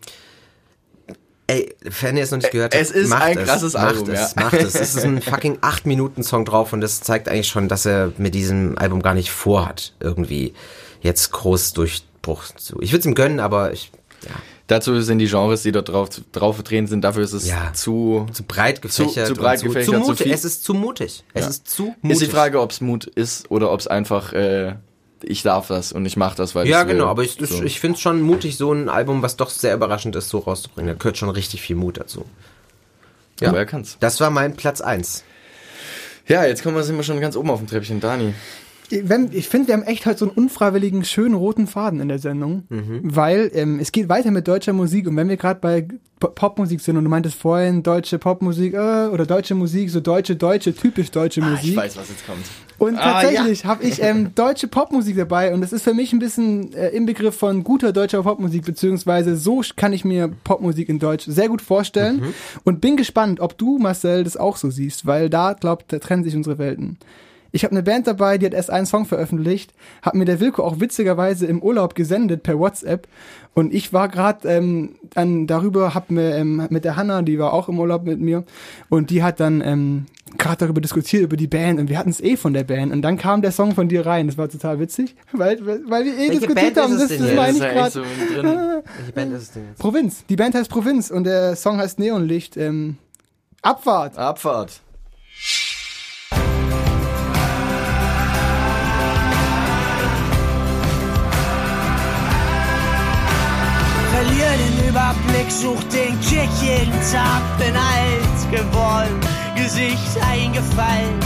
ey, 1.48 1.76
wenn 2.02 2.18
ihr 2.18 2.24
es 2.24 2.32
noch 2.32 2.38
nicht 2.38 2.52
gehört 2.52 2.74
habt, 2.74 2.82
es 2.82 2.92
ist 2.92 3.10
macht 3.10 3.24
ein 3.24 3.38
es, 3.38 3.48
krasses 3.48 3.74
macht 3.74 3.86
Album, 3.86 4.10
es, 4.12 4.36
ja. 4.36 4.44
macht 4.44 4.54
es. 4.54 4.76
Es 4.76 4.96
ist 4.96 5.04
ein 5.04 5.22
fucking 5.22 5.58
8 5.62 5.86
Minuten 5.86 6.24
Song 6.24 6.46
drauf 6.46 6.72
und 6.74 6.82
das 6.82 7.02
zeigt 7.02 7.28
eigentlich 7.28 7.48
schon, 7.48 7.68
dass 7.68 7.86
er 7.86 8.12
mit 8.18 8.36
diesem 8.36 8.78
Album 8.78 9.02
gar 9.02 9.14
nicht 9.14 9.32
vorhat, 9.32 9.94
irgendwie 10.00 10.54
jetzt 11.02 11.32
groß 11.32 11.74
Durchbruch 11.74 12.46
zu. 12.56 12.80
Ich 12.82 12.92
würde 12.92 13.00
es 13.00 13.06
ihm 13.06 13.16
gönnen, 13.16 13.40
aber 13.40 13.74
ich, 13.74 13.92
ja, 14.24 14.36
Dazu 14.72 15.02
sind 15.02 15.20
die 15.20 15.28
Genres, 15.28 15.64
die 15.64 15.72
dort 15.74 15.90
drauf, 15.90 16.08
drauf 16.32 16.56
vertreten 16.56 16.88
sind, 16.88 17.02
dafür 17.02 17.24
ist 17.24 17.34
es 17.34 17.46
Ja. 17.48 17.74
zu, 17.74 18.26
zu 18.32 18.44
breit 18.44 18.82
gefächert. 18.82 19.28
zu 19.28 19.34
breit 19.36 19.62
und 19.62 19.68
gefächert, 19.74 19.86
zu, 19.86 20.02
zu 20.02 20.08
mutig. 20.12 20.24
viel- 20.24 20.32
Es 20.34 20.46
ist 20.46 20.64
zu 20.64 20.74
mutig. 20.74 21.24
Es 21.34 21.44
Ja. 21.44 21.50
ist 21.50 21.68
zu 21.70 21.84
mutig. 22.02 22.12
Ist 22.12 22.22
die 22.22 22.26
Frage, 22.28 22.62
ob 22.62 22.72
es 22.72 22.80
Mut 22.80 23.06
ist 23.06 23.52
oder 23.52 23.72
ob 23.74 23.80
es 23.82 23.88
einfach, 23.88 24.32
äh, 24.32 24.76
ich 25.24 25.44
darf 25.44 25.68
das 25.68 25.92
und 25.92 26.06
ich 26.06 26.16
mache 26.16 26.38
das, 26.38 26.56
weil 26.56 26.68
Ja, 26.68 26.80
ich's 26.80 26.88
will. 26.88 26.96
genau, 26.96 27.08
aber 27.08 27.24
ich, 27.24 27.38
So. 27.40 27.64
ich 27.64 27.82
finde 27.82 27.96
es 27.96 28.02
schon 28.02 28.22
mutig, 28.22 28.56
so 28.56 28.72
ein 28.72 28.88
Album, 28.88 29.22
was 29.22 29.36
doch 29.36 29.50
sehr 29.50 29.74
überraschend 29.76 30.16
ist, 30.16 30.30
so 30.30 30.38
rauszubringen. 30.40 30.94
Da 30.96 30.98
gehört 30.98 31.18
schon 31.18 31.30
richtig 31.30 31.62
viel 31.62 31.76
Mut 31.76 32.00
dazu. 32.00 32.26
Ja. 33.42 33.50
Aber 33.50 33.58
er 33.58 33.66
kann's. 33.66 33.98
Das 34.00 34.22
war 34.22 34.30
mein 34.30 34.56
Platz 34.56 34.80
1. 34.80 35.24
Ja, 36.28 36.46
jetzt 36.46 36.64
kommen 36.64 36.76
wir, 36.78 36.84
sind 36.84 36.96
wir 36.96 37.04
schon 37.04 37.20
ganz 37.20 37.36
oben 37.36 37.50
auf 37.50 37.60
dem 37.60 37.68
Treppchen. 37.68 38.00
Dani. 38.00 38.34
Wenn, 39.04 39.30
ich 39.32 39.48
finde, 39.50 39.68
wir 39.70 39.74
haben 39.76 39.84
echt 39.84 40.06
heute 40.06 40.20
so 40.20 40.26
einen 40.26 40.34
unfreiwilligen, 40.36 41.04
schönen 41.06 41.34
roten 41.36 41.68
Faden 41.68 42.00
in 42.00 42.08
der 42.10 42.20
Sendung, 42.20 42.64
weil 43.04 43.50
ähm, 43.54 43.80
es 43.80 43.92
geht 43.92 44.10
weiter 44.10 44.32
mit 44.32 44.48
deutscher 44.48 44.74
Musik 44.74 45.08
und 45.08 45.16
wenn 45.16 45.30
wir 45.30 45.38
gerade 45.38 45.60
bei 45.60 45.88
Po- 46.20 46.28
Popmusik 46.28 46.82
sind 46.82 46.98
und 46.98 47.04
du 47.04 47.10
meintest 47.10 47.36
vorhin 47.36 47.82
deutsche 47.82 48.20
Popmusik 48.20 48.74
äh, 48.76 49.08
oder 49.08 49.26
deutsche 49.26 49.56
Musik, 49.56 49.90
so 49.90 50.00
deutsche, 50.02 50.36
deutsche, 50.36 50.76
typisch 50.76 51.10
deutsche 51.10 51.42
Ah, 51.42 51.50
Musik. 51.50 51.72
ich 51.72 51.76
weiß, 51.78 51.98
was 51.98 52.10
jetzt 52.10 52.28
kommt. 52.28 52.46
Und 52.78 52.96
Ah, 52.98 53.22
tatsächlich 53.22 53.66
habe 53.66 53.84
ich 53.84 54.02
ähm, 54.04 54.30
deutsche 54.36 54.68
Popmusik 54.68 55.16
dabei 55.18 55.52
und 55.54 55.62
das 55.62 55.74
ist 55.74 55.82
für 55.84 55.94
mich 55.96 56.14
ein 56.14 56.20
bisschen 56.20 56.74
äh, 56.74 56.90
im 56.90 57.08
Begriff 57.08 57.36
von 57.36 57.64
guter 57.64 57.92
deutscher 57.92 58.22
Popmusik, 58.22 58.66
beziehungsweise 58.66 59.36
so 59.36 59.62
kann 59.76 59.94
ich 59.94 60.06
mir 60.06 60.28
Popmusik 60.44 60.90
in 60.90 61.00
Deutsch 61.00 61.26
sehr 61.28 61.50
gut 61.50 61.62
vorstellen 61.64 62.22
und 62.66 62.82
bin 62.82 62.98
gespannt, 62.98 63.40
ob 63.40 63.58
du, 63.58 63.80
Marcel, 63.80 64.24
das 64.24 64.38
auch 64.38 64.58
so 64.58 64.70
siehst, 64.70 65.08
weil 65.08 65.28
da, 65.30 65.54
glaubt, 65.54 65.92
da 65.92 65.98
trennen 66.00 66.24
sich 66.24 66.36
unsere 66.36 66.60
Welten. 66.60 66.98
Ich 67.52 67.64
habe 67.64 67.74
eine 67.74 67.84
Band 67.84 68.08
dabei, 68.08 68.38
die 68.38 68.46
hat 68.46 68.54
erst 68.54 68.70
einen 68.70 68.86
Song 68.86 69.06
veröffentlicht, 69.06 69.74
hat 70.02 70.16
mir 70.16 70.26
der 70.26 70.40
Wilko 70.40 70.64
auch 70.64 70.80
witzigerweise 70.80 71.46
im 71.46 71.62
Urlaub 71.62 71.96
gesendet 71.96 72.44
per 72.44 72.58
WhatsApp 72.58 73.08
und 73.54 73.74
ich 73.74 73.92
war 73.92 74.08
gerade 74.08 74.48
ähm, 74.48 74.96
dann 75.14 75.48
darüber, 75.48 75.94
hab 75.94 76.12
mir 76.12 76.36
ähm, 76.36 76.68
mit 76.70 76.86
der 76.86 76.96
Hanna, 76.96 77.22
die 77.22 77.38
war 77.40 77.54
auch 77.54 77.68
im 77.68 77.80
Urlaub 77.80 78.06
mit 78.06 78.20
mir 78.20 78.44
und 78.90 79.10
die 79.10 79.22
hat 79.22 79.40
dann 79.40 79.62
ähm, 79.62 80.06
gerade 80.38 80.58
darüber 80.58 80.80
diskutiert 80.80 81.24
über 81.24 81.36
die 81.36 81.48
Band 81.48 81.80
und 81.80 81.90
wir 81.90 81.98
hatten 81.98 82.10
es 82.10 82.22
eh 82.22 82.38
von 82.38 82.54
der 82.54 82.64
Band 82.64 82.94
und 82.94 83.02
dann 83.02 83.18
kam 83.18 83.42
der 83.42 83.52
Song 83.52 83.74
von 83.74 83.90
dir 83.90 84.06
rein, 84.06 84.28
das 84.28 84.38
war 84.38 84.48
total 84.48 84.80
witzig, 84.80 85.16
weil 85.34 85.60
weil 85.66 86.06
wir 86.06 86.14
eh 86.14 86.18
Welche 86.18 86.40
diskutiert 86.40 86.76
Band 86.76 86.78
haben, 86.78 86.94
ist 86.94 87.02
es 87.02 87.10
das, 87.10 87.18
denn 87.18 87.28
das 87.28 87.36
meine 87.36 87.58
ich 87.58 87.64
gerade. 87.64 87.92
so 87.92 88.02
drin. 88.02 88.46
Welche 88.98 89.12
Band 89.14 89.34
ist 89.34 89.42
es 89.42 89.52
denn 89.52 89.64
jetzt? 89.68 89.80
Provinz, 89.80 90.26
die 90.28 90.36
Band 90.38 90.56
heißt 90.56 90.70
Provinz 90.70 91.12
und 91.12 91.26
der 91.26 91.56
Song 91.56 91.78
heißt 91.78 92.00
Neonlicht. 92.00 92.56
Ähm, 92.56 92.98
Abfahrt. 93.62 94.18
Abfahrt. 94.18 94.82
Überblick, 104.92 105.50
such 105.50 105.82
den 105.86 106.20
Kick 106.20 106.50
jeden 106.62 106.92
Tag, 107.14 107.42
bin 107.58 107.74
alt 107.78 108.52
geworden, 108.52 109.22
Gesicht 109.56 110.18
eingefallen, 110.30 111.18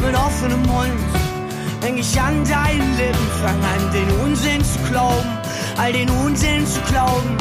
mit 0.00 0.14
offenem 0.14 0.62
Mund. 0.62 0.92
Häng 1.82 1.98
ich 1.98 2.20
an 2.20 2.44
deinen 2.44 2.96
Lippen, 2.96 3.28
fang 3.42 3.60
an 3.74 3.92
den 3.92 4.08
Unsinn 4.24 4.64
zu 4.64 4.78
glauben, 4.88 5.28
all 5.76 5.92
den 5.92 6.08
Unsinn 6.10 6.64
zu 6.64 6.80
glauben. 6.82 7.36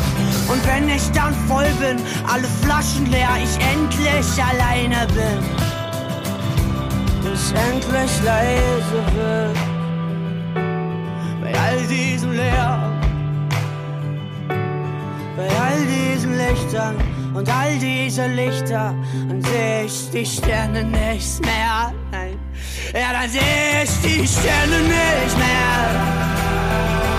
Und 0.47 0.65
wenn 0.65 0.89
ich 0.89 1.11
dann 1.11 1.35
voll 1.47 1.69
bin, 1.79 2.01
alle 2.27 2.47
Flaschen 2.63 3.05
leer, 3.11 3.29
ich 3.37 3.55
endlich 3.71 4.43
alleine 4.43 5.05
bin, 5.13 5.39
bis 7.21 7.51
endlich 7.51 8.11
leise 8.23 8.99
wird, 9.13 9.57
bei 11.43 11.53
all 11.59 11.85
diesem 11.87 12.31
Lärm 12.31 12.95
bei 15.36 15.47
all 15.47 15.79
diesen 15.86 16.38
Lichtern 16.38 16.95
und 17.33 17.49
all 17.49 17.77
diese 17.77 18.27
Lichter, 18.27 18.95
dann 19.27 19.41
seh 19.41 19.86
ich 19.86 20.09
die 20.11 20.25
Sterne 20.25 20.83
nicht 20.83 21.41
mehr. 21.41 21.93
Nein, 22.11 22.39
ja, 22.93 23.11
dann 23.11 23.29
seh 23.29 23.83
ich 23.83 24.01
die 24.01 24.27
Sterne 24.27 24.79
nicht 24.79 25.38
mehr. 25.38 27.14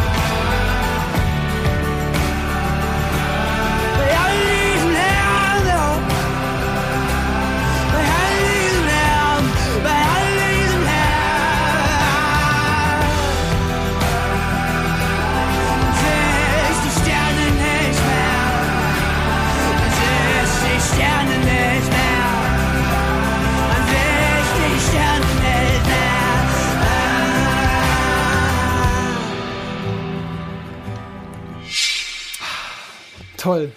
Toll. 33.47 33.73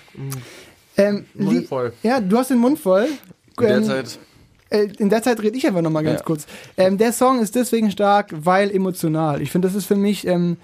Ähm, 0.98 1.26
Mund 1.36 1.68
voll. 1.68 1.94
Ja, 2.04 2.20
du 2.20 2.38
hast 2.38 2.50
den 2.50 2.58
Mund 2.58 2.80
voll. 2.80 3.08
In 3.60 3.66
der 3.68 3.78
Ähm, 3.78 3.84
Zeit. 3.84 4.20
äh, 4.70 4.88
in 4.98 5.10
der 5.10 5.22
Zeit 5.24 5.40
rede 5.42 5.58
ich 5.58 5.66
einfach 5.68 5.82
nochmal 5.82 6.04
ganz 6.04 6.20
Ja. 6.20 6.26
kurz. 6.26 6.46
Ähm, 6.78 6.98
der 6.98 7.14
Song 7.14 7.40
ist 7.40 7.56
deswegen 7.56 7.92
stark, 7.92 8.30
weil 8.32 8.72
emotional. 8.72 9.42
Ich 9.42 9.52
finde, 9.52 9.68
das 9.68 9.76
ist 9.76 9.86
für 9.86 9.96
mich 9.96 10.26
ähm, 10.28 10.58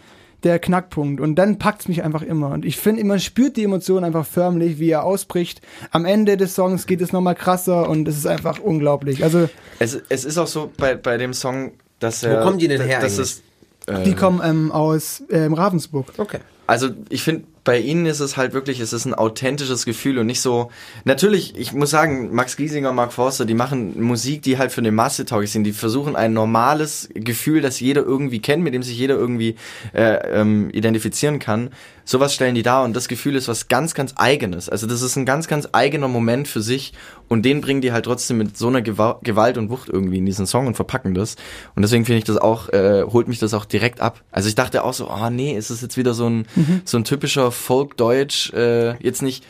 der 0.43 0.59
Knackpunkt. 0.59 1.21
Und 1.21 1.35
dann 1.35 1.57
packt's 1.57 1.87
mich 1.87 2.03
einfach 2.03 2.21
immer. 2.21 2.49
Und 2.49 2.65
ich 2.65 2.77
finde, 2.77 3.03
man 3.03 3.19
spürt 3.19 3.57
die 3.57 3.63
Emotion 3.63 4.03
einfach 4.03 4.25
förmlich, 4.25 4.79
wie 4.79 4.89
er 4.89 5.03
ausbricht. 5.03 5.61
Am 5.91 6.05
Ende 6.05 6.35
des 6.37 6.55
Songs 6.55 6.85
geht 6.87 7.01
es 7.01 7.11
nochmal 7.13 7.35
krasser 7.35 7.89
und 7.89 8.07
es 8.07 8.17
ist 8.17 8.27
einfach 8.27 8.59
unglaublich. 8.59 9.23
Also, 9.23 9.49
Es, 9.79 9.97
es 10.09 10.25
ist 10.25 10.37
auch 10.37 10.47
so 10.47 10.71
bei, 10.77 10.95
bei 10.95 11.17
dem 11.17 11.33
Song, 11.33 11.71
dass 11.99 12.23
er. 12.23 12.41
kommen 12.41 12.57
die 12.59 12.67
denn 12.67 12.81
her 12.81 12.99
dass 13.01 13.13
eigentlich? 13.19 13.41
es, 13.87 13.93
äh, 13.99 14.03
die 14.03 14.13
kommen 14.15 14.41
ähm, 14.43 14.71
aus 14.71 15.23
ähm, 15.29 15.53
Ravensburg. 15.53 16.11
Okay. 16.17 16.39
Also 16.67 16.89
ich 17.09 17.21
finde, 17.23 17.45
bei 17.65 17.79
ihnen 17.79 18.05
ist 18.05 18.21
es 18.21 18.37
halt 18.37 18.53
wirklich, 18.53 18.79
es 18.79 18.93
ist 18.93 19.05
ein 19.05 19.15
authentisches 19.15 19.85
Gefühl 19.85 20.19
und 20.19 20.27
nicht 20.27 20.39
so. 20.39 20.71
Natürlich, 21.03 21.57
ich 21.57 21.73
muss 21.73 21.89
sagen, 21.89 22.33
Max 22.33 22.55
Giesinger, 22.55 22.93
Mark 22.93 23.11
Forster, 23.11 23.43
die 23.43 23.55
machen 23.55 24.01
Musik, 24.01 24.43
die 24.43 24.57
halt 24.57 24.71
für 24.71 24.81
eine 24.81 24.91
Masse 24.91 25.25
tauglich 25.25 25.51
sind. 25.51 25.63
Die 25.65 25.73
versuchen 25.73 26.15
ein 26.15 26.31
normales 26.31 27.09
Gefühl, 27.13 27.61
das 27.61 27.79
jeder 27.79 28.03
irgendwie 28.03 28.39
kennt, 28.39 28.63
mit 28.63 28.73
dem 28.75 28.83
sich 28.83 28.97
jeder 28.97 29.15
irgendwie 29.15 29.55
äh, 29.93 30.39
ähm, 30.39 30.69
identifizieren 30.71 31.39
kann. 31.39 31.71
Sowas 32.07 32.35
stellen 32.35 32.53
die 32.53 32.61
dar 32.61 32.83
und 32.83 32.95
das 32.95 33.07
Gefühl 33.07 33.35
ist 33.35 33.47
was 33.47 33.67
ganz, 33.67 33.95
ganz 33.95 34.13
eigenes. 34.15 34.69
Also 34.69 34.85
das 34.85 35.01
ist 35.01 35.15
ein 35.15 35.25
ganz, 35.25 35.47
ganz 35.47 35.67
eigener 35.71 36.07
Moment 36.07 36.47
für 36.47 36.61
sich 36.61 36.93
und 37.27 37.43
den 37.43 37.61
bringen 37.61 37.81
die 37.81 37.91
halt 37.91 38.05
trotzdem 38.05 38.37
mit 38.37 38.55
so 38.55 38.67
einer 38.67 38.83
Gewa 38.83 39.19
Gewalt 39.23 39.57
und 39.57 39.71
Wucht 39.71 39.89
irgendwie 39.89 40.19
in 40.19 40.25
diesen 40.27 40.45
Song 40.45 40.67
und 40.67 40.75
verpacken 40.75 41.15
das. 41.15 41.35
Und 41.75 41.81
deswegen 41.81 42.05
finde 42.05 42.19
ich 42.19 42.23
das 42.23 42.37
auch, 42.37 42.69
äh, 42.69 43.03
holt 43.11 43.27
mich 43.27 43.39
das 43.39 43.55
auch 43.55 43.65
direkt 43.65 44.01
ab. 44.01 44.21
Also 44.31 44.47
ich 44.47 44.53
dachte 44.53 44.83
auch 44.83 44.93
so, 44.93 45.09
oh 45.09 45.29
nee, 45.31 45.57
ist 45.57 45.71
es 45.71 45.81
jetzt 45.81 45.97
wieder 45.97 46.13
so 46.13 46.29
ein, 46.29 46.45
so 46.85 46.97
ein 46.97 47.05
typischer 47.05 47.51
Folk-Deutsch, 47.55 48.53
äh, 48.53 48.95
jetzt 49.03 49.21
nicht, 49.21 49.43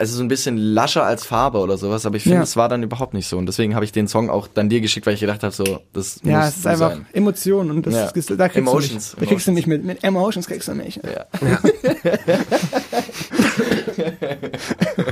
also 0.00 0.16
so 0.16 0.22
ein 0.24 0.28
bisschen 0.28 0.56
lascher 0.56 1.04
als 1.04 1.24
Farbe 1.24 1.58
oder 1.58 1.78
sowas, 1.78 2.04
aber 2.06 2.16
ich 2.16 2.24
finde, 2.24 2.38
Ja. 2.38 2.42
es 2.42 2.56
war 2.56 2.68
dann 2.68 2.82
überhaupt 2.82 3.14
nicht 3.14 3.28
so. 3.28 3.38
Und 3.38 3.46
deswegen 3.46 3.76
habe 3.76 3.84
ich 3.84 3.92
den 3.92 4.08
Song 4.08 4.30
auch 4.30 4.48
dann 4.48 4.68
dir 4.68 4.80
geschickt, 4.80 5.06
weil 5.06 5.14
ich 5.14 5.20
gedacht 5.20 5.44
habe, 5.44 5.54
so, 5.54 5.78
das 5.92 6.20
Ja, 6.24 6.38
muss 6.40 6.48
es 6.48 6.56
ist 6.56 6.62
so 6.64 6.68
einfach 6.70 6.90
sein. 6.90 7.06
Emotion 7.12 7.70
und 7.70 7.86
das 7.86 7.94
Ja. 7.94 8.06
ist, 8.08 8.30
da 8.30 8.48
kriegst 8.48 8.56
Emotions, 8.56 9.10
du 9.12 9.16
mich. 9.20 9.28
Da 9.28 9.34
kriegst 9.34 9.46
du 9.46 9.52
mich 9.52 9.66
mit, 9.68 9.84
mit 9.84 10.02
Emotions 10.02 10.46
kriegst 10.48 10.66
du 10.66 10.74
mich. 10.74 10.96
Ja. 11.04 11.26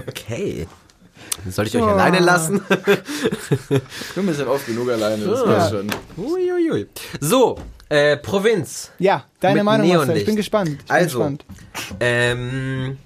Okay. 0.09 0.67
Soll 1.49 1.67
ich 1.67 1.77
euch 1.77 1.83
Oh. 1.83 1.87
alleine 1.87 2.21
lassen? 2.21 2.61
Wir 4.15 4.35
sind 4.35 4.49
oft 4.49 4.67
genug 4.67 4.89
alleine, 4.91 5.25
das 5.25 5.41
Ja. 5.41 5.47
passt 5.47 5.71
schon. 5.73 5.87
Uiuiui. 6.17 6.87
So, 7.21 7.59
äh, 7.89 8.17
Provinz. 8.17 8.91
Ja, 8.99 9.25
deine 9.41 9.57
Mit 9.57 9.65
Meinung, 9.65 9.89
Marcel. 9.89 10.17
Ich 10.17 10.27
bin 10.27 10.37
gespannt. 10.37 10.71
Ich 10.71 10.77
bin 10.87 10.95
Also, 10.97 11.19
gespannt. 11.19 11.45
Ähm, 12.01 12.99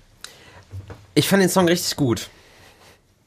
ich 1.15 1.29
fand 1.29 1.43
den 1.43 1.49
Song 1.51 1.67
richtig 1.69 1.97
gut. 1.97 2.29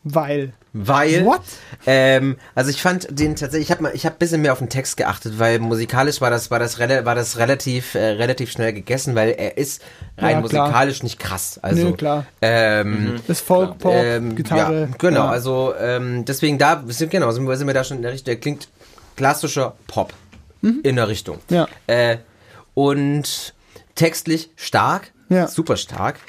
Weil. 0.03 0.53
Weil, 0.73 1.25
What? 1.25 1.41
ähm, 1.85 2.37
also 2.55 2.69
ich 2.69 2.81
fand 2.81 3.05
den 3.09 3.35
tatsächlich, 3.35 3.67
ich 3.67 3.71
habe 3.71 3.83
mal, 3.83 3.91
ich 3.93 4.05
habe 4.05 4.15
bisschen 4.17 4.41
mehr 4.41 4.53
auf 4.53 4.59
den 4.59 4.69
Text 4.69 4.95
geachtet, 4.95 5.37
weil 5.37 5.59
musikalisch 5.59 6.21
war 6.21 6.29
das, 6.29 6.49
war 6.49 6.59
das, 6.59 6.79
rela 6.79 7.03
war 7.03 7.13
das 7.13 7.37
relativ, 7.37 7.93
äh, 7.95 8.11
relativ 8.11 8.51
schnell 8.51 8.71
gegessen, 8.71 9.13
weil 9.13 9.31
er 9.31 9.57
ist 9.57 9.81
rein 10.17 10.35
Ja, 10.37 10.39
musikalisch 10.41 11.03
nicht 11.03 11.19
krass. 11.19 11.59
Also, 11.61 11.89
Nö, 11.89 11.93
klar. 11.97 12.25
Ähm, 12.41 13.19
Das 13.27 13.41
Folk, 13.41 13.79
Pop, 13.79 13.93
ähm, 13.93 14.33
Gitarre. 14.37 14.81
Ja, 14.83 14.87
genau, 14.97 15.25
Ja. 15.25 15.29
also 15.29 15.73
ähm, 15.77 16.23
deswegen 16.23 16.57
da 16.57 16.81
sind 16.87 17.11
genau, 17.11 17.29
sind 17.31 17.45
wir 17.67 17.73
da 17.73 17.83
schon 17.83 17.97
in 17.97 18.03
der 18.03 18.13
Richtung. 18.13 18.27
Der 18.27 18.37
klingt 18.39 18.69
klassischer 19.17 19.75
Pop 19.87 20.13
in 20.61 20.95
der 20.95 21.07
Richtung. 21.07 21.39
Mhm. 21.49 21.55
Ja. 21.55 21.67
Äh, 21.87 22.17
und 22.73 23.53
textlich 23.95 24.49
stark, 24.55 25.11
Ja. 25.29 25.47
super 25.47 25.75
stark, 25.77 26.19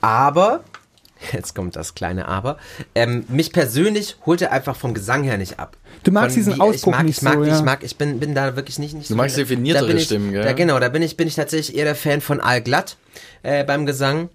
aber 0.00 0.64
jetzt 1.32 1.54
kommt 1.54 1.76
das 1.76 1.94
kleine 1.94 2.26
Aber. 2.28 2.58
Ähm, 2.94 3.24
mich 3.28 3.52
persönlich 3.52 4.16
holt 4.26 4.42
er 4.42 4.52
einfach 4.52 4.76
vom 4.76 4.94
Gesang 4.94 5.22
her 5.24 5.38
nicht 5.38 5.58
ab. 5.58 5.76
Du 6.02 6.10
magst 6.10 6.34
Von 6.34 6.40
diesen 6.44 6.56
wie- 6.56 6.60
Ausdruck 6.60 6.94
ich 6.94 6.98
mag, 6.98 7.04
nicht 7.06 7.16
ich 7.18 7.22
mag, 7.22 7.34
so, 7.34 7.44
ja. 7.44 7.56
ich 7.56 7.62
mag, 7.62 7.82
ich 7.82 7.96
bin, 7.96 8.20
bin 8.20 8.34
da 8.34 8.56
wirklich 8.56 8.78
nicht, 8.78 8.94
nicht 8.94 9.08
Du 9.10 9.14
magst 9.14 9.36
da 9.36 9.40
definiertere 9.42 9.92
ich, 9.92 10.04
Stimmen, 10.04 10.32
gell? 10.32 10.42
Da, 10.44 10.52
genau, 10.52 10.78
da 10.80 10.88
bin 10.88 11.02
ich, 11.02 11.16
bin 11.16 11.28
ich 11.28 11.34
tatsächlich 11.36 11.76
eher 11.76 11.84
der 11.84 11.94
Fan 11.94 12.20
von 12.20 12.40
Al 12.40 12.60
Glatt 12.60 12.96
äh, 13.42 13.64
beim 13.64 13.86
Gesang. 13.86 14.28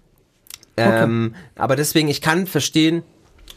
Ähm, 0.76 1.34
Aber 1.56 1.76
deswegen, 1.76 2.08
ich 2.08 2.20
kann 2.22 2.46
verstehen, 2.46 3.02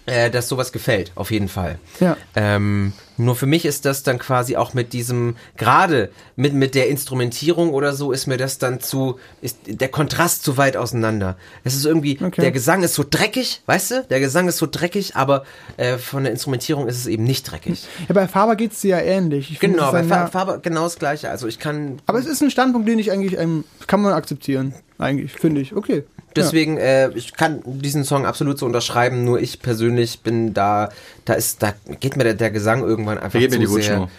äh, 0.06 0.30
dass 0.30 0.50
sowas 0.50 0.72
gefällt, 0.72 1.12
auf 1.16 1.32
jeden 1.32 1.48
Fall. 1.48 1.80
Ja. 2.00 2.18
Ähm, 2.36 2.94
nur 3.16 3.36
für 3.36 3.46
mich 3.46 3.64
ist 3.66 3.86
das 3.86 4.02
dann 4.02 4.18
quasi 4.18 4.58
auch 4.58 4.74
mit 4.74 4.92
diesem, 4.92 5.36
gerade 5.56 6.10
mit, 6.36 6.54
mit 6.54 6.74
der 6.74 6.90
Instrumentierung 6.90 7.72
oder 7.72 7.94
so, 7.94 8.12
ist 8.12 8.26
mir 8.26 8.38
das 8.38 8.58
dann 8.58 8.80
zu, 8.80 9.20
ist 9.42 9.60
der 9.68 9.90
Kontrast 9.90 10.44
zu 10.44 10.58
weit 10.58 10.76
auseinander. 10.78 11.38
Es 11.64 11.76
ist 11.76 11.86
irgendwie, 11.86 12.18
Okay. 12.22 12.42
der 12.42 12.52
Gesang 12.52 12.82
ist 12.84 12.96
so 12.96 13.06
dreckig, 13.08 13.62
weißt 13.68 13.92
du? 13.92 14.04
Der 14.10 14.20
Gesang 14.20 14.48
ist 14.48 14.58
so 14.58 14.68
dreckig, 14.70 15.16
aber 15.16 15.46
äh, 15.78 15.98
von 15.98 16.24
der 16.24 16.32
Instrumentierung 16.32 16.88
ist 16.88 16.98
es 16.98 17.06
eben 17.08 17.24
nicht 17.24 17.44
dreckig. 17.50 17.86
Ja, 18.08 18.14
bei 18.16 18.28
Faber 18.28 18.56
geht's 18.56 18.82
dir 18.82 18.98
ja 18.98 19.00
ähnlich. 19.00 19.52
Ich 19.52 19.60
Genau, 19.60 19.86
es 19.88 19.92
bei 19.92 20.04
Fa 20.04 20.28
Faber 20.28 20.58
genau 20.58 20.84
das 20.84 20.98
gleiche. 20.98 21.30
Also 21.30 21.48
ich 21.48 21.60
kann 21.60 22.02
aber 22.08 22.18
es 22.20 22.26
ist 22.26 22.42
ein 22.42 22.50
Standpunkt, 22.50 22.88
den 22.88 22.98
ich 23.00 23.12
eigentlich, 23.12 23.38
ähm, 23.38 23.64
kann 23.88 24.02
man 24.02 24.14
akzeptieren. 24.14 24.74
Eigentlich, 24.98 25.34
finde 25.34 25.62
ich. 25.62 25.76
Okay. 25.76 26.04
Deswegen, 26.36 26.78
äh, 26.78 27.10
ich 27.12 27.34
kann 27.34 27.62
diesen 27.66 28.04
Song 28.04 28.26
absolut 28.26 28.58
so 28.60 28.66
unterschreiben, 28.66 29.24
nur 29.24 29.40
ich 29.42 29.62
persönlich 29.62 30.22
bin 30.22 30.54
da, 30.54 30.90
da 31.26 31.34
ist, 31.34 31.62
da 31.64 31.74
geht 32.00 32.16
mir 32.18 32.24
der, 32.24 32.34
der 32.34 32.52
Gesang 32.52 32.82
irgendwann 32.84 33.18
einfach 33.18 33.40
geht 33.40 33.52
zu 33.52 33.60
mir 33.60 33.68
die 33.68 33.82
sehr. 33.84 34.10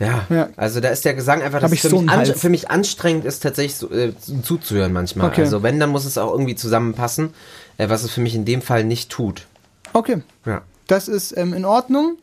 Ja, 0.00 0.24
Ja. 0.30 0.48
also 0.56 0.78
da 0.80 0.90
ist 0.90 1.04
der 1.04 1.14
Gesang 1.14 1.42
einfach, 1.42 1.60
das 1.60 1.74
für, 1.76 1.88
so 1.88 2.00
mich 2.00 2.10
an, 2.10 2.26
für 2.26 2.48
mich 2.48 2.70
anstrengend 2.70 3.24
ist 3.24 3.40
tatsächlich 3.42 3.74
so, 3.76 3.90
äh, 3.90 4.12
zuzuhören 4.42 4.92
manchmal. 4.92 5.28
Okay. 5.28 5.40
Also 5.42 5.62
wenn, 5.64 5.80
dann 5.80 5.90
muss 5.90 6.04
es 6.04 6.16
auch 6.18 6.30
irgendwie 6.32 6.54
zusammenpassen, 6.54 7.34
äh, 7.78 7.88
was 7.88 8.04
es 8.04 8.12
für 8.12 8.20
mich 8.20 8.34
in 8.36 8.44
dem 8.44 8.62
Fall 8.62 8.84
nicht 8.84 9.10
tut. 9.10 9.40
Ja. 9.40 9.90
Okay. 9.94 10.22
Ja. 10.46 10.62
Das 10.86 11.08
ist 11.08 11.36
ähm, 11.36 11.52
in 11.52 11.64
Ordnung. 11.64 12.16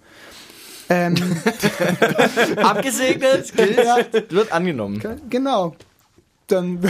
Ähm, 0.90 1.16
Abgesegnet, 2.58 3.54
gilt, 3.58 4.32
wird 4.32 4.52
angenommen. 4.52 5.02
genau. 5.30 5.76
Dann. 6.48 6.80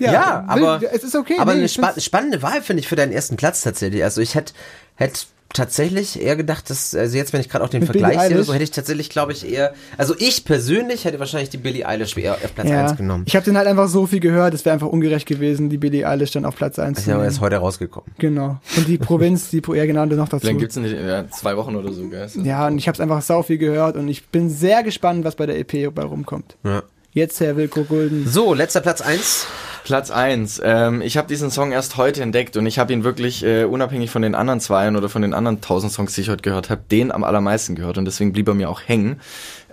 Ja, 0.00 0.44
aber, 0.48 0.80
will- 0.80 0.88
es 0.92 1.04
ist 1.04 1.14
okay. 1.14 1.36
aber 1.38 1.52
nee, 1.52 1.60
eine 1.60 1.68
spa 1.68 1.94
spannende 2.00 2.42
Wahl 2.42 2.60
finde 2.60 2.80
ich 2.80 2.88
für 2.88 2.96
deinen 2.96 3.12
ersten 3.12 3.36
Platz 3.36 3.62
tatsächlich. 3.62 4.02
Also 4.02 4.20
ich 4.20 4.34
hätte 4.34 4.52
hätte 4.96 5.20
tatsächlich 5.52 6.20
eher 6.20 6.34
gedacht, 6.34 6.70
dass, 6.70 6.94
also 6.94 7.16
jetzt, 7.16 7.32
wenn 7.34 7.40
ich 7.42 7.48
gerade 7.50 7.62
auch 7.64 7.68
den 7.68 7.80
Mit 7.80 7.90
Vergleich 7.90 8.16
Billie 8.18 8.28
sehe, 8.36 8.42
so 8.42 8.54
hätte 8.54 8.64
ich 8.64 8.70
tatsächlich, 8.70 9.10
glaube 9.10 9.32
ich, 9.32 9.48
eher, 9.48 9.74
also 9.98 10.14
ich 10.18 10.44
persönlich 10.46 11.04
hätte 11.04 11.18
wahrscheinlich 11.20 11.50
die 11.50 11.58
Billie 11.58 11.86
Eilish 11.86 12.16
eher 12.16 12.34
auf 12.34 12.54
Platz 12.54 12.68
ja. 12.70 12.86
1 12.86 12.96
genommen. 12.96 13.24
Ich 13.26 13.36
habe 13.36 13.44
den 13.44 13.56
halt 13.58 13.68
einfach 13.68 13.86
so 13.88 14.06
viel 14.06 14.18
gehört, 14.20 14.54
es 14.54 14.64
wäre 14.64 14.72
einfach 14.74 14.86
ungerecht 14.88 15.28
gewesen, 15.28 15.68
die 15.68 15.76
Billie 15.78 16.08
Eilish 16.08 16.30
dann 16.32 16.46
auf 16.46 16.56
Platz 16.56 16.78
1 16.78 16.96
Ist 16.98 17.04
zu 17.04 17.10
ja 17.10 17.16
aber 17.16 17.24
nehmen. 17.24 17.32
erst 17.32 17.42
heute 17.42 17.56
rausgekommen. 17.58 18.10
Genau. 18.18 18.58
Und 18.78 18.88
die 18.88 18.96
Provinz, 18.98 19.50
die 19.50 19.60
Pro- 19.60 19.74
ja 19.74 19.84
genau, 19.84 20.06
das 20.06 20.16
noch 20.16 20.28
dazu. 20.30 20.42
Wie 20.42 20.46
lange 20.48 20.58
gibt's 20.60 20.74
denn 20.74 20.84
nicht? 20.84 20.96
Ja, 20.98 21.28
zwei 21.28 21.54
Wochen 21.58 21.76
oder 21.76 21.92
so, 21.92 22.08
gell? 22.08 22.26
Ja, 22.42 22.66
und 22.66 22.78
ich 22.78 22.88
habe 22.88 22.94
es 22.96 23.00
einfach 23.00 23.20
sau 23.22 23.42
viel 23.42 23.58
gehört 23.58 23.96
und 23.96 24.08
ich 24.08 24.26
bin 24.28 24.48
sehr 24.48 24.82
gespannt, 24.82 25.24
was 25.24 25.36
bei 25.36 25.44
der 25.46 25.58
EP 25.58 25.94
bei 25.94 26.02
rumkommt. 26.02 26.56
Ja. 26.64 26.82
Jetzt 27.14 27.40
Herr 27.40 27.58
Wilko 27.58 27.84
Gulden. 27.84 28.26
So, 28.26 28.54
letzter 28.54 28.80
Platz 28.80 29.02
1. 29.02 29.46
Platz 29.84 30.10
1. 30.10 30.62
Ähm, 30.64 31.02
ich 31.02 31.18
habe 31.18 31.28
diesen 31.28 31.50
Song 31.50 31.70
erst 31.70 31.98
heute 31.98 32.22
entdeckt 32.22 32.56
und 32.56 32.64
ich 32.64 32.78
habe 32.78 32.90
ihn 32.94 33.04
wirklich 33.04 33.44
äh, 33.44 33.64
unabhängig 33.64 34.10
von 34.10 34.22
den 34.22 34.34
anderen 34.34 34.60
zweien 34.60 34.96
oder 34.96 35.10
von 35.10 35.20
den 35.20 35.34
anderen 35.34 35.60
tausend 35.60 35.92
Songs, 35.92 36.14
die 36.14 36.22
ich 36.22 36.30
heute 36.30 36.40
gehört 36.40 36.70
habe, 36.70 36.80
den 36.90 37.12
am 37.12 37.22
allermeisten 37.22 37.74
gehört 37.74 37.98
und 37.98 38.06
deswegen 38.06 38.32
blieb 38.32 38.48
er 38.48 38.54
mir 38.54 38.70
auch 38.70 38.80
hängen. 38.86 39.20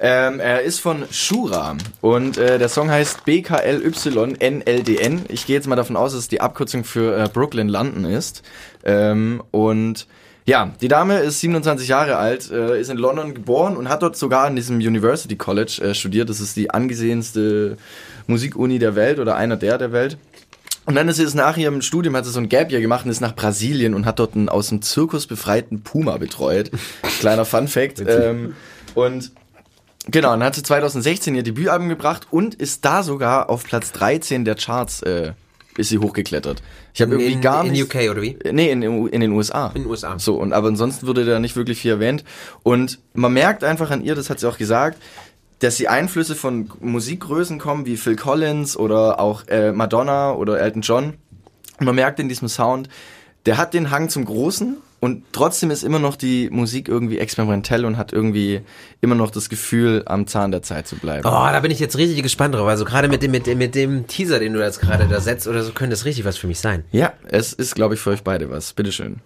Ähm, 0.01 0.41
er 0.41 0.63
ist 0.63 0.81
von 0.81 1.05
Shura 1.11 1.77
und 2.01 2.37
äh, 2.37 2.59
der 2.59 2.67
Song 2.67 2.91
heißt 2.91 3.23
BKLYNLDN. 3.23 5.21
Ich 5.29 5.45
gehe 5.45 5.55
jetzt 5.55 5.67
mal 5.67 5.77
davon 5.77 5.95
aus, 5.95 6.11
dass 6.11 6.19
es 6.19 6.27
die 6.27 6.41
Abkürzung 6.41 6.83
für 6.83 7.23
äh, 7.23 7.29
Brooklyn 7.29 7.69
London 7.69 8.03
ist. 8.03 8.43
Ähm, 8.83 9.41
und 9.51 10.07
ja, 10.49 10.73
die 10.81 10.87
Dame 10.87 11.19
ist 11.19 11.41
27 11.41 11.87
Jahre 11.87 12.17
alt, 12.17 12.49
äh, 12.49 12.81
ist 12.81 12.89
in 12.89 12.97
London 12.97 13.35
geboren 13.35 13.77
und 13.77 13.87
hat 13.87 14.01
dort 14.01 14.17
sogar 14.17 14.47
in 14.47 14.55
diesem 14.55 14.77
University 14.77 15.35
College 15.35 15.79
äh, 15.83 15.93
studiert. 15.93 16.27
Das 16.27 16.39
ist 16.39 16.55
die 16.55 16.71
angesehenste 16.71 17.77
Musikuni 18.25 18.79
der 18.79 18.95
Welt 18.95 19.19
oder 19.19 19.35
einer 19.35 19.57
der 19.57 19.77
der 19.77 19.91
Welt. 19.91 20.17
Und 20.87 20.95
dann 20.95 21.07
ist 21.07 21.17
sie 21.17 21.23
es 21.23 21.35
nach 21.35 21.55
ihrem 21.55 21.83
Studium, 21.83 22.15
hat 22.15 22.25
sie 22.25 22.31
so 22.31 22.39
ein 22.39 22.49
Gap 22.49 22.71
Year 22.71 22.81
gemacht 22.81 23.05
und 23.05 23.11
ist 23.11 23.21
nach 23.21 23.35
Brasilien 23.35 23.93
und 23.93 24.07
hat 24.07 24.17
dort 24.17 24.33
einen 24.33 24.49
aus 24.49 24.69
dem 24.69 24.81
Zirkus 24.81 25.27
befreiten 25.27 25.83
Puma 25.83 26.17
betreut. 26.17 26.71
Kleiner 27.19 27.45
Fun 27.45 27.67
Fact. 27.67 28.03
ähm, 28.07 28.55
und 28.95 29.31
genau, 30.07 30.31
dann 30.31 30.43
hat 30.43 30.55
sie 30.55 30.63
2016 30.63 31.35
ihr 31.35 31.43
Debütalbum 31.43 31.89
gebracht 31.89 32.25
und 32.31 32.55
ist 32.55 32.83
da 32.85 33.03
sogar 33.03 33.51
auf 33.51 33.65
Platz 33.65 33.91
13 33.91 34.45
der 34.45 34.55
Charts 34.55 35.03
äh, 35.03 35.33
ist 35.79 35.89
sie 35.89 35.97
hochgeklettert. 35.97 36.61
Ich 36.93 37.01
habe 37.01 37.13
irgendwie 37.13 37.33
in, 37.33 37.41
gar 37.41 37.65
in 37.65 37.71
nicht 37.71 37.83
UK 37.83 38.11
oder 38.11 38.21
wie? 38.21 38.37
Nee, 38.51 38.71
in, 38.71 38.81
in 38.81 39.21
den 39.21 39.31
USA. 39.31 39.67
In 39.73 39.83
den 39.83 39.89
USA. 39.89 40.19
So, 40.19 40.35
und 40.35 40.53
aber 40.53 40.67
ansonsten 40.67 41.07
wurde 41.07 41.25
da 41.25 41.39
nicht 41.39 41.55
wirklich 41.55 41.81
viel 41.81 41.91
erwähnt. 41.91 42.23
Und 42.63 42.99
man 43.13 43.33
merkt 43.33 43.63
einfach 43.63 43.89
an 43.89 44.01
ihr, 44.01 44.15
das 44.15 44.29
hat 44.29 44.39
sie 44.39 44.47
auch 44.47 44.57
gesagt, 44.57 45.01
dass 45.59 45.77
sie 45.77 45.87
Einflüsse 45.87 46.35
von 46.35 46.69
Musikgrößen 46.79 47.59
kommen, 47.59 47.85
wie 47.85 47.97
Phil 47.97 48.15
Collins 48.15 48.77
oder 48.77 49.19
auch 49.19 49.47
äh, 49.47 49.71
Madonna 49.71 50.33
oder 50.33 50.59
Elton 50.59 50.81
John. 50.81 51.13
Und 51.79 51.85
man 51.85 51.95
merkt 51.95 52.19
in 52.19 52.29
diesem 52.29 52.47
Sound, 52.47 52.89
der 53.45 53.57
hat 53.57 53.73
den 53.73 53.91
Hang 53.91 54.09
zum 54.09 54.25
Großen 54.25 54.77
und 54.99 55.23
trotzdem 55.31 55.71
ist 55.71 55.83
immer 55.83 55.99
noch 55.99 56.15
die 56.15 56.49
Musik 56.49 56.89
irgendwie 56.89 57.19
experimentell 57.19 57.85
und 57.85 57.97
hat 57.97 58.11
irgendwie 58.11 58.61
immer 59.01 59.15
noch 59.15 59.31
das 59.31 59.49
Gefühl, 59.49 60.03
am 60.05 60.27
Zahn 60.27 60.51
der 60.51 60.61
Zeit 60.61 60.87
zu 60.87 60.97
bleiben. 60.97 61.25
Oh, 61.25 61.31
da 61.31 61.59
bin 61.61 61.71
ich 61.71 61.79
jetzt 61.79 61.97
richtig 61.97 62.21
gespannt 62.21 62.55
drauf. 62.55 62.67
Also 62.67 62.85
gerade 62.85 63.07
mit 63.07 63.23
dem, 63.23 63.31
mit 63.31 63.47
dem, 63.47 63.57
mit 63.57 63.75
dem 63.75 64.07
Teaser, 64.07 64.39
den 64.39 64.53
du 64.53 64.59
jetzt 64.61 64.81
gerade 64.81 65.07
da 65.07 65.21
setzt 65.21 65.47
oder 65.47 65.63
so, 65.63 65.71
könnte 65.71 65.91
das 65.91 66.05
richtig 66.05 66.25
was 66.25 66.37
für 66.37 66.47
mich 66.47 66.59
sein. 66.59 66.83
Ja, 66.91 67.13
es 67.27 67.53
ist, 67.53 67.75
glaube 67.75 67.93
ich, 67.93 67.99
für 67.99 68.09
euch 68.09 68.23
beide 68.23 68.49
was. 68.49 68.73
Bitteschön. 68.73 69.21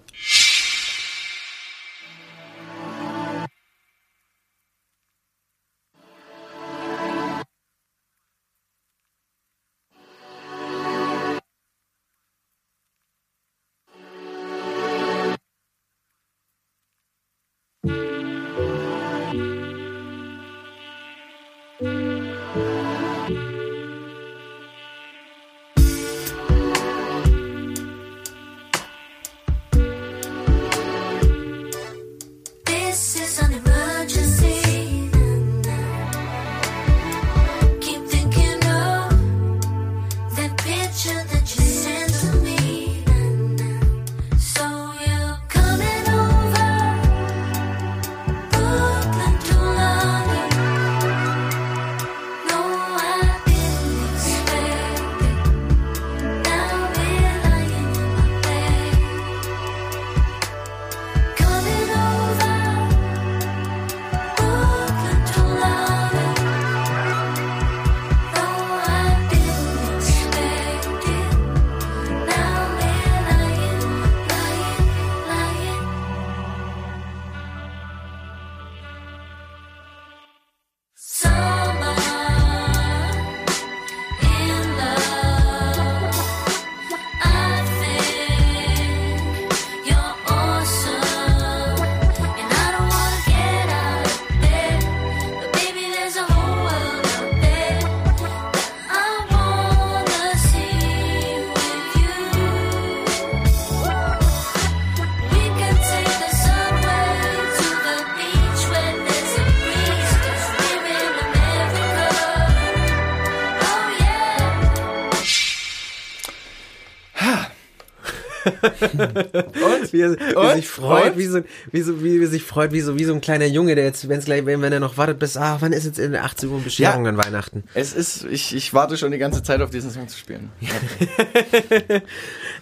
Und? 119.04 119.94
Wie 119.94 120.02
er, 120.02 120.12
wie 120.20 120.36
Und? 120.36 120.56
sich 120.56 120.68
freut, 120.68 121.14
Und? 121.14 121.18
wie 121.18 121.26
so, 121.26 121.40
wie 121.72 121.82
so, 121.82 122.04
wie 122.04 122.22
er 122.22 122.28
sich 122.28 122.44
freut, 122.44 122.72
wie 122.72 122.82
so, 122.82 122.98
wie 122.98 123.04
so 123.04 123.14
ein 123.14 123.22
kleiner 123.22 123.46
Junge, 123.46 123.76
der 123.76 123.86
jetzt, 123.86 124.08
wenn 124.10 124.20
es 124.20 124.26
gleich, 124.26 124.46
wenn, 124.46 124.62
wenn 124.62 124.74
er 124.74 124.80
noch 124.80 124.98
wartet 124.98 125.20
bis, 125.20 125.38
ah, 125.38 125.58
wann 125.60 125.74
ist 125.74 125.86
jetzt 125.86 126.00
in 126.00 126.16
18 126.16 126.50
Uhr 126.50 126.62
Bescherung 126.62 127.04
Ja. 127.06 127.10
an 127.10 127.18
Weihnachten? 127.18 127.64
Es 127.74 127.94
ist, 127.94 128.26
ich, 128.26 128.56
ich 128.56 128.74
warte 128.74 128.98
schon 128.98 129.12
die 129.12 129.18
ganze 129.18 129.44
Zeit 129.44 129.62
auf 129.62 129.70
diesen 129.70 129.92
Song 129.92 130.08
zu 130.08 130.18
spielen. 130.18 130.52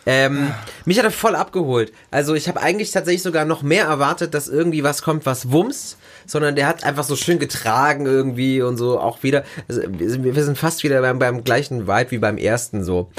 Ähm, 0.08 0.52
mich 0.86 0.98
hat 0.98 1.06
er 1.06 1.12
voll 1.12 1.36
abgeholt. 1.36 1.92
Also 2.10 2.34
ich 2.34 2.48
habe 2.48 2.60
eigentlich 2.60 2.90
tatsächlich 2.92 3.22
sogar 3.22 3.46
noch 3.46 3.62
mehr 3.62 3.86
erwartet, 3.86 4.34
dass 4.34 4.48
irgendwie 4.48 4.84
was 4.84 5.04
kommt, 5.04 5.28
was 5.28 5.52
wumms, 5.52 5.98
sondern 6.26 6.56
der 6.56 6.68
hat 6.68 6.84
einfach 6.84 7.04
so 7.04 7.16
schön 7.16 7.38
getragen 7.38 8.08
irgendwie 8.08 8.64
und 8.64 8.78
so 8.78 9.00
auch 9.00 9.22
wieder. 9.22 9.44
Also 9.68 9.82
wir, 9.88 10.10
sind, 10.10 10.24
wir 10.24 10.44
sind 10.44 10.58
fast 10.58 10.84
wieder 10.84 11.02
beim, 11.02 11.20
beim 11.20 11.44
gleichen 11.44 11.88
Vibe 11.88 12.12
wie 12.12 12.18
beim 12.18 12.38
ersten 12.38 12.84
so. 12.84 13.12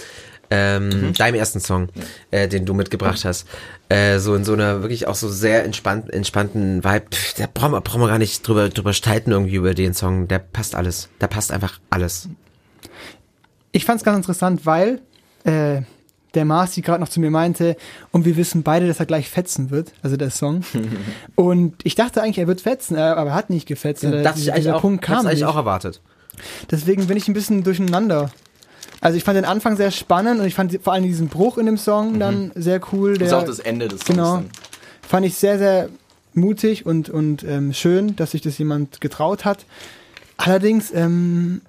Ähm, 0.54 1.14
Deinem 1.14 1.36
ersten 1.36 1.60
Song, 1.60 1.88
äh, 2.30 2.46
den 2.46 2.66
du 2.66 2.74
mitgebracht 2.74 3.24
hast. 3.24 3.46
Äh, 3.88 4.18
so 4.18 4.34
in 4.34 4.44
so 4.44 4.52
einer 4.52 4.82
wirklich 4.82 5.06
auch 5.06 5.14
so 5.14 5.28
sehr 5.30 5.64
entspannt, 5.64 6.12
entspannten 6.12 6.84
Vibe. 6.84 7.06
Pff, 7.10 7.34
Da 7.34 7.46
brauchen 7.52 7.72
wir, 7.72 7.80
brauchen 7.80 8.00
wir 8.02 8.08
gar 8.08 8.18
nicht 8.18 8.46
drüber, 8.46 8.68
drüber 8.68 8.92
streiten 8.92 9.30
irgendwie 9.30 9.54
über 9.54 9.72
den 9.72 9.94
Song. 9.94 10.28
Der 10.28 10.40
passt 10.40 10.74
alles. 10.74 11.08
Da 11.18 11.26
passt 11.26 11.52
einfach 11.52 11.80
alles. 11.88 12.28
Ich 13.72 13.86
fand 13.86 13.98
es 13.98 14.04
ganz 14.04 14.18
interessant, 14.18 14.66
weil 14.66 15.00
äh, 15.44 15.82
der 16.34 16.44
Marci 16.44 16.82
gerade 16.82 17.00
noch 17.00 17.08
zu 17.08 17.20
mir 17.20 17.30
meinte, 17.30 17.76
und 18.10 18.24
wir 18.24 18.36
wissen 18.36 18.62
beide, 18.62 18.86
dass 18.86 19.00
er 19.00 19.06
gleich 19.06 19.28
fetzen 19.28 19.70
wird, 19.70 19.92
also 20.02 20.16
der 20.16 20.30
Song. 20.30 20.62
und 21.34 21.74
ich 21.84 21.94
dachte 21.94 22.22
eigentlich, 22.22 22.38
er 22.38 22.46
wird 22.46 22.60
fetzen, 22.60 22.96
äh, 22.96 23.00
aber 23.00 23.30
er 23.30 23.34
hat 23.34 23.50
nicht 23.50 23.66
gefetzt. 23.66 24.04
Äh, 24.04 24.22
das 24.22 24.38
ich 24.38 24.52
eigentlich 24.52 24.70
auch, 24.70 24.80
Punkt 24.80 25.02
kam 25.02 25.26
eigentlich 25.26 25.40
nicht. 25.40 25.44
auch 25.44 25.56
erwartet. 25.56 26.00
Deswegen 26.70 27.06
bin 27.06 27.16
ich 27.16 27.28
ein 27.28 27.34
bisschen 27.34 27.62
durcheinander. 27.62 28.30
Also 29.02 29.16
ich 29.16 29.24
fand 29.24 29.36
den 29.36 29.44
Anfang 29.44 29.76
sehr 29.76 29.90
spannend 29.90 30.40
und 30.40 30.46
ich 30.46 30.54
fand 30.54 30.78
vor 30.80 30.92
allem 30.92 31.02
diesen 31.02 31.26
Bruch 31.26 31.58
in 31.58 31.66
dem 31.66 31.76
Song 31.76 32.20
dann 32.20 32.52
sehr 32.54 32.80
cool. 32.92 33.10
Das 33.10 33.18
Der, 33.18 33.26
ist 33.26 33.34
auch 33.34 33.46
das 33.46 33.58
Ende 33.58 33.88
des 33.88 34.02
Songs. 34.02 34.16
Genau. 34.16 34.34
dann. 34.36 34.50
Fand 35.02 35.26
ich 35.26 35.34
sehr, 35.34 35.58
sehr 35.58 35.88
mutig 36.34 36.86
und, 36.86 37.10
und 37.10 37.42
ähm, 37.42 37.72
schön, 37.74 38.14
dass 38.14 38.30
sich 38.30 38.42
das 38.42 38.56
jemand 38.58 39.00
getraut 39.00 39.44
hat. 39.44 39.66
Allerdings, 40.36 40.92
ähm, 40.94 41.62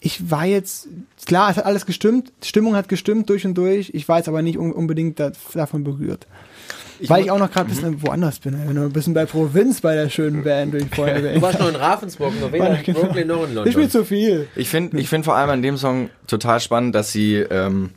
ich 0.00 0.30
war 0.30 0.44
jetzt, 0.46 0.88
klar, 1.26 1.50
es 1.50 1.56
hat 1.56 1.64
alles 1.64 1.86
gestimmt, 1.86 2.32
die 2.42 2.48
Stimmung 2.48 2.76
hat 2.76 2.88
gestimmt 2.88 3.28
durch 3.30 3.44
und 3.46 3.54
durch, 3.56 3.90
ich 3.94 4.08
war 4.08 4.18
jetzt 4.18 4.28
aber 4.28 4.42
nicht 4.42 4.58
un 4.58 4.72
unbedingt 4.72 5.18
da, 5.20 5.32
davon 5.54 5.84
berührt. 5.84 6.26
Weil 7.08 7.24
ich 7.24 7.30
auch 7.30 7.38
noch 7.38 7.50
gerade 7.50 7.66
ein 7.68 7.74
bisschen 7.74 8.02
woanders 8.02 8.38
bin, 8.38 8.58
ich 8.58 8.66
bin 8.66 8.78
ein 8.78 8.90
bisschen 8.92 9.12
bei 9.12 9.26
Provinz 9.26 9.82
bei 9.82 9.94
der 9.94 10.08
schönen 10.08 10.42
Band 10.44 10.72
durch 10.72 10.86
Feuerwehr. 10.86 11.34
Du 11.34 11.42
warst 11.42 11.58
noch 11.60 11.68
in 11.68 11.76
Ravensburg, 11.76 12.40
noch 12.40 12.52
weder 12.52 12.78
in 12.78 12.84
Genau. 12.84 13.00
Brooklyn 13.00 13.28
noch 13.28 13.36
in 13.46 13.54
London. 13.54 13.66
Ich 13.66 13.72
spiele 13.74 13.88
zu 13.90 14.04
viel. 14.04 14.48
Ich 14.56 14.68
finde 14.70 14.98
ich 14.98 15.08
find 15.10 15.24
vor 15.26 15.36
allem 15.36 15.50
an 15.50 15.60
dem 15.62 15.76
Song 15.76 16.08
total 16.26 16.58
spannend, 16.60 16.94
dass 16.94 17.12
sie 17.12 17.34
ähm, 17.36 17.90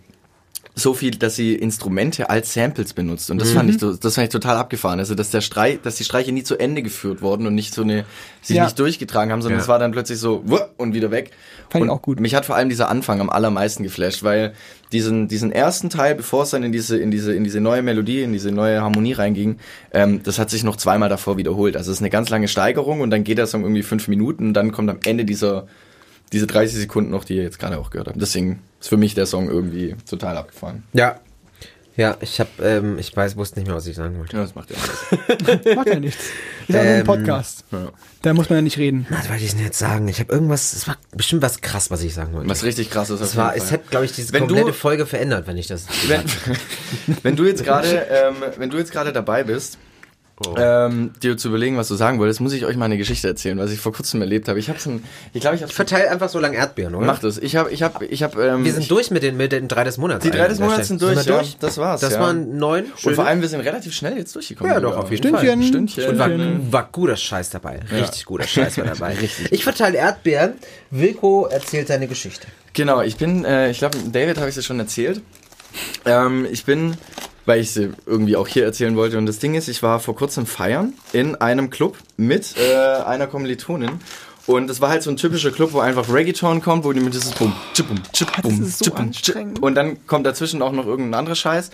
so 0.79 0.93
viel, 0.93 1.11
dass 1.11 1.35
sie 1.35 1.53
Instrumente 1.55 2.29
als 2.29 2.53
Samples 2.53 2.93
benutzt. 2.93 3.29
Und 3.31 3.39
das 3.39 3.51
fand 3.51 3.69
ich 3.69 3.79
so, 3.79 3.93
das 3.93 4.15
fand 4.15 4.25
ich 4.27 4.31
total 4.31 4.57
abgefahren. 4.57 4.99
Also 4.99 5.15
dass 5.15 5.29
der 5.29 5.41
Streich, 5.41 5.79
dass 5.83 5.95
die 5.95 6.03
Streiche 6.03 6.31
nie 6.31 6.43
zu 6.43 6.57
Ende 6.57 6.81
geführt 6.81 7.21
wurden 7.21 7.45
und 7.47 7.55
nicht 7.55 7.73
so 7.73 7.81
eine, 7.83 8.05
sie 8.41 8.55
Ja. 8.55 8.63
nicht 8.65 8.79
durchgetragen 8.79 9.31
haben, 9.31 9.41
sondern 9.41 9.59
Ja. 9.59 9.63
es 9.63 9.67
war 9.67 9.79
dann 9.79 9.91
plötzlich 9.91 10.19
so 10.19 10.41
wuh, 10.45 10.59
und 10.77 10.93
wieder 10.93 11.11
weg. 11.11 11.31
Fand 11.69 11.83
ich 11.85 11.89
und 11.91 11.95
auch 11.95 12.01
gut. 12.01 12.19
Mich 12.19 12.35
hat 12.35 12.45
vor 12.45 12.55
allem 12.55 12.69
dieser 12.69 12.89
Anfang 12.89 13.21
am 13.21 13.29
allermeisten 13.29 13.83
geflasht, 13.83 14.23
weil 14.23 14.53
diesen, 14.91 15.27
diesen 15.27 15.51
ersten 15.51 15.89
Teil, 15.89 16.15
bevor 16.15 16.43
es 16.43 16.49
dann 16.49 16.63
in 16.63 16.71
diese, 16.71 16.97
in 16.97 17.11
diese, 17.11 17.33
in 17.33 17.43
diese 17.43 17.59
neue 17.61 17.81
Melodie, 17.83 18.23
in 18.23 18.33
diese 18.33 18.51
neue 18.51 18.81
Harmonie 18.81 19.13
reinging, 19.13 19.57
ähm, 19.93 20.23
das 20.23 20.39
hat 20.39 20.49
sich 20.49 20.63
noch 20.63 20.77
zweimal 20.77 21.09
davor 21.09 21.37
wiederholt. 21.37 21.77
Also 21.77 21.91
es 21.91 21.97
ist 21.97 22.01
eine 22.01 22.09
ganz 22.09 22.29
lange 22.29 22.47
Steigerung 22.47 23.01
und 23.01 23.09
dann 23.11 23.23
geht 23.23 23.37
der 23.37 23.45
Song 23.47 23.61
irgendwie 23.63 23.83
fünf 23.83 24.07
Minuten 24.07 24.47
und 24.47 24.53
dann 24.53 24.71
kommt 24.71 24.89
am 24.89 24.97
Ende 25.05 25.25
dieser, 25.25 25.67
diese 26.31 26.47
30 26.47 26.77
Sekunden 26.77 27.11
noch, 27.11 27.23
die 27.23 27.35
ihr 27.35 27.43
jetzt 27.43 27.59
gerade 27.59 27.77
auch 27.79 27.89
gehört 27.91 28.07
habt. 28.07 28.21
Deswegen 28.21 28.59
ist 28.79 28.89
für 28.89 28.97
mich 28.97 29.13
der 29.15 29.25
Song 29.25 29.49
irgendwie 29.49 29.95
total 30.09 30.37
abgefahren. 30.37 30.83
Ja. 30.93 31.19
Ja, 31.97 32.15
ich 32.21 32.39
hab, 32.39 32.47
ähm, 32.61 32.97
ich 32.97 33.13
weiß, 33.13 33.35
wusste 33.35 33.59
nicht 33.59 33.67
mehr, 33.67 33.75
was 33.75 33.85
ich 33.85 33.95
sagen 33.97 34.17
wollte. 34.19 34.37
Ja, 34.37 34.43
das 34.43 34.55
macht 34.55 34.69
ja 34.71 34.77
alles. 34.77 35.65
Macht 35.75 35.87
ja 35.89 35.99
nichts. 35.99 36.23
Ist 36.67 36.75
ja 36.75 36.81
nur 36.83 36.93
ein 36.93 36.99
Ähm, 37.01 37.05
Podcast. 37.05 37.65
Ja. 37.73 37.89
Da 38.21 38.33
muss 38.33 38.49
man 38.49 38.59
ja 38.59 38.61
nicht 38.61 38.77
reden. 38.77 39.05
Was 39.09 39.27
wollte 39.29 39.43
ich 39.43 39.51
denn 39.53 39.65
jetzt 39.65 39.79
sagen? 39.79 40.07
Ich 40.07 40.21
habe 40.21 40.31
irgendwas, 40.31 40.71
es 40.71 40.87
war 40.87 40.95
bestimmt 41.13 41.41
was 41.41 41.59
krass, 41.59 41.91
was 41.91 42.01
ich 42.01 42.13
sagen 42.13 42.31
wollte. 42.31 42.49
Was 42.49 42.63
richtig 42.63 42.89
krass 42.89 43.09
ist. 43.09 43.19
es 43.19 43.35
war, 43.35 43.53
es 43.53 43.71
hätte, 43.71 43.89
glaube 43.89 44.05
ich, 44.05 44.13
diese 44.13 44.31
Wenn 44.31 44.47
du- 44.47 44.55
komplette 44.55 44.71
Folge 44.77 45.05
verändert, 45.05 45.45
wenn 45.45 45.57
ich 45.57 45.67
das. 45.67 45.87
wenn, 46.07 46.23
wenn 47.23 47.35
du 47.35 47.43
jetzt 47.45 47.65
gerade, 47.65 48.07
ähm, 48.09 48.35
wenn 48.57 48.69
du 48.69 48.77
jetzt 48.77 48.93
gerade 48.93 49.11
dabei 49.11 49.43
bist, 49.43 49.77
ähm, 50.57 51.11
dir 51.21 51.37
zu 51.37 51.49
überlegen, 51.49 51.77
was 51.77 51.87
du 51.87 51.95
sagen 51.95 52.19
wolltest, 52.19 52.39
muss 52.39 52.53
ich 52.53 52.65
euch 52.65 52.75
mal 52.77 52.85
eine 52.85 52.97
Geschichte 52.97 53.27
erzählen, 53.27 53.57
was 53.57 53.71
ich 53.71 53.79
vor 53.79 53.91
kurzem 53.91 54.21
erlebt 54.21 54.47
habe. 54.47 54.59
Ich 54.59 54.69
habe 54.69 54.79
ein, 54.85 55.03
ich 55.33 55.41
glaube, 55.41 55.55
ich 55.55 55.61
habe 55.61 55.69
Ich 55.69 55.75
verteile 55.75 56.09
einfach 56.09 56.29
so 56.29 56.39
lange 56.39 56.55
Erdbeeren, 56.57 56.95
oder? 56.95 57.05
Mach 57.05 57.19
das. 57.19 57.37
Ich 57.37 57.55
habe, 57.55 57.71
ich 57.71 57.83
habe, 57.83 58.05
ich 58.05 58.23
habe. 58.23 58.41
Ähm, 58.43 58.63
Wir 58.65 58.73
sind 58.73 58.89
durch 58.89 59.11
mit 59.11 59.23
den, 59.23 59.37
mit 59.37 59.51
den 59.51 59.67
drei 59.67 59.83
des 59.83 59.97
Monats. 59.97 60.23
Die 60.23 60.31
drei 60.31 60.47
des 60.47 60.59
Monats 60.59 60.87
sind 60.87 61.01
durch, 61.01 61.15
wir 61.17 61.23
ja, 61.23 61.37
durch? 61.39 61.57
das 61.59 61.77
war's, 61.77 62.01
Das 62.01 62.13
ja. 62.13 62.19
waren 62.19 62.57
neun. 62.57 62.85
und 63.03 63.15
vor 63.15 63.25
allem 63.25 63.41
wir 63.41 63.49
sind 63.49 63.61
relativ 63.61 63.93
schnell 63.93 64.17
jetzt 64.17 64.35
durchgekommen. 64.35 64.71
Ja, 64.73 64.79
doch, 64.79 64.95
auf 64.97 65.11
jeden 65.11 65.23
Stündchen. 65.23 65.59
Fall. 65.59 65.67
Stündchen. 65.67 66.05
Und 66.09 66.19
war, 66.19 66.29
war 66.71 66.89
guter 66.91 67.17
Scheiß 67.17 67.49
dabei. 67.49 67.79
Richtig 67.91 68.25
guter 68.25 68.47
Scheiß 68.47 68.77
war 68.77 68.85
dabei. 68.85 69.15
Ich 69.51 69.63
verteile 69.63 69.97
Erdbeeren. 69.97 70.53
Wilko 70.91 71.47
erzählt 71.47 71.87
seine 71.87 72.07
Geschichte. 72.07 72.47
Genau, 72.73 73.01
ich 73.01 73.17
bin, 73.17 73.45
äh, 73.45 73.71
ich 73.71 73.79
glaube, 73.79 73.97
David 74.11 74.37
habe 74.37 74.49
ich 74.49 74.57
es 74.57 74.65
schon 74.65 74.79
erzählt. 74.79 75.21
Ähm, 76.05 76.47
ich 76.51 76.65
bin, 76.65 76.95
weil 77.49 77.61
ich 77.61 77.71
sie 77.71 77.89
irgendwie 78.05 78.35
auch 78.35 78.47
hier 78.47 78.63
erzählen 78.63 78.95
wollte. 78.95 79.17
Und 79.17 79.25
das 79.25 79.39
Ding 79.39 79.55
ist, 79.55 79.67
ich 79.67 79.81
war 79.81 79.99
vor 79.99 80.15
kurzem 80.15 80.45
feiern 80.45 80.93
in 81.13 81.33
einem 81.35 81.71
Club 81.71 81.97
mit 82.15 82.53
äh, 82.57 82.75
einer 83.01 83.25
Kommilitonin. 83.25 83.89
Und 84.45 84.69
es 84.69 84.81
war 84.81 84.89
halt 84.89 85.01
so 85.01 85.09
ein 85.09 85.17
typischer 85.17 85.49
Club, 85.49 85.73
wo 85.73 85.79
einfach 85.79 86.13
Reggaeton 86.13 86.61
kommt, 86.61 86.83
wo 86.83 86.93
die 86.93 86.99
mit 86.99 87.15
dieses 87.15 87.31
Bum, 87.31 87.51
chip, 87.73 87.87
bum, 87.87 87.97
chip, 88.13 88.29
bum, 88.43 88.63
ist 88.63 88.77
so 88.77 88.85
chip, 88.85 88.95
bum, 88.95 89.05
anstrengend. 89.07 89.55
chip. 89.55 89.63
Und 89.63 89.73
dann 89.73 90.05
kommt 90.05 90.27
dazwischen 90.27 90.61
auch 90.61 90.71
noch 90.71 90.85
irgendein 90.85 91.17
anderer 91.17 91.35
Scheiß. 91.35 91.71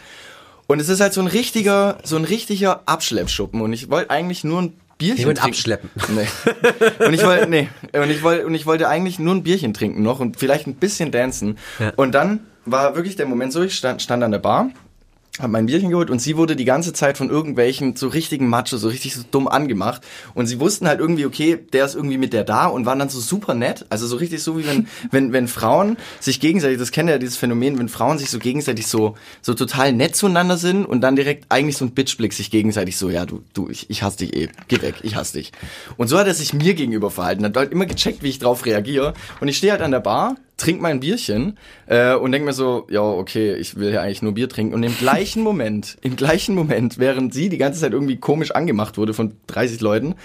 Und 0.68 0.80
es 0.80 0.88
ist 0.88 1.02
halt 1.02 1.12
so 1.14 1.20
ein 1.20 1.28
richtiger, 1.28 1.98
so 2.06 2.16
ein 2.16 2.24
richtiger 2.24 2.84
Abschleppschuppen. 2.86 3.60
Und 3.60 3.74
ich 3.74 3.90
wollte 3.90 4.12
eigentlich 4.12 4.46
nur 4.46 4.62
ein 4.62 4.74
Bierchen 4.98 5.20
Jemand 5.20 5.40
trinken. 5.40 5.56
abschleppen. 5.56 5.90
Nee. 6.16 7.06
Und 7.06 7.14
ich 7.14 7.24
wollte, 7.26 7.50
nee. 7.50 7.68
Und 7.92 8.10
ich 8.10 8.24
wollte, 8.24 8.46
und 8.46 8.56
ich 8.56 8.66
wollte 8.66 8.88
eigentlich 8.88 9.20
nur 9.20 9.36
ein 9.36 9.44
Bierchen 9.44 9.74
trinken 9.74 10.04
noch 10.04 10.22
und 10.22 10.40
vielleicht 10.40 10.68
ein 10.68 10.76
bisschen 10.76 11.12
dancen. 11.12 11.58
Ja. 11.80 11.92
Und 11.98 12.14
dann 12.14 12.46
war 12.66 12.96
wirklich 12.96 13.18
der 13.18 13.26
Moment 13.26 13.52
so, 13.52 13.62
ich 13.62 13.76
stand, 13.76 14.02
stand 14.02 14.24
an 14.24 14.32
der 14.32 14.40
Bar, 14.40 14.70
habe 15.40 15.52
mein 15.52 15.66
Bierchen 15.66 15.90
geholt 15.90 16.10
und 16.10 16.20
sie 16.20 16.38
wurde 16.38 16.56
die 16.56 16.66
ganze 16.66 16.94
Zeit 16.94 17.18
von 17.18 17.30
irgendwelchen 17.30 17.96
so 17.96 18.08
richtigen 18.08 18.48
Macho, 18.48 18.78
so 18.78 18.88
richtig 18.88 19.16
so 19.16 19.22
dumm 19.30 19.48
angemacht. 19.48 20.02
Und 20.34 20.48
sie 20.48 20.60
wussten 20.60 20.88
halt 20.88 21.00
irgendwie, 21.00 21.26
okay, 21.26 21.58
der 21.74 21.86
ist 21.86 21.96
irgendwie 21.96 22.18
mit 22.18 22.32
der 22.32 22.44
da 22.44 22.68
und 22.68 22.86
waren 22.86 23.00
dann 23.00 23.10
so 23.10 23.20
super 23.20 23.54
nett. 23.54 23.86
Also 23.90 24.08
so 24.08 24.16
richtig 24.16 24.44
so 24.44 24.58
wie 24.58 24.66
wenn, 24.66 24.88
wenn, 25.12 25.34
wenn 25.34 25.48
Frauen 25.48 25.98
sich 26.20 26.40
gegenseitig, 26.40 26.80
das 26.80 26.92
kennt 26.92 27.10
ihr 27.10 27.14
ja 27.14 27.20
dieses 27.20 27.38
Phänomen, 27.38 27.78
wenn 27.78 27.90
Frauen 27.90 28.18
sich 28.18 28.30
so 28.30 28.40
gegenseitig 28.40 28.88
so, 28.88 29.16
so 29.42 29.54
total 29.54 29.92
nett 29.92 30.16
zueinander 30.16 30.58
sind 30.58 30.86
und 30.86 31.02
dann 31.02 31.16
direkt 31.16 31.46
eigentlich 31.50 31.78
so 31.78 31.86
ein 31.86 31.92
Bitchblick 31.92 32.34
sich 32.34 32.50
gegenseitig 32.50 32.98
so, 32.98 33.10
ja, 33.10 33.26
du, 33.26 33.44
du, 33.54 33.70
ich, 33.70 33.90
ich 33.90 34.04
hasse 34.04 34.20
dich 34.20 34.36
eh, 34.36 34.50
geh 34.68 34.82
weg, 34.82 34.96
ich 35.04 35.16
hasse 35.16 35.34
dich. 35.34 35.52
Und 35.98 36.08
so 36.08 36.18
hat 36.18 36.28
er 36.28 36.34
sich 36.34 36.54
mir 36.54 36.74
gegenüber 36.74 37.12
verhalten, 37.12 37.44
hat 37.44 37.58
halt 37.58 37.72
immer 37.72 37.86
gecheckt, 37.86 38.24
wie 38.24 38.30
ich 38.30 38.40
drauf 38.40 38.66
reagiere. 38.66 39.14
Und 39.42 39.50
ich 39.50 39.58
stehe 39.58 39.74
halt 39.74 39.82
an 39.82 39.92
der 39.92 40.00
Bar, 40.00 40.38
trink 40.58 40.82
mein 40.82 41.00
Bierchen 41.00 41.58
äh, 41.88 42.16
und 42.16 42.32
denk 42.32 42.46
mir 42.46 42.54
so, 42.54 42.88
ja, 42.90 43.02
okay, 43.02 43.56
ich 43.56 43.76
will 43.76 43.92
ja 43.92 44.02
eigentlich 44.02 44.22
nur 44.22 44.34
Bier 44.34 44.50
trinken. 44.50 44.74
Und 44.74 44.84
im 44.84 44.98
gleichen 45.00 45.44
Moment, 45.44 45.98
im 46.02 46.16
gleichen 46.16 46.56
Moment, 46.56 46.98
während 46.98 47.34
sie 47.34 47.50
die 47.50 47.58
ganze 47.58 47.80
Zeit 47.80 47.94
irgendwie 47.94 48.18
komisch 48.18 48.52
angemacht 48.52 48.98
wurde 48.98 49.14
von 49.14 49.36
30 49.48 49.82
Leuten, 49.82 50.16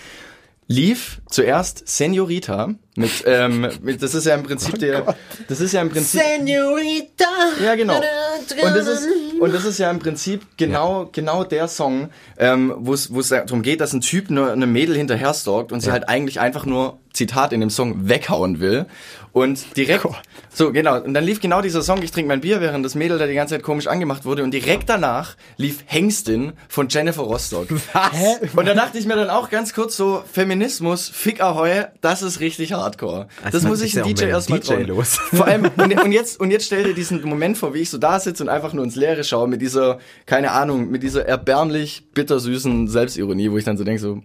lief 0.71 1.21
zuerst 1.29 1.89
Senorita 1.89 2.75
mit, 2.95 3.11
ähm, 3.27 3.69
mit 3.83 4.01
das 4.05 4.15
ist 4.15 4.25
ja 4.25 4.37
im 4.37 4.45
Prinzip 4.45 4.79
der, 4.79 5.17
das 5.49 5.61
ist 5.61 5.73
ja 5.73 5.83
im 5.83 5.91
Prinzip, 5.91 6.21
Senorita. 6.21 7.25
ja, 7.65 7.75
genau. 7.75 7.97
Und 7.97 8.77
das 8.77 8.87
ist, 8.87 9.09
und 9.41 9.53
das 9.53 9.65
ist 9.65 9.79
ja 9.79 9.91
im 9.91 9.99
Prinzip 9.99 10.43
genau, 10.57 11.09
genau 11.11 11.43
der 11.43 11.67
Song, 11.67 12.11
ähm, 12.39 12.73
wo 12.79 12.95
es, 12.95 13.13
wo 13.13 13.19
es 13.19 13.31
darum 13.31 13.63
geht, 13.63 13.81
dass 13.81 13.93
ein 13.93 14.01
Typ 14.01 14.31
eine, 14.31 14.53
eine 14.53 14.69
Mädel 14.69 14.97
hinterher 14.97 15.35
stalkt 15.35 15.73
und 15.73 15.81
sie 15.81 15.91
halt 15.91 16.09
eigentlich 16.09 16.39
einfach 16.39 16.67
nur, 16.67 17.01
Zitat 17.21 17.53
in 17.53 17.61
dem 17.61 17.69
Song, 17.69 18.09
weghauen 18.09 18.61
will. 18.61 18.87
Und 19.33 19.77
direkt, 19.77 20.07
so 20.53 20.73
genau, 20.73 21.01
und 21.01 21.15
dann 21.15 21.23
lief 21.23 21.41
genau 21.41 21.61
dieser 21.61 21.83
Song, 21.83 22.03
ich 22.03 22.11
trinke 22.11 22.29
mein 22.29 22.41
Bier, 22.41 22.61
während 22.61 22.85
das 22.85 22.95
Mädel 22.95 23.19
da 23.19 23.27
die 23.27 23.35
ganze 23.35 23.55
Zeit 23.55 23.63
komisch 23.63 23.87
angemacht 23.87 24.25
wurde. 24.25 24.43
Und 24.43 24.53
direkt 24.53 24.89
danach 24.89 25.37
lief 25.57 25.85
Hengstin 25.87 26.55
von 26.69 26.89
Jennifer 26.89 27.23
Rostock. 27.23 27.69
Was? 27.93 28.55
Und 28.57 28.67
da 28.67 28.75
dachte 28.75 28.99
ich 28.99 29.07
mir 29.07 29.17
dann 29.17 29.31
auch 29.31 29.51
ganz 29.51 29.75
kurz 29.75 29.97
so, 29.97 30.25
Feminismus, 30.33 31.11
Fick 31.11 31.41
Ahoi, 31.43 31.85
das 32.01 32.23
ist 32.23 32.41
richtig 32.41 32.73
hardcore. 32.73 33.29
Das 33.43 33.53
Das, 33.53 33.63
muss 33.65 33.83
ich 33.83 33.93
ja 33.93 34.03
DJ 34.03 34.25
erstmal 34.25 34.61
DJ 34.61 34.83
los. 34.83 35.19
Vor 35.33 35.47
allem, 35.47 35.71
und, 35.77 36.03
und, 36.03 36.13
jetzt, 36.13 36.41
und 36.41 36.51
jetzt 36.51 36.65
stell 36.65 36.85
dir 36.85 36.95
diesen 36.95 37.23
Moment 37.23 37.59
vor, 37.59 37.75
wie 37.75 37.81
ich 37.81 37.91
so 37.91 37.99
da 37.99 38.19
sitze 38.19 38.43
und 38.43 38.49
einfach 38.49 38.73
nur 38.73 38.83
ins 38.83 38.97
Leere 38.97 39.23
schaue 39.23 39.47
mit 39.47 39.61
dieser, 39.61 39.99
keine 40.27 40.53
Ahnung, 40.53 40.91
mit 40.91 41.03
dieser 41.03 41.27
erbärmlich 41.27 42.05
bittersüßen 42.15 42.89
Selbstironie, 42.89 43.51
wo 43.51 43.59
ich 43.59 43.65
dann 43.65 43.77
so 43.77 43.85
denke 43.85 44.01
so, 44.01 44.23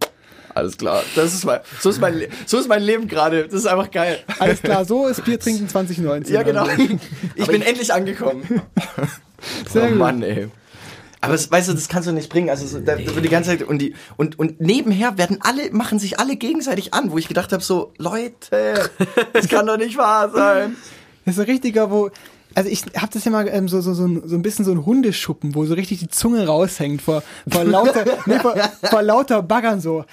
alles 0.56 0.78
klar, 0.78 1.04
das 1.16 1.34
ist 1.34 1.46
mein, 1.46 1.60
so 1.80 1.90
ist 1.90 2.00
mein, 2.00 2.28
so 2.46 2.58
ist 2.58 2.68
mein 2.68 2.82
Leben 2.82 3.08
gerade, 3.08 3.44
das 3.44 3.54
ist 3.54 3.68
einfach 3.68 3.92
geil. 3.92 4.20
Alles 4.40 4.62
klar, 4.62 4.86
so 4.86 5.06
ist 5.08 5.24
Bier 5.26 5.40
trinken 5.40 5.68
2019. 5.68 6.34
Ja, 6.34 6.44
genau. 6.44 6.64
Also, 6.64 6.98
Ich 7.36 7.48
bin 7.48 7.62
endlich 7.62 7.94
angekommen. 7.94 8.62
Sehr 9.70 9.84
oh 9.84 9.88
gut. 9.90 9.98
Mann, 9.98 10.24
ey. 10.24 10.50
Aber 11.20 11.34
das, 11.34 11.52
weißt 11.52 11.70
du, 11.70 11.74
das 11.74 11.90
kannst 11.90 12.08
du 12.08 12.14
nicht 12.14 12.30
bringen. 12.30 12.50
Also 12.50 12.68
so, 12.68 12.80
da, 12.80 12.96
da 12.96 13.16
wird 13.16 13.26
die 13.26 13.30
ganze 13.30 13.50
Zeit 13.50 13.64
und 13.64 13.80
die 13.80 13.96
und 14.16 14.38
und 14.38 14.62
nebenher 14.62 15.18
werden 15.18 15.40
alle 15.42 15.72
machen 15.72 16.00
sich 16.00 16.20
alle 16.20 16.36
gegenseitig 16.36 16.94
an, 16.94 17.12
wo 17.12 17.18
ich 17.18 17.28
gedacht 17.28 17.52
habe 17.52 17.64
so 17.64 17.94
Leute, 17.98 18.90
das 19.34 19.48
kann 19.50 19.66
doch 19.66 19.78
nicht 19.78 19.98
wahr 19.98 20.30
sein. 20.30 20.76
Das 21.26 21.36
ist 21.36 21.40
ein 21.40 21.48
richtiger, 21.48 21.90
wo 21.90 22.12
also 22.56 22.70
ich 22.70 22.84
habe 22.98 23.10
das 23.14 23.26
ja 23.26 23.32
mal 23.32 23.48
ähm, 23.48 23.68
so, 23.68 23.82
so, 23.82 23.94
so, 23.94 24.06
ein, 24.06 24.24
so 24.26 24.36
ein 24.36 24.42
bisschen 24.42 24.66
so 24.66 24.72
ein 24.72 24.86
Hundeschuppen, 24.86 25.56
wo 25.56 25.66
so 25.66 25.74
richtig 25.74 26.00
die 26.00 26.08
Zunge 26.08 26.48
raushängt 26.48 27.02
vor, 27.02 27.22
vor 27.50 27.64
lauter, 27.66 28.06
nee, 28.26 28.40
vor, 28.40 28.56
vor 28.90 29.02
lauter 29.02 29.44
Baggern 29.44 29.82
so. 29.82 30.06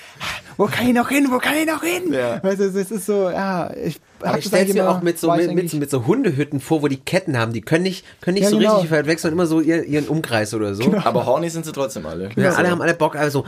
Wo 0.56 0.66
kann 0.66 0.86
ich 0.88 0.94
noch 0.94 1.08
hin? 1.08 1.28
Wo 1.30 1.38
kann 1.38 1.54
ich 1.56 1.66
noch 1.66 1.82
hin? 1.82 2.12
Ja. 2.12 2.42
Weißt 2.42 2.60
du, 2.60 2.70
das 2.70 2.90
ist 2.90 3.06
so, 3.06 3.30
ja, 3.30 3.72
ich 3.74 4.00
Aber 4.20 4.38
ich 4.38 4.44
stelle 4.44 4.72
mir 4.74 4.90
auch 4.90 5.02
mit 5.02 5.18
so, 5.18 5.32
mit, 5.32 5.54
mit, 5.54 5.72
mit 5.72 5.90
so 5.90 6.06
Hundehütten 6.06 6.60
vor, 6.60 6.82
wo 6.82 6.88
die 6.88 6.98
Ketten 6.98 7.38
haben. 7.38 7.52
Die 7.52 7.62
können 7.62 7.84
nicht, 7.84 8.04
können 8.20 8.34
nicht 8.34 8.44
Ja, 8.44 8.50
so 8.50 8.58
genau. 8.58 8.74
richtig 8.74 8.90
weit 8.90 9.06
weg, 9.06 9.20
sondern 9.20 9.38
immer 9.38 9.46
so 9.46 9.60
ihr, 9.60 9.84
ihren 9.84 10.08
Umkreis 10.08 10.52
oder 10.52 10.74
so. 10.74 10.92
Aber 11.04 11.24
horny 11.24 11.48
sind 11.48 11.64
sie 11.64 11.72
trotzdem 11.72 12.04
alle. 12.06 12.30
Ja, 12.36 12.50
alle 12.52 12.70
haben 12.70 12.82
alle 12.82 12.94
Bock, 12.94 13.16
also 13.16 13.46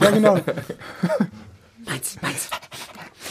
Ja, 0.00 0.10
genau. 0.10 0.38
meins, 1.84 2.16
meins. 2.22 2.48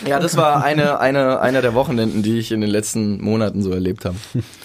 Ja, 0.08 0.20
das 0.20 0.36
war 0.38 0.64
eine, 0.64 1.00
eine, 1.00 1.40
einer 1.40 1.62
der 1.62 1.74
Wochenenden, 1.74 2.24
die 2.24 2.40
ich 2.40 2.52
in 2.52 2.62
den 2.62 2.70
letzten 2.70 3.22
Monaten 3.24 3.62
so 3.64 3.72
erlebt 3.72 4.06
habe. 4.06 4.16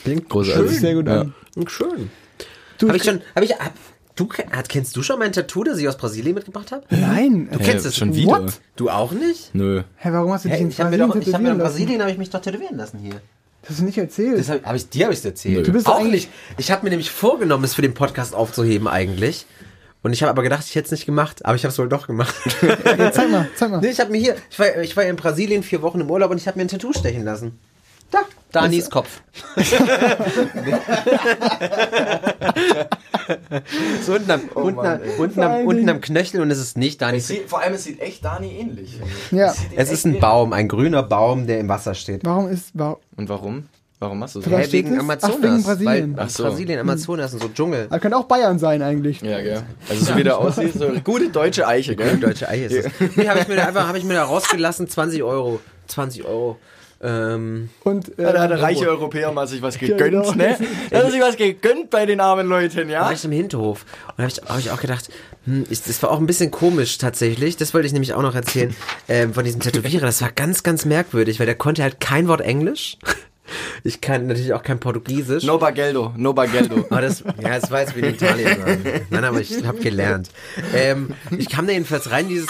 Klingt 0.04 0.28
großartig. 0.28 0.80
Sehr 0.80 0.94
gut 0.94 1.06
ja. 1.06 1.20
an. 1.22 1.34
Schön. 1.66 2.10
Du, 2.78 2.88
Habe 2.88 2.96
ich 2.96 3.04
schon, 3.04 3.20
habe 3.34 3.44
ich, 3.44 3.52
hab, 3.52 3.72
du, 4.16 4.28
hat- 4.52 4.68
kennst 4.68 4.96
du 4.96 5.02
schon 5.02 5.18
mein 5.18 5.32
Tattoo, 5.32 5.64
das 5.64 5.78
ich 5.78 5.86
aus 5.88 5.96
Brasilien 5.98 6.34
mitgebracht 6.34 6.72
habe? 6.72 6.84
Nein. 6.90 7.48
Du 7.52 7.58
kennst 7.58 7.84
Hey, 7.84 7.88
es 7.88 7.96
schon 7.96 8.14
wieder. 8.14 8.42
What? 8.42 8.54
Du 8.76 8.88
auch 8.88 9.12
nicht? 9.12 9.54
Nö. 9.54 9.82
Hä, 9.96 10.08
warum 10.12 10.32
hast 10.32 10.44
du 10.44 10.48
dich 10.48 10.56
Hey, 10.56 10.64
in 10.64 10.70
ich 10.70 10.80
habe 10.80 10.90
mir 10.90 10.96
Brasilien 10.98 11.20
doch, 11.22 11.28
ich 11.28 11.34
habe 11.34 11.44
mir 11.44 11.50
in? 11.52 11.58
Brasilien 11.58 12.00
habe 12.00 12.10
ich 12.12 12.18
mich 12.18 12.30
doch 12.30 12.40
tätowieren 12.40 12.76
lassen 12.76 12.98
hier. 13.00 13.20
Das 13.62 13.72
hast 13.72 13.80
du 13.80 13.84
nicht 13.84 13.98
erzählt. 13.98 14.38
Das 14.38 14.48
hab, 14.48 14.64
hab 14.64 14.74
ich 14.74 14.88
dir 14.88 15.04
habe 15.04 15.14
ich 15.14 15.22
erzählt. 15.22 15.56
Nö. 15.58 15.62
Du 15.64 15.72
bist 15.72 15.86
doch 15.86 15.92
auch 15.96 15.98
eigentlich- 16.00 16.28
nicht. 16.28 16.30
Ich 16.56 16.70
habe 16.70 16.84
mir 16.84 16.90
nämlich 16.90 17.10
vorgenommen, 17.10 17.64
es 17.64 17.74
für 17.74 17.82
den 17.82 17.92
Podcast 17.92 18.34
aufzuheben 18.34 18.88
eigentlich. 18.88 19.44
Und 20.02 20.12
ich 20.14 20.22
habe 20.22 20.30
aber 20.30 20.42
gedacht, 20.42 20.64
ich 20.66 20.74
hätte 20.74 20.86
es 20.86 20.92
nicht 20.92 21.04
gemacht, 21.06 21.44
aber 21.44 21.56
ich 21.56 21.64
habe 21.64 21.72
es 21.72 21.78
wohl 21.78 21.88
doch 21.88 22.06
gemacht. 22.06 22.34
Ja, 22.98 23.12
zeig 23.12 23.30
mal, 23.30 23.48
zeig 23.54 23.70
mal. 23.70 23.80
nee, 23.80 23.88
ich 23.88 24.00
habe 24.00 24.10
mir 24.10 24.18
hier, 24.18 24.36
ich 24.50 24.58
war, 24.58 24.76
ich 24.78 24.96
war 24.96 25.04
in 25.04 25.16
Brasilien 25.16 25.62
vier 25.62 25.82
Wochen 25.82 26.00
im 26.00 26.10
Urlaub 26.10 26.30
und 26.30 26.38
ich 26.38 26.46
habe 26.46 26.58
mir 26.58 26.64
ein 26.64 26.68
Tattoo 26.68 26.92
stechen 26.92 27.24
lassen. 27.24 27.58
Da, 28.10 28.20
Danis 28.50 28.90
Kopf. 28.90 29.20
so 34.04 34.14
unten 34.14 34.30
am, 34.30 34.40
unten, 34.54 34.74
Mann, 34.76 35.00
unten, 35.18 35.42
am, 35.42 35.66
unten 35.66 35.88
am 35.88 36.00
Knöchel 36.00 36.40
und 36.40 36.50
es 36.50 36.58
ist 36.58 36.76
nicht 36.76 37.00
Danis. 37.00 37.28
Sieht, 37.28 37.48
vor 37.48 37.60
allem, 37.60 37.74
es 37.74 37.84
sieht 37.84 38.00
echt 38.00 38.24
Dani 38.24 38.58
ähnlich. 38.58 38.98
Ja. 39.30 39.54
Es 39.76 39.92
ist 39.92 40.04
ein 40.04 40.18
Baum, 40.18 40.52
ein 40.52 40.66
grüner 40.66 41.04
Baum, 41.04 41.46
der 41.46 41.60
im 41.60 41.68
Wasser 41.68 41.94
steht. 41.94 42.24
Warum 42.24 42.48
ist, 42.48 42.70
warum, 42.74 42.96
Und 43.16 43.28
warum? 43.28 43.68
Warum 44.00 44.18
machst 44.18 44.34
du 44.34 44.40
so? 44.40 44.48
Steht 44.50 44.72
wegen 44.72 44.94
das? 44.94 45.00
Amazonas. 45.00 45.36
Ach, 45.38 45.42
wegen 45.42 45.62
Brasilien. 45.62 46.16
Weil 46.16 46.24
Ach 46.24 46.30
so. 46.30 46.42
Brasilien, 46.44 46.80
Amazonas 46.80 47.34
und 47.34 47.42
so 47.42 47.48
Dschungel. 47.50 47.86
das 47.90 48.00
könnte 48.00 48.16
auch 48.16 48.24
Bayern 48.24 48.58
sein 48.58 48.80
eigentlich. 48.80 49.20
Ja, 49.20 49.40
gell. 49.42 49.62
Also 49.90 50.04
so 50.06 50.16
wie 50.16 50.24
der 50.24 50.38
aussieht, 50.38 50.72
so 50.72 50.86
eine 50.86 51.02
gute 51.02 51.28
deutsche 51.28 51.66
Eiche, 51.68 51.94
gell? 51.94 52.16
Deutsche 52.16 52.48
Ei 52.48 52.64
ist 52.64 52.72
es. 52.72 53.16
Nee, 53.16 53.28
habe 53.28 53.40
ich 53.40 53.48
mir 53.48 53.56
da 53.56 53.66
einfach, 53.66 53.86
habe 53.86 53.98
ich 53.98 54.04
mir 54.04 54.14
da 54.14 54.24
rausgelassen, 54.24 54.88
20 54.88 55.22
Euro. 55.22 55.60
20 55.88 56.24
Euro. 56.24 56.58
Ähm, 57.02 57.70
Und, 57.84 58.18
äh, 58.18 58.22
Ja, 58.22 58.32
da 58.32 58.40
hat 58.42 58.50
der 58.50 58.62
reiche 58.62 58.86
Europäer 58.86 59.32
mal 59.32 59.46
sich 59.46 59.62
was 59.62 59.78
gegönnt, 59.78 59.98
genau. 60.00 60.32
ne? 60.32 60.56
Da 60.90 60.98
hat 60.98 61.04
er 61.04 61.10
sich 61.10 61.20
was 61.20 61.36
gegönnt 61.36 61.88
bei 61.90 62.04
den 62.04 62.20
armen 62.20 62.46
Leuten, 62.46 62.88
da 62.88 62.92
ja? 62.94 63.00
war 63.02 63.12
ich 63.12 63.24
im 63.24 63.32
Hinterhof. 63.32 63.84
Und 64.08 64.18
da 64.18 64.22
habe 64.24 64.30
ich, 64.30 64.42
hab 64.50 64.58
ich 64.58 64.70
auch 64.70 64.80
gedacht, 64.80 65.08
hm, 65.44 65.64
ist, 65.70 65.88
das 65.88 66.02
war 66.02 66.10
auch 66.10 66.18
ein 66.18 66.26
bisschen 66.26 66.50
komisch 66.50 66.98
tatsächlich. 66.98 67.56
Das 67.56 67.72
wollte 67.74 67.86
ich 67.86 67.92
nämlich 67.94 68.12
auch 68.14 68.22
noch 68.22 68.34
erzählen. 68.34 68.74
Ähm, 69.08 69.32
von 69.34 69.44
diesem 69.44 69.60
Tätowierer. 69.60 70.06
Das 70.06 70.20
war 70.22 70.30
ganz, 70.30 70.62
ganz 70.62 70.84
merkwürdig, 70.84 71.38
weil 71.38 71.46
der 71.46 71.54
konnte 71.54 71.82
halt 71.82 72.00
kein 72.00 72.28
Wort 72.28 72.42
Englisch. 72.42 72.98
Ich 73.84 74.00
kann 74.00 74.26
natürlich 74.26 74.52
auch 74.52 74.62
kein 74.62 74.80
Portugiesisch. 74.80 75.44
No 75.44 75.58
Bageldo, 75.58 76.12
no 76.16 76.32
Bageldo. 76.32 76.86
Aber 76.90 77.00
das, 77.02 77.24
ja, 77.40 77.58
das 77.58 77.70
jetzt 77.70 77.96
wie 77.96 78.00
in 78.00 78.14
Italien. 78.14 78.58
sagen. 78.58 79.06
Nein, 79.10 79.24
aber 79.24 79.40
ich 79.40 79.64
habe 79.64 79.78
gelernt. 79.78 80.30
Ähm, 80.74 81.14
ich 81.36 81.48
kam 81.48 81.66
da 81.66 81.72
jedenfalls 81.72 82.10
rein, 82.10 82.28
dieses. 82.28 82.48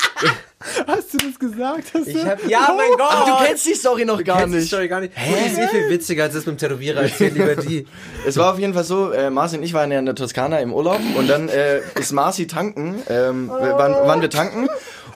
hast 0.86 1.14
du 1.14 1.18
das 1.18 1.38
gesagt? 1.38 1.92
Hast? 1.94 2.08
Ich 2.08 2.24
hab, 2.24 2.46
ja, 2.48 2.74
mein 2.76 2.90
Gott! 2.96 3.08
Ach, 3.10 3.38
du 3.38 3.44
kennst 3.46 3.66
die 3.66 3.74
Story 3.74 4.04
noch 4.04 4.22
gar 4.24 4.38
Kennst 4.40 4.54
die 4.54 4.58
nicht. 4.58 4.68
Story 4.68 4.88
gar 4.88 5.00
nicht. 5.00 5.12
Hä? 5.16 5.34
Die 5.34 5.52
ist 5.52 5.58
eh 5.58 5.68
viel 5.68 5.88
witziger 5.88 6.24
als 6.24 6.34
das 6.34 6.46
mit 6.46 6.56
dem 6.56 6.58
Tätowierer. 6.58 7.02
Erzähl 7.02 7.32
lieber 7.32 7.56
die. 7.56 7.86
Es 8.26 8.36
war 8.36 8.52
auf 8.52 8.58
jeden 8.58 8.74
Fall 8.74 8.84
so, 8.84 9.10
äh, 9.10 9.30
Marci 9.30 9.56
und 9.56 9.62
ich 9.62 9.72
waren 9.72 9.90
ja 9.90 9.98
in 9.98 10.06
der 10.06 10.14
Toskana 10.14 10.58
im 10.60 10.72
Urlaub 10.72 11.00
und 11.16 11.28
dann 11.28 11.48
äh, 11.48 11.80
ist 11.98 12.12
Marci 12.12 12.46
tanken, 12.46 12.96
ähm, 13.08 13.48
wir 13.48 13.74
waren, 13.78 13.92
waren 14.06 14.20
wir 14.20 14.30
tanken 14.30 14.68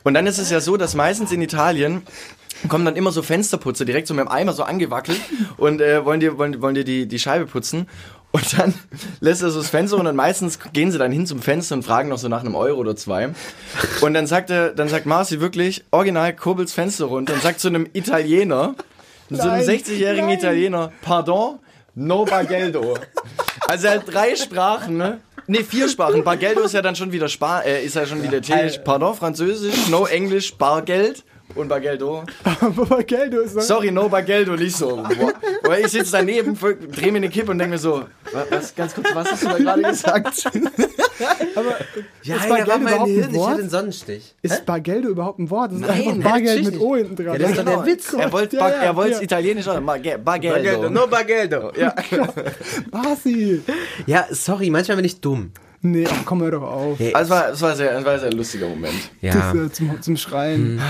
und 0.04 0.14
dann 0.14 0.26
ist 0.26 0.38
es 0.38 0.50
ja 0.50 0.60
so, 0.60 0.76
dass 0.76 0.94
meistens 0.94 1.32
in 1.32 1.40
Italien 1.40 2.02
kommen 2.68 2.84
dann 2.84 2.96
immer 2.96 3.12
so 3.12 3.22
Fensterputzer 3.22 3.84
direkt 3.84 4.08
so 4.08 4.14
mit 4.14 4.24
dem 4.24 4.28
Eimer 4.28 4.52
so 4.52 4.62
angewackelt 4.62 5.20
und 5.56 5.80
äh, 5.80 6.04
wollen 6.04 6.20
dir, 6.20 6.38
wollen, 6.38 6.60
wollen 6.62 6.74
dir 6.74 6.84
die, 6.84 7.06
die 7.06 7.18
Scheibe 7.18 7.46
putzen. 7.46 7.88
Und 8.32 8.58
dann 8.58 8.74
lässt 9.20 9.42
er 9.42 9.50
so 9.50 9.60
das 9.60 9.70
Fenster 9.70 9.96
und 9.96 10.06
dann 10.06 10.16
meistens 10.16 10.58
gehen 10.72 10.90
sie 10.90 10.98
dann 10.98 11.12
hin 11.12 11.26
zum 11.26 11.40
Fenster 11.40 11.76
und 11.76 11.84
fragen 11.84 12.08
noch 12.08 12.18
so 12.18 12.28
nach 12.28 12.40
einem 12.40 12.54
Euro 12.56 12.80
oder 12.80 12.96
zwei. 12.96 13.30
Und 14.00 14.14
dann 14.14 14.26
sagt 14.26 14.50
er, 14.50 14.70
dann 14.70 14.88
sagt 14.88 15.06
Marci 15.06 15.40
wirklich, 15.40 15.84
original 15.90 16.34
kurbelt's 16.34 16.72
Fenster 16.72 17.04
runter 17.06 17.34
und 17.34 17.42
sagt 17.42 17.60
zu 17.60 17.68
einem 17.68 17.86
Italiener, 17.92 18.74
so 19.30 19.42
einem 19.42 19.64
Nein, 19.64 19.78
60-jährigen 19.78 20.26
nein. 20.26 20.38
Italiener, 20.38 20.92
pardon, 21.00 21.58
no 21.94 22.24
bageldo. 22.24 22.98
Also 23.68 23.86
er 23.86 23.94
hat 23.94 24.12
drei 24.12 24.36
Sprachen, 24.36 24.96
ne? 24.96 25.20
Ne, 25.46 25.62
vier 25.62 25.88
Sprachen. 25.88 26.24
Bargeldo 26.24 26.62
ist 26.62 26.72
ja 26.72 26.82
dann 26.82 26.96
schon 26.96 27.12
wieder 27.12 27.28
Spa 27.28 27.60
äh, 27.60 27.84
ist 27.84 27.96
ja 27.96 28.06
schon 28.06 28.22
wieder 28.22 28.38
Italienisch. 28.38 28.78
Pardon, 28.78 29.14
Französisch, 29.14 29.88
no 29.88 30.06
Englisch, 30.06 30.54
Bargeld 30.54 31.22
und 31.54 31.68
Bargeldo. 31.68 32.24
Aber 32.60 33.02
Geld, 33.02 33.32
du 33.32 33.40
ist 33.40 33.60
Sorry, 33.62 33.90
no 33.90 34.08
Bargeldo, 34.08 34.56
nicht 34.56 34.76
so. 34.76 34.96
Boah. 34.96 35.32
Weil 35.62 35.84
ich 35.84 35.88
sitze 35.92 36.12
daneben, 36.12 36.58
dreh 36.92 37.10
mir 37.10 37.18
eine 37.18 37.28
Kippe 37.28 37.50
und 37.50 37.58
denke 37.58 37.72
mir 37.74 37.78
so, 37.78 38.02
wa- 38.32 38.46
was, 38.50 38.74
ganz 38.74 38.94
kurz, 38.94 39.08
was 39.14 39.30
hast 39.32 39.42
du 39.44 39.48
da 39.48 39.58
gerade 39.58 39.82
gesagt? 39.82 40.50
Ja, 42.24 42.36
Ist 42.36 42.44
da 42.44 42.48
Bargeld 42.48 42.68
war 42.68 42.78
mein 42.78 42.92
überhaupt 42.92 43.08
ein 43.08 43.14
Hirn. 43.14 43.30
Ich 43.30 43.36
Wort? 43.36 43.50
hatte 43.50 43.60
einen 43.60 43.70
Sonnenstich. 43.70 44.34
Ist 44.42 44.66
Bargeldo 44.66 45.08
überhaupt 45.10 45.38
ein 45.38 45.48
Wort? 45.50 45.70
Das 45.70 45.78
ist 45.80 45.86
Nein, 45.86 46.08
einfach 46.08 46.30
Bargeld 46.32 46.64
mit 46.64 46.80
O 46.80 46.96
hinten 46.96 47.14
dran. 47.16 47.26
Ja, 47.26 47.38
das 47.38 47.50
ist 47.50 47.58
doch 47.58 47.64
der. 47.64 47.86
Witz. 47.86 48.12
Er 48.14 48.32
wollte 48.32 48.56
Ja, 48.56 48.68
ja, 48.68 48.74
er 48.74 48.96
wollte 48.96 49.12
ja. 49.12 49.20
Italienisch, 49.20 49.68
aber 49.68 49.80
Barge- 49.80 50.18
Bargeldo. 50.18 50.90
no 50.90 51.06
Bargeldo. 51.06 51.70
Ja. 51.78 51.94
Basi. 52.90 53.62
Ja, 54.06 54.26
sorry, 54.30 54.70
manchmal 54.70 54.96
bin 54.96 55.06
ich 55.06 55.20
dumm. 55.20 55.52
Nee, 55.86 56.06
ach, 56.10 56.24
komm 56.24 56.40
hör 56.42 56.50
doch 56.50 56.62
auf. 56.62 56.98
Also 57.12 57.18
es 57.18 57.30
war, 57.30 57.48
es 57.52 57.60
war, 57.60 57.76
sehr, 57.76 57.98
es 57.98 58.04
war 58.06 58.14
ein 58.14 58.20
sehr 58.20 58.32
lustiger 58.32 58.66
Moment. 58.68 58.94
Ja. 59.20 59.34
Das, 59.34 59.54
äh, 59.54 59.70
zum, 59.70 60.00
zum 60.00 60.16
Schreien. 60.16 60.80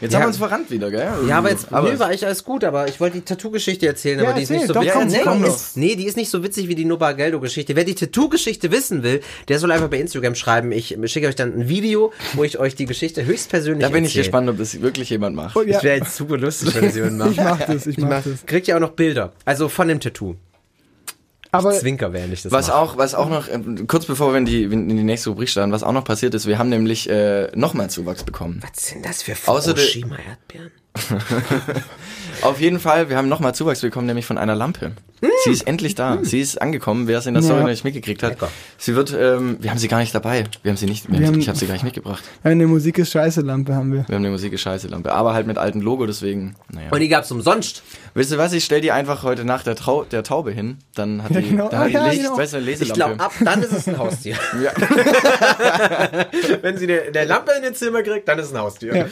Jetzt 0.00 0.12
Ja. 0.12 0.18
haben 0.18 0.24
wir 0.24 0.28
uns 0.28 0.36
verrannt 0.36 0.70
wieder, 0.70 0.88
gell? 0.90 1.08
Ja, 1.26 1.38
aber 1.38 1.50
jetzt, 1.50 1.72
aber 1.72 1.90
nö, 1.90 1.98
war 1.98 2.08
eigentlich 2.08 2.24
alles 2.26 2.44
gut, 2.44 2.62
aber 2.62 2.86
ich 2.86 3.00
wollte 3.00 3.16
die 3.16 3.24
Tattoo-Geschichte 3.24 3.86
erzählen, 3.86 4.20
Ja, 4.20 4.26
aber 4.26 4.34
die 4.36 4.42
ist 4.44 4.50
nicht 4.50 4.60
erzähl, 4.60 4.68
so 4.68 4.74
doch, 4.74 4.82
witzig. 4.82 5.22
komm, 5.24 5.40
nee, 5.40 5.42
komm 5.42 5.44
ist, 5.44 5.76
nee, 5.78 5.96
die 5.96 6.04
ist 6.06 6.16
nicht 6.16 6.30
so 6.30 6.44
witzig 6.44 6.68
wie 6.68 6.74
die 6.76 6.84
No 6.84 6.96
Bargeldo-Geschichte. 6.96 7.74
Wer 7.74 7.82
die 7.84 7.94
Tattoo-Geschichte 7.96 8.70
wissen 8.70 9.02
will, 9.02 9.20
der 9.48 9.58
soll 9.58 9.72
einfach 9.72 9.88
bei 9.88 9.98
Instagram 9.98 10.34
schreiben. 10.36 10.70
Ich 10.70 10.96
schicke 11.06 11.26
euch 11.26 11.34
dann 11.34 11.54
ein 11.58 11.68
Video, 11.68 12.12
wo 12.34 12.44
ich 12.44 12.58
euch 12.60 12.74
die 12.76 12.84
Geschichte 12.86 13.24
höchstpersönlich 13.24 13.82
da 13.82 13.88
bin 13.88 14.04
ich 14.04 14.10
erzähle. 14.10 14.22
gespannt, 14.24 14.48
ob 14.50 14.58
das 14.58 14.80
wirklich 14.80 15.10
jemand 15.10 15.34
macht. 15.34 15.56
Oh, 15.56 15.62
ja. 15.62 15.72
Das 15.72 15.82
wäre 15.82 15.96
jetzt 15.96 16.14
super 16.14 16.36
lustig, 16.36 16.74
wenn 16.74 16.84
das 16.84 16.94
jemand 16.94 17.18
macht. 17.18 17.30
Ich 17.30 17.36
mach 17.38 17.60
das, 17.66 17.86
ich 17.86 17.98
mach 17.98 18.22
das. 18.22 18.46
Kriegt 18.46 18.68
ihr 18.68 18.76
auch 18.76 18.80
noch 18.80 18.92
Bilder. 18.92 19.32
Also 19.44 19.68
von 19.68 19.88
dem 19.88 19.98
Tattoo. 19.98 20.36
Aber 21.58 21.72
Zwinker, 21.72 22.12
während 22.12 22.32
ich 22.32 22.42
das 22.42 22.52
Was 22.52 22.68
mache. 22.68 22.78
auch, 22.78 22.96
was 22.96 23.14
auch 23.14 23.28
noch, 23.28 23.48
ähm, 23.48 23.86
kurz 23.86 24.06
bevor 24.06 24.32
wir 24.32 24.38
in 24.38 24.44
die, 24.44 24.64
in 24.64 24.88
die 24.88 25.02
nächste 25.02 25.30
Rubrik 25.30 25.48
starten, 25.48 25.72
was 25.72 25.82
auch 25.82 25.92
noch 25.92 26.04
passiert 26.04 26.34
ist, 26.34 26.46
wir 26.46 26.58
haben 26.58 26.68
nämlich 26.68 27.08
äh, 27.08 27.48
nochmal 27.54 27.90
Zuwachs 27.90 28.24
bekommen. 28.24 28.62
Was 28.62 28.86
sind 28.86 29.04
das 29.04 29.22
für 29.22 29.34
Fukushima-Erdbeeren? 29.34 30.70
Auf 32.42 32.60
jeden 32.60 32.80
Fall, 32.80 33.08
wir 33.08 33.16
haben 33.16 33.28
nochmal 33.28 33.54
Zuwachs 33.54 33.80
bekommen, 33.80 34.06
nämlich 34.06 34.26
von 34.26 34.38
einer 34.38 34.54
Lampe. 34.54 34.92
Sie 35.44 35.50
ist 35.50 35.66
endlich 35.66 35.94
da. 35.94 36.18
Sie 36.22 36.40
ist 36.40 36.60
angekommen, 36.60 37.06
wer 37.08 37.18
es 37.18 37.26
in 37.26 37.34
der 37.34 37.42
Story 37.42 37.58
Ja. 37.58 37.62
noch 37.64 37.70
nicht 37.70 37.84
mitgekriegt 37.84 38.22
hat. 38.22 38.36
Sie 38.78 38.94
wird, 38.94 39.12
ähm, 39.18 39.56
wir 39.60 39.70
haben 39.70 39.78
sie 39.78 39.88
gar 39.88 39.98
nicht 39.98 40.14
dabei. 40.14 40.44
Wir 40.62 40.70
haben 40.70 40.76
sie 40.76 40.86
nicht, 40.86 41.10
wir 41.10 41.18
Wir 41.18 41.26
haben, 41.28 41.38
ich 41.40 41.48
habe 41.48 41.56
sie 41.58 41.66
gar 41.66 41.74
nicht 41.74 41.84
mitgebracht. 41.84 42.22
eine 42.42 42.66
Musik 42.66 42.98
ist 42.98 43.10
scheiße 43.12 43.40
Lampe 43.40 43.74
haben 43.74 43.92
wir. 43.92 44.04
Wir 44.08 44.14
haben 44.16 44.22
eine 44.24 44.30
Musik 44.30 44.58
scheiße 44.58 44.88
Lampe, 44.88 45.12
aber 45.12 45.32
halt 45.34 45.46
mit 45.46 45.56
altem 45.58 45.80
Logo, 45.80 46.06
deswegen, 46.06 46.54
naja. 46.70 46.88
Und 46.90 47.00
die 47.00 47.08
gab's 47.08 47.30
umsonst. 47.30 47.82
Wisst 48.14 48.30
ihr 48.32 48.38
was, 48.38 48.52
ich 48.52 48.64
stell 48.64 48.80
die 48.80 48.92
einfach 48.92 49.22
heute 49.22 49.44
Nacht 49.44 49.66
der, 49.66 49.74
Trau 49.76 50.04
der 50.04 50.22
Taube 50.22 50.50
hin, 50.52 50.78
dann 50.94 51.22
hat 51.22 51.30
Ja, 51.32 51.40
die, 51.40 51.48
genau. 51.50 51.68
dann 51.68 51.80
hat 51.80 51.88
die 51.88 51.92
Ja, 51.94 52.06
Licht, 52.08 52.22
genau. 52.22 52.36
weißt 52.38 52.52
du, 52.52 52.56
eine 52.58 52.70
Ich 52.70 52.78
Leselampe. 52.80 53.16
glaube, 53.16 53.24
ab 53.24 53.32
dann 53.44 53.62
ist 53.62 53.72
es 53.72 53.88
ein 53.88 53.98
Haustier. 53.98 54.36
Ja. 54.62 54.72
Wenn 56.62 56.76
sie 56.78 56.84
eine, 56.84 57.02
eine 57.02 57.24
Lampe 57.24 57.52
in 57.56 57.62
den 57.62 57.74
Zimmer 57.74 58.02
kriegt, 58.02 58.26
dann 58.28 58.38
ist 58.38 58.46
es 58.46 58.52
ein 58.54 58.58
Haustier. 58.60 58.96
Ja. 58.96 59.06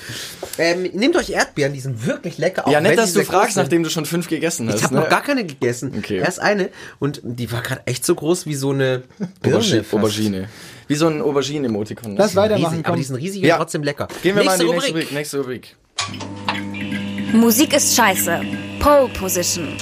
Ähm, 0.58 0.82
nehmt 0.92 1.16
euch 1.16 1.30
Erdbeeren, 1.30 1.72
die 1.72 1.80
sind 1.80 2.06
wirklich 2.06 2.38
lecker. 2.38 2.66
auch 2.66 2.70
ja, 2.72 2.80
nett, 2.80 2.98
dass 2.98 3.12
du 3.12 3.24
fragst, 3.24 3.54
sind. 3.54 3.62
nachdem 3.62 3.82
du 3.82 3.90
schon 3.90 4.04
fünf 4.06 4.28
gegessen 4.28 4.68
hast. 4.68 4.76
Ich 4.76 4.84
habe 4.84 4.94
ne? 4.94 5.00
noch 5.00 5.08
gar 5.08 5.22
keine 5.22 5.44
gegessen. 5.44 5.93
Okay. 5.96 6.18
Erst 6.18 6.40
eine. 6.40 6.70
Und 6.98 7.20
die 7.22 7.50
war 7.52 7.62
gerade 7.62 7.82
echt 7.86 8.04
so 8.04 8.14
groß 8.14 8.46
wie 8.46 8.54
so 8.54 8.70
eine 8.70 9.02
Birne. 9.42 9.56
Aubergine. 9.58 9.84
Aubergine. 9.92 10.48
Wie 10.88 10.94
so 10.94 11.06
ein 11.06 11.22
Aubergine-Emotikon. 11.22 12.16
Lass 12.16 12.36
weitermachen, 12.36 12.70
Riesig, 12.72 12.86
aber 12.86 12.96
die 12.96 13.02
sind 13.04 13.16
riesig 13.16 13.42
Ja. 13.42 13.54
und 13.54 13.60
trotzdem 13.60 13.82
lecker. 13.82 14.08
Gehen 14.22 14.36
wir 14.36 14.44
mal 14.44 14.54
in 14.60 14.66
die 14.66 14.72
Nächste 14.72 14.92
nächste 14.92 15.38
Rubrik. 15.38 15.76
Nächste 16.08 16.18
Rubrik. 16.18 17.32
Musik 17.32 17.72
ist 17.74 17.96
scheiße. 17.96 18.40
Pole 18.80 19.08
Position. 19.18 19.76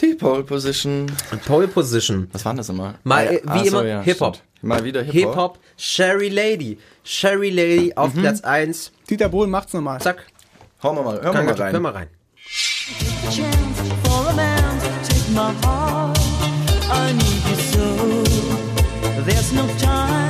Die 0.00 0.14
Pole 0.14 0.42
Position. 0.42 1.06
Pole 1.46 1.68
Position. 1.68 2.28
Was 2.32 2.44
war 2.44 2.52
denn 2.52 2.58
das 2.58 2.68
immer? 2.68 2.94
Mal, 3.04 3.26
äh, 3.26 3.40
wie 3.44 3.48
Ah, 3.48 3.58
so, 3.64 3.66
immer, 3.80 3.86
ja, 3.86 4.02
Hip-Hop. 4.02 4.38
Mal 4.60 4.84
wieder 4.84 5.02
Hip-Hop. 5.02 5.14
Hip-Hop, 5.14 5.58
Sherry 5.76 6.28
Lady. 6.28 6.78
Sherry 7.04 7.50
Lady 7.50 7.92
auf 7.94 8.12
Platz 8.14 8.40
1. 8.42 8.92
Dieter 9.08 9.28
Bohlen 9.28 9.50
macht's 9.50 9.72
nochmal. 9.72 10.00
Zack. 10.00 10.26
Hauen 10.82 10.96
wir 10.96 11.02
mal, 11.02 11.22
hören 11.22 11.34
wir 11.34 11.42
mal 11.44 11.54
rein. 11.54 11.72
Hör 11.72 11.80
mal 11.80 11.92
rein. 11.92 12.08
My 15.34 15.52
heart. 15.64 16.18
I 16.90 17.12
need 17.12 17.42
you 17.50 17.56
so. 17.72 17.86
There's 19.24 19.52
no 19.52 19.66
time 19.78 20.23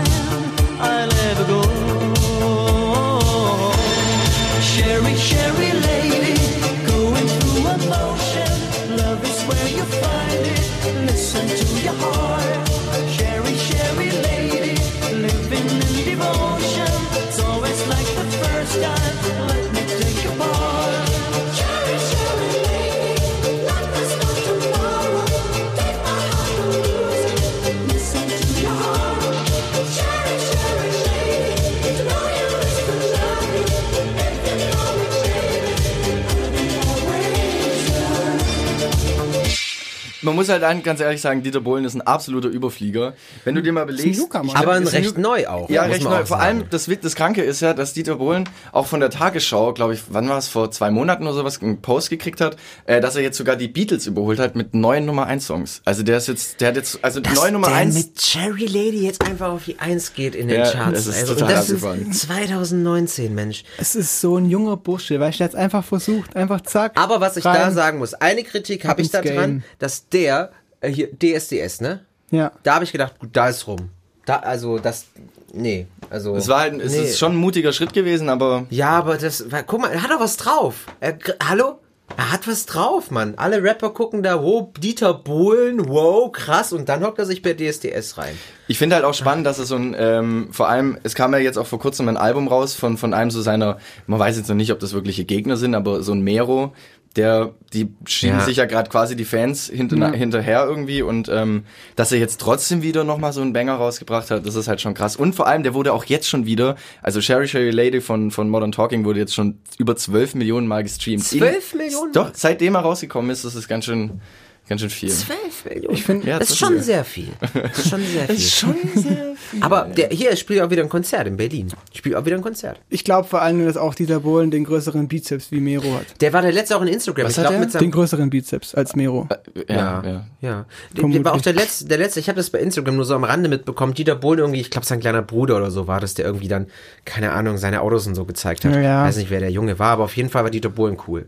man 40.24 40.34
muss 40.34 40.48
halt 40.48 40.62
ganz 40.82 41.00
ehrlich 41.00 41.20
sagen, 41.20 41.42
Dieter 41.42 41.60
Bohlen 41.60 41.84
ist 41.84 41.94
ein 41.94 42.02
absoluter 42.02 42.48
Überflieger. 42.48 43.14
Wenn 43.44 43.54
du 43.54 43.62
dir 43.62 43.72
mal 43.72 43.86
belegst. 43.86 44.20
Newcomer. 44.20 44.56
Aber 44.56 44.72
ein 44.72 44.82
ist 44.82 44.94
ein 44.94 45.02
recht 45.04 45.18
neu 45.18 45.46
auch. 45.46 45.68
Ja, 45.70 45.84
recht 45.84 46.02
neu. 46.02 46.24
Vor 46.24 46.40
allem, 46.40 46.64
das, 46.70 46.90
das 47.02 47.14
Kranke 47.14 47.42
ist 47.42 47.60
ja, 47.60 47.74
dass 47.74 47.92
Dieter 47.92 48.16
Bohlen 48.16 48.48
auch 48.72 48.86
von 48.86 49.00
der 49.00 49.10
Tagesschau, 49.10 49.72
glaube 49.72 49.94
ich, 49.94 50.02
wann 50.08 50.28
war 50.28 50.38
es, 50.38 50.48
vor 50.48 50.70
zwei 50.70 50.90
Monaten 50.90 51.24
oder 51.24 51.34
sowas, 51.34 51.60
einen 51.62 51.80
Post 51.82 52.10
gekriegt 52.10 52.40
hat, 52.40 52.56
äh, 52.86 53.00
dass 53.00 53.16
er 53.16 53.22
jetzt 53.22 53.38
sogar 53.38 53.56
die 53.56 53.68
Beatles 53.68 54.06
überholt 54.06 54.38
hat 54.38 54.56
mit 54.56 54.74
neuen 54.74 55.06
Nummer 55.06 55.26
1 55.26 55.46
Songs. 55.46 55.82
Also 55.84 56.02
der 56.02 56.18
ist 56.18 56.28
jetzt, 56.28 56.60
der 56.60 56.68
hat 56.68 56.76
jetzt, 56.76 56.98
also 57.02 57.20
Dass 57.20 57.34
neue 57.34 57.52
Nummer 57.52 57.68
der 57.68 57.76
1. 57.76 57.94
mit 57.94 58.16
Cherry 58.18 58.66
Lady 58.66 59.04
jetzt 59.04 59.22
einfach 59.22 59.48
auf 59.50 59.64
die 59.64 59.78
1 59.78 60.14
geht 60.14 60.34
in 60.34 60.48
den 60.48 60.60
Ja, 60.60 60.70
Charts. 60.70 61.04
das 61.04 61.06
ist 61.06 61.20
also, 61.20 61.32
und 61.32 61.38
total 61.40 61.54
das 61.54 61.70
ist 61.70 61.84
abgefahren. 61.84 62.12
2019, 62.12 63.34
Mensch. 63.34 63.64
Es 63.78 63.94
ist 63.94 64.20
so 64.20 64.36
ein 64.36 64.48
junger 64.48 64.76
Bursche, 64.76 65.20
weil 65.20 65.30
ich 65.30 65.38
jetzt 65.38 65.54
einfach 65.56 65.84
versucht, 65.84 66.36
einfach 66.36 66.60
zack. 66.62 66.92
Aber 66.96 67.20
was 67.20 67.36
ich 67.36 67.44
da 67.44 67.52
rein. 67.52 67.74
sagen 67.74 67.98
muss, 67.98 68.14
eine 68.14 68.42
Kritik 68.42 68.84
habe 68.86 69.02
ich 69.02 69.10
da 69.10 69.22
dran, 69.22 69.64
dass 69.78 70.08
der, 70.14 70.52
äh, 70.80 70.90
hier, 70.90 71.08
DSDS, 71.12 71.80
ne? 71.80 72.04
Ja. 72.30 72.52
Da 72.62 72.76
habe 72.76 72.84
ich 72.84 72.92
gedacht, 72.92 73.18
gut, 73.18 73.30
da 73.32 73.48
ist 73.48 73.66
rum. 73.66 73.90
Da, 74.26 74.36
also, 74.36 74.78
das, 74.78 75.06
nee, 75.52 75.86
also. 76.08 76.34
Es 76.34 76.48
war 76.48 76.60
halt, 76.60 76.80
es 76.80 76.92
nee. 76.92 77.00
ist 77.02 77.18
schon 77.18 77.32
ein 77.32 77.36
mutiger 77.36 77.72
Schritt 77.72 77.92
gewesen, 77.92 78.28
aber 78.28 78.66
Ja, 78.70 78.90
aber 78.90 79.18
das, 79.18 79.50
war- 79.52 79.62
guck 79.62 79.80
mal, 79.82 79.90
er 79.90 80.02
hat 80.02 80.10
doch 80.10 80.20
was 80.20 80.36
drauf. 80.36 80.86
Er, 81.00 81.18
hallo? 81.46 81.78
Er 82.16 82.32
hat 82.32 82.46
was 82.46 82.66
drauf, 82.66 83.10
Mann. 83.10 83.34
Alle 83.36 83.62
Rapper 83.62 83.90
gucken 83.90 84.22
da, 84.22 84.42
wow, 84.42 84.68
Dieter 84.78 85.14
Bohlen, 85.14 85.88
wow, 85.88 86.30
krass, 86.30 86.72
und 86.72 86.88
dann 86.88 87.02
hockt 87.02 87.18
er 87.18 87.24
sich 87.24 87.40
bei 87.42 87.54
DSDS 87.54 88.18
rein. 88.18 88.38
Ich 88.68 88.78
finde 88.78 88.96
halt 88.96 89.04
auch 89.06 89.14
spannend, 89.14 89.46
dass 89.46 89.58
es 89.58 89.68
so 89.68 89.76
ein, 89.76 89.96
ähm, 89.98 90.48
vor 90.52 90.68
allem, 90.68 90.98
es 91.02 91.14
kam 91.14 91.32
ja 91.32 91.38
jetzt 91.38 91.56
auch 91.56 91.66
vor 91.66 91.78
kurzem 91.80 92.08
ein 92.08 92.16
Album 92.18 92.46
raus 92.46 92.74
von, 92.74 92.98
von 92.98 93.14
einem 93.14 93.30
so 93.30 93.40
seiner, 93.40 93.78
man 94.06 94.20
weiß 94.20 94.36
jetzt 94.36 94.48
noch 94.48 94.54
nicht, 94.54 94.70
ob 94.70 94.80
das 94.80 94.92
wirkliche 94.92 95.24
Gegner 95.24 95.56
sind, 95.56 95.74
aber 95.74 96.02
so 96.02 96.12
ein 96.12 96.20
Mero, 96.20 96.74
der, 97.16 97.52
die 97.72 97.88
schieben 98.06 98.38
Ja. 98.38 98.44
sich 98.44 98.56
ja 98.56 98.64
gerade 98.66 98.90
quasi 98.90 99.14
die 99.14 99.24
Fans 99.24 99.68
hinter, 99.68 99.96
Ja. 99.96 100.12
hinterher 100.12 100.64
irgendwie 100.66 101.02
und 101.02 101.28
ähm, 101.28 101.64
dass 101.96 102.10
er 102.10 102.18
jetzt 102.18 102.40
trotzdem 102.40 102.82
wieder 102.82 103.04
nochmal 103.04 103.32
so 103.32 103.40
einen 103.40 103.52
Banger 103.52 103.74
rausgebracht 103.74 104.30
hat, 104.30 104.44
das 104.46 104.54
ist 104.56 104.66
halt 104.68 104.80
schon 104.80 104.94
krass. 104.94 105.14
Und 105.16 105.34
vor 105.34 105.46
allem, 105.46 105.62
der 105.62 105.74
wurde 105.74 105.92
auch 105.92 106.04
jetzt 106.04 106.28
schon 106.28 106.44
wieder, 106.46 106.76
also 107.02 107.20
Sherry 107.20 107.46
Sherry 107.46 107.70
Lady 107.70 108.00
von, 108.00 108.30
von 108.30 108.48
Modern 108.48 108.72
Talking 108.72 109.04
wurde 109.04 109.20
jetzt 109.20 109.34
schon 109.34 109.58
über 109.78 109.94
12 109.96 110.34
Millionen 110.34 110.66
Mal 110.66 110.82
gestreamt. 110.82 111.22
12 111.22 111.74
Millionen? 111.74 112.12
Doch, 112.12 112.30
seitdem 112.34 112.74
er 112.74 112.80
rausgekommen 112.80 113.30
ist, 113.30 113.44
das 113.44 113.54
ist 113.54 113.68
ganz 113.68 113.84
schön, 113.84 114.20
ganz 114.68 114.80
schön 114.80 114.90
viel. 114.90 115.10
12 115.10 115.64
Millionen. 115.68 115.94
Ich 115.94 116.04
finde, 116.04 116.26
Ja, 116.28 116.38
das 116.38 116.50
ist 116.50 116.58
schon 116.58 116.80
sehr 116.80 117.04
viel. 117.04 117.28
Das 117.52 117.78
ist 117.78 117.88
schon 117.90 118.00
sehr 118.04 118.24
viel. 118.26 118.38
schon 118.40 118.76
sehr 118.94 119.34
viel. 119.36 119.62
Aber 119.62 119.82
der, 119.96 120.08
hier 120.08 120.34
spielt 120.36 120.60
auch 120.62 120.70
wieder 120.70 120.82
ein 120.82 120.88
Konzert 120.88 121.26
in 121.26 121.36
Berlin. 121.36 121.68
Spielt 121.92 122.16
auch 122.16 122.24
wieder 122.24 122.36
ein 122.36 122.42
Konzert. 122.42 122.80
ich 122.88 123.04
glaube 123.04 123.28
vor 123.28 123.42
allem, 123.42 123.64
dass 123.64 123.76
auch 123.76 123.94
Dieter 123.94 124.20
Bohlen 124.20 124.50
den 124.50 124.64
größeren 124.64 125.06
Bizeps 125.08 125.50
wie 125.52 125.60
Mero 125.60 125.92
hat. 125.94 126.06
Der 126.20 126.32
war 126.32 126.42
der 126.42 126.52
letzte 126.52 126.76
auch 126.76 126.82
in 126.82 126.88
Instagram. 126.88 127.26
Was 127.26 127.32
ich 127.32 127.38
hat 127.38 127.44
glaube 127.44 127.54
der? 127.56 127.60
mit 127.60 127.72
seinem 127.72 127.80
Den 127.82 127.90
größeren 127.90 128.30
Bizeps 128.30 128.74
als 128.74 128.96
Mero. 128.96 129.28
Ja, 129.68 129.74
ja. 129.74 130.02
Ja. 130.02 130.24
Der, 130.40 130.50
der 130.50 130.64
Vermutlich. 131.00 131.24
war 131.24 131.34
auch 131.34 131.40
der 131.42 131.52
letzte, 131.52 131.84
der 131.86 131.98
letzte, 131.98 132.20
ich 132.20 132.28
habe 132.28 132.36
das 132.36 132.50
bei 132.50 132.58
Instagram 132.60 132.96
nur 132.96 133.04
so 133.04 133.14
am 133.14 133.24
Rande 133.24 133.48
mitbekommen. 133.48 133.94
Dieter 133.94 134.16
Bohlen 134.16 134.38
irgendwie, 134.40 134.60
ich 134.60 134.70
glaube 134.70 134.86
sein 134.86 135.00
kleiner 135.00 135.22
Bruder 135.22 135.56
oder 135.56 135.70
so 135.70 135.86
war 135.86 136.00
das, 136.00 136.14
der 136.14 136.24
irgendwie 136.24 136.48
dann, 136.48 136.66
keine 137.04 137.32
Ahnung, 137.32 137.58
seine 137.58 137.80
Autos 137.82 138.06
und 138.06 138.14
so 138.14 138.24
gezeigt 138.24 138.64
hat. 138.64 138.74
Ja. 138.74 139.04
Weiß 139.04 139.16
nicht, 139.18 139.30
wer 139.30 139.40
der 139.40 139.50
Junge 139.50 139.78
war, 139.78 139.90
aber 139.92 140.04
auf 140.04 140.16
jeden 140.16 140.30
Fall 140.30 140.42
war 140.44 140.50
Dieter 140.50 140.70
Bohlen 140.70 140.96
cool. 141.06 141.26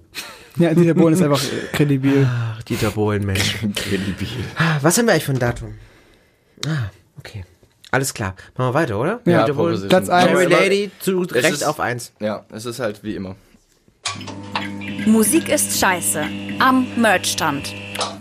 Ja, 0.59 0.73
Dieter 0.75 0.95
Bohlen 0.95 1.15
ist 1.15 1.23
einfach 1.23 1.43
kredibil. 1.73 2.27
Ach, 2.31 2.63
Dieter 2.63 2.91
Bohlen, 2.91 3.25
Mensch. 3.27 3.57
Kredibil. 3.75 4.29
Ah, 4.57 4.79
Was 4.83 4.97
haben 4.99 5.07
wir 5.07 5.13
eigentlich 5.13 5.25
für 5.25 5.33
ein 5.33 5.39
Datum? 5.39 5.75
Ah, 6.67 6.91
okay. 7.19 7.45
Alles 7.91 8.15
klar. 8.15 8.35
Machen 8.57 8.71
wir 8.71 8.75
weiter, 8.75 8.99
oder? 8.99 9.21
Ja, 9.27 9.43
Dieter 9.43 9.55
Bohlen. 9.55 9.79
Proposition. 9.81 9.89
Platz 9.89 10.09
eins. 10.09 10.31
Cherry 10.31 10.47
Aber 10.47 10.61
Lady 10.65 10.91
zu 10.99 11.21
Recht 11.23 11.51
ist- 11.53 11.63
auf 11.65 11.79
eins. 11.81 12.13
Ja, 12.21 12.45
es 12.53 12.65
ist 12.67 12.79
halt 12.81 13.03
wie 13.05 13.15
immer. 13.15 13.37
Musik 15.07 15.49
ist 15.49 15.79
scheiße. 15.79 16.25
Am 16.59 16.87
Merchstand. 16.97 17.73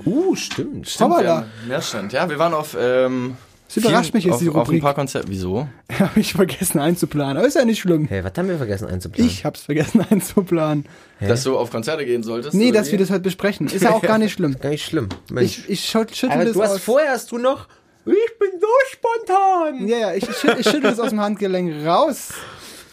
Uh, 0.06 0.36
stimmt. 0.36 0.88
Hoppala. 1.00 1.46
Mehrstand. 1.68 2.14
Ja, 2.14 2.30
wir 2.30 2.38
waren 2.38 2.54
auf. 2.54 2.76
Ähm, 2.80 3.38
Es 3.68 3.78
überrascht 3.78 4.14
mich 4.14 4.24
jetzt, 4.26 4.34
auf, 4.36 4.40
die 4.42 4.50
auf 4.50 4.56
ein 4.56 4.60
Rubrik. 4.60 4.82
paar 4.84 4.94
Konzerten. 4.94 5.28
Wieso? 5.30 5.68
Habe 6.00 6.20
ich 6.20 6.34
vergessen 6.34 6.80
einzuplanen. 6.80 7.38
Aber 7.38 7.48
ist 7.48 7.56
ja 7.56 7.66
nicht 7.66 7.80
schlimm. 7.80 8.06
Hey, 8.08 8.24
was 8.24 8.34
haben 8.38 8.48
wir 8.48 8.58
vergessen 8.58 8.88
einzuplanen? 8.88 9.28
Ich 9.30 9.44
hab's 9.44 9.62
vergessen 9.62 10.06
einzuplanen. 10.10 10.86
Dass 11.20 11.44
du 11.44 11.58
auf 11.58 11.72
Konzerte 11.72 12.06
gehen 12.06 12.22
solltest? 12.24 12.54
Nee, 12.54 12.72
dass 12.72 12.88
wie? 12.88 12.92
wir 12.94 13.00
das 13.00 13.10
heute 13.10 13.22
besprechen. 13.22 13.68
Ist 13.68 13.82
ja 13.84 13.92
auch 13.92 14.02
gar 14.04 14.18
nicht 14.20 14.34
schlimm. 14.34 14.56
Gar 14.60 14.70
nicht 14.70 14.86
schlimm. 14.86 15.10
Mensch. 15.32 15.60
Ich, 15.68 15.70
ich 15.70 15.80
schüt- 15.90 16.16
schüttel 16.16 16.36
Aber 16.36 16.46
das 16.46 16.54
du 16.54 16.62
hast 16.64 16.72
aus. 16.72 16.82
vorher 16.82 17.12
hast 17.12 17.32
du 17.32 17.38
noch. 17.38 17.68
Ich 18.06 18.38
bin 18.40 18.50
so 18.62 18.68
spontan. 18.92 19.88
Ja, 19.88 19.98
ja, 19.98 20.14
ich, 20.14 20.24
ich, 20.30 20.36
schüt- 20.36 20.60
ich 20.60 20.66
schüttel 20.66 20.82
das 20.92 21.00
aus 21.00 21.10
dem 21.10 21.20
Handgelenk 21.22 21.86
raus. 21.86 22.30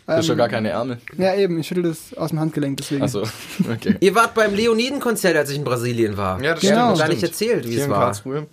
Du 0.07 0.13
hast 0.15 0.19
Ähm, 0.21 0.23
schon 0.25 0.39
gar 0.39 0.49
keine 0.49 0.71
Ärmel. 0.71 0.99
Ja, 1.19 1.35
eben, 1.35 1.59
ich 1.61 1.67
schüttel 1.69 1.85
das 1.85 2.15
aus 2.17 2.31
dem 2.31 2.41
Handgelenk, 2.41 2.79
deswegen. 2.79 3.03
Achso, 3.03 3.23
okay. 3.71 3.97
Ihr 4.01 4.15
wart 4.15 4.35
beim 4.35 4.55
Leoniden-Konzert, 4.55 5.37
als 5.37 5.51
ich 5.51 5.59
in 5.59 5.65
Brasilien 5.65 6.17
war. 6.17 6.43
Ja, 6.43 6.53
das 6.55 6.61
Genau. 6.63 6.87
stimmt. 6.87 6.99
Gar 6.99 7.07
das 7.07 7.09
nicht 7.11 7.23
erzählt, 7.23 7.65
wie 7.67 7.71
Hier 7.73 7.79
es 7.81 7.85
in 7.85 7.91
war. 7.91 8.01
Karlsruhe. 8.01 8.47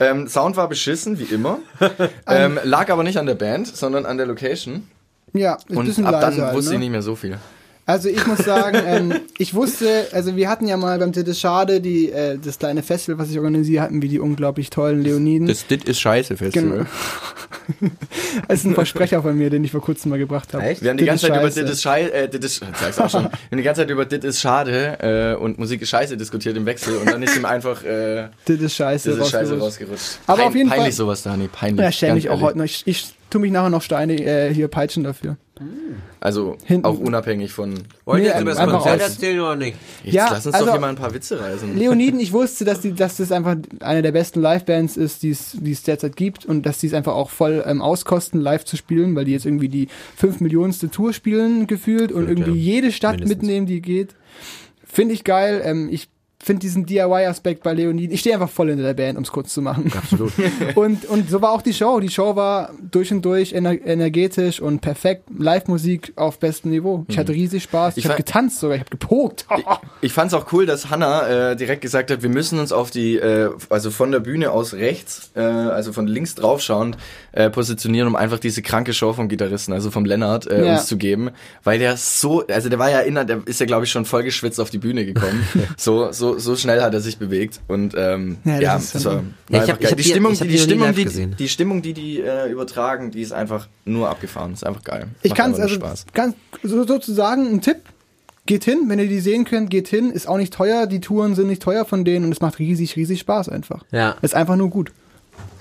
Ähm, 0.00 0.28
Sound 0.28 0.56
war 0.56 0.68
beschissen, 0.68 1.18
wie 1.18 1.24
immer. 1.24 1.58
ähm, 2.26 2.58
lag 2.64 2.90
aber 2.90 3.02
nicht 3.02 3.18
an 3.18 3.26
der 3.26 3.34
Band, 3.34 3.68
sondern 3.68 4.06
an 4.06 4.16
der 4.16 4.26
Location. 4.26 4.88
Ja, 5.32 5.54
ist 5.54 5.70
ein 5.70 5.76
Und 5.76 5.86
bisschen 5.86 6.06
ab 6.06 6.20
dann 6.20 6.40
halt, 6.40 6.54
wusste 6.54 6.70
ne? 6.70 6.76
ich 6.76 6.80
nicht 6.80 6.90
mehr 6.90 7.02
so 7.02 7.16
viel. 7.16 7.38
Also 7.86 8.08
ich 8.08 8.26
muss 8.26 8.38
sagen, 8.38 8.78
ähm, 8.86 9.14
ich 9.38 9.54
wusste, 9.54 10.06
also 10.12 10.36
wir 10.36 10.48
hatten 10.48 10.66
ja 10.66 10.76
mal 10.76 10.98
beim 10.98 11.12
Titte 11.12 11.34
Schade 11.34 11.80
die, 11.80 12.10
äh, 12.10 12.38
das 12.42 12.58
kleine 12.58 12.82
Festival, 12.82 13.18
was 13.18 13.30
ich 13.30 13.38
organisiere, 13.38 13.82
hatten 13.82 14.00
wir 14.00 14.08
die 14.08 14.20
unglaublich 14.20 14.70
tollen 14.70 15.02
Leoniden. 15.02 15.48
Das 15.48 15.66
Dit 15.66 15.84
ist 15.84 16.00
scheiße 16.00 16.36
Festival. 16.36 16.78
Genau. 16.78 16.86
Das 18.48 18.58
ist 18.58 18.66
ein 18.66 18.74
Versprecher 18.74 19.22
von 19.22 19.38
mir, 19.38 19.48
den 19.48 19.64
ich 19.64 19.70
vor 19.70 19.80
kurzem 19.80 20.10
mal 20.10 20.18
gebracht 20.18 20.52
habe. 20.52 20.64
Echt? 20.64 20.82
Wir 20.82 20.90
haben 20.90 20.98
die 20.98 21.04
Dit 21.04 21.08
ganze 21.08 21.26
ist 21.28 21.32
Zeit 21.32 21.40
über. 21.40 21.50
Dit 21.50 21.68
ist 21.70 21.82
scheiße, 21.82 22.12
äh, 22.12 22.28
Dit 22.28 22.44
ist, 22.44 22.62
sag's 22.78 22.98
auch 22.98 23.08
schon. 23.08 23.22
Wir 23.24 23.30
haben 23.30 23.56
die 23.56 23.62
ganze 23.62 23.80
Zeit 23.82 23.90
über 23.90 24.04
Dit 24.04 24.22
ist 24.24 24.40
schade 24.40 25.34
äh, 25.38 25.40
und 25.42 25.58
Musik 25.58 25.80
ist 25.80 25.88
scheiße 25.88 26.16
diskutiert 26.18 26.56
im 26.58 26.66
Wechsel 26.66 26.96
und 26.98 27.10
dann 27.10 27.22
ist 27.22 27.34
ihm 27.36 27.46
einfach 27.46 27.82
äh, 27.82 28.28
Das 28.44 28.58
ist 28.60 28.74
scheiße. 28.74 29.12
Dit 29.12 29.20
ist 29.20 29.30
scheiße 29.30 29.58
rausgerutscht. 29.58 29.62
rausgerutscht. 29.88 30.18
Aber 30.26 30.44
auf 30.46 30.54
jeden 30.54 30.68
peinlich 30.68 30.88
Fall- 30.88 30.92
sowas, 30.92 31.22
Dani, 31.22 31.48
peinlich. 31.48 31.82
Ja, 31.82 31.90
schäme 31.92 32.14
mich 32.16 32.28
auch 32.28 32.32
ehrlich. 32.32 32.44
heute 32.44 32.58
noch. 32.58 32.64
Ich, 32.64 32.82
ich 32.86 33.14
tu 33.30 33.38
mich 33.38 33.50
nachher 33.52 33.70
noch 33.70 33.82
Steine 33.82 34.14
äh, 34.22 34.52
hier 34.52 34.68
peitschen 34.68 35.02
dafür. 35.04 35.36
Also 36.20 36.56
Hinten- 36.64 36.84
auch 36.86 36.98
unabhängig 36.98 37.52
von. 37.52 37.74
Wollt 38.04 38.20
Nee, 38.22 38.26
ihr 38.28 38.32
jetzt 38.32 38.40
über 38.42 38.50
das 38.50 38.58
einfach 38.58 38.80
Konzert 38.80 39.02
aus. 39.02 39.08
erzählen 39.10 39.40
oder 39.40 39.56
nicht? 39.56 39.76
Jetzt 40.02 40.14
Ja, 40.14 40.28
lass 40.30 40.46
uns 40.46 40.54
also- 40.54 40.66
doch 40.66 40.72
hier 40.72 40.80
mal 40.80 40.88
ein 40.88 40.96
paar 40.96 41.14
Witze 41.14 41.38
reißen. 41.40 41.76
Leoniden, 41.78 42.18
ich 42.20 42.32
wusste, 42.34 42.64
dass, 42.64 42.80
die, 42.80 42.92
dass 42.92 43.16
das 43.18 43.30
einfach 43.30 43.56
eine 43.80 44.02
der 44.02 44.12
besten 44.12 44.40
Livebands 44.42 44.96
ist, 44.96 45.22
die 45.22 45.30
es 45.30 45.52
die 45.58 45.72
es 45.72 45.82
derzeit 45.82 46.16
gibt 46.16 46.44
und 46.44 46.64
dass 46.66 46.78
die 46.78 46.88
es 46.88 46.94
einfach 46.94 47.14
auch 47.14 47.30
voll 47.30 47.62
ähm, 47.66 47.80
auskosten, 47.82 48.40
live 48.40 48.64
zu 48.64 48.76
spielen, 48.76 49.14
weil 49.14 49.24
die 49.26 49.32
jetzt 49.32 49.46
irgendwie 49.46 49.68
die 49.68 49.88
5 50.16 50.40
Millionenste 50.40 50.90
Tour 50.90 51.12
spielen 51.12 51.66
gefühlt 51.66 52.10
und 52.12 52.26
Fünf, 52.26 52.38
irgendwie 52.40 52.58
ja. 52.60 52.74
jede 52.74 52.92
Stadt 52.92 53.12
Mindestens. 53.20 53.42
mitnehmen, 53.42 53.66
die 53.66 53.80
geht. 53.80 54.14
Finde 54.84 55.14
ich 55.14 55.24
geil. 55.24 55.62
Ähm, 55.64 55.88
ich 55.90 56.08
finde 56.44 56.60
diesen 56.60 56.86
DIY-Aspekt 56.86 57.62
bei 57.62 57.72
Leoniden, 57.72 58.12
ich 58.12 58.20
stehe 58.20 58.34
einfach 58.34 58.50
voll 58.50 58.68
hinter 58.68 58.84
der 58.84 58.94
Band, 58.94 59.16
um 59.16 59.24
es 59.24 59.32
kurz 59.32 59.52
zu 59.52 59.62
machen. 59.62 59.90
Absolut. 59.96 60.32
und, 60.74 61.04
und 61.06 61.30
so 61.30 61.40
war 61.40 61.52
auch 61.52 61.62
die 61.62 61.72
Show. 61.72 62.00
Die 62.00 62.10
Show 62.10 62.36
war 62.36 62.70
durch 62.90 63.10
und 63.12 63.24
durch 63.24 63.52
ener 63.52 63.74
energetisch 63.84 64.60
und 64.60 64.80
perfekt. 64.80 65.24
Live-Musik 65.36 66.12
auf 66.16 66.38
bestem 66.38 66.70
Niveau. 66.70 67.04
Ich 67.08 67.18
hatte 67.18 67.32
riesig 67.32 67.62
Spaß. 67.64 67.96
Ich, 67.96 68.04
Ich 68.04 68.10
habe 68.10 68.16
getanzt 68.16 68.60
sogar, 68.60 68.76
ich 68.76 68.80
habe 68.80 68.90
gepokt. 68.90 69.46
Ich 70.00 70.12
fand's 70.12 70.34
auch 70.34 70.52
cool, 70.52 70.66
dass 70.66 70.90
Hanna 70.90 71.52
äh, 71.52 71.56
direkt 71.56 71.80
gesagt 71.80 72.10
hat, 72.10 72.22
wir 72.22 72.30
müssen 72.30 72.58
uns 72.58 72.72
auf 72.72 72.90
die, 72.90 73.16
äh, 73.16 73.50
also 73.70 73.90
von 73.90 74.12
der 74.12 74.20
Bühne 74.20 74.50
aus 74.50 74.74
rechts, 74.74 75.30
äh, 75.34 75.40
also 75.40 75.92
von 75.92 76.06
links 76.06 76.34
draufschauend, 76.34 76.96
äh, 77.36 77.50
positionieren, 77.50 78.06
um 78.06 78.14
einfach 78.16 78.38
diese 78.38 78.62
kranke 78.62 78.92
Show 78.94 79.12
vom 79.12 79.28
Gitarristen, 79.28 79.72
also 79.72 79.90
vom 79.90 80.04
Lennart, 80.04 80.46
äh, 80.46 80.64
Ja. 80.64 80.72
uns 80.74 80.86
zu 80.86 80.96
geben. 80.96 81.30
Weil 81.64 81.78
der 81.80 81.96
so, 81.96 82.46
also 82.46 82.68
der 82.68 82.78
war 82.78 82.90
ja 82.90 83.00
inner, 83.00 83.24
der 83.24 83.40
ist 83.46 83.58
ja 83.58 83.66
glaube 83.66 83.84
ich 83.84 83.90
schon 83.90 84.04
voll 84.04 84.22
geschwitzt 84.22 84.60
auf 84.60 84.70
die 84.70 84.78
Bühne 84.78 85.04
gekommen. 85.04 85.46
so, 85.76 86.12
so, 86.12 86.38
so 86.38 86.54
schnell 86.56 86.80
hat 86.80 86.94
er 86.94 87.00
sich 87.00 87.18
bewegt. 87.18 87.60
Und 87.66 87.94
ähm, 87.96 88.38
Ja, 88.44 88.60
ja, 88.60 88.74
das 88.74 88.84
ist 88.84 88.94
das 88.94 89.04
ja- 89.04 89.10
war, 89.10 89.16
Ja, 89.18 89.22
ich 89.24 89.54
einfach 89.56 89.68
hab- 89.72 89.80
ich 89.80 89.80
geil. 89.82 89.90
hab 89.90 89.96
die 89.96 90.02
die- 90.04 90.08
Stimmung, 90.10 90.32
die, 90.34 90.48
die 90.48 90.58
Stimmung, 90.58 90.94
die, 90.94 91.26
die 91.36 91.48
Stimmung, 91.48 91.82
die 91.82 91.92
die 91.92 92.20
äh, 92.20 92.50
übertragen, 92.50 93.10
die 93.10 93.20
ist 93.22 93.32
einfach 93.32 93.68
nur 93.84 94.08
abgefahren. 94.08 94.52
ist 94.52 94.64
einfach 94.64 94.84
geil. 94.84 95.06
Ich 95.22 95.30
Macht 95.30 95.38
kann 95.40 95.50
es 95.52 95.58
einfach 95.60 95.90
also 95.90 96.04
ganz 96.12 96.34
so, 96.62 96.86
sozusagen 96.86 97.46
ein 97.52 97.60
Tipp. 97.60 97.78
Geht 98.46 98.64
hin, 98.64 98.84
wenn 98.88 98.98
ihr 98.98 99.08
die 99.08 99.20
sehen 99.20 99.44
könnt, 99.44 99.70
geht 99.70 99.88
hin. 99.88 100.10
Ist 100.10 100.28
auch 100.28 100.36
nicht 100.36 100.52
teuer, 100.52 100.86
die 100.86 101.00
Touren 101.00 101.34
sind 101.34 101.46
nicht 101.46 101.62
teuer 101.62 101.86
von 101.86 102.04
denen 102.04 102.26
und 102.26 102.32
es 102.32 102.42
macht 102.42 102.58
riesig, 102.58 102.94
riesig 102.94 103.20
Spaß 103.20 103.48
einfach. 103.48 103.84
Ja. 103.90 104.16
Ist 104.20 104.34
einfach 104.34 104.56
nur 104.56 104.68
gut. 104.68 104.92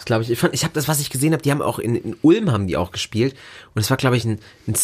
Das 0.04 0.08
glaube 0.08 0.24
ich. 0.24 0.32
Ich, 0.32 0.38
fand- 0.40 0.54
ich 0.54 0.66
habe 0.66 0.74
das, 0.74 0.90
was 0.90 1.00
ich 1.00 1.10
gesehen 1.10 1.32
habe, 1.32 1.42
die 1.42 1.50
haben 1.50 1.62
auch 1.62 1.80
in, 1.80 1.96
in 1.96 2.18
Ulm 2.24 2.52
haben 2.52 2.68
die 2.68 2.76
auch 2.76 2.92
gespielt. 2.92 3.36
Und 3.74 3.82
es 3.82 3.90
war, 3.90 3.96
glaube 3.96 4.18
ich, 4.18 4.26
ein, 4.26 4.38
ein 4.68 4.76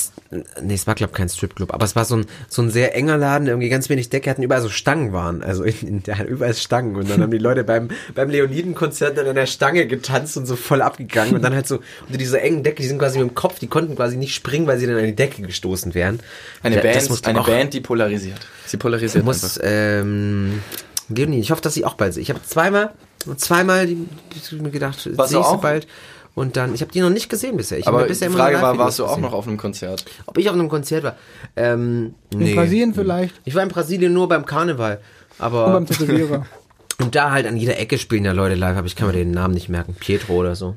nee, 0.61 0.73
es 0.75 0.87
war, 0.87 0.95
glaube 0.95 1.11
ich, 1.11 1.17
kein 1.17 1.27
Stripclub, 1.27 1.73
aber 1.73 1.83
es 1.83 1.93
war 1.97 2.05
so 2.05 2.15
ein, 2.15 2.25
so 2.47 2.61
ein 2.61 2.69
sehr 2.71 2.95
enger 2.95 3.17
Laden, 3.17 3.47
irgendwie 3.49 3.67
ganz 3.67 3.89
wenig 3.89 4.07
Decke, 4.09 4.29
hatten 4.29 4.43
überall 4.43 4.61
so 4.61 4.69
Stangen 4.69 5.11
waren. 5.11 5.43
Also 5.43 5.63
in, 5.65 5.75
in 5.85 6.03
der 6.03 6.25
überall 6.25 6.53
Stangen. 6.53 6.95
Und 6.95 7.09
dann 7.09 7.21
haben 7.21 7.31
die 7.31 7.37
Leute 7.37 7.65
beim, 7.65 7.89
beim 8.15 8.29
Leoniden-Konzert 8.29 9.17
dann 9.17 9.27
an 9.27 9.35
der 9.35 9.45
Stange 9.45 9.87
getanzt 9.87 10.37
und 10.37 10.45
so 10.45 10.55
voll 10.55 10.81
abgegangen. 10.81 11.35
Und 11.35 11.41
dann 11.41 11.53
halt 11.53 11.67
so 11.67 11.79
unter 12.05 12.17
dieser 12.17 12.41
engen 12.41 12.63
Decke, 12.63 12.81
die 12.81 12.87
sind 12.87 12.99
quasi 12.99 13.19
mit 13.19 13.27
dem 13.29 13.35
Kopf, 13.35 13.59
die 13.59 13.67
konnten 13.67 13.97
quasi 13.97 14.15
nicht 14.15 14.33
springen, 14.33 14.67
weil 14.67 14.79
sie 14.79 14.87
dann 14.87 14.95
an 14.95 15.03
die 15.05 15.15
Decke 15.17 15.41
gestoßen 15.41 15.93
wären. 15.95 16.21
Eine 16.63 16.77
das 16.81 17.09
Band, 17.09 17.27
eine 17.27 17.41
auch- 17.41 17.45
Band, 17.47 17.73
die 17.73 17.81
polarisiert. 17.81 18.39
Sie 18.65 18.77
polarisiert 18.77 19.25
muss, 19.25 19.43
einfach. 19.43 19.69
ähm, 19.69 20.61
Leonie, 21.09 21.39
ich 21.41 21.51
hoffe, 21.51 21.61
dass 21.61 21.73
sie 21.73 21.83
auch 21.83 21.95
bald 21.95 22.13
sind. 22.13 22.23
Ich 22.23 22.29
habe 22.29 22.39
zweimal, 22.43 22.91
zweimal 23.37 23.87
die, 23.87 23.95
die, 23.95 24.55
mir 24.55 24.71
gedacht, 24.71 24.99
sehe 24.99 25.13
ich 25.13 25.27
sie 25.27 25.57
bald. 25.61 25.87
Und 26.35 26.55
dann, 26.55 26.73
ich 26.73 26.81
habe 26.81 26.91
die 26.91 27.01
noch 27.01 27.09
nicht 27.09 27.29
gesehen 27.29 27.57
bisher. 27.57 27.79
Ich 27.79 27.87
Aber 27.87 28.03
bisher 28.05 28.29
die 28.29 28.35
Frage 28.35 28.61
war, 28.61 28.77
warst 28.77 28.99
du 28.99 29.05
auch 29.05 29.17
noch 29.17 29.33
auf 29.33 29.47
einem 29.47 29.57
Konzert? 29.57 30.05
Ob 30.25 30.37
ich 30.37 30.47
auf 30.47 30.55
einem 30.55 30.69
Konzert 30.69 31.03
war? 31.03 31.15
Ähm, 31.55 32.15
nee. 32.33 32.51
In 32.51 32.55
Brasilien 32.55 32.93
vielleicht. 32.93 33.35
Ich 33.45 33.55
war 33.55 33.63
in 33.63 33.69
Brasilien 33.69 34.13
nur 34.13 34.29
beim 34.29 34.45
Karneval. 34.45 35.01
Und 35.37 35.45
Aber 35.45 35.73
beim 35.73 35.85
Tätowierer. 35.85 36.45
Und 36.99 37.15
da 37.15 37.31
halt 37.31 37.47
an 37.47 37.55
jeder 37.55 37.79
Ecke 37.79 37.97
spielen 37.97 38.25
ja 38.25 38.33
Leute 38.33 38.55
live, 38.55 38.77
aber 38.77 38.87
ich 38.87 38.95
kann 38.95 39.07
mir 39.07 39.13
den 39.13 39.31
Namen 39.31 39.53
nicht 39.53 39.69
merken. 39.69 39.95
Pietro 39.97 40.33
oder 40.33 40.55
so. 40.55 40.75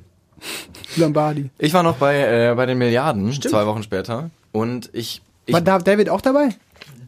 Lombardi. 0.97 1.51
Ich 1.59 1.75
war 1.75 1.83
noch 1.83 1.97
bei, 1.97 2.51
äh, 2.51 2.55
bei 2.55 2.67
den 2.67 2.79
Milliarden, 2.79 3.33
zwei 3.33 3.67
Wochen 3.67 3.83
später. 3.83 4.31
Und 4.53 4.91
ich. 4.93 5.21
ich 5.47 5.53
War 5.53 5.61
da 5.61 5.79
David 5.79 6.09
auch 6.09 6.21
dabei? 6.21 6.51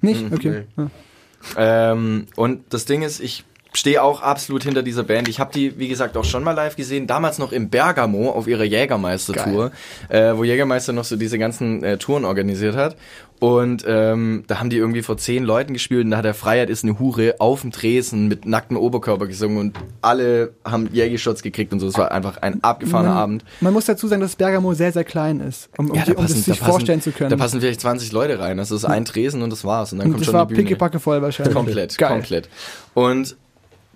Nicht? 0.01 0.23
Mhm. 0.23 0.33
Okay. 0.33 0.65
Ja. 0.77 1.93
Ähm, 1.93 2.27
und 2.37 2.73
das 2.73 2.87
Ding 2.87 3.03
ist, 3.03 3.21
ich 3.21 3.45
stehe 3.75 4.03
auch 4.03 4.23
absolut 4.23 4.63
hinter 4.65 4.83
dieser 4.83 5.03
Band. 5.03 5.29
Ich 5.29 5.41
habe 5.41 5.53
die, 5.53 5.79
wie 5.79 5.89
gesagt, 5.89 6.17
auch 6.17 6.25
schon 6.25 6.45
mal 6.45 6.53
live 6.53 6.77
gesehen. 6.77 7.07
Damals 7.07 7.39
noch 7.39 7.53
im 7.53 7.71
Bergamo 7.71 8.31
auf 8.31 8.47
ihrer 8.47 8.65
Jägermeister-Tour, 8.65 9.73
äh, 10.09 10.33
wo 10.37 10.45
Jägermeister 10.45 10.93
noch 10.93 11.05
so 11.05 11.17
diese 11.17 11.39
ganzen 11.39 11.83
äh, 11.83 11.99
Touren 11.99 12.25
organisiert 12.25 12.77
hat. 12.77 12.97
Und 13.41 13.85
ähm, 13.87 14.45
da 14.47 14.61
haben 14.61 14.71
die 14.71 14.77
irgendwie 14.77 15.03
vor 15.03 15.17
zehn 15.19 15.43
Leuten 15.45 15.73
gespielt 15.75 16.05
und 16.05 16.13
da 16.13 16.19
hat 16.19 16.25
der 16.25 16.35
Freiheit 16.35 16.71
ist 16.71 16.85
eine 16.85 16.99
Hure 17.01 17.35
auf 17.41 17.63
dem 17.63 17.73
Tresen 17.73 18.29
mit 18.29 18.47
nacktem 18.47 18.77
Oberkörper 18.77 19.27
gesungen 19.27 19.59
und 19.59 19.77
alle 20.01 20.53
haben 20.65 20.89
Jägershots 20.93 21.43
gekriegt 21.43 21.73
und 21.73 21.81
so. 21.81 21.89
Es 21.89 21.99
war 21.99 22.13
einfach 22.13 22.39
ein 22.39 22.63
abgefahrener 22.63 23.11
Man- 23.11 23.19
Abend. 23.19 23.45
Man 23.61 23.73
muss 23.75 23.85
dazu 23.87 24.07
sagen, 24.07 24.23
dass 24.23 24.37
Bergamo 24.37 24.73
sehr, 24.75 24.93
sehr 24.93 25.05
klein 25.05 25.41
ist, 25.41 25.69
um, 25.77 25.91
um, 25.91 25.97
Ja, 25.97 26.05
die- 26.05 26.13
da 26.13 26.17
um 26.19 26.23
passen- 26.23 26.37
das 26.37 26.45
sich 26.45 26.59
da 26.59 26.61
passen- 26.61 26.71
vorstellen 26.71 27.01
zu 27.03 27.11
können. 27.11 27.31
Da 27.31 27.37
passen 27.37 27.61
vielleicht 27.61 27.81
20 27.81 28.13
Leute 28.13 28.39
rein. 28.39 28.57
Das 28.57 28.71
ist 28.71 28.85
ein 28.85 29.05
Tresen 29.05 29.43
und 29.43 29.51
das 29.51 29.65
war's. 29.65 29.93
Und 29.93 29.99
dann 29.99 30.07
und 30.07 30.13
kommt 30.13 30.21
das 30.23 30.27
schon 30.27 30.35
war 30.35 30.47
die 30.47 30.55
Bühne. 30.55 30.65
pickepacke 30.69 31.01
voll 31.01 31.21
wahrscheinlich. 31.21 31.55
Komplett, 31.55 31.99
Geil. 31.99 32.09
komplett. 32.11 32.49
Und 32.95 33.37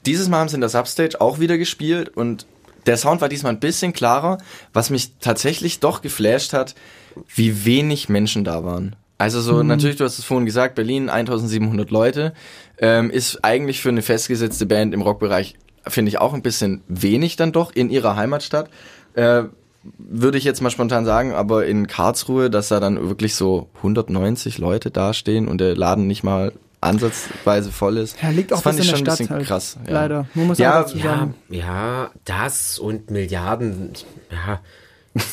dieses 0.06 0.28
Mal 0.28 0.40
haben 0.40 0.48
sie 0.48 0.56
in 0.56 0.60
der 0.60 0.70
Substage 0.70 1.20
auch 1.20 1.38
wieder 1.38 1.58
gespielt 1.58 2.08
und 2.08 2.46
der 2.86 2.96
Sound 2.96 3.20
war 3.20 3.28
diesmal 3.28 3.52
ein 3.52 3.60
bisschen 3.60 3.92
klarer, 3.92 4.38
was 4.72 4.90
mich 4.90 5.12
tatsächlich 5.20 5.80
doch 5.80 6.00
geflasht 6.00 6.52
hat, 6.52 6.74
wie 7.34 7.64
wenig 7.64 8.08
Menschen 8.08 8.44
da 8.44 8.64
waren. 8.64 8.96
Also 9.18 9.40
so, 9.40 9.64
natürlich, 9.64 9.96
du 9.96 10.04
hast 10.04 10.18
es 10.18 10.24
vorhin 10.24 10.46
gesagt, 10.46 10.76
Berlin 10.76 11.10
1700 11.10 11.90
Leute, 11.90 12.32
ähm, 12.78 13.10
ist 13.10 13.44
eigentlich 13.44 13.80
für 13.80 13.88
eine 13.88 14.02
festgesetzte 14.02 14.64
Band 14.64 14.94
im 14.94 15.02
Rockbereich, 15.02 15.56
finde 15.88 16.08
ich 16.10 16.18
auch 16.18 16.34
ein 16.34 16.42
bisschen 16.42 16.82
wenig 16.86 17.34
dann 17.34 17.50
doch 17.50 17.74
in 17.74 17.90
ihrer 17.90 18.14
Heimatstadt. 18.14 18.70
Äh, 19.14 19.44
würde 19.98 20.38
ich 20.38 20.44
jetzt 20.44 20.60
mal 20.60 20.70
spontan 20.70 21.04
sagen, 21.04 21.32
aber 21.32 21.66
in 21.66 21.86
Karlsruhe, 21.86 22.50
dass 22.50 22.68
da 22.68 22.78
dann 22.78 23.08
wirklich 23.08 23.34
so 23.34 23.68
190 23.78 24.58
Leute 24.58 24.90
dastehen 24.90 25.48
und 25.48 25.60
der 25.60 25.76
Laden 25.76 26.06
nicht 26.06 26.22
mal 26.22 26.52
ansatzweise 26.80 27.72
voll 27.72 27.96
ist. 27.98 28.16
Ja, 28.22 28.30
liegt 28.30 28.52
auch 28.52 28.56
das 28.56 28.62
fand 28.64 28.78
ich 28.78 28.86
schon 28.86 28.94
in 28.96 29.00
ein 29.00 29.04
der 29.04 29.10
bisschen 29.12 29.26
Stadt 29.26 29.36
halt. 29.38 29.46
krass. 29.46 29.78
Ja. 29.86 29.92
Leider. 29.92 30.26
Man 30.34 30.46
muss 30.46 30.58
Ja, 30.58 30.86
Ja, 30.94 31.02
sagen. 31.02 31.34
ja, 31.48 32.10
das 32.24 32.78
und 32.78 33.10
Milliarden, 33.10 33.92
ja, 34.30 34.60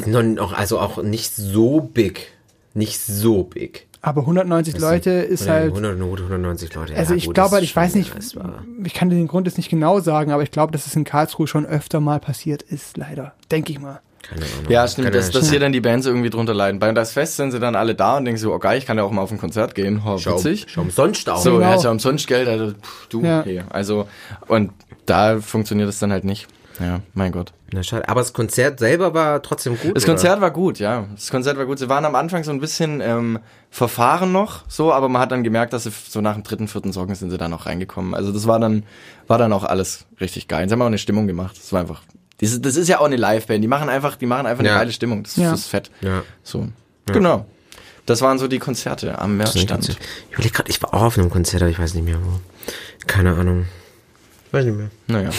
noch, 0.07 0.53
also 0.53 0.79
auch 0.79 1.01
nicht 1.03 1.35
so 1.35 1.81
big. 1.81 2.31
Nicht 2.73 2.99
so 2.99 3.43
big. 3.43 3.87
Aber 4.01 4.21
190 4.21 4.77
Leute 4.77 5.09
ist 5.09 5.47
halt. 5.49 5.67
100, 5.67 5.93
190 5.99 6.73
Leute. 6.75 6.95
Also 6.95 7.13
ja, 7.13 7.17
ich 7.17 7.33
glaube 7.33 7.51
halt, 7.55 7.63
ich 7.63 7.75
weiß 7.75 7.95
nicht, 7.95 8.11
ich 8.83 8.93
kann 8.93 9.09
den 9.09 9.27
Grund 9.27 9.47
jetzt 9.47 9.57
nicht 9.57 9.69
genau 9.69 9.99
sagen, 9.99 10.31
aber 10.31 10.43
ich 10.43 10.51
glaube, 10.51 10.71
dass 10.71 10.85
es 10.85 10.95
in 10.95 11.05
Karlsruhe 11.05 11.47
schon 11.47 11.65
öfter 11.65 11.99
mal 11.99 12.19
passiert 12.19 12.61
ist, 12.61 12.97
leider. 12.97 13.33
Denke 13.49 13.71
ich 13.71 13.79
mal. 13.79 14.01
Keine 14.29 14.41
Ahnung. 14.45 14.69
Ja, 14.71 14.87
stimmt, 14.87 15.07
Keine 15.07 15.17
dass, 15.17 15.31
dass 15.31 15.49
hier 15.49 15.59
dann 15.59 15.71
die 15.71 15.81
Bands 15.81 16.05
irgendwie 16.07 16.29
drunter 16.29 16.53
leiden. 16.53 16.79
Bei 16.79 16.91
das 16.91 17.11
Fest 17.13 17.35
sind 17.37 17.51
sie 17.51 17.59
dann 17.59 17.75
alle 17.75 17.95
da 17.95 18.17
und 18.17 18.25
denken 18.25 18.39
so, 18.39 18.53
oh 18.53 18.59
geil, 18.59 18.77
ich 18.77 18.85
kann 18.85 18.97
ja 18.97 19.03
auch 19.03 19.11
mal 19.11 19.21
auf 19.21 19.31
ein 19.31 19.37
Konzert 19.37 19.75
gehen. 19.75 20.01
Oh, 20.05 20.17
Schau, 20.17 20.37
witzig. 20.37 20.65
schau 20.67 20.81
umsonst 20.81 21.29
auch. 21.29 21.41
So, 21.41 21.57
Genau. 21.57 21.81
ja 21.81 21.91
umsonst 21.91 22.27
Geld, 22.27 22.47
also 22.47 22.71
pff, 22.73 23.07
du, 23.09 23.23
Ja. 23.23 23.41
okay. 23.41 23.63
Also, 23.69 24.07
und 24.47 24.71
da 25.05 25.39
funktioniert 25.39 25.89
es 25.89 25.99
dann 25.99 26.11
halt 26.11 26.23
nicht. 26.23 26.47
Ja, 26.79 26.99
mein 27.13 27.31
Gott. 27.31 27.53
Na, 27.71 27.83
schade. 27.83 28.09
Aber 28.09 28.19
das 28.19 28.33
Konzert 28.33 28.79
selber 28.79 29.13
war 29.13 29.41
trotzdem 29.41 29.77
gut. 29.79 29.95
Das 29.95 30.03
oder? 30.03 30.13
Konzert 30.13 30.41
war 30.41 30.51
gut, 30.51 30.77
ja. 30.79 31.05
Das 31.15 31.31
Konzert 31.31 31.57
war 31.57 31.65
gut. 31.65 31.79
Sie 31.79 31.87
waren 31.87 32.03
am 32.03 32.15
Anfang 32.15 32.43
so 32.43 32.51
ein 32.51 32.59
bisschen 32.59 32.99
ähm, 32.99 33.39
verfahren 33.69 34.33
noch, 34.33 34.63
so, 34.67 34.91
aber 34.91 35.07
man 35.07 35.21
hat 35.21 35.31
dann 35.31 35.43
gemerkt, 35.45 35.71
dass 35.71 35.83
sie 35.83 35.91
so 36.09 36.19
nach 36.19 36.33
dem 36.33 36.43
dritten, 36.43 36.67
vierten 36.67 36.91
Song 36.91 37.13
sind 37.15 37.29
sie 37.29 37.37
dann 37.37 37.53
auch 37.53 37.65
reingekommen. 37.65 38.13
Also 38.13 38.33
das 38.33 38.45
war 38.45 38.59
dann, 38.59 38.83
war 39.27 39.37
dann 39.37 39.53
auch 39.53 39.63
alles 39.63 40.05
richtig 40.19 40.49
geil. 40.49 40.67
Sie 40.67 40.73
haben 40.73 40.81
auch 40.81 40.87
eine 40.87 40.97
Stimmung 40.97 41.27
gemacht. 41.27 41.55
Das 41.57 41.71
war 41.71 41.79
einfach. 41.79 42.01
Das, 42.39 42.59
das 42.61 42.75
ist 42.75 42.87
ja 42.89 42.99
auch 42.99 43.05
eine 43.05 43.15
Liveband. 43.15 43.63
Die 43.63 43.67
machen 43.67 43.89
einfach, 43.89 44.15
die 44.17 44.25
machen 44.25 44.45
einfach 44.45 44.59
eine 44.59 44.69
Ja. 44.69 44.77
geile 44.77 44.91
Stimmung. 44.91 45.23
Das, 45.23 45.35
Ja. 45.37 45.51
das 45.51 45.61
ist 45.61 45.67
fett. 45.67 45.89
Ja. 46.01 46.23
So. 46.43 46.67
Genau. 47.05 47.45
Das 48.05 48.21
waren 48.21 48.37
so 48.37 48.47
die 48.47 48.59
Konzerte 48.59 49.17
am 49.19 49.37
Märzstand. 49.37 49.89
Ich 49.89 49.97
überlege 50.33 50.53
gerade, 50.53 50.69
ich 50.69 50.81
war 50.83 50.93
auch 50.93 51.03
auf 51.03 51.17
einem 51.17 51.29
Konzert, 51.29 51.61
aber 51.63 51.71
ich 51.71 51.79
weiß 51.79 51.93
nicht 51.95 52.03
mehr 52.05 52.19
wo. 52.23 52.39
Keine 53.07 53.33
Ahnung. 53.33 53.65
Weiß 54.51 54.65
nicht 54.65 54.77
mehr. 54.77 54.89
Naja. 55.07 55.29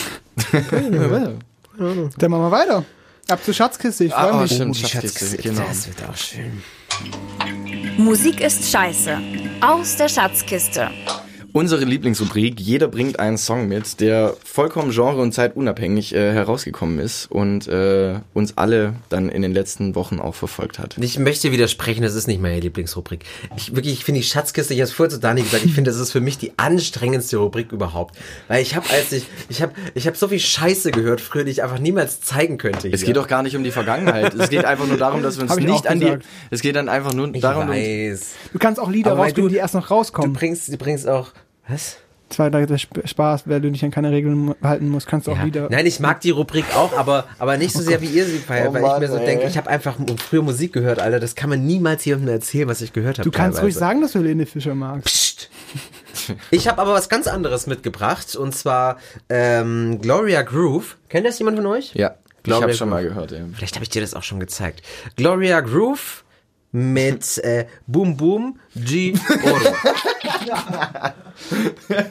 Dann 2.18 2.30
machen 2.30 2.42
wir 2.42 2.50
weiter. 2.50 2.84
Ab 3.28 3.44
zur 3.44 3.54
Schatzkiste, 3.54 4.04
ich 4.04 4.12
freue 4.12 4.32
Ah, 4.32 4.38
oh, 4.38 4.42
mich. 4.42 4.52
stimmt, 4.54 4.76
die 4.76 4.80
Schatzkiste, 4.80 5.18
Schatzkiste, 5.18 5.36
genau. 5.48 5.62
Das 5.68 5.88
wird 5.88 6.08
auch 6.08 6.16
schön. 6.16 6.62
Musik 7.98 8.40
ist 8.40 8.70
scheiße. 8.70 9.18
Aus 9.60 9.96
der 9.96 10.08
Schatzkiste. 10.08 10.90
Unsere 11.56 11.86
Lieblingsrubrik, 11.86 12.60
jeder 12.60 12.86
bringt 12.86 13.18
einen 13.18 13.38
Song 13.38 13.66
mit, 13.66 14.00
der 14.02 14.36
vollkommen 14.44 14.90
genre- 14.90 15.22
und 15.22 15.32
zeitunabhängig 15.32 16.14
äh, 16.14 16.34
herausgekommen 16.34 16.98
ist 16.98 17.30
und 17.32 17.66
äh, 17.66 18.16
uns 18.34 18.58
alle 18.58 18.92
dann 19.08 19.30
in 19.30 19.40
den 19.40 19.54
letzten 19.54 19.94
Wochen 19.94 20.20
auch 20.20 20.34
verfolgt 20.34 20.78
hat. 20.78 20.98
Ich 21.00 21.18
möchte 21.18 21.52
widersprechen, 21.52 22.02
das 22.02 22.14
ist 22.14 22.26
nicht 22.26 22.42
meine 22.42 22.60
Lieblingsrubrik. 22.60 23.24
Ich 23.56 23.74
wirklich, 23.74 23.94
ich 23.94 24.04
finde 24.04 24.20
die 24.20 24.26
Schatzkiste, 24.26 24.74
ich 24.74 24.80
habe 24.80 24.88
es 24.88 24.92
vorher 24.92 25.08
zu 25.08 25.18
Dani 25.18 25.40
gesagt, 25.40 25.64
ich 25.64 25.72
finde, 25.72 25.90
das 25.90 25.98
ist 25.98 26.12
für 26.12 26.20
mich 26.20 26.36
die 26.36 26.52
anstrengendste 26.58 27.38
Rubrik 27.38 27.72
überhaupt. 27.72 28.18
Weil 28.48 28.60
ich 28.60 28.76
habe, 28.76 28.90
als 28.90 29.12
ich, 29.12 29.24
ich 29.48 29.62
habe, 29.62 29.72
ich 29.94 30.06
habe 30.06 30.14
so 30.14 30.28
viel 30.28 30.40
Scheiße 30.40 30.90
gehört 30.90 31.22
früher, 31.22 31.44
die 31.44 31.52
ich 31.52 31.62
einfach 31.62 31.78
niemals 31.78 32.20
zeigen 32.20 32.58
könnte. 32.58 32.90
Es 32.90 33.00
hier. 33.00 33.06
geht 33.06 33.16
doch 33.16 33.28
gar 33.28 33.42
nicht 33.42 33.56
um 33.56 33.64
die 33.64 33.70
Vergangenheit. 33.70 34.34
Es 34.34 34.50
geht 34.50 34.66
einfach 34.66 34.86
nur 34.86 34.98
darum, 34.98 35.22
dass 35.22 35.36
wir 35.38 35.44
uns 35.44 35.52
Hab 35.52 35.58
ich 35.58 35.64
nicht 35.64 35.86
an 35.86 36.00
die. 36.00 36.18
Es 36.50 36.60
geht 36.60 36.76
dann 36.76 36.90
einfach 36.90 37.14
nur 37.14 37.34
ich 37.34 37.40
darum, 37.40 37.62
um, 37.62 37.70
weiß. 37.70 38.34
Du 38.52 38.58
kannst 38.58 38.78
auch 38.78 38.90
Lieder 38.90 39.14
rausbringen, 39.14 39.48
du- 39.48 39.54
die 39.54 39.56
erst 39.56 39.72
noch 39.72 39.88
Du 39.88 39.94
rauskommen. 39.94 40.34
bringst, 40.34 40.70
du 40.70 40.76
bringst 40.76 41.08
auch, 41.08 41.30
was? 41.68 41.98
Zwei 42.28 42.50
Tage 42.50 42.76
Spaß, 42.76 43.44
weil 43.48 43.60
du 43.60 43.70
dich 43.70 43.84
an 43.84 43.92
keine 43.92 44.10
Regeln 44.10 44.52
halten 44.60 44.88
musst, 44.88 45.06
kannst 45.06 45.28
du 45.28 45.30
auch 45.32 45.36
Ja. 45.38 45.44
Lieder. 45.44 45.68
Nein, 45.70 45.86
ich 45.86 46.00
mag 46.00 46.20
die 46.22 46.30
Rubrik 46.30 46.64
auch, 46.74 46.96
aber, 46.98 47.24
aber 47.38 47.56
nicht 47.56 47.72
so 47.72 47.80
sehr, 47.82 48.00
wie 48.00 48.06
ihr 48.06 48.24
sie 48.24 48.38
feiert, 48.38 48.70
Oh 48.70 48.74
weil 48.74 48.82
Mann, 48.82 48.94
ich 48.94 49.08
mir 49.08 49.14
so 49.14 49.18
ey. 49.18 49.26
denke, 49.26 49.46
ich 49.46 49.56
habe 49.56 49.70
einfach 49.70 49.96
früher 50.28 50.42
Musik 50.42 50.72
gehört, 50.72 50.98
Alter. 50.98 51.20
Das 51.20 51.36
kann 51.36 51.50
man 51.50 51.64
niemals 51.64 52.04
jemandem 52.04 52.34
erzählen, 52.34 52.68
was 52.68 52.80
ich 52.80 52.92
gehört 52.92 53.18
habe. 53.20 53.30
Du 53.30 53.36
kannst 53.36 53.58
ruhig 53.62 53.74
teilweise. 53.74 53.78
sagen, 53.78 54.00
dass 54.02 54.12
du 54.12 54.18
Helene 54.18 54.44
Fischer 54.44 54.74
magst. 54.74 55.04
Psst. 55.06 55.50
Ich 56.50 56.66
habe 56.66 56.80
aber 56.82 56.94
was 56.94 57.08
ganz 57.08 57.28
anderes 57.28 57.68
mitgebracht 57.68 58.34
und 58.34 58.56
zwar 58.56 58.96
ähm, 59.28 60.00
Gloria 60.02 60.42
Groove. 60.42 60.96
Kennt 61.08 61.26
das 61.26 61.38
jemand 61.38 61.58
von 61.58 61.66
euch? 61.66 61.94
ja, 61.94 62.16
ich 62.38 62.42
Gloria 62.42 62.62
habe 62.62 62.74
schon 62.74 62.88
Groove. 62.90 63.02
mal 63.02 63.08
gehört. 63.08 63.30
Ja. 63.30 63.38
Vielleicht 63.54 63.76
habe 63.76 63.84
ich 63.84 63.90
dir 63.90 64.00
das 64.00 64.14
auch 64.14 64.24
schon 64.24 64.40
gezeigt. 64.40 64.82
Gloria 65.14 65.60
Groove 65.60 66.24
mit 66.72 67.38
äh, 67.38 67.66
Boom 67.86 68.16
Boom 68.16 68.58
G 68.74 69.14
Oro. 69.44 69.74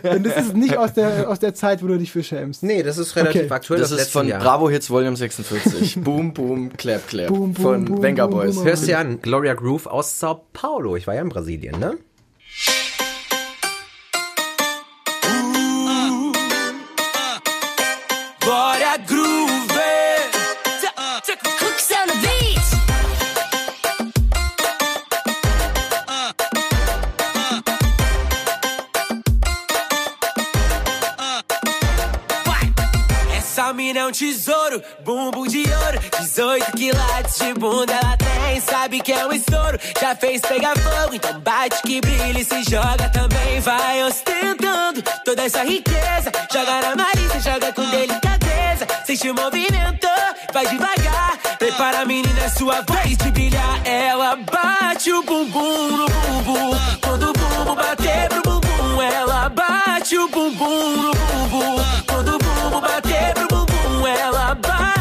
Und 0.16 0.26
das 0.26 0.38
ist 0.38 0.56
nicht 0.56 0.78
aus 0.78 0.94
der, 0.94 1.30
aus 1.30 1.40
der 1.40 1.54
Zeit, 1.54 1.84
wo 1.84 1.88
du 1.88 1.98
dich 1.98 2.12
für 2.12 2.24
schämst. 2.24 2.64
Nee, 2.64 2.84
das 2.84 2.98
ist 2.98 3.16
relativ 3.16 3.44
Okay. 3.44 3.52
aktuell. 3.54 3.80
Das 3.80 3.92
aus 3.92 4.00
ist 4.02 4.12
von 4.12 4.28
Jahr. 4.28 4.40
Bravo 4.40 4.70
Hits 4.70 4.90
Volume 4.90 5.16
46. 5.16 5.96
boom, 6.04 6.34
boom, 6.34 6.72
clap, 6.74 7.08
clap. 7.08 7.28
Boom, 7.28 7.54
boom, 7.54 7.64
von 7.64 7.86
boom, 7.86 8.02
Venga 8.04 8.28
boom, 8.28 8.40
Boys. 8.40 8.56
boom, 8.56 8.66
Hörst 8.66 8.88
dir 8.88 9.00
an, 9.00 9.22
Gloria 9.22 9.54
Groove 9.54 9.88
aus 9.88 10.20
Sao 10.20 10.46
Paulo. 10.54 10.96
Ich 10.96 11.08
war 11.08 11.16
ja 11.16 11.22
in 11.22 11.30
Brasilien, 11.30 11.80
ne? 11.80 11.98
Tesouro, 34.18 34.82
bumbum 35.04 35.48
de 35.48 35.60
ouro. 35.60 36.00
18 36.22 36.72
quilates 36.74 37.38
de 37.38 37.54
bunda 37.54 37.94
ela 37.94 38.18
tem 38.18 38.36
Sabe 38.62 39.02
que 39.02 39.12
é 39.12 39.26
um 39.26 39.34
estouro, 39.34 39.78
já 40.00 40.16
fez 40.16 40.42
pegar 40.42 40.76
fogo 40.78 41.16
Então 41.16 41.40
bate 41.40 41.82
que 41.82 42.00
brilha 42.02 42.40
e 42.40 42.46
se 42.46 42.64
joga 42.64 43.10
também. 43.10 43.60
Vai 43.60 44.04
ostentando 44.04 45.02
toda 45.24 45.44
essa 45.44 45.64
riqueza. 45.64 46.32
Joga 46.52 46.82
na 46.82 46.96
Marisa, 46.96 47.40
joga 47.40 47.74
com 47.74 47.84
delicadeza. 47.90 48.88
Sente 49.06 49.30
o 49.30 49.36
movimento, 49.36 50.08
vai 50.54 50.68
devagar. 50.68 51.38
Prepara 51.60 52.06
menina, 52.06 52.40
é 52.44 52.50
sua 52.50 52.82
vez 52.82 53.18
de 53.18 53.32
brilhar. 53.32 53.82
Ela 53.86 54.36
bate 54.36 55.12
o 55.12 55.24
bumbum 55.24 55.98
no 55.98 56.06
bumbum. 56.06 56.78
Quando 57.02 57.30
o 57.30 57.34
bumbum 57.34 57.76
bater 57.76 58.30
pro 58.30 58.42
bumbum 58.62 59.02
Ela 59.02 59.50
bate 59.50 60.18
o 60.18 60.28
bumbum 60.28 60.98
no 60.98 61.12
bumbum. 61.12 61.76
Quando 62.08 62.36
o 62.36 62.38
bumbum 62.38 62.82
bater 62.82 63.34
pro 63.34 63.48
bumbum 63.48 63.65
Ela 64.08 64.54
bate 64.56 64.95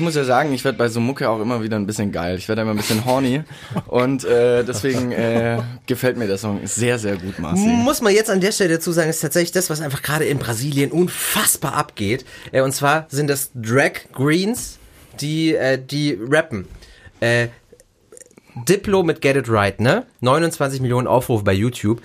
ich 0.00 0.04
muss 0.04 0.14
ja 0.14 0.24
sagen, 0.24 0.54
ich 0.54 0.64
werde 0.64 0.78
bei 0.78 0.88
so 0.88 0.98
Mucke 0.98 1.28
auch 1.28 1.42
immer 1.42 1.62
wieder 1.62 1.76
ein 1.76 1.86
bisschen 1.86 2.10
geil. 2.10 2.38
Ich 2.38 2.48
werde 2.48 2.62
immer 2.62 2.70
ein 2.70 2.78
bisschen 2.78 3.04
horny 3.04 3.42
und 3.86 4.24
äh, 4.24 4.64
deswegen 4.64 5.12
äh, 5.12 5.58
gefällt 5.86 6.16
mir 6.16 6.26
der 6.26 6.38
Song 6.38 6.60
sehr, 6.64 6.98
sehr 6.98 7.18
gut, 7.18 7.38
Marci. 7.38 7.66
Muss 7.66 8.00
man 8.00 8.14
jetzt 8.14 8.30
an 8.30 8.40
der 8.40 8.52
Stelle 8.52 8.76
dazu 8.76 8.92
sagen, 8.92 9.10
ist 9.10 9.20
tatsächlich 9.20 9.52
das, 9.52 9.68
was 9.68 9.82
einfach 9.82 10.00
gerade 10.00 10.24
in 10.24 10.38
Brasilien 10.38 10.90
unfassbar 10.90 11.74
abgeht. 11.74 12.24
Äh, 12.50 12.62
und 12.62 12.72
zwar 12.72 13.08
sind 13.10 13.28
das 13.28 13.50
Drag 13.54 13.92
Greens, 14.14 14.78
die, 15.20 15.54
äh, 15.54 15.78
die 15.78 16.18
rappen. 16.18 16.66
Äh, 17.20 17.48
Diplo 18.66 19.02
mit 19.02 19.20
Get 19.20 19.36
It 19.36 19.50
Right, 19.50 19.80
ne? 19.80 20.06
29 20.20 20.80
Millionen 20.80 21.08
Aufrufe 21.08 21.44
bei 21.44 21.52
YouTube. 21.52 22.00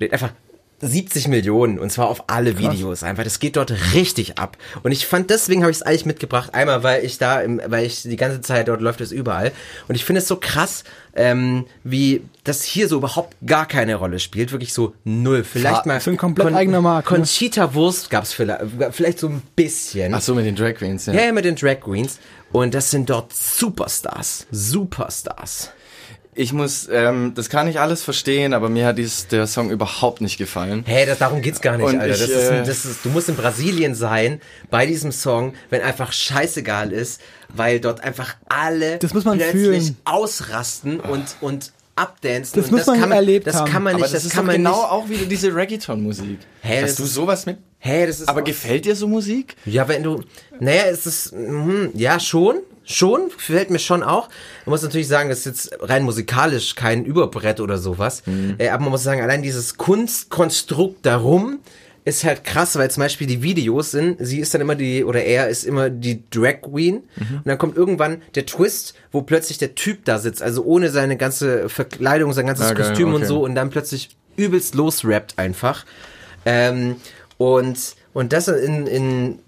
Einfach 0.00 0.32
70 0.80 1.28
Millionen 1.28 1.78
und 1.78 1.90
zwar 1.90 2.08
auf 2.08 2.24
alle 2.26 2.58
Videos 2.58 3.02
einfach. 3.02 3.24
Das 3.24 3.38
geht 3.38 3.56
dort 3.56 3.72
richtig 3.94 4.38
ab. 4.38 4.58
Und 4.82 4.92
ich 4.92 5.06
fand, 5.06 5.30
deswegen 5.30 5.62
habe 5.62 5.70
ich 5.70 5.78
es 5.78 5.82
eigentlich 5.82 6.04
mitgebracht. 6.04 6.52
Einmal, 6.54 6.82
weil 6.82 7.04
ich 7.04 7.16
da, 7.18 7.40
im, 7.40 7.60
weil 7.66 7.86
ich 7.86 8.02
die 8.02 8.16
ganze 8.16 8.42
Zeit 8.42 8.68
dort 8.68 8.82
läuft 8.82 9.00
es 9.00 9.10
überall. 9.10 9.52
Und 9.88 9.94
ich 9.94 10.04
finde 10.04 10.20
es 10.20 10.28
so 10.28 10.36
krass, 10.36 10.84
ähm, 11.14 11.64
wie 11.82 12.22
das 12.44 12.62
hier 12.62 12.88
so 12.88 12.96
überhaupt 12.96 13.34
gar 13.46 13.66
keine 13.66 13.94
Rolle 13.94 14.18
spielt. 14.18 14.52
Wirklich 14.52 14.74
so 14.74 14.92
null. 15.04 15.44
Vielleicht 15.44 15.82
Fa- 15.84 15.86
mal. 15.86 16.00
so 16.00 16.10
ein 16.10 16.18
komplett 16.18 16.52
eigener 16.54 16.82
Markt, 16.82 17.10
ne? 17.10 17.16
Conchita 17.16 17.72
Wurst 17.72 18.10
gab's 18.10 18.34
vielleicht, 18.34 18.60
vielleicht 18.90 19.18
so 19.18 19.28
ein 19.28 19.42
bisschen. 19.56 20.12
Ach 20.12 20.20
so, 20.20 20.34
mit 20.34 20.44
den 20.44 20.56
Drag 20.56 20.74
Queens, 20.74 21.06
ja. 21.06 21.14
Ja, 21.14 21.22
ja, 21.26 21.32
mit 21.32 21.46
den 21.46 21.56
Drag 21.56 21.80
Queens. 21.80 22.18
Und 22.52 22.74
das 22.74 22.90
sind 22.90 23.08
dort 23.08 23.32
Superstars. 23.32 24.46
Superstars. 24.50 25.70
Ich 26.38 26.52
muss, 26.52 26.86
ähm, 26.92 27.32
das 27.34 27.48
kann 27.48 27.66
ich 27.66 27.80
alles 27.80 28.02
verstehen, 28.02 28.52
aber 28.52 28.68
mir 28.68 28.86
hat 28.86 28.98
dies, 28.98 29.26
der 29.28 29.46
Song 29.46 29.70
überhaupt 29.70 30.20
nicht 30.20 30.36
gefallen. 30.36 30.82
Hey, 30.86 31.06
das, 31.06 31.18
darum 31.18 31.40
geht's 31.40 31.62
gar 31.62 31.78
nicht, 31.78 31.86
Und 31.86 31.98
Alter. 31.98 32.12
ich, 32.14 32.20
das 32.20 32.28
ist, 32.28 32.50
äh, 32.50 32.54
ein- 32.58 32.64
das 32.66 32.84
ist, 32.84 33.04
du 33.04 33.08
musst 33.08 33.30
in 33.30 33.36
Brasilien 33.36 33.94
sein 33.94 34.40
bei 34.70 34.84
diesem 34.84 35.12
Song, 35.12 35.54
wenn 35.70 35.80
einfach 35.80 36.12
scheißegal 36.12 36.92
ist, 36.92 37.22
weil 37.48 37.80
dort 37.80 38.02
einfach 38.04 38.36
alle 38.50 38.98
Das 38.98 39.14
muss 39.14 39.24
man 39.24 39.38
plötzlich 39.38 39.62
fühlen. 39.62 39.96
ausrasten 40.04 41.00
und, 41.00 41.24
und 41.40 41.72
abdancen. 41.94 42.60
Das 42.60 42.70
und 42.70 42.76
muss 42.76 42.86
man 42.86 43.00
kann 43.00 43.12
erlebt 43.12 43.46
das 43.46 43.56
haben. 43.56 43.72
kann 43.72 43.82
man 43.82 43.94
Aber 43.94 44.02
nicht, 44.02 44.14
das, 44.14 44.22
das, 44.22 44.26
ist 44.26 44.32
kann 44.34 44.44
man 44.44 44.56
genau 44.56 44.82
nicht. 44.82 44.90
auch 44.90 45.08
wieder 45.08 45.24
diese 45.24 45.54
Reggaeton-Musik. 45.54 46.38
Hä, 46.60 46.80
das 46.82 46.90
Hast 46.90 46.98
du 46.98 47.04
sowas 47.06 47.46
mit? 47.46 47.56
Hey, 47.78 48.06
das 48.06 48.20
ist 48.20 48.28
Aber 48.28 48.40
auch- 48.42 48.44
gefällt 48.44 48.84
dir 48.84 48.94
so 48.94 49.08
Musik? 49.08 49.56
Ja, 49.64 49.88
wenn 49.88 50.02
du, 50.02 50.20
naja, 50.60 50.82
es 50.90 51.06
ist, 51.06 51.32
hm, 51.32 51.92
ja, 51.94 52.20
schon, 52.20 52.56
schon, 52.86 53.28
gefällt 53.28 53.70
mir 53.70 53.78
schon 53.78 54.02
auch. 54.02 54.28
Man 54.64 54.70
muss 54.70 54.82
natürlich 54.82 55.08
sagen, 55.08 55.28
das 55.28 55.40
ist 55.40 55.44
jetzt 55.44 55.78
rein 55.80 56.04
musikalisch 56.04 56.74
kein 56.74 57.04
Überbrett 57.04 57.60
oder 57.60 57.78
sowas. 57.78 58.22
Äh, 58.58 58.68
aber 58.70 58.84
man 58.84 58.92
muss 58.92 59.02
sagen, 59.02 59.20
allein 59.20 59.42
dieses 59.42 59.76
Kunstkonstrukt 59.76 61.04
darum 61.04 61.58
ist 62.06 62.22
halt 62.22 62.44
krass, 62.44 62.76
weil 62.78 62.88
zum 62.88 63.02
Beispiel 63.02 63.26
die 63.26 63.42
Videos 63.42 63.90
sind, 63.90 64.18
sie 64.20 64.38
ist 64.38 64.54
dann 64.54 64.60
immer 64.60 64.76
die, 64.76 65.04
oder 65.04 65.24
er 65.24 65.48
ist 65.48 65.64
immer 65.64 65.90
die 65.90 66.22
Drag 66.30 66.62
Queen. 66.62 66.98
Und 67.18 67.42
dann 67.44 67.58
kommt 67.58 67.76
irgendwann 67.76 68.22
der 68.36 68.46
Twist, 68.46 68.94
wo 69.10 69.22
plötzlich 69.22 69.58
der 69.58 69.74
Typ 69.74 70.04
da 70.04 70.20
sitzt, 70.20 70.40
also 70.40 70.62
ohne 70.62 70.90
seine 70.90 71.16
ganze 71.16 71.68
Verkleidung, 71.68 72.32
sein 72.32 72.46
ganzes 72.46 72.66
Ah, 72.66 72.74
geil, 72.74 72.88
Kostüm 72.88 73.08
und 73.08 73.16
okay. 73.16 73.26
so 73.26 73.40
und 73.44 73.56
dann 73.56 73.70
plötzlich 73.70 74.10
übelst 74.36 74.76
losrappt 74.76 75.36
einfach. 75.36 75.84
Ähm, 76.44 76.96
und, 77.38 77.96
und 78.12 78.32
das 78.32 78.46
in, 78.46 78.86
in, 78.86 79.38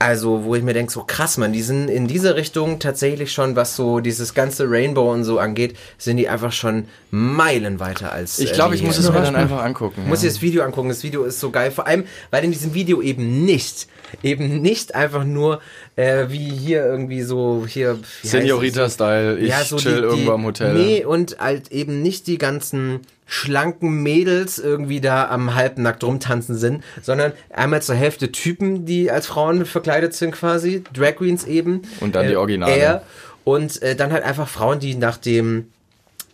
also, 0.00 0.44
wo 0.44 0.54
ich 0.54 0.62
mir 0.62 0.74
denke, 0.74 0.92
so 0.92 1.02
krass, 1.02 1.38
man, 1.38 1.52
die 1.52 1.62
sind 1.62 1.88
in 1.88 2.06
diese 2.06 2.36
Richtung 2.36 2.78
tatsächlich 2.78 3.32
schon, 3.32 3.56
was 3.56 3.74
so 3.74 3.98
dieses 3.98 4.32
ganze 4.32 4.70
Rainbow 4.70 5.12
und 5.12 5.24
so 5.24 5.40
angeht, 5.40 5.76
sind 5.98 6.18
die 6.18 6.28
einfach 6.28 6.52
schon 6.52 6.86
Meilen 7.10 7.80
weiter 7.80 8.12
als. 8.12 8.38
Ich 8.38 8.52
äh, 8.52 8.54
glaube, 8.54 8.76
ich 8.76 8.82
muss 8.84 8.96
es 8.96 9.10
mir 9.10 9.20
dann 9.20 9.34
einfach 9.34 9.64
angucken. 9.64 10.04
Muss 10.06 10.22
ja. 10.22 10.28
dir 10.28 10.34
das 10.34 10.42
Video 10.42 10.62
angucken. 10.62 10.88
Das 10.88 11.02
Video 11.02 11.24
ist 11.24 11.40
so 11.40 11.50
geil. 11.50 11.72
Vor 11.72 11.88
allem, 11.88 12.04
weil 12.30 12.44
in 12.44 12.52
diesem 12.52 12.74
Video 12.74 13.02
eben 13.02 13.44
nicht, 13.44 13.88
eben 14.22 14.62
nicht 14.62 14.94
einfach 14.94 15.24
nur 15.24 15.60
äh, 15.98 16.30
wie 16.30 16.50
hier 16.50 16.86
irgendwie 16.86 17.22
so 17.22 17.66
hier. 17.68 17.96
wie 17.96 17.98
heißt 17.98 18.24
es? 18.24 18.30
Senorita-Style, 18.30 19.38
ich 19.38 19.52
chill 19.52 19.98
irgendwo 19.98 20.30
am 20.30 20.44
Hotel. 20.44 20.72
Nee, 20.74 21.04
und 21.04 21.38
halt 21.40 21.72
eben 21.72 22.02
nicht 22.02 22.28
die 22.28 22.38
ganzen 22.38 23.00
schlanken 23.26 24.02
Mädels 24.02 24.60
irgendwie 24.60 25.00
da 25.00 25.28
am 25.28 25.56
halbnackt 25.56 26.04
rumtanzen 26.04 26.56
sind, 26.56 26.84
sondern 27.02 27.32
einmal 27.50 27.82
zur 27.82 27.96
Hälfte 27.96 28.30
Typen, 28.30 28.86
die 28.86 29.10
als 29.10 29.26
Frauen 29.26 29.66
verkleidet 29.66 30.14
sind 30.14 30.30
quasi, 30.30 30.84
Drag 30.94 31.16
Queens 31.16 31.44
eben. 31.44 31.82
Und 31.98 32.14
dann 32.14 32.28
die 32.28 32.36
Originale. 32.36 32.76
Er 32.76 33.02
und 33.42 33.82
äh, 33.82 33.96
dann 33.96 34.12
halt 34.12 34.22
einfach 34.22 34.48
Frauen, 34.48 34.78
die 34.78 34.94
nach 34.94 35.16
dem 35.16 35.66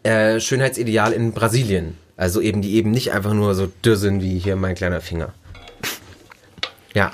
äh, 0.03 0.41
Schönheitsideal 0.41 1.13
in 1.13 1.33
Brasilien, 1.33 1.97
also 2.19 2.43
eben 2.43 2.61
die 2.61 2.75
eben 2.75 2.91
nicht 2.91 3.13
einfach 3.13 3.33
nur 3.33 3.55
so 3.55 3.69
dürr 3.83 3.97
sind 3.97 4.23
wie 4.23 4.39
hier 4.39 4.57
mein 4.57 4.75
kleiner 4.75 5.01
Finger. 5.01 5.33
Ja. 6.93 7.13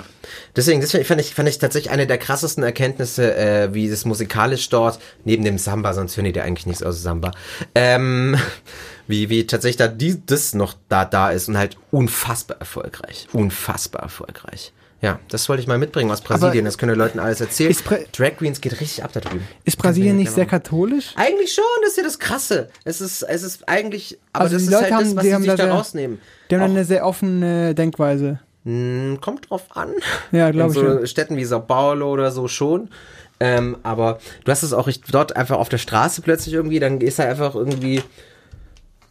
Deswegen, 0.55 0.81
das 0.81 0.91
fand 0.91 1.21
ich, 1.21 1.33
fand 1.33 1.47
ich 1.49 1.59
tatsächlich 1.59 1.91
eine 1.91 2.07
der 2.07 2.17
krassesten 2.17 2.63
Erkenntnisse, 2.63 3.35
äh, 3.35 3.73
wie 3.73 3.89
das 3.89 4.05
musikalisch 4.05 4.67
dort, 4.69 4.99
neben 5.23 5.43
dem 5.43 5.57
Samba, 5.57 5.93
sonst 5.93 6.17
hören 6.17 6.25
die 6.25 6.33
da 6.33 6.43
eigentlich 6.43 6.65
nichts 6.65 6.83
aus 6.83 7.01
Samba, 7.01 7.31
ähm, 7.75 8.35
wie, 9.07 9.29
wie 9.29 9.47
tatsächlich 9.47 9.77
da 9.77 9.87
die, 9.87 10.21
das 10.25 10.53
noch 10.53 10.75
da, 10.89 11.05
da 11.05 11.31
ist 11.31 11.47
und 11.47 11.57
halt 11.57 11.77
unfassbar 11.91 12.57
erfolgreich. 12.59 13.27
Unfassbar 13.33 14.03
erfolgreich. 14.03 14.73
Ja, 15.01 15.19
das 15.29 15.49
wollte 15.49 15.61
ich 15.61 15.67
mal 15.67 15.79
mitbringen 15.79 16.11
aus 16.11 16.21
Brasilien, 16.21 16.63
das 16.63 16.77
können 16.77 16.91
den 16.91 16.99
Leuten 16.99 17.17
alles 17.17 17.41
erzählen. 17.41 17.75
Drag 18.11 18.37
Queens 18.37 18.61
geht 18.61 18.79
richtig 18.79 19.03
ab 19.03 19.09
da 19.13 19.19
drüben. 19.19 19.47
Ist 19.63 19.77
Brasilien 19.79 20.15
nicht 20.17 20.31
sehr 20.31 20.45
katholisch? 20.45 21.13
Eigentlich 21.15 21.53
schon, 21.55 21.63
das 21.81 21.91
ist 21.93 21.97
ja 21.97 22.03
das 22.03 22.19
Krasse. 22.19 22.69
Es 22.83 23.01
ist, 23.01 23.23
es 23.23 23.41
ist 23.41 23.67
eigentlich, 23.67 24.19
aber 24.31 24.43
Also 24.43 24.57
das 24.57 24.61
die 24.63 24.67
ist 24.67 24.71
Leute 24.73 24.83
halt 24.83 24.91
das, 24.93 24.99
haben- 25.09 25.15
was 25.15 25.23
die 25.23 25.29
sie 25.29 25.33
haben 25.33 25.41
sich 25.43 25.51
da 25.55 25.65
da 25.65 25.73
rausnehmen. 25.73 26.19
Die 26.51 26.55
haben 26.55 26.61
Auch- 26.61 26.65
eine 26.69 26.85
sehr 26.85 27.03
offene 27.05 27.73
Denkweise. 27.73 28.39
Hm, 28.65 29.17
kommt 29.21 29.49
drauf 29.49 29.63
an. 29.75 29.89
Ja, 30.31 30.47
In 30.47 30.53
glaube 30.53 30.71
ich. 30.73 30.77
so 30.79 30.85
ja. 30.99 31.05
Städten 31.07 31.35
wie 31.37 31.45
Sao 31.45 31.61
Paulo 31.61 32.11
oder 32.11 32.31
so 32.31 32.47
schon. 32.47 32.89
Ähm, 33.39 33.77
aber 33.81 34.19
du 34.45 34.51
hast 34.51 34.61
es 34.61 34.71
auch 34.71 34.85
richtig- 34.85 35.11
dort 35.11 35.35
einfach 35.35 35.57
auf 35.57 35.67
der 35.69 35.79
Straße 35.79 36.21
plötzlich 36.21 36.53
irgendwie, 36.53 36.79
dann 36.79 37.01
ist 37.01 37.17
da 37.17 37.23
einfach 37.23 37.55
irgendwie 37.55 38.03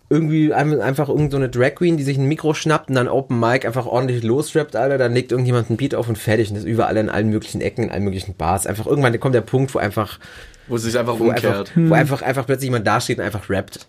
irgendwie 0.08 0.52
ein- 0.52 0.80
einfach 0.80 1.08
irgend 1.08 1.30
so 1.30 1.36
eine 1.36 1.48
Drag 1.48 1.76
Queen, 1.76 1.96
die 1.96 2.02
sich 2.02 2.18
ein 2.18 2.26
Mikro 2.26 2.52
schnappt 2.54 2.88
und 2.88 2.96
dann 2.96 3.08
Open 3.08 3.38
Mic 3.38 3.64
einfach 3.66 3.86
ordentlich 3.86 4.24
losrappt, 4.24 4.74
Alter, 4.74 4.98
dann 4.98 5.14
legt 5.14 5.30
irgendjemand 5.30 5.70
ein 5.70 5.76
Beat 5.76 5.94
auf 5.94 6.08
und 6.08 6.18
fertig 6.18 6.48
und 6.50 6.56
das 6.56 6.64
überall 6.64 6.96
in 6.96 7.08
allen 7.08 7.28
möglichen 7.30 7.60
Ecken, 7.60 7.84
in 7.84 7.90
allen 7.92 8.02
möglichen 8.04 8.34
Bars. 8.34 8.66
Einfach 8.66 8.86
irgendwann 8.86 9.18
kommt 9.20 9.36
der 9.36 9.40
Punkt, 9.40 9.72
wo 9.74 9.78
einfach 9.78 10.18
Wo 10.66 10.76
es 10.76 10.82
sich 10.82 10.98
einfach 10.98 11.18
wo 11.20 11.30
einfach, 11.30 11.60
umkehrt. 11.60 11.72
wo 11.76 11.94
einfach, 11.94 12.22
einfach 12.22 12.44
plötzlich 12.46 12.66
jemand 12.66 12.86
dasteht 12.88 13.18
und 13.18 13.24
einfach 13.24 13.48
rappt. 13.50 13.86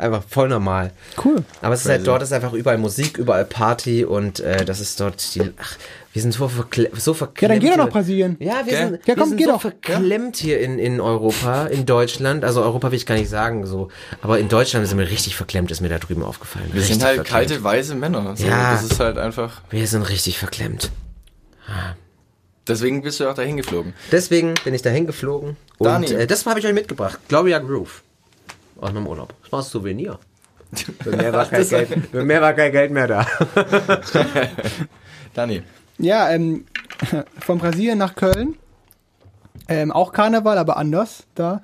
Einfach 0.00 0.22
voll 0.26 0.48
normal. 0.48 0.92
Cool. 1.22 1.44
Aber 1.60 1.74
es 1.74 1.82
ist 1.84 1.90
halt 1.90 2.06
dort 2.06 2.22
ist 2.22 2.32
einfach 2.32 2.54
überall 2.54 2.78
Musik, 2.78 3.18
überall 3.18 3.44
Party 3.44 4.04
und 4.04 4.40
äh, 4.40 4.64
das 4.64 4.80
ist 4.80 4.98
dort 4.98 5.34
die. 5.34 5.42
Ach, 5.60 5.76
wir 6.14 6.22
sind 6.22 6.32
so, 6.32 6.48
verkle 6.48 6.90
so 6.96 7.10
Ja, 7.12 7.14
verklemmt. 7.14 7.52
dann 7.52 7.60
geh 7.60 7.68
doch 7.70 7.76
nach. 7.84 7.90
Brasilien. 7.90 8.36
Ja, 8.40 8.62
wir 8.64 8.72
Gell? 8.72 8.88
sind, 8.92 9.06
Ja, 9.06 9.14
komm, 9.14 9.24
wir 9.24 9.26
sind 9.28 9.36
geh 9.36 9.44
so 9.44 9.50
doch. 9.52 9.60
verklemmt 9.60 10.36
hier 10.36 10.58
in, 10.60 10.78
in 10.78 11.00
Europa, 11.00 11.66
in 11.66 11.84
Deutschland. 11.86 12.44
Also 12.44 12.62
Europa 12.62 12.90
will 12.90 12.96
ich 12.96 13.04
gar 13.04 13.14
nicht 13.16 13.28
sagen, 13.28 13.66
so. 13.66 13.88
Aber 14.22 14.38
in 14.38 14.48
Deutschland 14.48 14.86
sind 14.88 14.98
wir 14.98 15.08
richtig 15.10 15.36
verklemmt, 15.36 15.70
ist 15.70 15.82
mir 15.82 15.88
da 15.90 15.98
drüben 15.98 16.22
aufgefallen. 16.22 16.66
Wir 16.72 16.80
richtig 16.80 16.96
sind 16.96 17.04
halt 17.04 17.16
verklemmt. 17.16 17.48
kalte, 17.48 17.62
weiße 17.62 17.94
Männer. 17.94 18.34
So, 18.36 18.46
Ja. 18.46 18.72
Das 18.72 18.82
ist 18.84 18.98
halt 18.98 19.18
einfach. 19.18 19.60
Wir 19.70 19.86
sind 19.86 20.02
richtig 20.08 20.38
verklemmt. 20.38 20.90
Deswegen 22.66 23.02
bist 23.02 23.20
du 23.20 23.24
ja 23.24 23.30
auch 23.30 23.34
dahin 23.34 23.56
geflogen. 23.56 23.94
Deswegen 24.12 24.54
bin 24.64 24.74
ich 24.74 24.82
dahin 24.82 25.06
geflogen. 25.06 25.56
Und 25.78 25.86
Dani. 25.86 26.06
äh, 26.12 26.26
das 26.26 26.46
habe 26.46 26.58
ich 26.60 26.66
euch 26.66 26.72
mitgebracht. 26.74 27.18
Gloria 27.28 27.58
Groove. 27.58 28.02
Aus 28.80 28.92
meinem 28.92 29.06
Urlaub. 29.06 29.34
Das 29.42 29.52
war 29.52 29.60
ein 29.60 29.64
Souvenir. 29.64 30.18
Für 31.02 31.16
mehr 31.16 31.32
war 31.32 31.46
kein, 31.46 31.68
Geld, 31.68 31.88
für 32.12 32.24
mehr 32.24 32.40
war 32.40 32.52
kein 32.52 32.70
Geld 32.70 32.92
mehr 32.92 33.08
da. 33.08 33.26
Dani. 35.34 35.62
Ja, 35.98 36.30
ähm, 36.30 36.64
von 37.40 37.58
Brasilien 37.58 37.98
nach 37.98 38.14
Köln. 38.14 38.54
Ähm, 39.68 39.90
auch 39.90 40.12
Karneval, 40.12 40.58
aber 40.58 40.76
anders 40.76 41.24
da. 41.34 41.60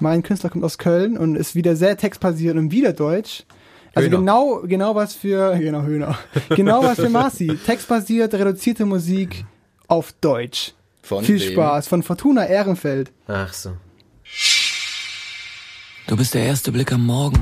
Mein 0.00 0.24
Künstler 0.24 0.50
kommt 0.50 0.64
aus 0.64 0.76
Köln 0.76 1.16
und 1.16 1.36
ist 1.36 1.54
wieder 1.54 1.76
sehr 1.76 1.96
textbasiert 1.96 2.56
und 2.56 2.72
wieder 2.72 2.92
deutsch. 2.92 3.44
Also 3.94 4.08
Höhner. 4.08 4.18
genau, 4.18 4.62
genau 4.64 4.94
was 4.94 5.14
für, 5.14 5.56
genau, 5.56 5.82
Höhner. 5.82 6.18
Genau 6.50 6.82
was 6.82 7.00
für 7.00 7.08
Marci. 7.08 7.56
Textbasiert, 7.64 8.34
reduzierte 8.34 8.86
Musik 8.86 9.44
auf 9.86 10.12
Deutsch. 10.20 10.74
Von 11.02 11.24
Viel 11.24 11.40
wem? 11.40 11.52
Spaß. 11.52 11.88
Von 11.88 12.02
Fortuna 12.02 12.46
Ehrenfeld. 12.46 13.12
Ach 13.26 13.52
so. 13.52 13.72
Du 16.08 16.16
bist 16.16 16.32
der 16.32 16.44
erste 16.44 16.72
Blick 16.72 16.90
am 16.90 17.04
Morgen. 17.04 17.38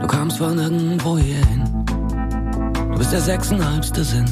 Du 0.00 0.06
kamst 0.06 0.38
von 0.38 0.56
irgendwo 0.56 1.18
hierhin. 1.18 1.84
Du 2.92 2.96
bist 2.96 3.12
der 3.12 3.20
sechseinhalbste 3.20 4.04
Sinn. 4.04 4.24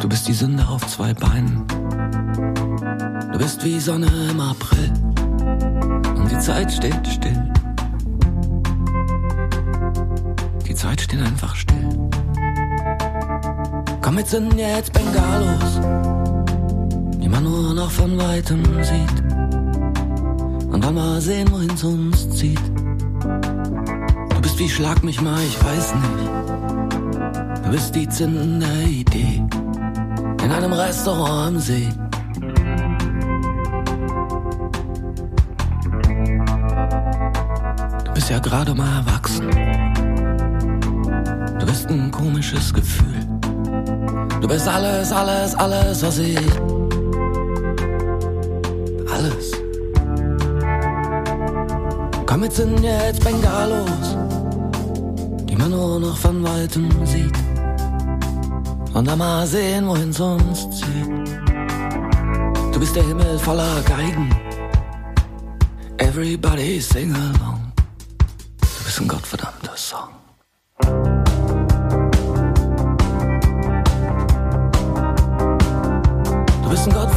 Du 0.00 0.08
bist 0.08 0.26
die 0.26 0.32
Sünde 0.32 0.66
auf 0.66 0.86
zwei 0.86 1.12
Beinen. 1.12 1.66
Du 3.30 3.38
bist 3.38 3.62
wie 3.62 3.78
Sonne 3.78 4.08
im 4.30 4.40
April. 4.40 4.90
Und 6.16 6.30
die 6.30 6.38
Zeit 6.38 6.72
steht 6.72 7.06
still. 7.06 7.52
Die 10.66 10.74
Zeit 10.74 11.02
steht 11.02 11.20
einfach 11.20 11.54
still. 11.54 12.08
Komm, 14.08 14.16
wir 14.16 14.24
zünden 14.24 14.58
jetzt 14.58 14.90
Bengalos, 14.94 15.80
die 17.20 17.28
man 17.28 17.44
nur 17.44 17.74
noch 17.74 17.90
von 17.90 18.16
weitem 18.16 18.62
sieht. 18.82 19.20
Und 20.72 20.82
dann 20.82 20.94
mal 20.94 21.20
sehen, 21.20 21.46
wohin's 21.52 21.84
uns 21.84 22.30
zieht. 22.30 22.58
Du 24.30 24.40
bist 24.40 24.58
wie 24.58 24.66
Schlag 24.70 25.04
mich 25.04 25.20
mal, 25.20 25.38
ich 25.42 25.62
weiß 25.62 25.94
nicht. 25.94 27.62
Du 27.62 27.70
bist 27.70 27.94
die 27.94 28.08
zündende 28.08 28.82
Idee 28.84 29.44
in 30.42 30.52
einem 30.52 30.72
Restaurant 30.72 31.56
am 31.56 31.58
See. 31.58 31.90
Du 38.06 38.12
bist 38.14 38.30
ja 38.30 38.38
gerade 38.38 38.74
mal 38.74 39.00
erwachsen. 39.00 39.50
Du 41.58 41.66
bist 41.66 41.90
ein 41.90 42.10
komisches 42.10 42.72
Gefühl. 42.72 43.17
Du 44.40 44.48
bist 44.48 44.68
alles, 44.68 45.12
alles, 45.12 45.54
alles, 45.54 46.02
was 46.02 46.18
ich. 46.18 46.38
Alles. 49.12 49.52
Komm, 52.26 52.42
wir 52.42 52.50
zünden 52.50 52.84
jetzt 52.84 53.24
Bengalos, 53.24 54.16
die 55.48 55.56
man 55.56 55.70
nur 55.70 56.00
noch 56.00 56.16
von 56.16 56.42
Weitem 56.42 56.88
sieht. 57.04 57.36
Und 58.94 59.06
dann 59.06 59.18
mal 59.18 59.46
sehen, 59.46 59.86
wohin 59.88 60.10
es 60.10 60.20
uns 60.20 60.70
zieht. 60.70 61.08
Du 62.72 62.80
bist 62.80 62.94
der 62.94 63.02
Himmel 63.02 63.38
voller 63.38 63.80
Geigen. 63.82 64.30
Everybody 65.98 66.80
sing 66.80 67.12
along. 67.12 67.72
Du 68.60 68.84
bist 68.84 69.00
ein 69.00 69.08
gottverdammter 69.08 69.76
Song. 69.76 70.17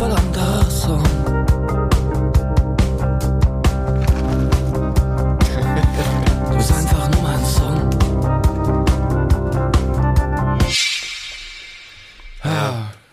Du 0.01 0.07
bist 0.07 0.17
ein 0.17 0.31
gottverdammter 0.33 0.71
Song. 0.71 1.03
Du 6.49 6.57
bist 6.57 6.73
einfach 6.73 7.09
nur 7.11 7.21
mein 7.21 7.45
Song. 7.45 7.89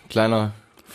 Kleiner 0.09 0.51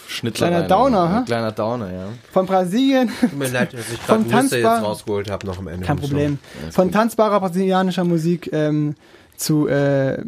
Schnittler. 0.08 0.48
Kleiner 0.48 0.60
rein, 0.62 0.68
Downer, 0.68 1.04
ja. 1.04 1.18
hä? 1.20 1.24
Kleiner 1.26 1.52
Downer, 1.52 1.92
ja. 1.92 2.06
Von 2.32 2.46
Brasilien. 2.46 3.12
Tut 3.20 3.38
mir 3.38 3.48
leid, 3.48 3.72
dass 3.72 3.88
ich 3.92 4.04
gerade 4.04 4.22
Nüsse 4.22 4.34
jetzt 4.34 4.50
Tanzbar- 4.50 4.80
rausgeholt 4.80 5.30
habe 5.30 5.46
noch 5.46 5.58
am 5.58 5.68
Ende. 5.68 5.86
Kein 5.86 5.96
Problem. 5.98 6.38
Von 6.72 6.90
tanzbarer 6.90 7.38
brasilianischer 7.38 8.02
Musik 8.04 8.50
ähm, 8.52 8.96
zu 9.36 9.66
äh, 9.68 10.18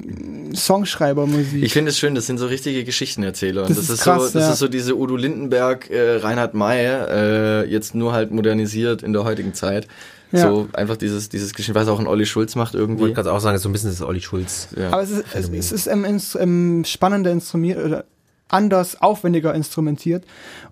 Songschreibermusik. 0.54 1.62
Ich 1.62 1.72
finde 1.72 1.90
es 1.90 1.98
schön, 1.98 2.14
das 2.14 2.26
sind 2.26 2.38
so 2.38 2.46
richtige 2.46 2.84
Geschichtenerzähler. 2.84 3.62
Und 3.62 3.70
Das 3.70 3.76
das, 3.76 3.84
ist 3.86 3.94
ist, 3.94 4.02
krass, 4.04 4.32
so, 4.32 4.38
das 4.38 4.46
ja. 4.46 4.52
ist 4.52 4.58
so 4.58 4.68
diese 4.68 4.96
Udo 4.96 5.16
Lindenberg, 5.16 5.90
äh, 5.90 6.16
Reinhard 6.16 6.54
May, 6.54 6.84
äh, 6.84 7.64
jetzt 7.70 7.94
nur 7.94 8.12
halt 8.12 8.30
modernisiert 8.32 9.02
in 9.02 9.12
der 9.12 9.24
heutigen 9.24 9.54
Zeit. 9.54 9.86
Ja. 10.32 10.40
So 10.40 10.68
einfach 10.72 10.96
dieses, 10.96 11.28
dieses 11.28 11.54
Geschichte, 11.54 11.74
was 11.78 11.86
auch 11.88 12.00
ein 12.00 12.08
Olli 12.08 12.26
Schulz 12.26 12.56
macht 12.56 12.74
Ich 12.74 12.80
wollte 12.80 12.92
irgendwie. 12.92 13.14
gerade 13.14 13.32
auch 13.32 13.38
sagen, 13.40 13.58
so 13.58 13.68
ein 13.68 13.72
bisschen 13.72 13.90
das 13.90 14.02
Olli 14.02 14.20
Schulz. 14.20 14.68
Ja. 14.76 14.90
Aber 14.90 15.02
es 15.02 15.10
ist, 15.10 15.24
es, 15.32 15.48
es 15.48 15.72
ist 15.72 15.86
ähm, 15.86 16.04
ins, 16.04 16.34
ähm, 16.34 16.84
spannender 16.84 17.30
instrumiert 17.30 17.84
oder 17.84 18.04
anders, 18.48 19.00
aufwendiger 19.00 19.54
instrumentiert. 19.54 20.24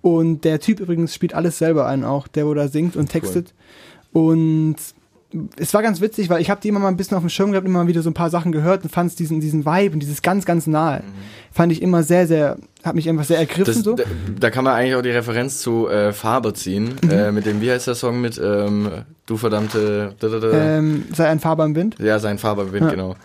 Und 0.03 0.45
der 0.45 0.59
Typ 0.61 0.81
übrigens 0.81 1.15
spielt 1.15 1.35
alles 1.35 1.59
selber 1.59 1.87
ein, 1.87 2.05
auch 2.05 2.27
der, 2.27 2.47
wo 2.47 2.55
da 2.55 2.67
singt 2.69 2.97
und 2.97 3.11
textet. 3.11 3.55
Und 4.13 4.77
es 5.57 5.75
war 5.75 5.83
ganz 5.83 6.01
witzig, 6.01 6.31
weil 6.31 6.41
ich 6.41 6.51
habe 6.51 6.61
die 6.61 6.69
immer 6.69 6.79
mal 6.81 6.89
ein 6.89 6.97
bisschen 6.97 7.17
auf 7.17 7.23
dem 7.23 7.29
Schirm 7.29 7.51
gehabt, 7.51 7.67
immer 7.67 7.81
mal 7.83 7.89
wieder 7.89 8.03
so 8.03 8.11
ein 8.11 8.15
paar 8.15 8.31
Sachen 8.31 8.53
gehört 8.53 8.85
und 8.85 8.91
fand 8.91 9.19
diesen, 9.19 9.41
diesen 9.41 9.67
Vibe 9.67 9.95
und 9.95 10.01
dieses 10.01 10.23
ganz, 10.23 10.45
ganz 10.45 10.67
nahe. 10.67 11.03
Fand 11.53 11.73
ich 11.73 11.83
immer 11.83 12.03
sehr, 12.03 12.27
sehr, 12.27 12.57
hat 12.85 12.95
mich 12.95 13.09
einfach 13.09 13.25
sehr 13.25 13.39
ergriffen 13.39 13.65
Das, 13.75 13.83
so. 13.83 13.95
da, 13.95 14.05
da 14.39 14.51
kann 14.51 14.65
man 14.65 14.75
eigentlich 14.75 14.95
auch 14.95 15.03
die 15.03 15.11
Referenz 15.11 15.59
zu 15.59 15.89
äh, 15.89 16.13
Faber 16.13 16.55
ziehen, 16.55 16.95
äh, 17.11 17.33
mit 17.33 17.47
dem, 17.47 17.61
wie 17.61 17.71
heißt 17.71 17.87
der 17.87 17.95
Song 17.95 18.21
mit 18.21 18.41
ähm, 18.43 18.89
Du 19.27 19.37
verdammte 19.39 20.15
da, 20.21 20.29
da, 20.29 20.39
da. 20.39 20.53
Ähm, 20.79 21.05
sei 21.15 21.29
ein 21.29 21.41
Farbe 21.41 21.63
am 21.63 21.75
Wind. 21.75 21.97
Ja, 21.99 22.19
sein 22.19 22.37
Faberwind, 22.39 22.85
Ja. 22.85 22.91
genau. 22.91 23.17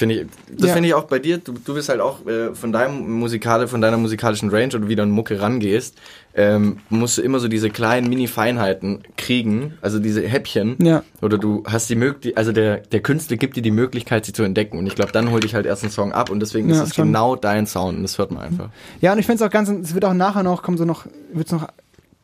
Finde 0.00 0.14
ich, 0.14 0.26
das 0.56 0.68
Ja. 0.68 0.72
finde 0.72 0.88
ich 0.88 0.94
auch 0.94 1.04
bei 1.04 1.18
dir, 1.18 1.36
du, 1.36 1.52
du 1.52 1.74
bist 1.74 1.90
halt 1.90 2.00
auch 2.00 2.26
äh, 2.26 2.54
von 2.54 2.72
deinem 2.72 3.18
Musikale, 3.18 3.68
von 3.68 3.82
deiner 3.82 3.98
musikalischen 3.98 4.48
Range 4.48 4.74
oder 4.74 4.88
wie 4.88 4.96
du 4.96 5.02
an 5.02 5.10
Mucke 5.10 5.38
rangehst, 5.42 5.94
ähm, 6.34 6.78
musst 6.88 7.18
du 7.18 7.22
immer 7.22 7.38
so 7.38 7.48
diese 7.48 7.68
kleinen 7.68 8.08
Mini-Feinheiten 8.08 9.02
kriegen, 9.18 9.74
also 9.82 9.98
diese 9.98 10.22
Häppchen. 10.26 10.76
Ja. 10.82 11.02
Oder 11.20 11.36
du 11.36 11.64
hast 11.66 11.90
die 11.90 11.96
Möglichkeit, 11.96 12.38
also 12.38 12.52
der, 12.52 12.78
der 12.78 13.00
Künstler 13.00 13.36
gibt 13.36 13.56
dir 13.56 13.62
die 13.62 13.70
Möglichkeit, 13.70 14.24
sie 14.24 14.32
zu 14.32 14.42
entdecken. 14.42 14.78
Und 14.78 14.86
ich 14.86 14.94
glaube, 14.94 15.12
dann 15.12 15.30
hol 15.30 15.40
dich 15.40 15.54
halt 15.54 15.66
erst 15.66 15.82
einen 15.82 15.92
Song 15.92 16.12
ab 16.12 16.30
und 16.30 16.40
deswegen 16.40 16.70
Ja, 16.70 16.76
ist 16.76 16.88
es 16.88 16.94
schon. 16.94 17.08
genau 17.08 17.36
dein 17.36 17.66
Sound 17.66 17.98
und 17.98 18.02
das 18.04 18.16
hört 18.16 18.30
man 18.30 18.42
einfach. 18.42 18.70
Ja, 19.02 19.12
und 19.12 19.18
ich 19.18 19.26
finde 19.26 19.44
es 19.44 19.46
auch 19.46 19.52
ganz, 19.52 19.68
es 19.68 19.92
wird 19.92 20.06
auch 20.06 20.14
nachher 20.14 20.42
noch, 20.42 20.62
kommt 20.62 20.78
so 20.78 20.86
noch, 20.86 21.04
wird's 21.34 21.52
noch 21.52 21.68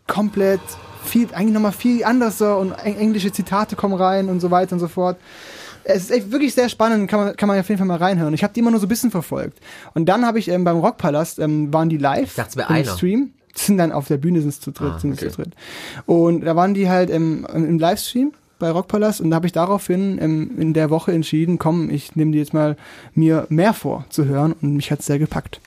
komplett 0.07 0.61
viel, 1.05 1.29
eigentlich 1.35 1.53
nochmal 1.53 1.73
viel 1.73 2.05
anders 2.05 2.39
so 2.39 2.47
und 2.55 2.73
eng- 2.73 2.97
englische 2.97 3.31
Zitate 3.33 3.77
kommen 3.77 3.95
rein 3.95 4.29
und 4.31 4.41
so 4.41 4.51
weiter 4.51 4.73
und 4.73 4.81
so 4.81 4.89
fort. 4.89 5.19
Es 5.89 6.05
ist 6.05 6.11
echt 6.11 6.33
wirklich 6.33 6.53
sehr 6.55 6.69
spannend, 6.69 7.09
kann 7.09 7.21
man, 7.21 7.37
kann 7.37 7.47
man 7.49 7.59
auf 7.61 7.69
jeden 7.69 7.79
Fall 7.79 7.87
mal 7.87 7.97
reinhören. 7.99 8.35
Ich 8.35 8.43
habe 8.43 8.53
die 8.53 8.61
immer 8.61 8.73
nur 8.73 8.81
so 8.81 8.87
ein 8.87 8.89
bisschen 8.89 9.11
verfolgt. 9.13 9.61
Und 9.95 10.07
dann 10.07 10.27
habe 10.27 10.39
ich 10.41 10.49
ähm, 10.49 10.65
beim 10.65 10.79
Rockpalast, 10.79 11.39
ähm, 11.39 11.73
waren 11.73 11.89
die 11.89 11.97
live 11.99 12.35
dachte, 12.35 12.51
es 12.51 12.57
wär 12.57 12.69
im 12.69 12.75
einer. 12.75 12.97
Stream. 12.97 13.31
Sind 13.55 13.79
dann 13.79 13.91
auf 13.93 14.07
der 14.09 14.19
Bühne 14.19 14.41
sind 14.41 14.51
es 14.51 14.61
zu 14.61 14.71
dritt, 14.71 14.93
Ah, 14.97 14.99
sind 14.99 15.13
okay. 15.15 15.31
zu 15.31 15.37
dritt. 15.37 15.55
Und 16.05 16.43
da 16.43 16.57
waren 16.57 16.75
die 16.75 16.91
halt 16.91 17.09
im, 17.09 17.47
im 17.55 17.79
Livestream 17.79 18.33
bei 18.59 18.71
Rockpalast 18.71 19.21
und 19.23 19.31
da 19.31 19.37
habe 19.37 19.47
ich 19.47 19.53
daraufhin 19.53 20.19
ähm, 20.21 20.51
in 20.59 20.75
der 20.75 20.91
Woche 20.91 21.13
entschieden, 21.13 21.59
komm, 21.59 21.89
ich 21.89 22.17
nehme 22.17 22.33
dir 22.33 22.39
jetzt 22.39 22.53
mal 22.53 22.77
mir 23.15 23.47
mehr 23.49 23.73
vor 23.73 24.05
zu 24.11 24.27
hören 24.27 24.55
und 24.61 24.75
mich 24.77 24.91
hat's 24.91 25.07
sehr 25.07 25.19
gepackt. 25.19 25.61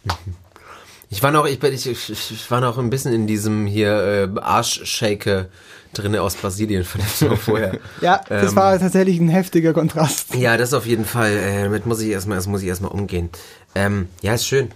Ich 1.09 1.23
war 1.23 1.31
noch, 1.31 1.47
ich, 1.47 1.59
bin- 1.59 1.73
ich, 1.73 1.87
ich, 1.89 2.09
ich 2.09 2.51
war 2.51 2.61
noch 2.61 2.77
ein 2.77 2.91
bisschen 2.91 3.13
in 3.13 3.25
diesem 3.25 3.65
hier 3.65 4.29
äh, 4.35 4.39
Arschshake 4.39 5.49
drinne 5.93 6.21
aus 6.21 6.35
Brasilien 6.35 6.83
von 6.83 7.01
dem 7.01 7.07
Song 7.09 7.37
vorher. 7.37 7.77
Ja, 8.01 8.21
das 8.29 8.51
Ähm, 8.51 8.55
war 8.55 8.79
tatsächlich 8.79 9.19
ein 9.19 9.29
heftiger 9.29 9.73
Kontrast. 9.73 10.33
Ja, 10.35 10.55
das 10.57 10.73
auf 10.73 10.85
jeden 10.85 11.05
Fall. 11.05 11.31
Äh, 11.31 11.63
damit 11.63 11.85
muss 11.85 11.99
ich 12.01 12.09
erstmal, 12.09 12.37
das 12.37 12.47
muss 12.47 12.61
ich 12.61 12.67
erstmal 12.67 12.91
umgehen. 12.91 13.29
Ähm, 13.75 14.07
ja, 14.21 14.33
ist 14.33 14.45
schön. 14.47 14.71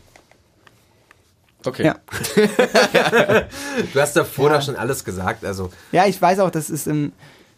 Okay. 1.66 1.86
Ja. 1.86 1.96
Du 3.94 4.00
hast 4.02 4.16
davor 4.16 4.50
Ja. 4.52 4.58
doch 4.58 4.66
schon 4.66 4.76
alles 4.76 5.04
gesagt. 5.04 5.46
Also 5.46 5.70
Ja, 5.92 6.06
ich 6.06 6.22
weiß 6.22 6.40
auch, 6.40 6.50
das 6.52 6.70
ist 6.70 6.88
ähm, 6.88 7.14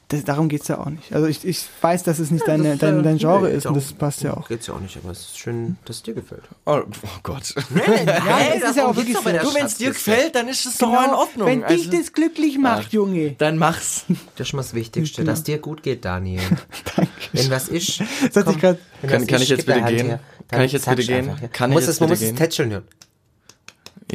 das, 0.09 0.23
darum 0.23 0.49
geht's 0.49 0.67
ja 0.67 0.77
auch 0.79 0.85
nicht. 0.85 1.11
Also 1.13 1.27
ich, 1.27 1.43
ich 1.45 1.65
weiß, 1.81 2.03
dass 2.03 2.19
es 2.19 2.29
nicht 2.29 2.47
deine, 2.47 2.71
das, 2.71 2.79
dein, 2.79 2.99
äh, 2.99 3.03
dein 3.03 3.17
Genre 3.17 3.49
nee, 3.49 3.55
ist 3.55 3.65
und 3.65 3.75
das 3.75 3.91
passt 3.93 4.21
ja 4.23 4.35
auch. 4.37 4.47
Geht's 4.47 4.67
ja 4.67 4.75
auch 4.75 4.79
nicht, 4.79 4.95
aber 4.97 5.11
es 5.11 5.19
ist 5.21 5.39
schön, 5.39 5.77
dass 5.85 5.97
es 5.97 6.03
dir 6.03 6.13
gefällt. 6.13 6.43
Oh, 6.65 6.81
oh 6.85 7.07
Gott. 7.23 7.53
Ja, 7.75 8.59
das 8.59 8.71
ist 8.71 8.77
ja 8.77 8.85
auch 8.87 8.95
wirklich 8.95 9.17
so. 9.17 9.23
Du, 9.23 9.53
wenn 9.55 9.65
es 9.65 9.75
dir 9.77 9.89
gefällt, 9.89 10.35
dann 10.35 10.47
ist 10.47 10.65
es 10.65 10.77
doch 10.77 10.87
Genau, 10.91 11.03
in 11.05 11.13
Ordnung. 11.13 11.47
Wenn 11.47 11.59
dich 11.61 11.87
Also, 11.87 11.97
das 11.97 12.13
glücklich 12.13 12.57
macht, 12.59 12.93
Junge. 12.93 13.31
dann 13.37 13.57
mach's. 13.57 14.05
Das 14.35 14.41
ist 14.41 14.47
schon 14.49 14.57
mal 14.57 14.63
das 14.63 14.73
Wichtigste, 14.73 15.21
Genau. 15.21 15.31
dass 15.31 15.43
dir 15.43 15.57
gut 15.57 15.81
geht, 15.83 16.05
Daniel. 16.05 16.41
Danke. 16.95 17.09
Wenn 17.33 17.49
was 17.49 17.67
ist, 17.69 17.99
Das 17.99 18.35
hat 18.45 18.47
sich 18.53 18.61
grad- 18.61 18.77
wenn 19.01 19.09
Kann- 19.09 19.21
was 19.21 19.27
kann 19.27 19.41
ich 19.41 19.49
jetzt 19.49 19.65
bitte 19.65 19.81
gehen? 19.83 20.05
her. 20.07 20.19
Kann 20.49 20.61
ich 20.61 20.71
jetzt 20.71 20.87
bitte 20.87 21.03
gehen? 21.03 21.29
einfach, 21.29 21.41
ja. 21.41 21.47
Kann 21.47 21.69
man 21.71 21.79
ich 21.79 21.85
muss 21.87 21.87
jetzt 21.87 21.95
es, 21.95 21.99
man 21.99 22.09
bitte 22.09 22.21
muss 22.21 22.21
es 22.21 22.29
gehen? 22.29 22.37
tätscheln 22.37 22.71
hören. 22.71 22.83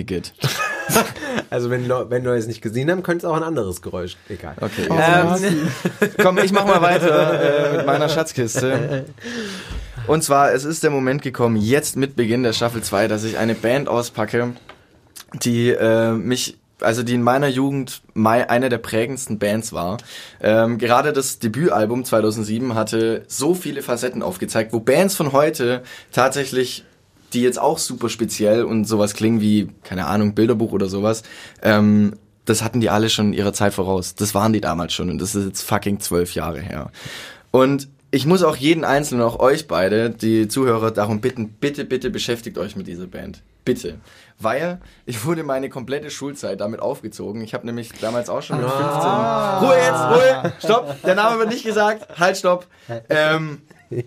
Geht. 0.05 0.32
Also 1.51 1.70
wenn, 1.70 1.89
wenn 1.89 2.24
Leute 2.24 2.39
es 2.39 2.47
nicht 2.47 2.62
gesehen 2.62 2.90
haben, 2.90 3.02
könnte 3.02 3.27
es 3.27 3.31
auch 3.31 3.36
ein 3.36 3.43
anderes 3.43 3.82
Geräusch. 3.82 4.16
Egal. 4.28 4.55
Okay. 4.60 4.86
Oh, 4.89 4.94
Ähm, 4.97 5.68
komm, 6.22 6.39
ich 6.39 6.52
mach 6.52 6.64
mal 6.64 6.81
weiter 6.81 7.72
äh, 7.72 7.77
mit 7.77 7.86
meiner 7.86 8.09
Schatzkiste. 8.09 9.05
Und 10.06 10.22
zwar, 10.22 10.52
es 10.52 10.64
ist 10.64 10.82
der 10.82 10.90
Moment 10.90 11.22
gekommen, 11.22 11.56
jetzt 11.56 11.97
mit 11.97 12.16
Beginn 12.16 12.43
der 12.43 12.52
Staffel 12.52 12.82
2, 12.82 13.09
dass 13.09 13.24
ich 13.24 13.39
eine 13.39 13.55
Band 13.55 13.89
auspacke, 13.89 14.52
die 15.35 15.70
äh, 15.70 16.12
mich, 16.12 16.59
also 16.81 17.02
die 17.02 17.14
in 17.14 17.22
meiner 17.22 17.48
Jugend 17.48 18.02
eine 18.14 18.68
der 18.68 18.78
prägendsten 18.78 19.39
Bands 19.39 19.72
war. 19.72 19.98
Ähm, 20.40 20.78
gerade 20.78 21.12
das 21.12 21.39
Debütalbum 21.39 22.05
2007 22.05 22.74
hatte 22.74 23.24
so 23.27 23.55
viele 23.55 23.82
Facetten 23.82 24.22
aufgezeigt, 24.22 24.72
wo 24.72 24.81
Bands 24.81 25.14
von 25.14 25.32
heute 25.32 25.82
tatsächlich 26.12 26.85
die 27.32 27.43
jetzt 27.43 27.61
auch 27.61 27.78
super 27.78 28.09
speziell 28.09 28.65
und 28.65 28.85
sowas 28.85 29.15
klingen 29.15 29.40
wie, 29.40 29.69
keine 29.82 30.07
Ahnung, 30.07 30.35
Bilderbuch 30.35 30.73
oder 30.73 30.89
sowas, 30.89 31.23
ähm, 31.62 32.15
das 32.44 32.62
hatten 32.62 32.81
die 32.81 32.90
alle 32.90 33.11
schon 33.11 33.28
in 33.28 33.32
ihrer 33.35 33.52
Zeit 33.52 33.74
voraus. 33.74 34.15
Das 34.15 34.35
waren 34.35 34.52
die 34.52 34.61
damals 34.61 34.93
schon 34.93 35.11
und 35.11 35.20
das 35.20 35.35
ist 35.35 35.47
jetzt 35.47 35.62
fucking 35.62 36.01
zwölf 36.01 36.35
Jahre 36.35 36.61
her. 36.61 36.90
Und 37.51 37.89
ich 38.11 38.27
muss 38.27 38.43
auch 38.43 38.57
jeden 38.57 38.85
Einzelnen, 38.85 39.23
auch 39.23 39.39
euch 39.39 39.69
beide, 39.69 40.11
die 40.11 40.48
Zuhörer, 40.48 40.90
darum 40.90 41.20
bitten, 41.20 41.48
bitte, 41.48 41.85
bitte 41.85 42.11
beschäftigt 42.11 42.59
euch 42.59 42.74
mit 42.74 42.89
dieser 42.89 43.07
Band. 43.07 43.43
Bitte. 43.65 44.01
Weil 44.39 44.81
ich 45.07 45.24
wurde 45.24 45.44
meine 45.44 45.69
komplette 45.69 46.11
Schulzeit 46.11 46.61
damit 46.61 46.81
aufgezogen. 46.81 47.43
Ich 47.43 47.55
habe 47.55 47.66
nämlich 47.66 47.93
damals 48.01 48.28
auch 48.28 48.43
schon 48.43 48.57
mit 48.61 48.69
15... 48.69 48.82
Ruhe 48.82 49.77
jetzt, 49.77 50.01
Ruhe, 50.01 50.52
stopp, 50.59 51.02
der 51.02 51.15
Name 51.15 51.39
wird 51.39 51.51
nicht 51.51 51.65
gesagt. 51.65 52.19
Halt, 52.19 52.36
stopp. 52.36 52.66
Ähm, 53.09 53.61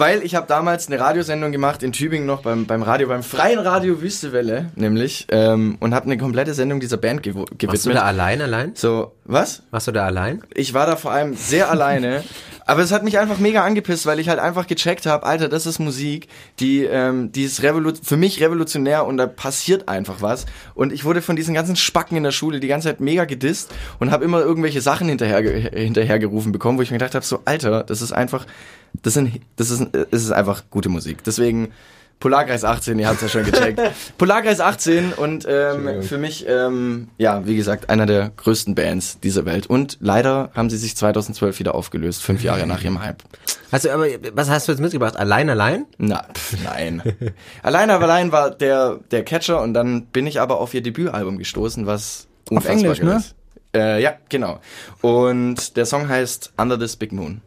weil 0.00 0.22
ich 0.24 0.34
habe 0.34 0.46
damals 0.48 0.88
eine 0.88 0.98
Radiosendung 0.98 1.52
gemacht 1.52 1.82
in 1.84 1.92
Tübingen 1.92 2.26
noch 2.26 2.42
beim, 2.42 2.66
beim 2.66 2.82
Radio, 2.82 3.06
beim 3.06 3.22
freien 3.22 3.58
Radio 3.60 4.00
Wüstewelle, 4.02 4.70
nämlich, 4.74 5.26
ähm, 5.30 5.76
und 5.78 5.94
habe 5.94 6.06
eine 6.06 6.18
komplette 6.18 6.54
Sendung 6.54 6.80
dieser 6.80 6.96
Band 6.96 7.22
gewo- 7.22 7.40
Warst 7.40 7.52
du 7.52 7.66
gewidmet. 7.68 7.96
da 7.96 8.02
allein, 8.02 8.42
allein? 8.42 8.72
So, 8.74 9.12
was? 9.32 9.62
Warst 9.70 9.88
du 9.88 9.92
da 9.92 10.06
allein? 10.06 10.42
Ich 10.54 10.74
war 10.74 10.86
da 10.86 10.96
vor 10.96 11.12
allem 11.12 11.34
sehr 11.34 11.70
alleine, 11.70 12.24
aber 12.66 12.82
es 12.82 12.92
hat 12.92 13.04
mich 13.04 13.18
einfach 13.18 13.38
mega 13.38 13.64
angepisst, 13.64 14.06
weil 14.06 14.18
ich 14.18 14.28
halt 14.28 14.38
einfach 14.38 14.66
gecheckt 14.66 15.06
habe, 15.06 15.24
Alter, 15.24 15.48
das 15.48 15.66
ist 15.66 15.78
Musik, 15.78 16.28
die, 16.58 16.84
ähm, 16.84 17.32
die 17.32 17.44
ist 17.44 17.62
revolu 17.62 17.92
für 18.02 18.16
mich 18.16 18.40
revolutionär 18.40 19.06
und 19.06 19.16
da 19.16 19.26
passiert 19.26 19.88
einfach 19.88 20.22
was. 20.22 20.46
Und 20.74 20.92
ich 20.92 21.04
wurde 21.04 21.22
von 21.22 21.36
diesen 21.36 21.54
ganzen 21.54 21.76
Spacken 21.76 22.16
in 22.16 22.22
der 22.22 22.32
Schule 22.32 22.60
die 22.60 22.68
ganze 22.68 22.88
Zeit 22.88 23.00
mega 23.00 23.24
gedisst 23.24 23.72
und 23.98 24.10
habe 24.10 24.24
immer 24.24 24.40
irgendwelche 24.40 24.80
Sachen 24.80 25.08
hinterher, 25.08 25.40
hinterhergerufen 25.40 26.52
bekommen, 26.52 26.78
wo 26.78 26.82
ich 26.82 26.90
mir 26.90 26.98
gedacht 26.98 27.14
habe, 27.14 27.24
so, 27.24 27.40
Alter, 27.44 27.84
das 27.84 28.02
ist 28.02 28.12
einfach, 28.12 28.46
das, 29.02 29.14
sind, 29.14 29.40
das, 29.56 29.70
ist, 29.70 29.88
das 29.92 30.22
ist 30.22 30.32
einfach 30.32 30.64
gute 30.70 30.88
Musik. 30.88 31.24
Deswegen 31.24 31.72
Polarkreis 32.20 32.64
18, 32.64 32.98
ihr 32.98 33.08
habt 33.08 33.16
es 33.16 33.22
ja 33.22 33.28
schon 33.40 33.50
gecheckt. 33.50 33.80
Polarkreis 34.18 34.60
18 34.60 35.14
und 35.14 35.46
ähm, 35.48 36.02
für 36.02 36.18
mich, 36.18 36.46
ähm, 36.46 37.08
ja, 37.16 37.46
wie 37.46 37.56
gesagt, 37.56 37.88
einer 37.88 38.04
der 38.04 38.30
größten 38.36 38.74
Bands 38.74 39.18
dieser 39.20 39.46
Welt. 39.46 39.66
Und 39.66 39.96
leider 40.00 40.50
haben 40.54 40.68
sie 40.68 40.76
sich 40.76 40.94
2012 40.96 41.58
wieder 41.58 41.74
aufgelöst, 41.74 42.22
fünf 42.22 42.44
Jahre 42.44 42.66
nach 42.66 42.84
ihrem 42.84 43.02
Hype. 43.02 43.22
Hast 43.72 43.86
du 43.86 43.90
aber, 43.90 44.06
was 44.34 44.50
hast 44.50 44.68
du 44.68 44.72
jetzt 44.72 44.80
mitgebracht? 44.80 45.16
Allein, 45.16 45.48
allein? 45.48 45.86
Na, 45.96 46.26
pf, 46.34 46.56
nein. 46.62 47.02
allein, 47.62 47.88
aber 47.88 48.04
allein 48.04 48.32
war 48.32 48.50
der, 48.50 49.00
der 49.10 49.24
Catcher 49.24 49.62
und 49.62 49.72
dann 49.72 50.04
bin 50.06 50.26
ich 50.26 50.40
aber 50.42 50.60
auf 50.60 50.74
ihr 50.74 50.82
Debütalbum 50.82 51.38
gestoßen, 51.38 51.86
was 51.86 52.28
unfassbar 52.50 52.76
Englisch, 52.76 53.00
ne? 53.00 53.16
ist. 53.16 53.34
Äh, 53.74 54.02
ja, 54.02 54.14
genau. 54.28 54.60
Und 55.00 55.76
der 55.78 55.86
Song 55.86 56.08
heißt 56.08 56.52
Under 56.58 56.78
This 56.78 56.96
Big 56.96 57.12
Moon. 57.12 57.40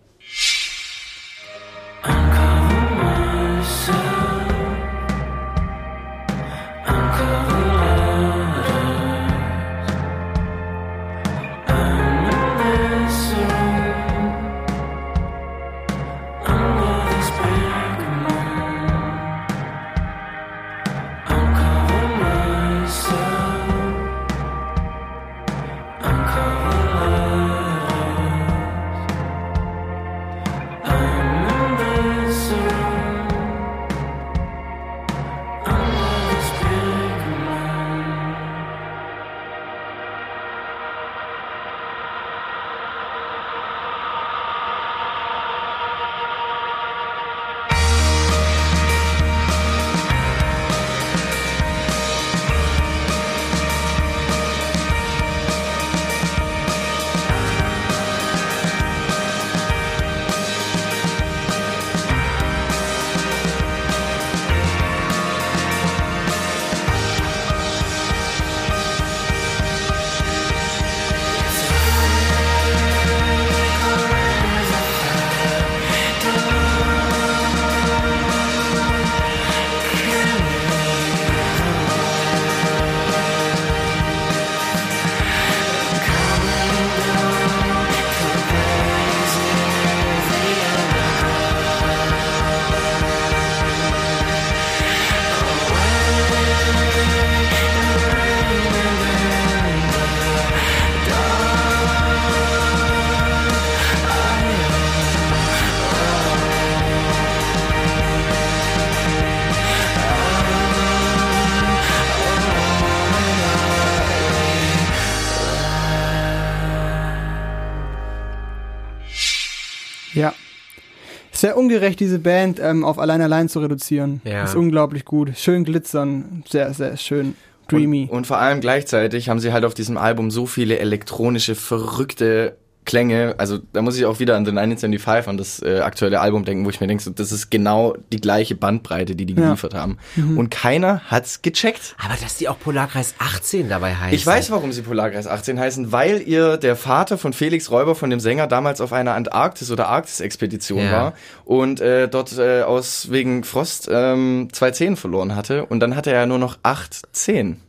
Ungerecht, 121.84 122.00
diese 122.00 122.20
Band 122.20 122.60
ähm, 122.62 122.86
auf 122.86 122.98
allein 122.98 123.22
allein 123.22 123.50
zu 123.50 123.60
reduzieren. 123.60 124.22
Ja. 124.24 124.46
Ist 124.46 124.56
unglaublich 124.56 125.04
gut. 125.04 125.32
Schön 125.36 125.66
glitzern. 125.66 126.44
Sehr, 126.50 126.74
sehr 126.74 126.96
schön. 126.98 127.36
Dreamy. 127.68 128.04
Und, 128.10 128.18
und 128.18 128.28
vor 128.28 128.38
allem 128.38 128.62
gleichzeitig 128.62 129.30
haben 129.30 129.40
sie 129.40 129.52
halt 129.52 129.66
auf 129.66 129.74
diesem 129.74 129.98
Album 129.98 130.32
so 130.32 130.46
viele 130.46 130.80
elektronische, 130.80 131.56
verrückte 131.56 132.58
Klänge. 132.86 133.36
Also 133.38 133.60
da 133.74 133.82
muss 133.82 133.98
ich 133.98 134.06
auch 134.06 134.20
wieder 134.20 134.36
an 134.36 134.46
The 134.46 134.52
1975, 134.52 135.28
an 135.30 135.38
das 135.38 135.62
äh, 135.62 135.80
aktuelle 135.80 136.20
Album 136.22 136.46
denken, 136.46 136.66
wo 136.66 136.70
ich 136.70 136.82
mir 136.82 136.88
denke, 136.88 137.04
so, 137.04 137.12
das 137.12 137.32
ist 137.32 137.50
genau 137.50 137.96
die 138.12 138.20
gleiche 138.22 138.56
Bandbreite, 138.56 139.16
die 139.16 139.26
die 139.26 139.34
Ja. 139.36 139.42
geliefert 139.48 139.74
haben. 139.74 139.98
Und 140.16 140.50
keiner 140.52 141.02
hat's 141.10 141.42
gecheckt. 141.42 141.96
Aber 142.04 142.16
dass 142.22 142.38
die 142.38 142.48
auch 142.50 142.60
Polarkreis 142.60 143.16
18 143.20 143.70
dabei 143.70 143.96
heißen. 143.96 144.14
Ich 144.16 144.26
weiß, 144.26 144.52
warum 144.52 144.72
sie 144.72 144.82
Polarkreis 144.82 145.28
18 145.28 145.60
heißen, 145.60 145.92
weil 145.92 146.22
ihr 146.22 146.58
der 146.58 146.76
Vater 146.76 147.18
von 147.18 147.34
Felix 147.34 147.72
Räuber, 147.72 147.96
von 147.96 148.10
dem 148.10 148.20
Sänger, 148.20 148.48
damals 148.48 148.82
auf 148.82 148.94
einer 148.94 149.16
Antarktis- 149.16 149.72
oder 149.72 149.88
Arktis-Expedition 149.90 150.84
Ja. 150.84 150.92
war 150.92 151.14
und 151.46 151.82
äh, 151.82 152.08
dort 152.08 152.38
äh, 152.38 152.62
aus 152.64 153.12
wegen 153.12 153.44
Frost 153.44 153.90
ähm, 153.92 154.50
zwei 154.52 154.72
Zehen 154.72 154.96
verloren 154.96 155.36
hatte. 155.36 155.66
Und 155.66 155.80
dann 155.80 155.96
hatte 155.96 156.12
er 156.12 156.26
nur 156.26 156.40
noch 156.40 156.58
acht 156.64 157.02
Zehen. 157.12 157.60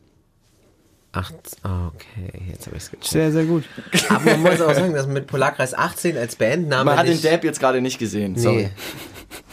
Acht, 1.15 1.33
ah, 1.63 1.87
okay, 1.95 2.29
jetzt 2.51 2.67
habe 2.67 2.75
ich 2.75 2.83
es 2.83 2.91
gecheckt. 2.91 3.11
Sehr, 3.11 3.31
sehr 3.31 3.45
gut. 3.45 3.63
Aber 4.09 4.25
man 4.25 4.41
muss 4.41 4.59
auch 4.59 4.73
sagen, 4.73 4.93
dass 4.93 5.07
mit 5.07 5.27
Polarkreis 5.27 5.73
18 5.73 6.17
als 6.17 6.35
Bandname 6.35 6.83
Man 6.83 6.97
hat 6.97 7.07
den 7.07 7.21
Dab 7.21 7.45
jetzt 7.45 7.61
gerade 7.61 7.79
nicht 7.79 7.99
gesehen. 7.99 8.37
Sorry. 8.37 8.63
nee, 8.63 8.69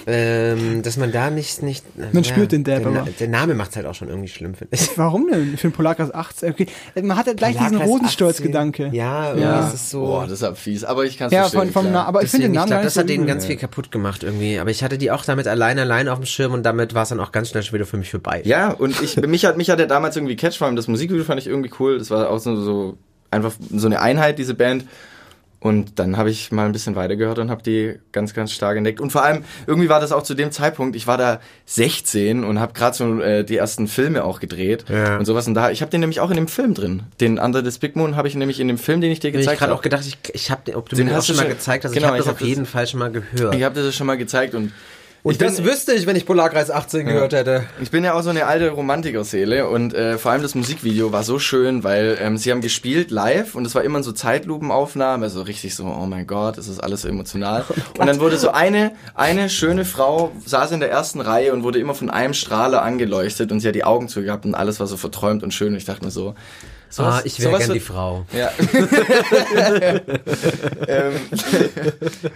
ähm, 0.06 0.82
dass 0.82 0.96
man 0.96 1.12
da 1.12 1.30
nicht, 1.30 1.62
nicht 1.62 1.84
Man 2.12 2.24
spürt 2.24 2.52
den 2.52 2.64
Dab 2.64 2.82
der, 2.82 2.90
Na- 2.92 3.06
der 3.18 3.28
Name 3.28 3.54
macht 3.54 3.76
halt 3.76 3.86
auch 3.86 3.94
schon 3.94 4.08
irgendwie 4.08 4.28
schlimm, 4.28 4.54
finde 4.54 4.74
ich. 4.74 4.96
Warum 4.98 5.28
denn? 5.30 5.54
Ich 5.54 5.60
finde 5.60 5.76
Polarkreis 5.76 6.12
18. 6.12 6.50
Okay. 6.52 6.66
Man 7.02 7.16
hat 7.16 7.26
ja 7.26 7.34
gleich 7.34 7.52
diesen 7.56 7.70
Polarkreis 7.78 7.88
Rosenstolz-Gedanke. 7.90 8.86
18. 8.86 8.94
Ja, 8.94 9.26
irgendwie 9.28 9.42
Ja. 9.46 9.66
ist 9.68 9.74
es 9.74 9.90
so. 9.90 10.00
Boah, 10.04 10.22
das 10.24 10.32
ist 10.32 10.42
aber 10.42 10.56
fies. 10.56 10.84
Aber 10.84 11.04
ich 11.04 11.18
kann 11.18 11.28
es 11.28 11.32
Ja, 11.32 11.40
verstehen. 11.42 11.60
von, 11.60 11.70
vom 11.72 11.82
klar. 11.90 12.02
Na 12.04 12.08
aber 12.08 12.22
ich 12.22 12.30
finde 12.30 12.46
den 12.46 12.52
Namen 12.52 12.68
ich 12.72 12.74
nicht 12.76 12.84
das 12.86 12.94
so 12.94 13.00
hat 13.00 13.08
denen 13.08 13.26
ganz 13.26 13.46
viel 13.46 13.56
kaputt 13.56 13.90
gemacht 13.92 14.22
irgendwie. 14.22 14.58
Aber 14.58 14.70
ich 14.70 14.82
hatte 14.82 14.98
die 14.98 15.10
auch 15.10 15.24
damit 15.24 15.46
allein 15.46 15.78
allein 15.78 16.08
auf 16.08 16.18
dem 16.18 16.26
Schirm 16.26 16.52
und 16.52 16.64
damit 16.64 16.94
war 16.94 17.04
es 17.04 17.10
dann 17.10 17.20
auch 17.20 17.32
ganz 17.32 17.50
schnell 17.50 17.62
schon 17.62 17.74
wieder 17.74 17.86
für 17.86 17.96
mich 17.96 18.10
vorbei. 18.10 18.42
Ja, 18.44 18.70
und 18.72 19.00
ich, 19.02 19.16
mich 19.26 19.44
hat, 19.44 19.56
mich 19.56 19.70
hat 19.70 19.78
er 19.80 19.86
damals 19.86 20.16
irgendwie 20.16 20.36
catch, 20.36 20.58
vor 20.58 20.66
allem 20.66 20.76
das 20.76 20.88
Musikvideo 20.88 21.24
fand 21.24 21.40
ich 21.40 21.46
irgendwie 21.46 21.70
cool. 21.78 21.98
Das 21.98 22.10
war 22.10 22.28
auch 22.30 22.38
so, 22.38 22.56
so 22.56 22.96
einfach 23.30 23.52
so 23.72 23.86
eine 23.86 24.00
Einheit, 24.00 24.38
diese 24.38 24.54
Band. 24.54 24.84
Und 25.62 26.00
dann 26.00 26.16
habe 26.16 26.28
ich 26.28 26.50
mal 26.50 26.66
ein 26.66 26.72
bisschen 26.72 26.96
weitergehört 26.96 27.38
und 27.38 27.48
habe 27.48 27.62
die 27.62 27.94
ganz, 28.10 28.34
ganz 28.34 28.50
stark 28.50 28.76
entdeckt. 28.76 29.00
Und 29.00 29.10
vor 29.12 29.22
allem, 29.22 29.44
irgendwie 29.68 29.88
war 29.88 30.00
das 30.00 30.10
auch 30.10 30.24
zu 30.24 30.34
dem 30.34 30.50
Zeitpunkt, 30.50 30.96
ich 30.96 31.06
war 31.06 31.16
da 31.18 31.38
16 31.66 32.42
und 32.44 32.58
habe 32.58 32.72
gerade 32.72 32.96
so 32.96 33.20
äh, 33.20 33.44
die 33.44 33.56
ersten 33.58 33.86
Filme 33.86 34.24
auch 34.24 34.40
gedreht 34.40 34.84
Ja. 34.88 35.18
und 35.18 35.24
sowas. 35.24 35.46
Und 35.46 35.54
da, 35.54 35.70
ich 35.70 35.80
habe 35.80 35.90
den 35.90 36.00
nämlich 36.00 36.18
auch 36.20 36.30
in 36.30 36.36
dem 36.36 36.48
Film 36.48 36.74
drin. 36.74 37.04
Den 37.20 37.38
Under 37.38 37.64
the 37.68 37.78
Big 37.78 37.94
Moon 37.96 38.16
habe 38.16 38.26
ich 38.28 38.34
nämlich 38.34 38.58
in 38.60 38.66
dem 38.68 38.76
Film, 38.78 39.00
den 39.00 39.12
ich 39.12 39.20
dir 39.20 39.28
Ich 39.28 39.34
habe 39.34 39.40
gezeigt 39.42 39.58
gerade 39.60 39.70
habe. 39.70 39.78
auch 39.78 39.82
gedacht, 39.82 40.04
ich, 40.06 40.18
ich 40.34 40.50
habe, 40.50 40.76
ob 40.76 40.88
du 40.88 40.96
Den 40.96 41.06
mir 41.06 41.14
hast 41.14 41.28
schon 41.28 41.36
mal 41.36 41.46
gezeigt 41.46 41.84
hast. 41.84 41.92
genau, 41.92 42.06
ich 42.08 42.10
habe 42.10 42.18
das 42.18 42.24
ich 42.26 42.28
hab 42.28 42.34
auf 42.34 42.38
das- 42.40 42.48
jeden 42.48 42.66
Fall 42.66 42.86
schon 42.88 42.98
mal 43.00 43.10
gehört. 43.12 43.54
Ich 43.54 43.62
habe 43.62 43.80
das 43.82 43.94
schon 43.94 44.06
mal 44.08 44.16
gezeigt 44.18 44.54
und 44.54 44.72
und 45.24 45.32
ich 45.32 45.38
bin- 45.38 45.46
das 45.48 45.62
wüsste 45.64 45.92
ich, 45.92 46.06
wenn 46.06 46.16
ich 46.16 46.26
Polarkreis 46.26 46.70
18 46.70 47.06
gehört 47.06 47.32
hätte. 47.32 47.64
Ich 47.80 47.90
bin 47.90 48.02
ja 48.04 48.14
auch 48.14 48.22
so 48.22 48.30
eine 48.30 48.46
alte 48.46 48.70
Romantikerseele 48.70 49.68
und 49.68 49.94
äh, 49.94 50.18
vor 50.18 50.32
allem 50.32 50.42
das 50.42 50.54
Musikvideo 50.54 51.12
war 51.12 51.22
so 51.22 51.38
schön, 51.38 51.84
weil 51.84 52.18
ähm, 52.20 52.36
sie 52.38 52.50
haben 52.50 52.60
gespielt 52.60 53.10
live 53.10 53.54
und 53.54 53.64
es 53.66 53.74
war 53.74 53.82
immer 53.84 54.02
so 54.02 54.12
Zeitlupenaufnahme, 54.12 55.24
also 55.24 55.42
richtig 55.42 55.74
so, 55.74 55.84
oh 55.84 56.06
mein 56.06 56.26
Gott, 56.26 56.58
es 56.58 56.68
ist 56.68 56.80
alles 56.82 57.02
so 57.02 57.08
emotional. 57.08 57.64
und 57.98 58.06
dann 58.06 58.20
wurde 58.20 58.36
so 58.36 58.50
eine, 58.50 58.92
eine 59.14 59.48
schöne 59.48 59.84
Frau 59.84 60.32
saß 60.44 60.72
in 60.72 60.80
der 60.80 60.90
ersten 60.90 61.20
Reihe 61.20 61.52
und 61.52 61.62
wurde 61.62 61.78
immer 61.78 61.94
von 61.94 62.10
einem 62.10 62.34
Strahler 62.34 62.82
angeleuchtet 62.82 63.52
und 63.52 63.60
sie 63.60 63.68
hat 63.68 63.74
die 63.74 63.84
Augen 63.84 64.08
zugehabt 64.08 64.44
und 64.44 64.54
alles 64.54 64.80
war 64.80 64.86
so 64.86 64.96
verträumt 64.96 65.42
und 65.42 65.52
schön 65.54 65.68
und 65.68 65.76
ich 65.76 65.84
dachte 65.84 66.04
mir 66.04 66.10
so, 66.10 66.34
Ah, 66.98 67.22
ich 67.24 67.40
wäre 67.40 67.58
gern 67.58 67.72
die 67.72 67.80
Frau. 67.80 68.26
ja. 68.32 68.50
ähm, 70.88 71.12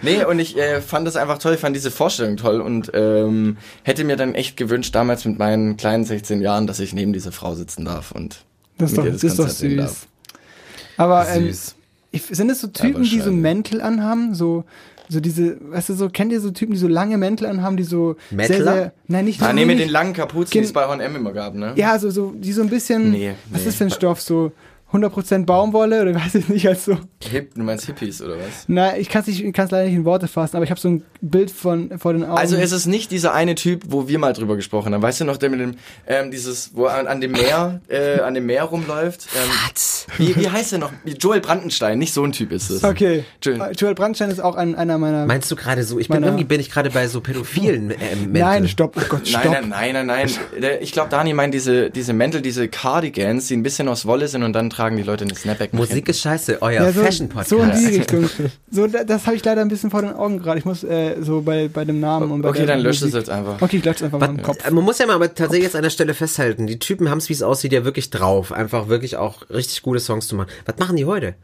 nee, 0.02 0.24
und 0.24 0.38
ich 0.38 0.56
äh, 0.56 0.80
fand 0.80 1.06
das 1.06 1.16
einfach 1.16 1.38
toll, 1.38 1.54
ich 1.54 1.60
fand 1.60 1.76
diese 1.76 1.90
Vorstellung 1.90 2.36
toll 2.36 2.60
und 2.60 2.90
ähm, 2.94 3.58
hätte 3.82 4.04
mir 4.04 4.16
dann 4.16 4.34
echt 4.34 4.56
gewünscht, 4.56 4.94
damals 4.94 5.24
mit 5.24 5.38
meinen 5.38 5.76
kleinen 5.76 6.04
16 6.04 6.40
Jahren, 6.40 6.66
dass 6.66 6.80
ich 6.80 6.94
neben 6.94 7.12
dieser 7.12 7.32
Frau 7.32 7.54
sitzen 7.54 7.84
darf 7.84 8.12
und 8.12 8.44
Das 8.78 8.92
ist 8.92 8.96
mit 8.96 8.98
doch, 8.98 9.04
ihr 9.06 9.12
das 9.12 9.24
ist 9.24 9.38
doch 9.38 9.44
Konzert 9.44 9.58
sehen 9.58 9.86
süß. 9.86 10.06
Aber 10.96 11.28
ähm, 11.28 11.46
Süß. 11.46 11.74
ich, 12.12 12.22
sind 12.24 12.50
es 12.50 12.60
so 12.60 12.68
Typen, 12.68 13.02
die 13.02 13.20
so. 13.20 13.30
Mäntel 13.30 13.80
anhaben? 13.80 14.34
So, 14.34 14.64
so 15.08 15.20
diese, 15.20 15.56
weißt 15.60 15.90
du, 15.90 15.94
so, 15.94 16.08
kennt 16.08 16.32
ihr 16.32 16.40
so 16.40 16.50
Typen, 16.50 16.72
die 16.72 16.78
so 16.78 16.88
lange 16.88 17.16
Mäntel 17.18 17.46
anhaben, 17.46 17.76
die 17.76 17.84
so 17.84 18.16
sehr, 18.30 18.36
Mettler? 18.36 18.72
sehr, 18.74 18.92
nein, 19.08 19.24
nicht 19.24 19.42
Ah, 19.42 19.52
nee, 19.52 19.64
mit 19.64 19.78
den 19.78 19.88
langen 19.90 20.12
Kapuzen, 20.12 20.50
die 20.52 20.58
es 20.60 20.72
bei 20.72 20.84
H&M 20.86 21.16
immer 21.16 21.32
gab, 21.32 21.54
ne? 21.54 21.72
Ja, 21.76 21.98
so, 21.98 22.10
so, 22.10 22.32
die 22.36 22.52
so 22.52 22.62
ein 22.62 22.68
bisschen, 22.68 23.12
Nee, 23.12 23.32
was 23.50 23.62
nee. 23.62 23.68
ist 23.68 23.82
ein 23.82 23.90
Stoff, 23.90 24.20
so, 24.20 24.52
100% 24.92 25.44
Baumwolle 25.46 26.02
oder 26.02 26.14
weiß 26.26 26.36
ich 26.36 26.48
nicht, 26.48 26.68
als 26.68 26.84
so. 26.84 26.96
Hip, 27.28 27.54
du 27.54 27.62
meinst 27.62 27.86
Hippies 27.86 28.22
oder 28.22 28.36
was? 28.36 28.64
Na, 28.68 28.96
ich 28.96 29.08
kann 29.08 29.24
es 29.26 29.40
leider 29.70 29.84
nicht 29.84 29.94
in 29.94 30.04
Worte 30.04 30.28
fassen, 30.28 30.56
aber 30.56 30.64
ich 30.64 30.70
habe 30.70 30.80
so 30.80 30.88
ein 30.88 31.02
Bild 31.20 31.50
von 31.50 31.98
vor 31.98 32.12
den 32.12 32.24
Augen. 32.24 32.38
Also 32.38 32.56
es 32.56 32.72
ist 32.72 32.86
nicht 32.86 33.10
dieser 33.10 33.34
eine 33.34 33.54
Typ, 33.54 33.82
wo 33.88 34.08
wir 34.08 34.18
mal 34.18 34.32
drüber 34.32 34.56
gesprochen 34.56 34.94
haben. 34.94 35.02
Weißt 35.02 35.20
du 35.20 35.24
noch, 35.24 35.36
der 35.36 35.50
mit 35.50 35.60
dem, 35.60 35.74
ähm, 36.06 36.30
dieses, 36.30 36.74
wo 36.74 36.86
an, 36.86 37.06
an 37.06 37.20
dem 37.20 37.32
Meer, 37.32 37.80
äh, 37.88 38.20
an 38.20 38.34
dem 38.34 38.46
Meer 38.46 38.64
rumläuft? 38.64 39.28
Ähm, 39.34 39.50
wie, 40.18 40.36
wie 40.36 40.48
heißt 40.48 40.72
der 40.72 40.78
noch? 40.78 40.92
Joel 41.04 41.40
Brandenstein, 41.40 41.98
nicht 41.98 42.12
so 42.12 42.24
ein 42.24 42.32
Typ 42.32 42.52
ist 42.52 42.70
es. 42.70 42.84
Okay. 42.84 43.24
Joel. 43.42 43.72
Joel 43.76 43.94
Brandstein 43.94 44.30
ist 44.30 44.40
auch 44.40 44.54
ein, 44.54 44.74
einer 44.74 44.98
meiner. 44.98 45.26
Meinst 45.26 45.50
du 45.50 45.56
gerade 45.56 45.82
so, 45.84 45.98
ich 45.98 46.08
bin 46.08 46.22
irgendwie 46.22 46.44
bin 46.44 46.60
ich 46.60 46.70
gerade 46.70 46.90
bei 46.90 47.08
so 47.08 47.20
pädophilen 47.20 47.90
äh, 47.90 48.16
Mänteln. 48.16 48.32
Nein, 48.32 48.68
stopp, 48.68 48.96
oh 48.96 49.04
Gott, 49.08 49.26
stopp. 49.26 49.44
Nein, 49.44 49.68
nein, 49.68 49.92
nein, 49.92 50.06
nein, 50.06 50.30
nein. 50.60 50.78
Ich 50.80 50.92
glaube, 50.92 51.10
Dani 51.10 51.32
meint 51.34 51.54
diese, 51.54 51.90
diese 51.90 52.12
Mäntel, 52.12 52.40
diese 52.40 52.68
Cardigans, 52.68 53.48
die 53.48 53.56
ein 53.56 53.62
bisschen 53.62 53.88
aus 53.88 54.06
Wolle 54.06 54.28
sind 54.28 54.42
und 54.42 54.52
dann 54.52 54.70
tragen 54.76 54.96
die 54.96 55.02
Leute 55.02 55.24
eine 55.24 55.34
Snapback. 55.34 55.72
Musik 55.72 56.08
ist 56.08 56.20
scheiße, 56.20 56.60
euer 56.60 56.72
Ja, 56.84 56.92
so, 56.92 57.02
Fashion-Podcast. 57.02 57.48
so 57.50 57.58
in 57.58 57.70
die 57.72 57.86
Richtung. 57.98 58.28
So, 58.70 58.86
da- 58.86 59.04
das 59.04 59.26
habe 59.26 59.36
ich 59.36 59.44
leider 59.44 59.62
ein 59.62 59.68
bisschen 59.68 59.90
vor 59.90 60.02
den 60.02 60.12
Augen 60.12 60.38
gerade. 60.40 60.58
Ich 60.58 60.64
muss 60.64 60.84
äh, 60.84 61.16
so 61.20 61.40
bei, 61.42 61.68
bei 61.68 61.84
dem 61.84 62.00
Namen 62.00 62.30
und 62.30 62.42
bei 62.42 62.50
Okay, 62.50 62.58
der 62.58 62.66
dann 62.76 62.80
löscht 62.80 63.02
es 63.02 63.12
jetzt 63.14 63.30
einfach. 63.30 63.60
Okay, 63.62 63.78
ich 63.78 63.84
lösche 63.84 63.96
es 63.96 64.02
einfach 64.04 64.18
mal 64.20 64.28
im 64.28 64.42
Kopf. 64.42 64.58
Äh, 64.66 64.70
Man 64.70 64.84
muss 64.84 64.98
ja 64.98 65.06
mal 65.06 65.14
aber 65.14 65.34
tatsächlich 65.34 65.64
jetzt 65.64 65.76
an 65.76 65.82
der 65.82 65.90
Stelle 65.90 66.14
festhalten, 66.14 66.66
die 66.66 66.78
Typen 66.78 67.08
haben 67.10 67.18
es, 67.18 67.28
wie 67.28 67.32
es 67.32 67.42
aussieht, 67.42 67.72
ja 67.72 67.84
wirklich 67.84 68.10
drauf. 68.10 68.52
Einfach 68.52 68.88
wirklich 68.88 69.16
auch 69.16 69.48
richtig 69.50 69.82
gute 69.82 70.00
Songs 70.00 70.28
zu 70.28 70.36
machen. 70.36 70.48
Was 70.66 70.76
machen 70.78 70.96
die 70.96 71.04
heute? 71.06 71.34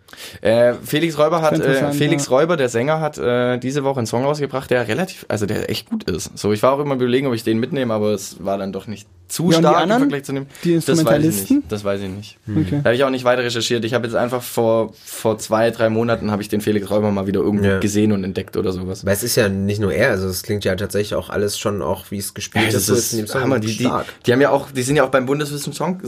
Äh, 0.41 0.75
Felix 0.85 1.19
Räuber 1.19 1.41
hat, 1.43 1.59
äh, 1.59 1.93
Felix 1.93 2.27
ja. 2.27 2.31
Räuber, 2.33 2.57
der 2.57 2.69
Sänger, 2.69 3.01
hat 3.01 3.19
äh, 3.19 3.59
diese 3.59 3.85
Woche 3.85 3.99
einen 3.99 4.07
Song 4.07 4.25
rausgebracht, 4.25 4.71
der 4.71 4.87
relativ, 4.89 5.25
also 5.29 5.47
der 5.47 5.71
echt 5.71 5.89
gut 5.89 6.05
ist. 6.05 6.37
So, 6.39 6.53
ich 6.53 6.63
war 6.63 6.73
auch 6.73 6.81
immer 6.81 6.95
überlegen, 6.97 7.27
ob 7.27 7.35
ich 7.35 7.45
den 7.45 7.59
mitnehme, 7.59 7.95
aber 7.95 8.13
es 8.13 8.37
war 8.45 8.59
dann 8.59 8.73
doch 8.73 8.87
nicht 8.87 9.07
zu 9.29 9.51
Ja, 9.51 9.59
stark 9.61 9.77
anderen? 9.79 10.03
im 10.03 10.09
Vergleich 10.11 10.25
zu 10.25 10.33
dem. 10.35 10.47
Die 10.63 10.75
Das 10.75 10.89
weiß 10.89 10.89
ich 10.89 10.89
Instrumentalisten? 10.99 11.57
nicht. 11.59 11.73
Das 11.73 11.85
weiß 11.85 12.01
ich 12.03 12.09
nicht. 12.11 12.39
Okay. 12.49 12.67
Da 12.83 12.85
habe 12.85 12.95
ich 12.95 13.05
auch 13.05 13.11
nicht 13.11 13.22
weiter 13.25 13.43
recherchiert. 13.43 13.85
Ich 13.85 13.95
habe 13.95 14.07
jetzt 14.07 14.15
einfach 14.17 14.43
vor, 14.43 14.93
vor 15.05 15.39
zwei, 15.39 15.71
drei 15.71 15.89
Monaten 15.89 16.31
habe 16.31 16.43
ich 16.43 16.49
den 16.49 16.61
Felix 16.61 16.91
Räuber 16.91 17.11
mal 17.11 17.27
wieder 17.27 17.41
irgendwo 17.41 17.65
Ja. 17.67 17.79
gesehen 17.81 18.13
und 18.13 18.25
entdeckt 18.25 18.57
oder 18.57 18.73
sowas. 18.73 19.05
Weil 19.05 19.15
es 19.15 19.23
ist 19.23 19.37
ja 19.37 19.49
nicht 19.49 19.81
nur 19.81 19.93
er, 19.93 20.11
also 20.11 20.29
es 20.29 20.43
klingt 20.43 20.65
ja 20.65 20.75
tatsächlich 20.77 21.15
auch 21.15 21.31
alles 21.31 21.59
schon 21.59 21.83
auch, 21.83 22.11
wie 22.11 22.19
es 22.19 22.35
gespielt 22.35 22.71
Ja, 22.71 22.77
ist, 22.79 22.89
das 22.89 22.99
ist 22.99 23.13
in 23.15 23.27
Song 23.27 23.43
Hammer. 23.43 23.59
Die, 23.59 23.77
die, 23.77 23.89
die 24.27 24.33
haben 24.33 24.41
ja 24.41 24.51
auch, 24.51 24.71
die 24.71 24.83
sind 24.83 24.97
ja 24.97 25.05
auch 25.05 25.11
beim 25.11 25.27
Bundeswissen 25.27 25.73
Song, 25.73 26.01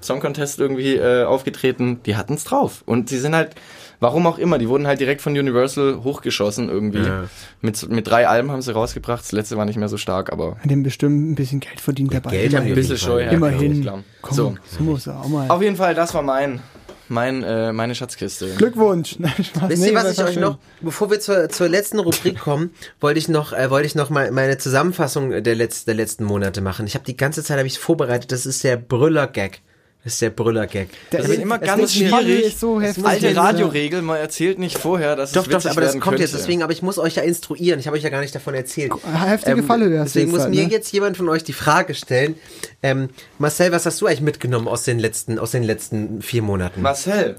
Song 0.00 0.20
Contest 0.20 0.58
irgendwie 0.58 0.96
äh, 0.96 1.24
aufgetreten. 1.24 2.00
Die 2.06 2.16
hatten's 2.16 2.44
drauf. 2.44 2.82
Und 2.86 3.08
sie 3.08 3.18
sind 3.18 3.34
halt, 3.34 3.50
warum 4.00 4.26
auch 4.26 4.38
immer, 4.38 4.58
die 4.58 4.68
wurden 4.68 4.86
halt 4.86 5.00
direkt 5.00 5.20
von 5.22 5.32
Universal 5.38 6.02
hochgeschossen 6.04 6.68
irgendwie. 6.68 7.02
Ja. 7.02 7.24
Mit, 7.60 7.88
mit 7.88 8.06
drei 8.06 8.28
Alben 8.28 8.50
haben 8.50 8.62
sie 8.62 8.72
rausgebracht. 8.72 9.22
Das 9.22 9.32
letzte 9.32 9.56
war 9.56 9.64
nicht 9.64 9.76
mehr 9.78 9.88
so 9.88 9.96
stark, 9.96 10.32
aber 10.32 10.56
Hat 10.60 10.70
dem 10.70 10.82
bestimmt 10.82 11.30
ein 11.30 11.34
bisschen 11.34 11.60
Geld 11.60 11.80
verdient 11.80 12.12
dabei. 12.14 12.30
Geld 12.30 12.54
haben 12.54 12.64
die 12.66 12.72
ein 12.72 12.74
bisschen. 12.74 12.98
Scheu 12.98 13.22
her. 13.22 13.32
Immerhin. 13.32 13.88
Komm, 14.22 14.34
So. 14.36 14.54
so 14.66 14.82
muss 14.84 15.06
er 15.06 15.20
auch 15.20 15.28
mal. 15.28 15.48
Auf 15.50 15.62
jeden 15.62 15.76
Fall, 15.76 15.94
das 15.94 16.14
war 16.14 16.22
mein, 16.22 16.60
mein, 17.08 17.42
äh, 17.42 17.72
meine 17.72 17.94
Schatzkiste. 17.94 18.54
Glückwunsch. 18.56 19.16
Nein, 19.18 19.32
Spaß. 19.42 19.68
Wisst 19.68 19.82
Nee, 19.82 19.88
ihr, 19.90 19.94
was 19.94 20.04
war 20.04 20.10
ich 20.12 20.22
euch 20.24 20.32
schön. 20.34 20.42
noch, 20.42 20.58
bevor 20.80 21.10
wir 21.10 21.20
zur, 21.20 21.48
zur 21.48 21.68
letzten 21.68 21.98
Rubrik 21.98 22.38
kommen, 22.38 22.70
wollte 23.00 23.18
ich 23.18 23.28
noch, 23.28 23.52
äh, 23.52 23.70
wollte 23.70 23.86
ich 23.86 23.94
noch 23.94 24.10
mal 24.10 24.30
meine 24.30 24.56
Zusammenfassung 24.58 25.30
der, 25.42 25.54
Letz-, 25.56 25.84
der 25.84 25.94
letzten 25.94 26.24
Monate 26.24 26.60
machen. 26.60 26.86
Ich 26.86 26.94
habe 26.94 27.04
die 27.04 27.16
ganze 27.16 27.42
Zeit 27.42 27.58
habe 27.58 27.66
ich 27.66 27.78
vorbereitet. 27.78 28.32
Das 28.32 28.46
ist 28.46 28.64
der 28.64 28.76
Brüller-Gag. 28.76 29.60
Das 30.04 30.12
ist 30.12 30.22
der 30.22 30.28
Brüller-Gag. 30.30 30.88
Der 31.12 31.22
Das 31.22 31.30
ist 31.30 31.38
immer 31.40 31.58
es 31.62 31.66
ganz 31.66 31.94
schwierig. 31.94 32.44
ist 32.44 32.60
so. 32.60 32.76
Alte 32.76 33.30
Ja. 33.30 33.40
Radioregel, 33.40 34.02
man 34.02 34.18
erzählt 34.18 34.58
nicht 34.58 34.76
vorher, 34.78 35.16
dass 35.16 35.32
Doch, 35.32 35.46
es 35.48 35.64
doch, 35.64 35.70
aber 35.70 35.80
das 35.80 35.98
kommt 35.98 36.18
jetzt. 36.20 36.32
könnte. 36.32 36.36
Deswegen, 36.42 36.62
aber 36.62 36.72
ich 36.72 36.82
muss 36.82 36.98
euch 36.98 37.14
ja 37.16 37.22
instruieren. 37.22 37.80
Ich 37.80 37.86
habe 37.86 37.96
euch 37.96 38.02
ja 38.02 38.10
gar 38.10 38.20
nicht 38.20 38.34
davon 38.34 38.52
erzählt. 38.52 38.92
Heftige 39.14 39.62
Fallhöhe 39.62 40.00
hast 40.00 40.14
du 40.14 40.18
Deswegen 40.20 40.26
jetzt 40.26 40.32
muss 40.32 40.40
halt, 40.42 40.54
mir 40.54 40.64
ne? 40.66 40.70
jetzt 40.70 40.92
jemand 40.92 41.16
von 41.16 41.26
euch 41.30 41.42
die 41.42 41.54
Frage 41.54 41.94
stellen. 41.94 42.34
Ähm, 42.82 43.08
Marcel, 43.38 43.72
was 43.72 43.86
hast 43.86 43.98
du 44.02 44.06
eigentlich 44.06 44.20
mitgenommen 44.20 44.68
aus 44.68 44.82
den 44.84 44.98
letzten, 44.98 45.38
aus 45.38 45.52
den 45.52 45.62
letzten 45.62 46.20
vier 46.20 46.42
Monaten? 46.42 46.82
Marcel, 46.82 47.36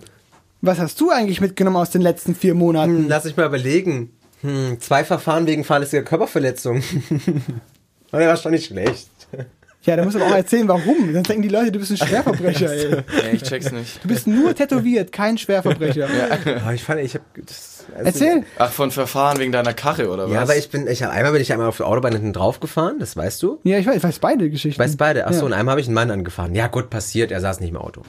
Was 0.62 0.80
hast 0.80 1.00
du 1.00 1.12
eigentlich 1.12 1.42
mitgenommen 1.42 1.78
aus 1.78 1.92
den 1.92 2.02
letzten 2.02 2.34
vier 2.34 2.56
Monaten? 2.56 2.98
Hm, 2.98 3.06
lass 3.08 3.26
mich 3.26 3.38
mal 3.38 3.46
überlegen. 3.46 4.12
Hm, 4.42 4.78
zwei 4.82 5.04
Verfahren 5.06 5.46
wegen 5.46 5.64
fahrlässiger 5.64 6.02
Körperverletzung. 6.02 6.82
Oder 8.12 8.28
war 8.28 8.38
schon 8.38 8.54
nicht 8.54 8.66
schlecht. 8.66 9.08
Ja, 9.86 9.95
da 9.95 10.03
musst 10.03 10.16
du 10.16 10.22
aber 10.22 10.32
auch 10.32 10.36
erzählen, 10.38 10.68
warum. 10.68 11.14
Sonst 11.14 11.28
denken 11.30 11.44
die 11.44 11.49
Leute, 11.49 11.72
du 11.72 11.80
bist 11.80 11.91
ein 11.91 11.98
Schwerverbrecher, 11.98 12.72
ey. 12.74 12.90
ja, 12.91 12.98
ich 13.34 13.44
check's 13.44 13.72
nicht. 13.72 14.03
Du 14.03 14.07
bist 14.07 14.26
nur 14.28 14.56
tätowiert, 14.56 15.12
kein 15.12 15.38
Schwerverbrecher. 15.38 16.07
Oh, 16.68 16.72
ich 16.72 16.84
fand, 16.84 17.02
ich 17.02 17.16
hab, 17.16 17.22
das, 17.45 17.86
also- 17.95 18.06
Erzähl. 18.06 18.44
Ach, 18.57 18.72
von 18.72 18.91
Verfahren 18.91 19.40
wegen 19.40 19.52
deiner 19.52 19.74
Karre 19.74 20.10
oder 20.10 20.26
was? 20.26 20.34
Ja, 20.34 20.41
aber 20.41 20.56
ich 20.56 20.70
bin, 20.70 20.88
ich 20.88 21.03
hab, 21.03 21.12
einmal 21.12 21.32
bin 21.34 21.41
ich 21.41 21.52
einmal 21.53 21.68
auf 21.68 21.78
der 21.78 21.88
Autobahn 21.88 22.14
hinten 22.14 22.34
drauf 22.34 22.60
gefahren, 22.60 22.98
das 22.99 23.16
weißt 23.16 23.41
du. 23.44 23.60
Ja, 23.64 23.78
ich 23.78 23.86
weiß, 23.86 23.98
ich 23.98 24.03
weiß 24.03 24.20
beide 24.20 24.49
Geschichten. 24.49 24.82
Weißt 24.82 24.98
beide. 24.98 25.28
Ach 25.28 25.34
so, 25.34 25.40
ja. 25.41 25.45
und 25.45 25.53
einmal 25.53 25.74
habe 25.74 25.82
ich 25.82 25.88
einen 25.88 25.94
Mann 25.95 26.10
angefahren. 26.12 26.56
Ja, 26.56 26.68
gut, 26.68 26.90
passiert, 26.90 27.32
er 27.32 27.41
saß 27.41 27.60
nicht 27.60 27.70
im 27.70 27.78
Auto. 27.78 28.02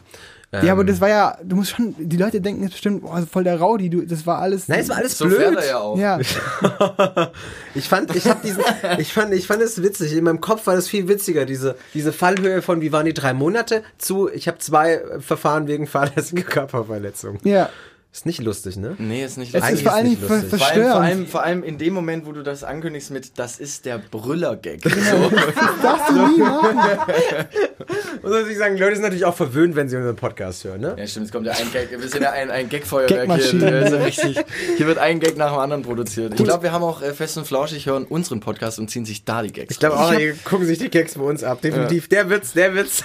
Ja, 0.53 0.73
aber 0.73 0.85
das 0.85 1.01
war 1.03 1.09
ja, 1.09 1.37
du 1.43 1.57
musst 1.57 1.73
schon, 1.73 1.95
die 1.99 2.17
Leute 2.17 2.41
denken 2.41 2.63
jetzt 2.63 2.73
bestimmt, 2.73 3.03
boah, 3.03 3.23
voll 3.31 3.45
der 3.45 3.61
Rowdy, 3.61 3.91
du, 3.91 4.07
das 4.07 4.27
war 4.27 4.39
alles. 4.39 4.69
Nein, 4.69 4.81
es 4.81 4.89
war 4.89 4.97
alles 4.97 5.19
so 5.19 5.27
blöd. 5.27 5.39
fährt 5.39 5.57
er 5.57 5.67
ja 5.67 5.79
auch. 5.79 5.99
Ja, 5.99 6.19
Ich 7.75 7.89
fand, 7.89 8.15
ich 8.15 8.27
hab 8.27 8.41
diesen, 8.43 8.63
ich 8.99 9.13
fand, 9.13 9.35
ich 9.35 9.47
fand 9.47 9.61
es 9.61 9.83
witzig. 9.83 10.15
In 10.15 10.25
meinem 10.25 10.41
Kopf 10.41 10.67
war 10.67 10.75
das 10.75 10.89
viel 10.89 11.09
witziger, 11.09 11.45
diese, 11.45 11.77
diese 11.93 12.13
Fallhöhe 12.13 12.63
von, 12.63 12.81
wie 12.81 12.91
waren 12.93 13.05
die 13.05 13.13
drei 13.13 13.35
Monate 13.35 13.83
zu, 13.99 14.31
ich 14.33 14.49
habe 14.49 14.59
zwei 14.59 15.03
Verfahren 15.19 15.67
wegen 15.67 15.87
fahrlässiger 15.87 16.43
Körperverletzung. 16.43 17.39
ja. 17.45 17.69
Ist 18.17 18.25
nicht 18.25 18.41
lustig, 18.41 18.79
ne? 18.79 18.95
Nee, 18.97 19.27
ist 19.27 19.37
nicht 19.37 19.55
Es 19.55 19.61
lustig. 19.61 19.81
ist 19.83 19.89
vor 19.91 20.03
Dingen 20.03 20.17
ver 20.17 20.37
lustig. 20.37 20.49
Vor 20.49 20.49
allem, 20.49 20.49
vor, 20.49 20.59
verstörend. 20.59 21.05
allem, 21.05 21.27
vor 21.27 21.43
allem 21.43 21.63
in 21.63 21.77
dem 21.77 21.93
Moment, 21.93 22.25
wo 22.25 22.33
du 22.33 22.43
das 22.43 22.65
ankündigst 22.65 23.11
mit, 23.11 23.39
das 23.39 23.59
ist 23.61 23.85
der 23.85 23.99
Brüller-Gag. 23.99 24.81
Das 24.81 24.95
darfst 25.83 26.09
du 26.09 26.27
nie 26.29 26.39
machen. 26.39 26.79
Muss 28.23 28.33
man 28.33 28.45
sich 28.47 28.57
sagen, 28.57 28.79
Leute 28.79 28.95
sind 28.95 29.03
natürlich 29.03 29.27
auch 29.27 29.35
verwöhnt, 29.37 29.77
wenn 29.77 29.91
sie 29.91 29.97
unseren 29.99 30.17
Podcast 30.17 30.65
hören, 30.65 30.81
ne? 30.81 30.97
Ja, 30.99 31.07
stimmt, 31.07 31.27
es 31.27 31.33
kommt 31.33 31.45
ja 31.47 31.53
ein 31.53 31.71
Gag. 31.71 31.91
Wir 31.91 32.09
sind 32.09 32.23
ja 32.23 32.31
ein, 32.33 32.51
ein 32.51 32.71
Gag-Feuerwerk 32.71 33.11
hier. 33.11 33.19
Gagmaschine. 33.19 33.67
Also 33.85 33.97
richtig, 33.99 34.39
hier 34.79 34.87
wird 34.87 34.97
ein 34.97 35.21
Gag 35.21 35.37
nach 35.37 35.51
dem 35.53 35.59
anderen 35.59 35.83
produziert. 35.83 36.33
Ich 36.41 36.43
glaube, 36.43 36.63
wir 36.63 36.73
haben 36.73 36.85
auch 36.85 37.03
äh, 37.03 37.13
Fest 37.13 37.37
und 37.37 37.47
Flauschig 37.47 37.85
hören 37.85 38.05
unseren 38.07 38.41
Podcast 38.41 38.79
und 38.79 38.91
ziehen 38.91 39.05
sich 39.05 39.27
da 39.27 39.43
die 39.43 39.53
Gags. 39.53 39.73
Ich 39.73 39.79
glaube 39.79 39.99
auch, 39.99 40.15
die 40.15 40.33
gucken 40.43 40.67
sich 40.67 40.79
die 40.79 40.89
Gags 40.89 41.17
bei 41.17 41.23
uns 41.25 41.45
ab. 41.45 41.61
Definitiv. 41.61 42.09
Der 42.09 42.31
Witz, 42.31 42.55
der 42.55 42.75
Witz. 42.75 43.05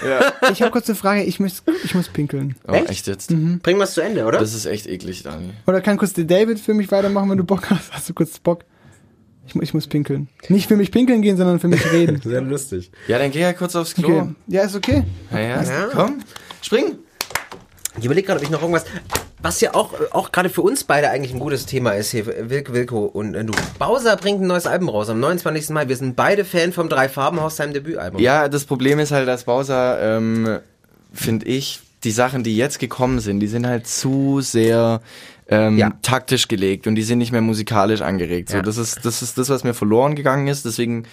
Ich 0.50 0.62
habe 0.62 0.70
kurz 0.70 0.88
eine 0.88 0.96
Frage, 0.96 1.22
ich 1.22 1.38
muss, 1.38 1.62
ich 1.84 1.94
muss 1.94 2.08
pinkeln. 2.08 2.56
oh, 2.66 2.72
Echt? 2.72 2.88
echt 2.88 3.06
jetzt? 3.08 3.28
Bringen 3.28 3.78
wir 3.78 3.84
es 3.84 3.92
zu 3.92 4.00
Ende, 4.00 4.24
oder? 4.24 4.38
Das 4.38 4.54
ist 4.54 4.64
echt 4.64 4.86
eklig, 4.86 5.01
Dani. 5.04 5.50
Oder 5.66 5.80
kann 5.80 5.96
kurz 5.96 6.12
der 6.12 6.24
David 6.24 6.58
für 6.60 6.74
mich 6.74 6.90
weitermachen, 6.90 7.30
wenn 7.30 7.38
du 7.38 7.44
Bock 7.44 7.70
hast? 7.70 7.92
Hast 7.92 8.08
du 8.08 8.14
kurz 8.14 8.38
Bock? 8.38 8.64
Ich, 9.46 9.56
ich 9.56 9.74
muss 9.74 9.86
pinkeln. 9.88 10.28
Nicht 10.48 10.68
für 10.68 10.76
mich 10.76 10.90
pinkeln 10.92 11.20
gehen, 11.20 11.36
sondern 11.36 11.58
für 11.58 11.68
mich 11.68 11.90
reden. 11.92 12.20
Sehr 12.24 12.40
lustig. 12.40 12.92
Ja, 13.08 13.18
dann 13.18 13.30
geh 13.32 13.40
ja 13.40 13.52
kurz 13.52 13.74
aufs 13.74 13.94
Klo. 13.94 14.08
Okay. 14.20 14.28
Ja, 14.46 14.62
ist 14.62 14.76
okay. 14.76 15.02
Ja, 15.32 15.38
ja, 15.40 15.62
Ja. 15.62 15.88
komm, 15.92 16.20
spring. 16.62 16.96
Ich 17.98 18.04
überlege 18.04 18.26
gerade, 18.26 18.38
ob 18.38 18.44
ich 18.44 18.50
noch 18.50 18.60
irgendwas. 18.62 18.84
Was 19.42 19.60
ja 19.60 19.74
auch, 19.74 19.92
auch 20.12 20.30
gerade 20.30 20.48
für 20.48 20.62
uns 20.62 20.84
beide 20.84 21.10
eigentlich 21.10 21.34
ein 21.34 21.40
gutes 21.40 21.66
Thema 21.66 21.90
ist 21.92 22.12
hier, 22.12 22.26
Wilke 22.48 22.72
Wilko 22.72 23.04
und 23.06 23.34
äh, 23.34 23.44
du. 23.44 23.52
Bowser 23.80 24.16
bringt 24.16 24.40
ein 24.40 24.46
neues 24.46 24.66
Album 24.68 24.88
raus 24.88 25.08
am 25.10 25.18
29. 25.18 25.70
Mai. 25.70 25.88
Wir 25.88 25.96
sind 25.96 26.14
beide 26.14 26.44
Fan 26.44 26.72
vom 26.72 26.88
Drei-Farbenhaus, 26.88 27.56
seinem 27.56 27.72
Debütalbum. 27.74 28.20
Ja, 28.20 28.48
das 28.48 28.64
Problem 28.64 29.00
ist 29.00 29.10
halt, 29.10 29.26
dass 29.26 29.42
Bowser, 29.44 30.16
ähm, 30.16 30.60
finde 31.12 31.46
ich, 31.46 31.80
die 32.04 32.10
Sachen, 32.10 32.42
die 32.42 32.56
jetzt 32.56 32.78
gekommen 32.78 33.20
sind, 33.20 33.40
die 33.40 33.46
sind 33.46 33.66
halt 33.66 33.86
zu 33.86 34.40
sehr 34.40 35.00
ähm, 35.48 35.78
Ja. 35.78 35.92
taktisch 36.02 36.48
gelegt 36.48 36.86
und 36.86 36.94
die 36.94 37.02
sind 37.02 37.18
nicht 37.18 37.32
mehr 37.32 37.40
musikalisch 37.42 38.00
angeregt. 38.00 38.48
So, 38.50 38.56
Ja. 38.56 38.62
das 38.62 38.76
ist 38.76 39.04
das 39.04 39.22
ist 39.22 39.38
das, 39.38 39.48
was 39.48 39.64
mir 39.64 39.74
verloren 39.74 40.14
gegangen 40.14 40.48
ist. 40.48 40.64
Deswegen, 40.64 41.04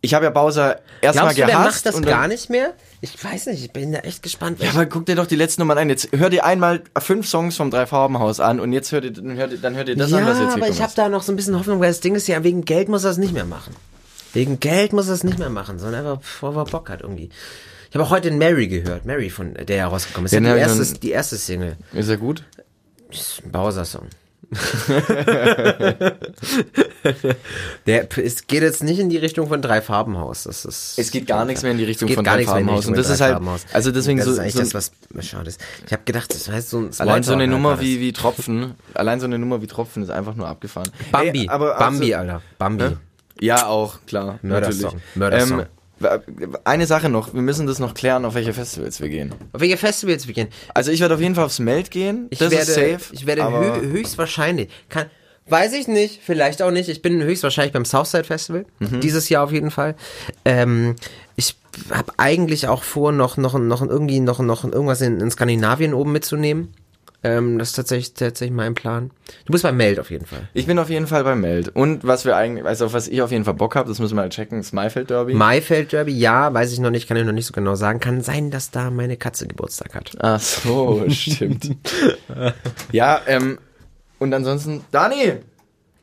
ich 0.00 0.14
habe 0.14 0.24
ja 0.26 0.30
Bowser 0.30 0.80
erstmal 1.00 1.30
du, 1.30 1.36
der 1.36 1.46
gehasst 1.46 1.84
macht 1.84 1.86
das 1.86 1.94
und 1.94 2.06
gar 2.06 2.28
nicht 2.28 2.50
mehr? 2.50 2.74
Ich 3.00 3.22
weiß 3.22 3.46
nicht, 3.46 3.64
ich 3.64 3.72
bin 3.72 3.92
da 3.92 4.00
echt 4.00 4.22
gespannt. 4.22 4.60
Ja, 4.60 4.70
aber 4.70 4.86
guck 4.86 5.06
dir 5.06 5.14
doch 5.14 5.26
die 5.26 5.36
letzten 5.36 5.62
Nummern 5.62 5.78
an. 5.78 5.88
Jetzt 5.88 6.08
hör 6.16 6.30
dir 6.30 6.44
einmal 6.44 6.82
fünf 6.98 7.28
Songs 7.28 7.56
vom 7.56 7.70
Dreifarbenhaus 7.70 8.40
an 8.40 8.58
und 8.60 8.72
jetzt 8.72 8.90
hör 8.92 9.00
dir, 9.00 9.12
dann 9.12 9.36
hör 9.36 9.46
dir, 9.48 9.58
dann 9.58 9.76
hör 9.76 9.84
dir 9.84 9.96
das 9.96 10.10
ja, 10.10 10.18
an, 10.18 10.26
was 10.26 10.38
jetzt 10.40 10.54
hier 10.54 10.62
aber 10.62 10.68
ich 10.72 10.82
habe 10.82 10.92
da 10.96 11.08
noch 11.08 11.22
so 11.22 11.32
ein 11.32 11.36
bisschen 11.36 11.56
Hoffnung, 11.58 11.80
weil 11.80 11.88
das 11.88 12.00
Ding 12.00 12.14
ist 12.16 12.26
ja, 12.26 12.42
wegen 12.42 12.64
Geld 12.64 12.88
muss 12.88 13.04
er 13.04 13.10
es 13.12 13.18
nicht 13.18 13.32
mehr 13.32 13.44
machen. 13.44 13.74
Wegen 14.32 14.60
Geld 14.60 14.92
muss 14.92 15.08
er 15.08 15.14
es 15.14 15.24
nicht 15.24 15.38
mehr 15.38 15.50
machen, 15.50 15.78
sondern 15.78 16.04
einfach, 16.06 16.18
bevor 16.18 16.56
er 16.56 16.64
Bock 16.64 16.90
hat 16.90 17.00
irgendwie. 17.02 17.30
Ich 17.88 17.94
habe 17.94 18.04
auch 18.04 18.10
heute 18.10 18.30
Mary 18.30 18.68
gehört, 18.68 19.06
Mary 19.06 19.30
von 19.30 19.54
der 19.54 19.76
ja 19.76 19.86
rausgekommen 19.88 20.26
ist. 20.26 20.32
Ja, 20.32 20.40
die, 20.40 20.46
erste, 20.46 20.98
die 20.98 21.10
erste 21.10 21.36
Single. 21.36 21.76
Ist 21.92 22.08
er 22.08 22.18
gut? 22.18 22.44
Ist 23.10 23.42
ein 23.44 23.50
Bowser-Song. 23.50 24.08
Der 27.86 28.08
es 28.18 28.46
geht 28.46 28.62
jetzt 28.62 28.82
nicht 28.82 28.98
in 28.98 29.10
die 29.10 29.18
Richtung 29.18 29.46
von 29.48 29.60
drei 29.60 29.82
Farbenhaus. 29.82 30.44
Das 30.44 30.64
ist 30.64 30.98
Es 30.98 31.10
geht 31.10 31.26
gar 31.26 31.44
nichts 31.44 31.62
mehr 31.62 31.72
in 31.72 31.78
die 31.78 31.84
Richtung 31.84 32.08
von 32.08 32.24
Dreifarbenhaus. 32.24 32.78
Richtung 32.78 32.94
Und 32.94 32.98
das 32.98 33.10
ist 33.10 33.20
halt, 33.20 33.38
also 33.72 33.92
deswegen 33.92 34.18
das 34.18 34.26
so, 34.26 34.32
ist 34.32 34.38
eigentlich 34.38 34.54
so 34.54 34.60
das, 34.60 34.92
was 35.10 35.26
schade 35.26 35.48
ist. 35.48 35.60
Ich 35.86 35.92
habe 35.92 36.02
gedacht, 36.04 36.32
das 36.32 36.48
heißt 36.48 36.70
so 36.70 36.78
ein 36.78 36.90
Allein 36.98 37.22
so 37.22 37.34
eine 37.34 37.46
Nummer 37.46 37.78
wie, 37.80 38.00
wie 38.00 38.12
Tropfen, 38.14 38.74
allein 38.94 39.20
so 39.20 39.26
eine 39.26 39.38
Nummer 39.38 39.60
wie 39.60 39.66
Tropfen 39.66 40.02
ist 40.02 40.10
einfach 40.10 40.34
nur 40.34 40.48
abgefahren. 40.48 40.90
Bambi, 41.12 41.40
Ey, 41.40 41.48
aber 41.48 41.76
Bambi, 41.78 42.14
also- 42.14 42.32
Alter, 42.32 42.42
Bambi. 42.58 42.96
Ja, 43.40 43.66
auch, 43.66 43.98
klar. 44.06 44.38
Mördersong. 44.42 45.00
Mördersong. 45.14 45.60
Ähm, 45.60 45.66
eine 46.64 46.86
Sache 46.86 47.08
noch, 47.08 47.34
wir 47.34 47.42
müssen 47.42 47.66
das 47.66 47.78
noch 47.78 47.94
klären, 47.94 48.24
auf 48.24 48.34
welche 48.34 48.52
Festivals 48.52 49.00
wir 49.00 49.08
gehen. 49.08 49.32
Auf 49.52 49.60
welche 49.60 49.76
Festivals 49.76 50.26
wir 50.26 50.34
gehen? 50.34 50.48
Also 50.74 50.90
ich 50.90 51.00
werde 51.00 51.14
auf 51.14 51.20
jeden 51.20 51.34
Fall 51.34 51.44
aufs 51.44 51.58
Meld 51.58 51.90
gehen, 51.90 52.26
Ich 52.30 52.38
das 52.38 52.50
werde, 52.50 52.62
ist 52.64 52.74
safe. 52.74 53.14
ich 53.14 53.26
werde 53.26 53.44
hö 53.48 53.80
höchstwahrscheinlich, 53.90 54.68
kann, 54.88 55.06
weiß 55.48 55.72
ich 55.74 55.88
nicht, 55.88 56.20
vielleicht 56.24 56.62
auch 56.62 56.70
nicht. 56.70 56.88
Ich 56.88 57.02
bin 57.02 57.22
höchstwahrscheinlich 57.22 57.72
beim 57.72 57.84
Southside 57.84 58.24
Festival, 58.24 58.66
Mhm. 58.80 59.00
dieses 59.00 59.28
Jahr 59.28 59.44
auf 59.44 59.52
jeden 59.52 59.70
Fall. 59.70 59.94
Ähm, 60.44 60.96
ich 61.36 61.56
habe 61.90 62.12
eigentlich 62.16 62.66
auch 62.68 62.82
vor, 62.82 63.12
noch, 63.12 63.36
noch, 63.36 63.58
noch 63.58 63.82
irgendwie 63.82 64.20
noch, 64.20 64.40
noch 64.40 64.64
irgendwas 64.64 65.00
in, 65.00 65.20
in 65.20 65.30
Skandinavien 65.30 65.94
oben 65.94 66.12
mitzunehmen. 66.12 66.74
Ähm, 67.24 67.58
das 67.58 67.70
ist 67.70 67.74
tatsächlich, 67.74 68.14
tatsächlich 68.14 68.56
mein 68.56 68.74
Plan. 68.74 69.10
Du 69.44 69.52
bist 69.52 69.64
bei 69.64 69.72
Meld 69.72 69.98
auf 69.98 70.10
jeden 70.10 70.24
Fall. 70.26 70.48
Ich 70.54 70.66
bin 70.66 70.78
auf 70.78 70.88
jeden 70.88 71.08
Fall 71.08 71.24
beim 71.24 71.40
Meld. 71.40 71.74
Und 71.74 72.06
was 72.06 72.24
wir 72.24 72.36
eigentlich, 72.36 72.64
also 72.64 72.86
auf 72.86 72.92
was 72.92 73.08
ich 73.08 73.22
auf 73.22 73.32
jeden 73.32 73.44
Fall 73.44 73.54
Bock 73.54 73.74
habe, 73.74 73.88
das 73.88 73.98
müssen 73.98 74.16
wir 74.16 74.22
mal 74.22 74.28
checken, 74.28 74.58
das 74.58 74.72
Maifeld 74.72 75.10
Derby. 75.10 75.34
Maifeld 75.34 75.92
Derby, 75.92 76.12
ja, 76.12 76.54
weiß 76.54 76.72
ich 76.72 76.78
noch 76.78 76.90
nicht, 76.90 77.08
kann 77.08 77.16
ich 77.16 77.24
noch 77.24 77.32
nicht 77.32 77.46
so 77.46 77.52
genau 77.52 77.74
sagen. 77.74 77.98
Kann 77.98 78.20
sein, 78.22 78.52
dass 78.52 78.70
da 78.70 78.90
meine 78.90 79.16
Katze 79.16 79.48
Geburtstag 79.48 79.94
hat. 79.96 80.12
Ach 80.20 80.40
so, 80.40 81.04
stimmt. 81.10 81.76
ja, 82.92 83.20
ähm, 83.26 83.58
und 84.20 84.32
ansonsten, 84.32 84.84
Dani! 84.92 85.34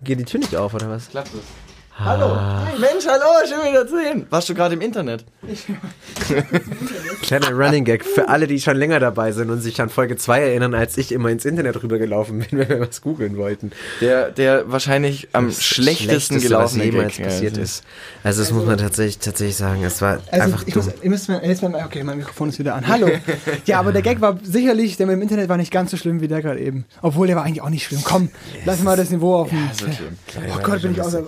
Geht 0.03 0.19
die 0.19 0.25
Tür 0.25 0.41
nicht 0.41 0.55
auf, 0.55 0.73
oder 0.73 0.89
was? 0.89 1.09
Klappt 1.09 1.33
es. 1.33 1.64
Hallo. 1.97 2.37
Hey, 2.65 2.77
Mensch, 2.77 3.05
hallo, 3.07 3.23
schön 3.47 3.71
wieder 3.71 3.87
zu 3.87 3.95
sehen. 3.95 4.27
Warst 4.29 4.49
du 4.49 4.53
gerade 4.53 4.75
im 4.75 4.81
Internet? 4.81 5.23
Kleiner 7.21 7.51
Running 7.51 7.85
Gag 7.85 8.03
für 8.03 8.27
alle, 8.27 8.47
die 8.47 8.59
schon 8.59 8.75
länger 8.75 8.99
dabei 8.99 9.31
sind 9.31 9.49
und 9.49 9.61
sich 9.61 9.79
an 9.79 9.87
Folge 9.89 10.17
2 10.17 10.41
erinnern, 10.41 10.73
als 10.73 10.97
ich 10.97 11.13
immer 11.13 11.29
ins 11.29 11.45
Internet 11.45 11.81
rübergelaufen 11.81 12.39
bin, 12.39 12.47
wenn 12.59 12.67
wir 12.67 12.81
was 12.81 13.01
googeln 13.01 13.37
wollten. 13.37 13.71
Der, 14.01 14.29
der 14.29 14.69
wahrscheinlich 14.69 15.29
am 15.31 15.49
schlechtesten 15.51 16.35
was 16.35 16.43
gelaufene 16.43 16.83
jemals 16.83 17.15
Gag. 17.15 17.27
passiert 17.27 17.55
Ja, 17.55 17.63
ist. 17.63 17.85
Also 18.25 18.41
das 18.41 18.51
muss 18.51 18.65
man 18.65 18.77
tatsächlich, 18.77 19.19
tatsächlich 19.19 19.55
sagen. 19.55 19.81
Es 19.85 20.01
war 20.01 20.19
Also 20.31 20.43
einfach 20.43 20.67
ich 20.67 20.73
dumm. 20.73 20.83
muss, 20.85 20.93
ihr 21.01 21.09
müsst 21.09 21.29
mal, 21.29 21.45
jetzt 21.45 21.63
mal, 21.63 21.73
okay, 21.85 22.03
mein 22.03 22.17
Mikrofon 22.17 22.49
ist 22.49 22.59
wieder 22.59 22.75
an. 22.75 22.87
Hallo. 22.87 23.09
Ja, 23.65 23.79
aber 23.79 23.93
der 23.93 24.01
Gag 24.01 24.19
war 24.21 24.37
sicherlich, 24.43 24.97
der 24.97 25.07
mit 25.07 25.15
dem 25.15 25.21
Internet 25.21 25.47
war 25.49 25.57
nicht 25.57 25.71
ganz 25.71 25.91
so 25.91 25.97
schlimm 25.97 26.19
wie 26.19 26.27
der 26.27 26.41
gerade 26.41 26.59
eben. 26.59 26.85
Obwohl, 27.01 27.27
der 27.27 27.35
war 27.37 27.43
eigentlich 27.43 27.61
auch 27.61 27.69
nicht 27.69 27.85
schlimm. 27.85 28.01
Komm, 28.03 28.29
lass 28.65 28.83
mal 28.83 28.97
das 28.97 29.09
Niveau 29.09 29.37
auf 29.37 29.49
den... 29.49 29.69
so 29.73 29.85
schlimm. 29.85 30.17
oh 30.53 30.59
Gott, 30.61 30.81
bin 30.81 30.91
ich 30.91 31.01
außer... 31.01 31.23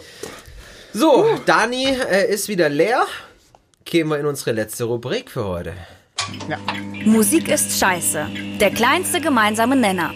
So, 0.94 1.26
Dani 1.46 1.86
äh, 1.86 2.32
ist 2.34 2.48
wieder 2.48 2.70
leer. 2.70 3.06
Gehen 3.86 4.08
wir 4.10 4.20
in 4.20 4.26
unsere 4.26 4.52
letzte 4.52 4.86
Rubrik 4.86 5.32
für 5.32 5.46
heute. 5.46 5.74
Musik 7.06 7.48
ist 7.48 7.80
scheiße. 7.80 8.28
Der 8.60 8.72
kleinste 8.72 9.22
gemeinsame 9.22 9.76
Nenner. 9.76 10.14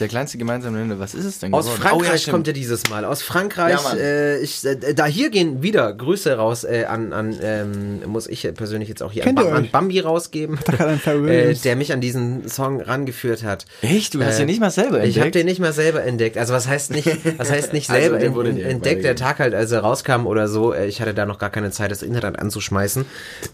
Der 0.00 0.08
kleinste 0.08 0.38
gemeinsame 0.38 0.78
Nenner, 0.78 0.98
was 0.98 1.14
ist 1.14 1.24
es 1.24 1.38
denn 1.38 1.52
Aus 1.54 1.66
geworden? 1.66 1.82
Frankreich 1.82 2.22
Oh, 2.24 2.26
ja, 2.26 2.32
kommt 2.32 2.46
er 2.48 2.54
dieses 2.54 2.88
Mal. 2.88 3.04
Aus 3.04 3.22
Frankreich. 3.22 3.72
Ja, 3.74 3.94
äh, 3.96 4.38
ich, 4.38 4.64
äh, 4.64 4.94
da 4.94 5.06
hier 5.06 5.30
gehen 5.30 5.62
wieder 5.62 5.92
Grüße 5.92 6.34
raus 6.36 6.64
äh, 6.64 6.84
an, 6.88 7.12
an 7.12 7.36
ähm, 7.42 8.00
muss 8.06 8.26
ich 8.26 8.48
persönlich 8.54 8.88
jetzt 8.88 9.02
auch 9.02 9.12
hier 9.12 9.26
an, 9.26 9.36
an? 9.38 9.68
Bambi 9.70 10.00
rausgeben, 10.00 10.58
äh, 11.28 11.54
der 11.54 11.76
mich 11.76 11.92
an 11.92 12.00
diesen 12.00 12.48
Song 12.48 12.80
rangeführt 12.80 13.42
hat. 13.44 13.66
Echt? 13.82 14.14
Du 14.14 14.24
hast 14.24 14.38
den 14.38 14.46
nicht 14.46 14.60
mal 14.60 14.70
selber 14.70 15.04
Ich 15.04 15.16
habe 15.16 15.26
entdeckt? 15.26 15.34
den 15.34 15.46
nicht 15.46 15.60
mal 15.60 15.72
selber 15.72 16.02
entdeckt. 16.02 16.38
Also 16.38 16.54
was 16.54 16.66
heißt 16.66 16.90
nicht, 16.92 17.08
was 17.38 17.50
heißt 17.50 17.72
nicht 17.72 17.88
Also, 17.92 18.08
selber 18.18 18.34
wurde 18.34 18.50
en- 18.50 18.56
dir 18.56 18.66
entdeckt? 18.66 19.04
Der. 19.04 19.14
Tag 19.16 19.38
halt, 19.40 19.54
als 19.54 19.70
er 19.72 19.80
rauskam 19.80 20.26
oder 20.26 20.48
so. 20.48 20.72
Äh, 20.72 20.86
Ich 20.86 21.00
hatte 21.00 21.12
da 21.14 21.26
noch 21.26 21.38
gar 21.38 21.50
keine 21.50 21.70
Zeit, 21.70 21.90
das 21.90 22.02
Internet 22.02 22.38
anzuschmeißen. 22.38 23.04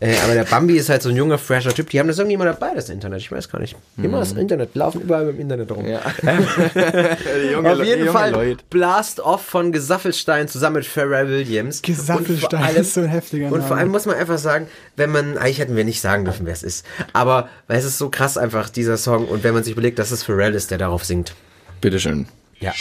Äh, 0.01 0.15
aber 0.25 0.35
der 0.35 0.45
Bambi 0.45 0.77
ist 0.77 0.89
halt 0.89 1.03
so 1.03 1.09
ein 1.09 1.17
junger, 1.17 1.37
fresher 1.37 1.75
Typ. 1.75 1.91
Die 1.91 1.99
haben 1.99 2.07
das 2.09 2.19
irgendwie 2.19 2.35
immer 2.35 2.45
dabei, 2.45 2.71
das 2.75 2.89
Internet. 2.89 3.21
Ich 3.21 3.31
weiß 3.33 3.51
gar 3.51 3.59
nicht. 3.59 3.77
Immer 4.01 4.21
das 4.21 4.33
Internet. 4.33 4.75
Laufen 4.75 5.03
überall 5.03 5.29
im 5.29 5.41
Internet 5.41 5.71
rum. 5.73 5.83
Mhm. 5.85 5.91
Ja. 5.91 6.01
Junge 7.53 7.73
Auf 7.73 7.85
jeden 7.85 8.01
junge 8.01 8.13
Fall 8.13 8.31
Leute. 8.33 8.65
Blast 8.71 9.21
Off 9.21 9.43
von 9.43 9.73
Gesaffelstein 9.73 10.49
zusammen 10.49 10.77
mit 10.77 10.87
Pharrell 10.87 11.29
Williams. 11.29 11.77
Und 11.79 11.83
Gesaffelstein 11.87 12.63
allem- 12.63 12.81
ist 12.83 12.95
so 12.95 13.01
ein 13.01 13.09
heftiger 13.09 13.47
Und 13.47 13.53
Name. 13.53 13.65
vor 13.65 13.77
allem 13.77 13.89
muss 13.91 14.07
man 14.07 14.17
einfach 14.17 14.39
sagen, 14.39 14.69
wenn 14.97 15.11
man, 15.11 15.39
eigentlich 15.39 15.59
hätten 15.59 15.77
wir 15.77 15.85
nicht 15.85 16.01
sagen 16.01 16.25
dürfen, 16.25 16.47
wer 16.47 16.53
es 16.53 16.63
ist. 16.63 16.85
Aber 17.13 17.49
weil 17.67 17.79
es 17.79 17.85
ist 17.85 17.99
so 17.99 18.11
krass 18.11 18.37
einfach, 18.39 18.69
dieser 18.69 18.97
Song. 18.97 19.27
Und 19.29 19.45
wenn 19.45 19.55
man 19.55 19.65
sich 19.65 19.73
überlegt, 19.73 19.99
dass 19.99 20.11
es 20.11 20.23
Pharrell 20.23 20.55
ist, 20.55 20.71
der 20.71 20.79
darauf 20.79 21.05
singt. 21.05 21.35
Bitteschön. 21.81 22.27
Ja. 22.61 22.73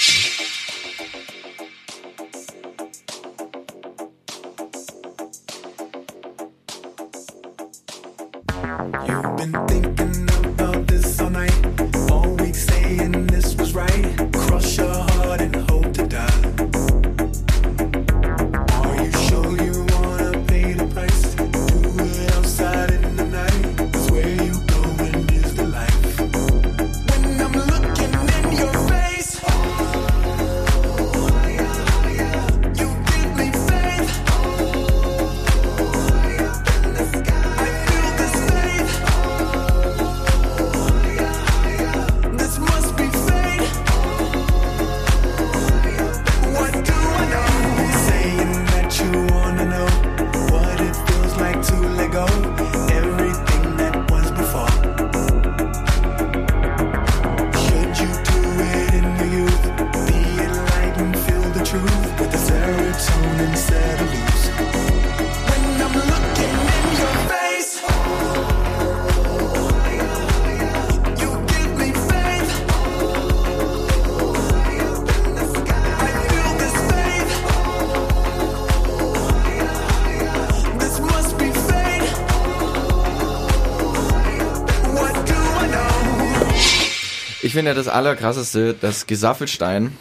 Finde 87.57 87.71
ja 87.71 87.75
das 87.75 87.87
Allerkrasseste, 87.87 88.75
dass 88.79 89.07
Gesaffelstein 89.07 89.97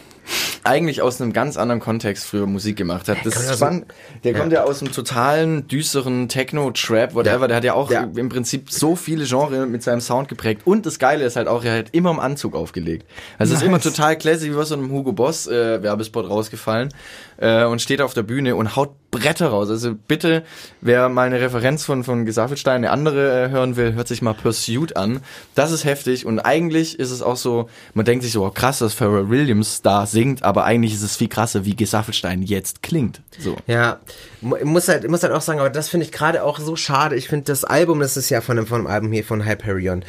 eigentlich 0.63 1.01
aus 1.01 1.23
einem 1.23 1.33
ganz 1.33 1.57
anderen 1.57 1.81
Kontext 1.81 2.27
früher 2.27 2.47
Musik 2.47 2.77
gemacht 2.77 3.09
hat. 3.09 3.19
Das 3.25 3.49
aus 3.49 3.57
spannend. 3.57 3.87
Der 4.25 4.35
kommt 4.35 4.53
ja 4.53 4.65
aus 4.65 4.83
einem 4.83 4.93
totalen, 4.93 5.67
düsteren 5.69 6.29
Techno, 6.29 6.71
Trap, 6.73 7.15
whatever. 7.15 7.43
Ja. 7.43 7.47
Der 7.47 7.57
hat 7.57 7.65
ja 7.65 7.73
auch 7.73 7.91
Ja. 7.91 8.07
im 8.15 8.29
Prinzip 8.29 8.71
so 8.71 8.95
viele 8.95 9.25
Genres 9.25 9.67
mit 9.69 9.83
seinem 9.83 10.03
Sound 10.03 10.29
geprägt. 10.29 10.63
Und 10.67 10.85
das 10.85 10.99
Geile 10.99 11.25
ist 11.25 11.37
halt 11.37 11.49
auch, 11.49 11.65
er 11.65 11.79
hat 11.79 11.87
immer 11.93 12.11
im 12.11 12.21
Anzug 12.21 12.55
aufgelegt. 12.55 13.07
Also 13.39 13.55
es 13.55 13.61
ist 13.63 13.67
immer 13.67 13.81
total 13.81 14.19
classy, 14.19 14.51
wie 14.53 14.57
aus 14.57 14.69
so 14.69 14.75
einem 14.75 14.91
Hugo 14.91 15.13
Boss 15.13 15.47
äh, 15.47 15.83
Werbespot 15.83 16.29
rausgefallen 16.29 16.91
äh, 17.39 17.65
und 17.65 17.83
steht 17.83 18.01
auf 18.01 18.15
der 18.15 18.23
Bühne 18.23 18.57
und 18.57 18.77
haut 18.77 18.95
Bretter 19.11 19.49
raus. 19.49 19.71
Also 19.71 19.95
bitte, 19.95 20.45
wer 20.81 21.09
mal 21.09 21.27
eine 21.27 21.41
Referenz 21.41 21.85
von, 21.85 22.05
von 22.05 22.27
Gesaffelstein, 22.27 22.77
eine 22.77 22.91
andere 22.91 23.45
äh, 23.45 23.49
hören 23.51 23.77
will, 23.77 23.95
hört 23.95 24.09
sich 24.09 24.21
mal 24.21 24.35
Pursuit 24.35 24.97
an. 24.97 25.21
Das 25.55 25.73
ist 25.73 25.85
heftig 25.85 26.27
und 26.27 26.41
eigentlich 26.41 26.99
ist 26.99 27.11
es 27.11 27.23
auch 27.23 27.37
so, 27.37 27.69
man 27.95 28.05
denkt 28.05 28.25
sich 28.25 28.33
so, 28.33 28.45
oh, 28.45 28.51
krass, 28.51 28.79
dass 28.79 28.95
Pharrell 28.95 29.31
Williams 29.31 29.83
da 29.83 30.07
singt, 30.07 30.43
aber 30.43 30.65
eigentlich 30.65 30.93
ist 30.93 31.03
es 31.03 31.17
viel 31.17 31.29
krasser, 31.29 31.65
wie 31.65 31.77
Gesaffelstein 31.77 32.43
jetzt 32.43 32.83
klingt. 32.83 33.21
So. 33.39 33.57
Ja, 33.67 34.01
ich 34.43 34.65
muss 34.65 34.89
halt, 34.89 35.09
muss 35.09 35.23
halt 35.23 35.33
auch 35.33 35.41
sagen, 35.41 35.61
aber 35.61 35.71
das 35.71 35.89
finde 35.89 36.05
ich 36.05 36.13
gerade 36.13 36.45
auch 36.45 36.59
so 36.59 36.77
schade. 36.77 37.17
Ich 37.17 37.29
finde 37.29 37.45
das 37.45 37.65
Album, 37.65 38.01
das 38.01 38.17
ist 38.17 38.29
ja 38.31 38.41
von 38.41 38.57
dem, 38.57 38.67
von 38.67 38.83
dem 38.83 38.87
Album 38.87 39.13
hier 39.13 39.25
von 39.25 39.47
Hyperion. 39.47 40.05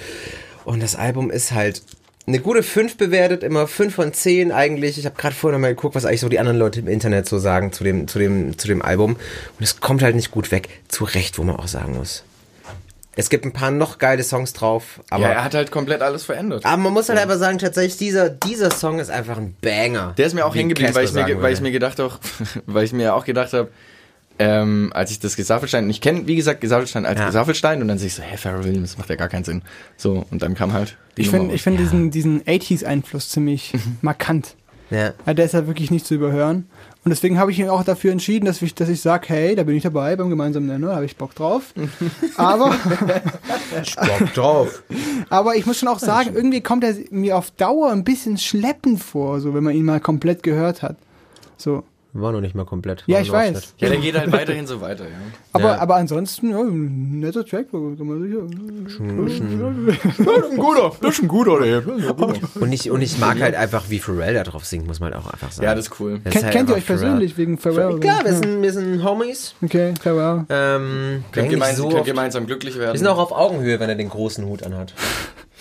Und 0.65 0.83
das 0.83 0.97
Album 0.97 1.31
ist 1.31 1.53
halt 1.53 1.81
eine 2.27 2.39
gute 2.39 2.61
5 2.61 2.97
bewertet, 2.97 3.41
immer 3.41 3.67
5 3.67 3.95
von 3.95 4.13
10 4.13 4.51
eigentlich. 4.51 4.97
Ich 4.97 5.05
habe 5.05 5.15
gerade 5.15 5.33
vorher 5.33 5.57
noch 5.57 5.61
mal 5.61 5.73
geguckt, 5.73 5.95
was 5.95 6.03
eigentlich 6.03 6.19
so 6.19 6.29
die 6.29 6.39
anderen 6.39 6.59
Leute 6.59 6.81
im 6.81 6.87
Internet 6.87 7.27
so 7.27 7.39
sagen 7.39 7.71
zu 7.71 7.85
dem, 7.85 8.07
zu 8.07 8.19
dem, 8.19 8.57
zu 8.57 8.67
dem 8.67 8.81
Album. 8.81 9.13
Und 9.13 9.63
es 9.63 9.79
kommt 9.79 10.03
halt 10.03 10.15
nicht 10.15 10.31
gut 10.31 10.51
weg. 10.51 10.67
Zu 10.89 11.05
Recht, 11.05 11.37
wo 11.37 11.43
man 11.43 11.55
auch 11.55 11.67
sagen 11.67 11.95
muss. 11.97 12.23
Es 13.15 13.29
gibt 13.29 13.45
ein 13.45 13.53
paar 13.53 13.71
noch 13.71 13.97
geile 13.97 14.23
Songs 14.23 14.53
drauf, 14.53 15.01
aber, 15.09 15.23
ja, 15.23 15.29
er 15.29 15.43
hat 15.43 15.55
halt 15.55 15.71
komplett 15.71 16.03
alles 16.03 16.23
verändert. 16.23 16.63
aber 16.65 16.77
man 16.77 16.93
muss 16.93 17.09
halt 17.09 17.17
einfach 17.17 17.39
sagen, 17.39 17.57
tatsächlich, 17.57 17.97
dieser, 17.97 18.29
dieser 18.29 18.69
Song 18.69 18.99
ist 18.99 19.09
einfach 19.09 19.37
ein 19.37 19.55
Banger. 19.59 20.13
Der 20.19 20.27
ist 20.27 20.35
mir 20.35 20.45
auch 20.45 20.53
Wie 20.53 20.59
hängen 20.59 20.69
geblieben, 20.69 20.93
weil 20.93 21.05
ich, 21.05 21.13
mir, 21.13 21.41
weil 21.41 21.51
ich 21.51 21.61
mir 21.61 21.71
gedacht 21.71 21.97
habe, 21.97 22.13
weil 22.67 22.83
ich 22.83 22.93
mir 22.93 23.15
auch 23.15 23.25
gedacht 23.25 23.53
habe, 23.53 23.69
ähm, 24.39 24.91
als 24.93 25.11
ich 25.11 25.19
das 25.19 25.35
Gesaffelstein, 25.35 25.89
ich 25.89 26.01
kenne, 26.01 26.27
wie 26.27 26.35
gesagt, 26.35 26.61
Gesaffelstein 26.61 27.05
als 27.05 27.19
Ja. 27.19 27.27
Gesaffelstein 27.27 27.81
und 27.81 27.87
dann 27.87 27.97
sehe 27.97 28.07
ich 28.07 28.15
so, 28.15 28.21
hä, 28.21 28.37
Pharrell 28.37 28.63
Williams, 28.63 28.91
das 28.91 28.97
macht 28.97 29.09
ja 29.09 29.15
gar 29.15 29.29
keinen 29.29 29.43
Sinn. 29.43 29.61
So, 29.95 30.25
und 30.29 30.41
dann 30.41 30.53
kam 30.53 30.73
halt 30.73 30.97
die 31.17 31.21
Ich 31.21 31.29
finde 31.29 31.55
ich 31.55 31.61
find 31.63 31.79
diesen, 31.79 32.11
diesen 32.11 32.41
80s-Einfluss 32.43 33.29
ziemlich 33.29 33.73
markant. 34.01 34.55
Ja. 34.89 35.13
Ja, 35.25 35.33
der 35.33 35.45
ist 35.45 35.53
ja 35.53 35.67
wirklich 35.67 35.91
nicht 35.91 36.05
zu 36.05 36.15
überhören. 36.15 36.67
Und 37.03 37.09
deswegen 37.11 37.39
habe 37.39 37.51
ich 37.51 37.57
mich 37.57 37.69
auch 37.69 37.83
dafür 37.83 38.11
entschieden, 38.11 38.45
dass 38.45 38.61
ich, 38.61 38.75
dass 38.75 38.89
ich 38.89 39.01
sage, 39.01 39.27
hey, 39.29 39.55
da 39.55 39.63
bin 39.63 39.75
ich 39.75 39.83
dabei 39.83 40.15
beim 40.15 40.29
gemeinsamen 40.29 40.67
Nenner, 40.67 40.87
da 40.87 40.95
habe 40.95 41.05
ich 41.05 41.15
Bock 41.15 41.33
drauf. 41.35 41.73
aber, 42.37 42.75
Bock 43.95 44.33
drauf. 44.33 44.83
aber 45.29 45.55
ich 45.55 45.65
muss 45.65 45.79
schon 45.79 45.87
auch 45.87 45.99
sagen, 45.99 46.31
irgendwie 46.35 46.61
kommt 46.61 46.83
er 46.83 46.95
mir 47.11 47.37
auf 47.37 47.51
Dauer 47.51 47.91
ein 47.91 48.03
bisschen 48.03 48.37
schleppend 48.37 49.01
vor, 49.01 49.39
so 49.39 49.53
wenn 49.53 49.63
man 49.63 49.73
ihn 49.73 49.85
mal 49.85 49.99
komplett 49.99 50.43
gehört 50.43 50.81
hat. 50.81 50.97
So. 51.57 51.83
War 52.19 52.31
noch 52.31 52.41
nicht 52.41 52.55
mal 52.55 52.65
komplett. 52.65 53.03
Ja, 53.05 53.19
ich 53.19 53.31
weiß. 53.31 53.55
Ausschnitt. 53.57 53.73
Ja, 53.77 53.89
der 53.89 53.97
geht 53.99 54.17
halt 54.17 54.31
weiterhin 54.31 54.65
so 54.65 54.81
weiter, 54.81 55.03
ja. 55.03 55.11
Aber, 55.53 55.63
Ja. 55.75 55.77
aber 55.79 55.95
ansonsten, 55.97 56.49
ja, 56.49 56.59
ein 56.59 57.19
netter 57.19 57.45
Track, 57.45 57.71
kann 57.71 57.95
man 57.99 58.21
sicher. 58.21 58.39
ein 58.99 60.57
guter, 60.57 60.91
das 61.01 61.13
ist 61.15 61.21
ein 61.23 61.27
guter, 61.27 61.61
ey. 61.61 61.81
Und 62.59 62.71
ich, 62.73 62.89
und 62.89 63.01
ich 63.01 63.17
mag 63.19 63.39
halt 63.41 63.55
einfach, 63.55 63.89
wie 63.89 63.99
Pharrell 63.99 64.33
da 64.33 64.43
drauf 64.43 64.65
singt, 64.65 64.87
muss 64.87 64.99
man 64.99 65.13
halt 65.13 65.23
auch 65.23 65.31
einfach 65.31 65.51
sagen. 65.51 65.65
Ja, 65.65 65.75
das 65.75 65.85
ist 65.87 65.99
cool. 65.99 66.19
Das 66.23 66.25
ist 66.25 66.31
Kennt, 66.33 66.43
halt 66.45 66.53
kennt 66.55 66.69
ihr 66.69 66.75
euch 66.75 66.83
Pharrell. 66.85 67.01
persönlich 67.03 67.37
wegen 67.37 67.57
Pharrell? 67.57 67.99
Klar, 67.99 68.23
wir 68.23 68.31
Ja. 68.31 68.37
sind, 68.37 68.61
wir 68.61 68.73
sind 68.73 69.03
Homies. 69.03 69.53
Okay, 69.63 69.93
Pharrell. 70.01 70.45
Ähm, 70.49 71.23
Könnt, 71.31 71.49
gemeinsam, 71.49 71.89
so 71.89 71.95
könnt 71.95 72.05
gemeinsam 72.05 72.45
glücklich 72.47 72.77
werden. 72.77 72.93
wir 72.93 72.99
sind 72.99 73.07
auch 73.07 73.19
auf 73.19 73.31
Augenhöhe, 73.31 73.79
wenn 73.79 73.89
er 73.89 73.95
den 73.95 74.09
großen 74.09 74.45
Hut 74.45 74.63
anhat. 74.63 74.93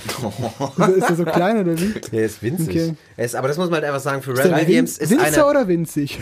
Ist 0.96 1.10
er 1.10 1.16
so 1.16 1.24
klein 1.26 1.60
oder 1.60 1.78
wie? 1.78 1.94
Der 2.12 2.24
ist 2.24 2.42
winzig. 2.42 2.68
Okay. 2.68 2.94
Er 3.16 3.24
ist, 3.24 3.34
aber 3.34 3.48
das 3.48 3.56
muss 3.56 3.66
man 3.66 3.76
halt 3.76 3.84
einfach 3.84 4.00
sagen, 4.00 4.22
Pharrell 4.22 4.48
der 4.48 4.66
Williams 4.66 4.98
Win 4.98 5.04
ist 5.04 5.10
Winzer 5.10 5.26
einer... 5.26 5.48
oder 5.48 5.68
winzig? 5.68 6.18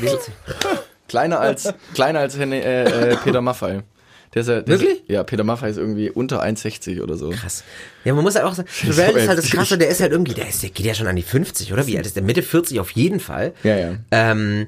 kleiner 1.08 1.40
als, 1.40 1.72
kleiner 1.94 2.20
als 2.20 2.36
äh, 2.36 3.12
äh, 3.12 3.16
Peter 3.16 3.40
Maffay. 3.40 3.82
Der 4.34 4.40
ist 4.40 4.48
ja, 4.48 4.60
der 4.62 4.66
Wirklich? 4.66 5.02
Ist, 5.02 5.10
ja, 5.10 5.22
Peter 5.22 5.44
Maffay 5.44 5.70
ist 5.70 5.76
irgendwie 5.76 6.10
unter 6.10 6.42
1,60 6.42 7.02
oder 7.02 7.16
so. 7.16 7.30
Krass. 7.30 7.62
Ja, 8.04 8.14
man 8.14 8.24
muss 8.24 8.34
halt 8.34 8.44
auch 8.44 8.54
sagen, 8.54 8.68
Pharrell 8.68 9.16
ist 9.16 9.28
halt 9.28 9.38
das. 9.38 9.50
Krasse, 9.50 9.78
der 9.78 9.88
ist 9.88 10.00
halt 10.00 10.12
irgendwie, 10.12 10.34
der, 10.34 10.48
ist, 10.48 10.62
der 10.62 10.70
geht 10.70 10.86
ja 10.86 10.94
schon 10.94 11.06
an 11.06 11.16
die 11.16 11.22
50, 11.22 11.72
oder? 11.72 11.86
Wie 11.86 11.96
alt 11.96 12.06
ist 12.06 12.16
der? 12.16 12.22
Mitte 12.22 12.42
40 12.42 12.80
auf 12.80 12.90
jeden 12.90 13.20
Fall. 13.20 13.52
Ja, 13.62 13.76
ja. 13.76 13.94
Ähm, 14.10 14.66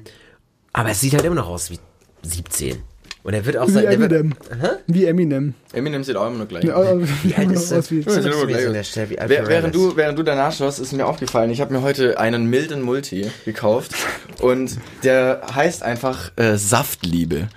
aber 0.71 0.91
es 0.91 1.01
sieht 1.01 1.13
halt 1.13 1.25
immer 1.25 1.35
noch 1.35 1.49
aus 1.49 1.69
wie 1.69 1.79
17. 2.21 2.81
Und 3.27 3.33
er 3.33 3.45
wird 3.45 3.57
auch 3.57 3.67
Wie 3.67 3.71
sein... 3.71 3.83
der 3.83 3.99
wird- 3.99 4.11
Eminem. 4.13 4.33
Wie 4.87 5.03
Eminem. 5.05 5.53
Eminem 5.73 6.01
sieht 6.05 6.15
auch 6.15 6.27
immer 6.27 6.37
noch 6.37 6.47
gleich. 6.47 6.63
Ja, 6.63 6.75
aus. 6.75 6.87
also, 6.87 7.07
Wie 7.23 7.35
alt 7.35 7.51
ist 7.51 7.71
er? 7.71 7.89
wie- 7.91 8.01
Das 8.01 8.15
ist 8.15 8.25
Ja, 8.25 8.31
so 8.31 8.47
wie 8.47 8.53
Während 9.27 9.75
du, 9.75 9.97
während 9.97 10.17
du 10.17 10.23
danach 10.23 10.53
schaust, 10.53 10.79
ist 10.79 10.93
mir 10.93 11.05
aufgefallen, 11.05 11.51
ich 11.51 11.59
habe 11.59 11.73
mir 11.73 11.81
heute 11.81 12.17
einen 12.21 12.45
milden 12.49 12.81
Multi 12.81 13.29
gekauft 13.43 13.91
und 14.39 14.77
der 15.03 15.41
heißt 15.53 15.83
einfach 15.83 16.31
äh, 16.37 16.55
Saftliebe. 16.55 17.49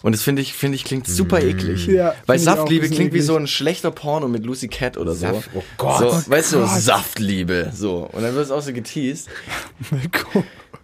Und 0.00 0.12
das 0.14 0.22
finde 0.22 0.40
ich, 0.40 0.54
finde 0.54 0.76
ich 0.76 0.84
klingt 0.84 1.06
super 1.06 1.42
eklig. 1.42 1.86
Ja, 1.88 2.14
Weil 2.24 2.38
Saftliebe 2.38 2.86
klingt 2.86 3.12
wie 3.12 3.16
eklig. 3.18 3.26
so 3.26 3.36
ein 3.36 3.46
schlechter 3.48 3.90
Porno 3.90 4.28
mit 4.28 4.46
Lucy 4.46 4.68
Cat 4.68 4.96
oder 4.96 5.12
so. 5.12 5.26
Saft- 5.26 5.50
oh 5.54 5.62
Gott. 5.76 6.22
So, 6.24 6.30
weißt 6.30 6.52
du, 6.54 6.60
Gott. 6.60 6.70
Saftliebe. 6.70 7.70
So. 7.74 8.08
Und 8.12 8.22
dann 8.22 8.34
wird 8.34 8.46
es 8.46 8.50
auch 8.50 8.62
so 8.62 8.72
geteased. 8.72 9.28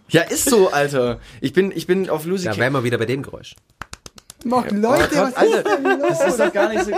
Ja, 0.07 0.21
ist 0.21 0.47
so, 0.47 0.71
Alter. 0.71 1.19
Ich 1.41 1.51
bin, 1.53 1.71
ich 1.75 1.87
bin 1.87 2.11
auf 2.11 2.25
Lucy 2.27 2.43
Da 2.43 2.51
Cat. 2.51 2.59
wären 2.59 2.73
wir 2.73 2.83
wieder 2.83 2.99
bei 2.99 3.07
dem 3.07 3.23
Geräusch. 3.23 3.55
Mach 4.47 4.63
Oh 4.71 4.75
Leute, 4.75 5.09
Gott, 5.09 5.15
was 5.15 5.35
Alter, 5.35 5.57
ist 5.57 5.65
denn 5.65 5.83
los? 5.99 6.07
das 6.19 6.27
ist 6.27 6.39
doch 6.39 6.53
gar 6.53 6.69
nicht 6.69 6.85
so. 6.85 6.91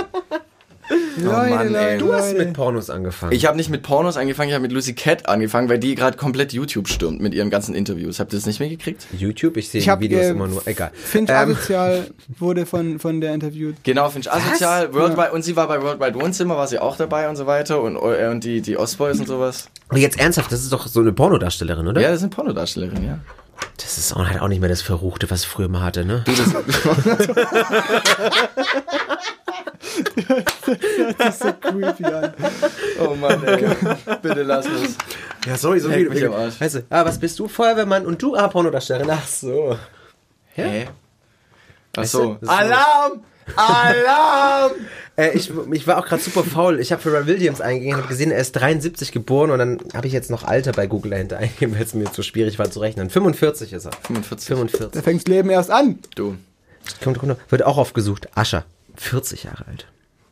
Leute, 1.17 1.49
Mann, 1.49 1.75
ey. 1.75 1.93
Leute, 1.93 1.97
Du 1.97 2.13
hast 2.13 2.37
mit 2.37 2.53
Pornos 2.53 2.89
angefangen. 2.89 3.31
Ich 3.33 3.45
habe 3.45 3.57
nicht 3.57 3.69
mit 3.69 3.83
Pornos 3.83 4.15
angefangen, 4.15 4.49
ich 4.49 4.55
habe 4.55 4.61
mit 4.61 4.71
Lucy 4.71 4.93
Cat 4.93 5.27
angefangen, 5.27 5.67
weil 5.67 5.79
die 5.79 5.95
gerade 5.95 6.17
komplett 6.17 6.53
YouTube 6.53 6.87
stürmt 6.87 7.19
mit 7.21 7.33
ihren 7.33 7.49
ganzen 7.49 7.75
Interviews. 7.75 8.19
Habt 8.21 8.31
ihr 8.33 8.37
das 8.39 8.45
nicht 8.45 8.59
mehr 8.61 8.69
gekriegt? 8.69 9.05
YouTube, 9.17 9.57
ich 9.57 9.67
sehe 9.69 9.79
Ich 9.79 9.85
die 9.85 9.91
hab, 9.91 9.99
Videos 9.99 10.21
äh, 10.25 10.29
immer 10.29 10.47
nur... 10.47 10.61
Egal. 10.65 10.91
Finch 10.93 11.29
Ähm, 11.29 11.35
Asozial 11.51 12.07
wurde 12.37 12.65
von, 12.65 12.99
von 12.99 13.19
der 13.19 13.33
interviewt. 13.33 13.75
Genau, 13.83 14.09
Finch 14.09 14.31
Asozial, 14.31 14.93
Worldwide, 14.93 15.31
und 15.33 15.43
sie 15.43 15.55
war 15.57 15.67
bei 15.67 15.81
Worldwide 15.81 16.15
Wohnzimmer, 16.21 16.55
war 16.55 16.67
sie 16.67 16.79
auch 16.79 16.95
dabei 16.95 17.27
und 17.29 17.35
so 17.35 17.45
weiter 17.47 17.81
und, 17.81 17.95
äh, 17.97 18.27
und 18.29 18.43
die, 18.45 18.61
die 18.61 18.77
Ostboys 18.77 19.19
und 19.19 19.27
sowas. 19.27 19.69
Und 19.89 19.97
jetzt 19.97 20.19
ernsthaft, 20.19 20.51
das 20.53 20.61
ist 20.63 20.71
doch 20.71 20.87
so 20.87 21.01
eine 21.01 21.11
Pornodarstellerin, 21.11 21.87
oder? 21.87 21.99
Ja, 22.01 22.11
das 22.11 22.21
sind 22.21 22.33
Pornodarstellerinnen, 22.33 23.05
ja. 23.05 23.19
Das 23.77 23.97
ist 23.97 24.13
auch, 24.13 24.25
halt 24.27 24.41
auch 24.41 24.47
nicht 24.47 24.59
mehr 24.59 24.69
das 24.69 24.81
Verruchte, 24.81 25.29
was 25.29 25.45
früher 25.45 25.67
mal 25.69 25.81
hatte, 25.81 26.03
ne? 26.05 26.23
Das 31.17 31.35
ist 31.35 31.39
so 31.39 31.53
creepy 31.53 32.05
an. 32.05 32.33
Oh 32.99 33.15
Mann, 33.15 33.43
ey. 33.45 33.67
Bitte 34.21 34.43
lass 34.43 34.65
es. 34.65 34.97
Ja, 35.45 35.57
sorry, 35.57 35.79
so 35.79 35.89
Leck 35.89 36.09
mich. 36.09 36.23
Weißt 36.23 36.75
du, 36.75 36.83
ah, 36.89 37.05
was 37.05 37.19
bist 37.19 37.39
du? 37.39 37.47
Feuerwehrmann 37.47 38.05
und 38.05 38.21
du? 38.21 38.35
Ah, 38.35 38.47
Pornodarstellerin. 38.47 39.09
Ach 39.11 39.25
so. 39.27 39.77
Hä? 40.53 40.87
Ach 41.95 42.01
Weißt 42.01 42.11
so. 42.11 42.35
du, 42.35 42.45
das 42.45 42.49
ist- 42.49 42.49
Alarm! 43.55 44.71
Äh, 45.19 45.31
ich, 45.35 45.51
ich 45.71 45.87
war 45.87 45.97
auch 45.97 46.05
gerade 46.05 46.21
super 46.21 46.43
faul. 46.43 46.79
Ich 46.79 46.91
habe 46.91 47.01
Pharrell 47.01 47.25
Williams 47.25 47.59
eingegeben 47.59 47.95
und 47.95 48.01
habe 48.01 48.07
gesehen, 48.07 48.29
er 48.29 48.37
ist 48.37 48.51
73 48.51 49.11
geboren 49.11 49.49
und 49.49 49.57
dann 49.57 49.79
habe 49.95 50.05
ich 50.05 50.13
jetzt 50.13 50.29
noch 50.29 50.43
Alter 50.43 50.73
bei 50.73 50.85
Google 50.85 51.09
dahinter 51.09 51.37
eingegeben, 51.39 51.73
weil 51.73 51.81
es 51.81 51.95
mir 51.95 52.11
zu 52.11 52.21
schwierig 52.21 52.59
war 52.59 52.69
zu 52.69 52.79
rechnen. 52.79 53.09
45 53.09 53.73
ist 53.73 53.85
er. 53.85 53.93
45. 53.93 54.47
45. 54.47 54.91
Da 54.91 55.01
fängt 55.01 55.21
das 55.21 55.27
Leben 55.27 55.49
erst 55.49 55.71
an. 55.71 55.97
Du. 56.13 56.37
Kommt, 57.03 57.17
kommt, 57.17 57.35
wird 57.49 57.63
auch 57.63 57.79
aufgesucht. 57.79 58.29
Ascher. 58.37 58.65
40 58.95 59.45
Jahre 59.45 59.65
alt. 59.65 59.87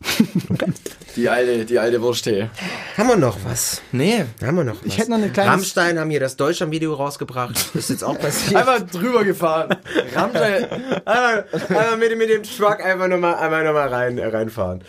Die 1.15 1.29
alte, 1.29 1.63
die 1.63 1.79
alte 1.79 2.01
Wurst, 2.01 2.27
ey. 2.27 2.49
Haben 2.97 3.07
wir 3.07 3.15
noch 3.15 3.37
was? 3.45 3.81
Nee. 3.93 4.25
Haben 4.43 4.57
wir 4.57 4.63
noch 4.65 4.75
was? 4.75 4.85
Ich 4.85 4.97
hätte 4.97 5.11
noch 5.11 5.17
eine 5.17 5.29
kleine- 5.29 5.51
Rammstein 5.51 5.97
haben 5.97 6.09
hier 6.09 6.19
das 6.19 6.35
Deutschland-Video 6.35 6.93
rausgebracht. 6.93 7.55
Ist 7.73 7.89
jetzt 7.89 8.03
auch 8.03 8.19
passiert. 8.19 8.57
Einfach 8.57 8.81
drüber 8.81 9.23
gefahren. 9.23 9.77
Rammstein. 10.13 10.65
einmal, 11.05 11.45
einmal 11.69 11.97
mit, 11.97 12.17
mit 12.17 12.29
dem 12.29 12.43
Truck 12.43 12.83
einfach 12.83 13.07
nochmal 13.07 13.35
einmal 13.35 13.63
noch 13.63 13.71
mal 13.71 13.87
rein, 13.87 14.17
äh, 14.17 14.25
reinfahren. 14.25 14.81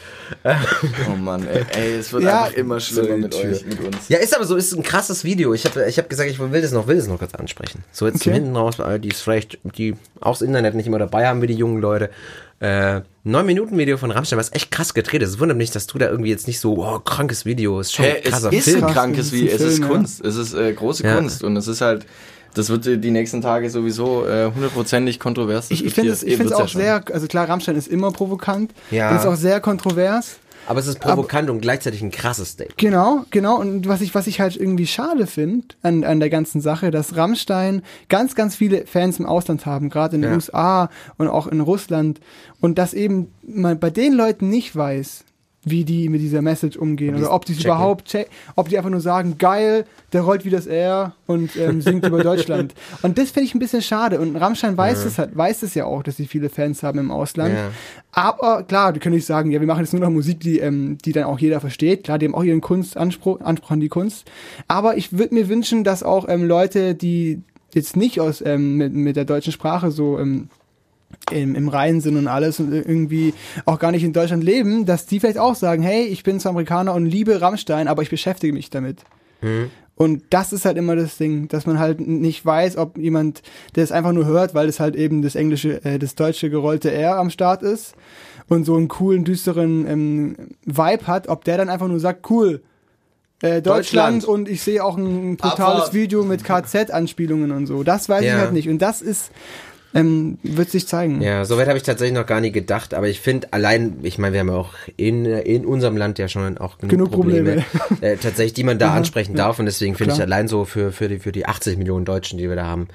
Oh 1.08 1.14
Mann, 1.16 1.46
ey. 1.46 1.64
Ey, 1.76 1.94
es 1.94 2.12
wird 2.12 2.24
Ja, 2.24 2.42
einfach 2.44 2.56
immer 2.56 2.80
schlimmer 2.80 3.16
mit 3.18 3.32
euch, 3.36 3.64
mit 3.64 3.78
uns. 3.78 4.08
Ja, 4.08 4.18
ist 4.18 4.34
aber 4.34 4.46
so, 4.46 4.56
ist 4.56 4.72
ein 4.72 4.82
krasses 4.82 5.22
Video. 5.22 5.54
Ich 5.54 5.64
habe 5.64 5.84
ich 5.86 5.96
hab 5.96 6.08
gesagt, 6.10 6.28
ich 6.28 6.40
will 6.40 6.60
das 6.60 6.72
noch, 6.72 6.88
will 6.88 6.96
das 6.96 7.06
noch 7.06 7.20
kurz 7.20 7.36
ansprechen. 7.36 7.84
So 7.92 8.04
jetzt 8.04 8.16
Okay. 8.22 8.32
hinten 8.32 8.56
raus, 8.56 8.78
die 9.00 9.08
ist 9.10 9.20
vielleicht, 9.20 9.58
die 9.62 9.94
auch 10.20 10.32
das 10.32 10.42
Internet 10.42 10.74
nicht 10.74 10.88
immer 10.88 10.98
dabei 10.98 11.28
haben 11.28 11.40
wie 11.40 11.46
die 11.46 11.54
jungen 11.54 11.80
Leute. 11.80 12.10
Äh, 12.60 13.02
9 13.24 13.44
Minuten 13.44 13.76
Video 13.76 13.98
von 13.98 14.10
Rammstein, 14.10 14.38
was 14.38 14.52
echt 14.52 14.70
krass 14.70 14.94
gedreht 14.94 15.20
ist. 15.22 15.30
Es 15.30 15.38
wundert 15.40 15.58
mich, 15.58 15.70
dass 15.72 15.86
du 15.86 15.98
da 15.98 16.08
irgendwie 16.08 16.30
jetzt 16.30 16.46
nicht 16.46 16.58
so, 16.60 16.78
oh, 16.78 16.98
krankes 17.00 17.44
Video, 17.44 17.80
ist 17.80 17.94
schon 17.94 18.06
ein 18.06 18.16
es 18.24 18.44
ist 18.44 18.64
Film. 18.64 18.84
ein 18.84 18.92
krankes 18.94 19.32
ein 19.32 19.46
es 19.46 19.60
ist. 19.60 19.82
Kunst. 19.82 20.24
Es 20.24 20.36
ist 20.36 20.54
äh, 20.54 20.72
große 20.72 21.04
Ja. 21.04 21.16
Kunst 21.16 21.44
und 21.44 21.56
es 21.56 21.68
ist 21.68 21.80
halt, 21.82 22.06
das 22.54 22.70
wird 22.70 22.86
äh, 22.86 22.96
die 22.96 23.10
nächsten 23.10 23.42
Tage 23.42 23.68
sowieso 23.68 24.26
äh, 24.26 24.50
hundertprozentig 24.54 25.20
kontrovers 25.20 25.70
Ich, 25.70 25.84
ich 25.84 25.92
finde 25.92 26.12
es 26.12 26.52
auch 26.52 26.60
ja 26.60 26.68
sehr, 26.68 27.02
also 27.12 27.26
klar, 27.26 27.48
Rammstein 27.48 27.76
ist 27.76 27.88
immer 27.88 28.10
provokant. 28.10 28.72
Ja. 28.90 29.14
Ist 29.16 29.26
auch 29.26 29.36
sehr 29.36 29.60
kontrovers. 29.60 30.38
Aber 30.66 30.80
es 30.80 30.86
ist 30.86 31.00
provokant 31.00 31.50
und 31.50 31.60
gleichzeitig 31.60 32.02
ein 32.02 32.10
krasses 32.10 32.50
Statement. 32.50 32.78
Genau, 32.78 33.24
genau. 33.30 33.58
Und 33.60 33.88
was 33.88 34.00
ich, 34.00 34.14
was 34.14 34.26
ich 34.26 34.40
halt 34.40 34.56
irgendwie 34.56 34.86
schade 34.86 35.26
finde 35.26 35.68
an, 35.82 36.04
an 36.04 36.20
der 36.20 36.30
ganzen 36.30 36.60
Sache, 36.60 36.90
dass 36.90 37.16
Rammstein 37.16 37.82
ganz, 38.08 38.34
ganz 38.34 38.56
viele 38.56 38.86
Fans 38.86 39.18
im 39.18 39.26
Ausland 39.26 39.66
haben, 39.66 39.90
gerade 39.90 40.16
in 40.16 40.22
den 40.22 40.30
Ja. 40.30 40.36
USA 40.36 40.90
und 41.18 41.28
auch 41.28 41.46
in 41.46 41.60
Russland. 41.60 42.20
Und 42.60 42.78
dass 42.78 42.94
eben 42.94 43.32
man 43.46 43.78
bei 43.78 43.90
den 43.90 44.12
Leuten 44.12 44.48
nicht 44.48 44.74
weiß, 44.74 45.24
wie 45.66 45.84
die 45.84 46.08
mit 46.08 46.20
dieser 46.20 46.42
Message 46.42 46.76
umgehen 46.76 47.16
die 47.16 47.22
oder 47.22 47.32
ob 47.32 47.44
die 47.44 47.52
es 47.52 47.64
überhaupt 47.64 48.06
check, 48.06 48.28
ob 48.54 48.68
die 48.68 48.78
einfach 48.78 48.90
nur 48.90 49.00
sagen, 49.00 49.36
geil, 49.36 49.84
der 50.12 50.22
rollt 50.22 50.44
wie 50.44 50.50
das 50.50 50.66
R 50.66 51.14
und 51.26 51.56
ähm, 51.56 51.82
singt 51.82 52.06
über 52.06 52.22
Deutschland. 52.22 52.72
Und 53.02 53.18
das 53.18 53.32
finde 53.32 53.48
ich 53.48 53.54
ein 53.54 53.58
bisschen 53.58 53.82
schade. 53.82 54.20
Und 54.20 54.36
Rammstein 54.36 54.76
weiß 54.76 55.04
es 55.04 55.18
halt, 55.18 55.36
weiß 55.36 55.64
es 55.64 55.74
ja 55.74 55.84
auch, 55.84 56.04
dass 56.04 56.16
sie 56.16 56.26
viele 56.26 56.50
Fans 56.50 56.84
haben 56.84 57.00
im 57.00 57.10
Ausland. 57.10 57.54
Ja. 57.54 57.70
Aber 58.12 58.62
klar, 58.62 58.92
die 58.92 59.00
können 59.00 59.16
nicht 59.16 59.26
sagen, 59.26 59.50
ja, 59.50 59.60
wir 59.60 59.66
machen 59.66 59.80
jetzt 59.80 59.92
nur 59.92 60.02
noch 60.02 60.10
Musik, 60.10 60.38
die, 60.38 60.60
ähm, 60.60 60.98
die 61.04 61.12
dann 61.12 61.24
auch 61.24 61.40
jeder 61.40 61.60
versteht. 61.60 62.04
Klar, 62.04 62.18
die 62.18 62.26
haben 62.26 62.34
auch 62.36 62.44
ihren 62.44 62.60
Kunstanspruch 62.60 63.40
Anspruch 63.40 63.70
an 63.72 63.80
die 63.80 63.88
Kunst. 63.88 64.30
Aber 64.68 64.96
ich 64.96 65.18
würde 65.18 65.34
mir 65.34 65.48
wünschen, 65.48 65.82
dass 65.82 66.04
auch 66.04 66.28
ähm, 66.28 66.44
Leute, 66.44 66.94
die 66.94 67.42
jetzt 67.74 67.96
nicht 67.96 68.20
aus 68.20 68.40
ähm, 68.40 68.76
mit, 68.76 68.92
mit 68.94 69.16
der 69.16 69.24
deutschen 69.24 69.52
Sprache 69.52 69.90
so 69.90 70.18
ähm, 70.18 70.48
im, 71.30 71.54
im 71.54 71.68
Reinen 71.68 72.00
sind 72.00 72.16
und 72.16 72.28
alles 72.28 72.60
und 72.60 72.72
irgendwie 72.72 73.34
auch 73.64 73.78
gar 73.78 73.90
nicht 73.92 74.04
in 74.04 74.12
Deutschland 74.12 74.44
leben, 74.44 74.86
dass 74.86 75.06
die 75.06 75.20
vielleicht 75.20 75.38
auch 75.38 75.54
sagen, 75.54 75.82
hey, 75.82 76.04
ich 76.04 76.22
bin 76.22 76.38
zwar 76.40 76.50
Amerikaner 76.50 76.94
und 76.94 77.06
liebe 77.06 77.40
Rammstein, 77.40 77.88
aber 77.88 78.02
ich 78.02 78.10
beschäftige 78.10 78.52
mich 78.52 78.70
damit. 78.70 79.00
Und 79.94 80.22
das 80.30 80.52
ist 80.52 80.64
halt 80.64 80.76
immer 80.76 80.96
das 80.96 81.16
Ding, 81.18 81.48
dass 81.48 81.66
man 81.66 81.78
halt 81.78 82.00
nicht 82.00 82.44
weiß, 82.44 82.76
ob 82.76 82.98
jemand, 82.98 83.42
der 83.76 83.84
es 83.84 83.92
einfach 83.92 84.12
nur 84.12 84.26
hört, 84.26 84.54
weil 84.54 84.68
es 84.68 84.80
halt 84.80 84.96
eben 84.96 85.22
das 85.22 85.34
englische, 85.36 85.84
äh, 85.84 85.98
das 85.98 86.14
deutsche 86.16 86.50
gerollte 86.50 86.90
R 86.90 87.16
am 87.16 87.30
Start 87.30 87.62
ist 87.62 87.94
und 88.48 88.64
so 88.64 88.76
einen 88.76 88.88
coolen, 88.88 89.24
düsteren 89.24 89.86
ähm, 89.88 90.36
Vibe 90.64 91.06
hat, 91.06 91.28
ob 91.28 91.44
der 91.44 91.58
dann 91.58 91.68
einfach 91.68 91.88
nur 91.88 92.00
sagt, 92.00 92.28
cool, 92.30 92.62
äh, 93.42 93.60
Deutschland, 93.62 94.22
Deutschland. 94.22 94.24
und 94.24 94.48
ich 94.48 94.62
sehe 94.62 94.82
auch 94.84 94.96
ein 94.96 95.36
brutales. 95.36 95.92
Video 95.92 96.24
mit 96.24 96.42
KZ-Anspielungen 96.44 97.50
und 97.52 97.66
so. 97.66 97.82
Das 97.82 98.08
weiß 98.08 98.24
Ja. 98.24 98.34
ich 98.34 98.40
halt 98.40 98.52
nicht. 98.52 98.68
Und 98.68 98.80
das 98.80 99.02
ist, 99.02 99.30
ähm, 99.94 100.38
wird 100.42 100.70
sich 100.70 100.86
zeigen. 100.86 101.20
Ja, 101.22 101.44
soweit 101.44 101.68
habe 101.68 101.78
ich 101.78 101.84
tatsächlich 101.84 102.16
noch 102.16 102.26
gar 102.26 102.40
nie 102.40 102.52
gedacht, 102.52 102.94
aber 102.94 103.08
ich 103.08 103.20
finde 103.20 103.52
allein, 103.52 103.98
ich 104.02 104.18
meine, 104.18 104.34
wir 104.34 104.40
haben 104.40 104.48
ja 104.48 104.56
auch 104.56 104.74
in, 104.96 105.24
in 105.24 105.64
unserem 105.64 105.96
Land 105.96 106.18
ja 106.18 106.28
schon 106.28 106.58
auch 106.58 106.78
genug, 106.78 106.90
Genug 106.90 107.10
Probleme, 107.12 107.64
Probleme. 107.78 108.02
äh, 108.12 108.16
tatsächlich, 108.16 108.54
die 108.54 108.64
man 108.64 108.78
da 108.78 108.92
ansprechen 108.94 109.32
ja. 109.32 109.44
darf 109.44 109.58
und 109.58 109.66
deswegen 109.66 109.94
finde 109.94 110.14
ich 110.14 110.20
allein 110.20 110.48
so 110.48 110.64
für, 110.64 110.92
für, 110.92 111.08
die, 111.08 111.18
für 111.18 111.32
die 111.32 111.46
80 111.46 111.78
Millionen 111.78 112.04
Deutschen, 112.04 112.38
die 112.38 112.48
wir 112.48 112.56
da 112.56 112.66
haben, 112.66 112.88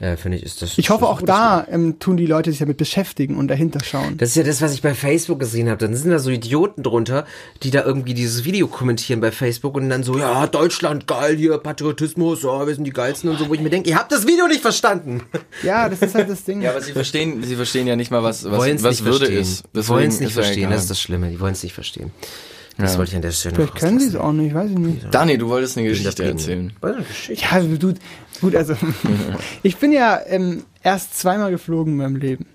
äh, 0.00 0.16
finde 0.16 0.38
ich, 0.38 0.44
ist 0.44 0.60
das. 0.62 0.76
Ich 0.76 0.90
hoffe 0.90 1.02
das 1.02 1.10
auch 1.10 1.22
da 1.22 1.66
ähm, 1.70 1.98
tun 1.98 2.16
die 2.16 2.26
Leute 2.26 2.50
sich 2.50 2.58
damit 2.58 2.76
beschäftigen 2.76 3.36
und 3.36 3.48
dahinter 3.48 3.78
schauen. 3.84 4.16
Das 4.16 4.30
ist 4.30 4.34
ja 4.36 4.42
das, 4.42 4.60
was 4.60 4.74
ich 4.74 4.82
bei 4.82 4.94
Facebook 4.94 5.38
gesehen 5.38 5.68
habe. 5.68 5.78
Dann 5.78 5.94
sind 5.94 6.10
da 6.10 6.18
so 6.18 6.30
Idioten 6.30 6.82
drunter, 6.82 7.26
die 7.62 7.70
da 7.70 7.84
irgendwie 7.84 8.14
dieses 8.14 8.44
Video 8.44 8.66
kommentieren 8.66 9.20
bei 9.20 9.30
Facebook 9.30 9.76
und 9.76 9.88
dann 9.88 10.02
so, 10.02 10.18
ja, 10.18 10.46
Deutschland, 10.46 11.06
geil, 11.06 11.36
hier, 11.36 11.58
Patriotismus, 11.58 12.42
ja, 12.42 12.66
wir 12.66 12.74
sind 12.74 12.84
die 12.84 12.92
Geilsten 12.92 13.30
und 13.30 13.38
so, 13.38 13.48
wo 13.48 13.54
ich 13.54 13.60
mir 13.60 13.70
denke, 13.70 13.88
ihr 13.90 13.96
habt 13.96 14.10
das 14.12 14.26
Video 14.26 14.46
nicht 14.48 14.60
verstanden. 14.62 15.22
Ja, 15.62 15.88
das 15.88 16.02
ist 16.02 16.14
halt 16.14 16.28
das 16.28 16.44
Ding. 16.44 16.60
Ja, 16.62 16.70
aber 16.72 16.80
sie 16.80 16.92
verstehen, 16.92 17.42
sie 17.42 17.54
verstehen 17.56 17.86
ja 17.86 17.96
nicht 17.96 18.10
mal, 18.10 18.22
was, 18.22 18.44
was, 18.44 18.58
wollen's 18.58 18.82
was 18.82 18.96
nicht 19.00 19.04
Würde 19.04 19.26
verstehen. 19.26 19.40
ist. 19.40 19.64
Die 19.74 19.88
wollen 19.88 20.08
es 20.08 20.20
nicht 20.20 20.32
verstehen, 20.32 20.70
das 20.70 20.82
ist 20.82 20.90
das 20.90 21.00
Schlimme. 21.00 21.30
Die 21.30 21.40
wollen 21.40 21.52
es 21.52 21.62
nicht 21.62 21.72
verstehen. 21.72 22.10
Das 22.76 22.92
Ja. 22.92 22.98
wollte 22.98 23.10
ich 23.12 23.16
an 23.16 23.22
der 23.22 23.30
Stelle 23.30 23.54
Vielleicht 23.54 23.76
können 23.76 24.00
sie 24.00 24.08
es 24.08 24.16
auch 24.16 24.32
nicht, 24.32 24.52
weiß 24.54 24.70
ich 24.70 24.78
nicht. 24.78 25.06
Dani, 25.14 25.38
du 25.38 25.48
wolltest 25.48 25.78
eine 25.78 25.86
Geschichte 25.88 26.24
erzählen. 26.24 26.72
Ja, 27.28 27.60
du, 27.60 27.94
gut, 28.44 28.54
also 28.56 28.76
ich 29.62 29.76
bin 29.78 29.92
ja 29.92 30.20
ähm, 30.26 30.64
erst 30.82 31.18
zweimal 31.18 31.50
geflogen 31.50 31.92
in 31.94 31.98
meinem 31.98 32.16
Leben. 32.16 32.46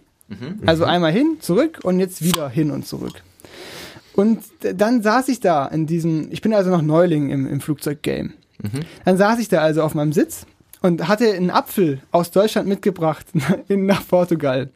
Also 0.65 0.85
einmal 0.85 1.11
hin, 1.11 1.37
zurück 1.39 1.79
und 1.81 1.99
jetzt 1.99 2.21
wieder 2.23 2.49
hin 2.49 2.69
und 2.69 2.85
zurück. 2.87 3.23
Und 4.13 4.43
dann 4.61 5.01
saß 5.01 5.27
ich 5.29 5.39
da 5.39 5.65
in 5.65 5.87
diesem, 5.87 6.27
ich 6.31 6.41
bin 6.41 6.53
also 6.53 6.69
noch 6.69 6.83
Neuling 6.83 7.31
im, 7.31 7.47
im 7.47 7.61
Flugzeuggame. 7.61 8.29
Dann 9.05 9.17
saß 9.17 9.39
ich 9.39 9.47
da 9.47 9.61
also 9.61 9.81
auf 9.81 9.95
meinem 9.95 10.13
Sitz 10.13 10.45
und 10.81 11.07
hatte 11.07 11.33
einen 11.33 11.49
Apfel 11.49 12.01
aus 12.11 12.29
Deutschland 12.29 12.67
mitgebracht 12.67 13.25
in, 13.67 13.85
nach 13.87 14.07
Portugal. 14.07 14.69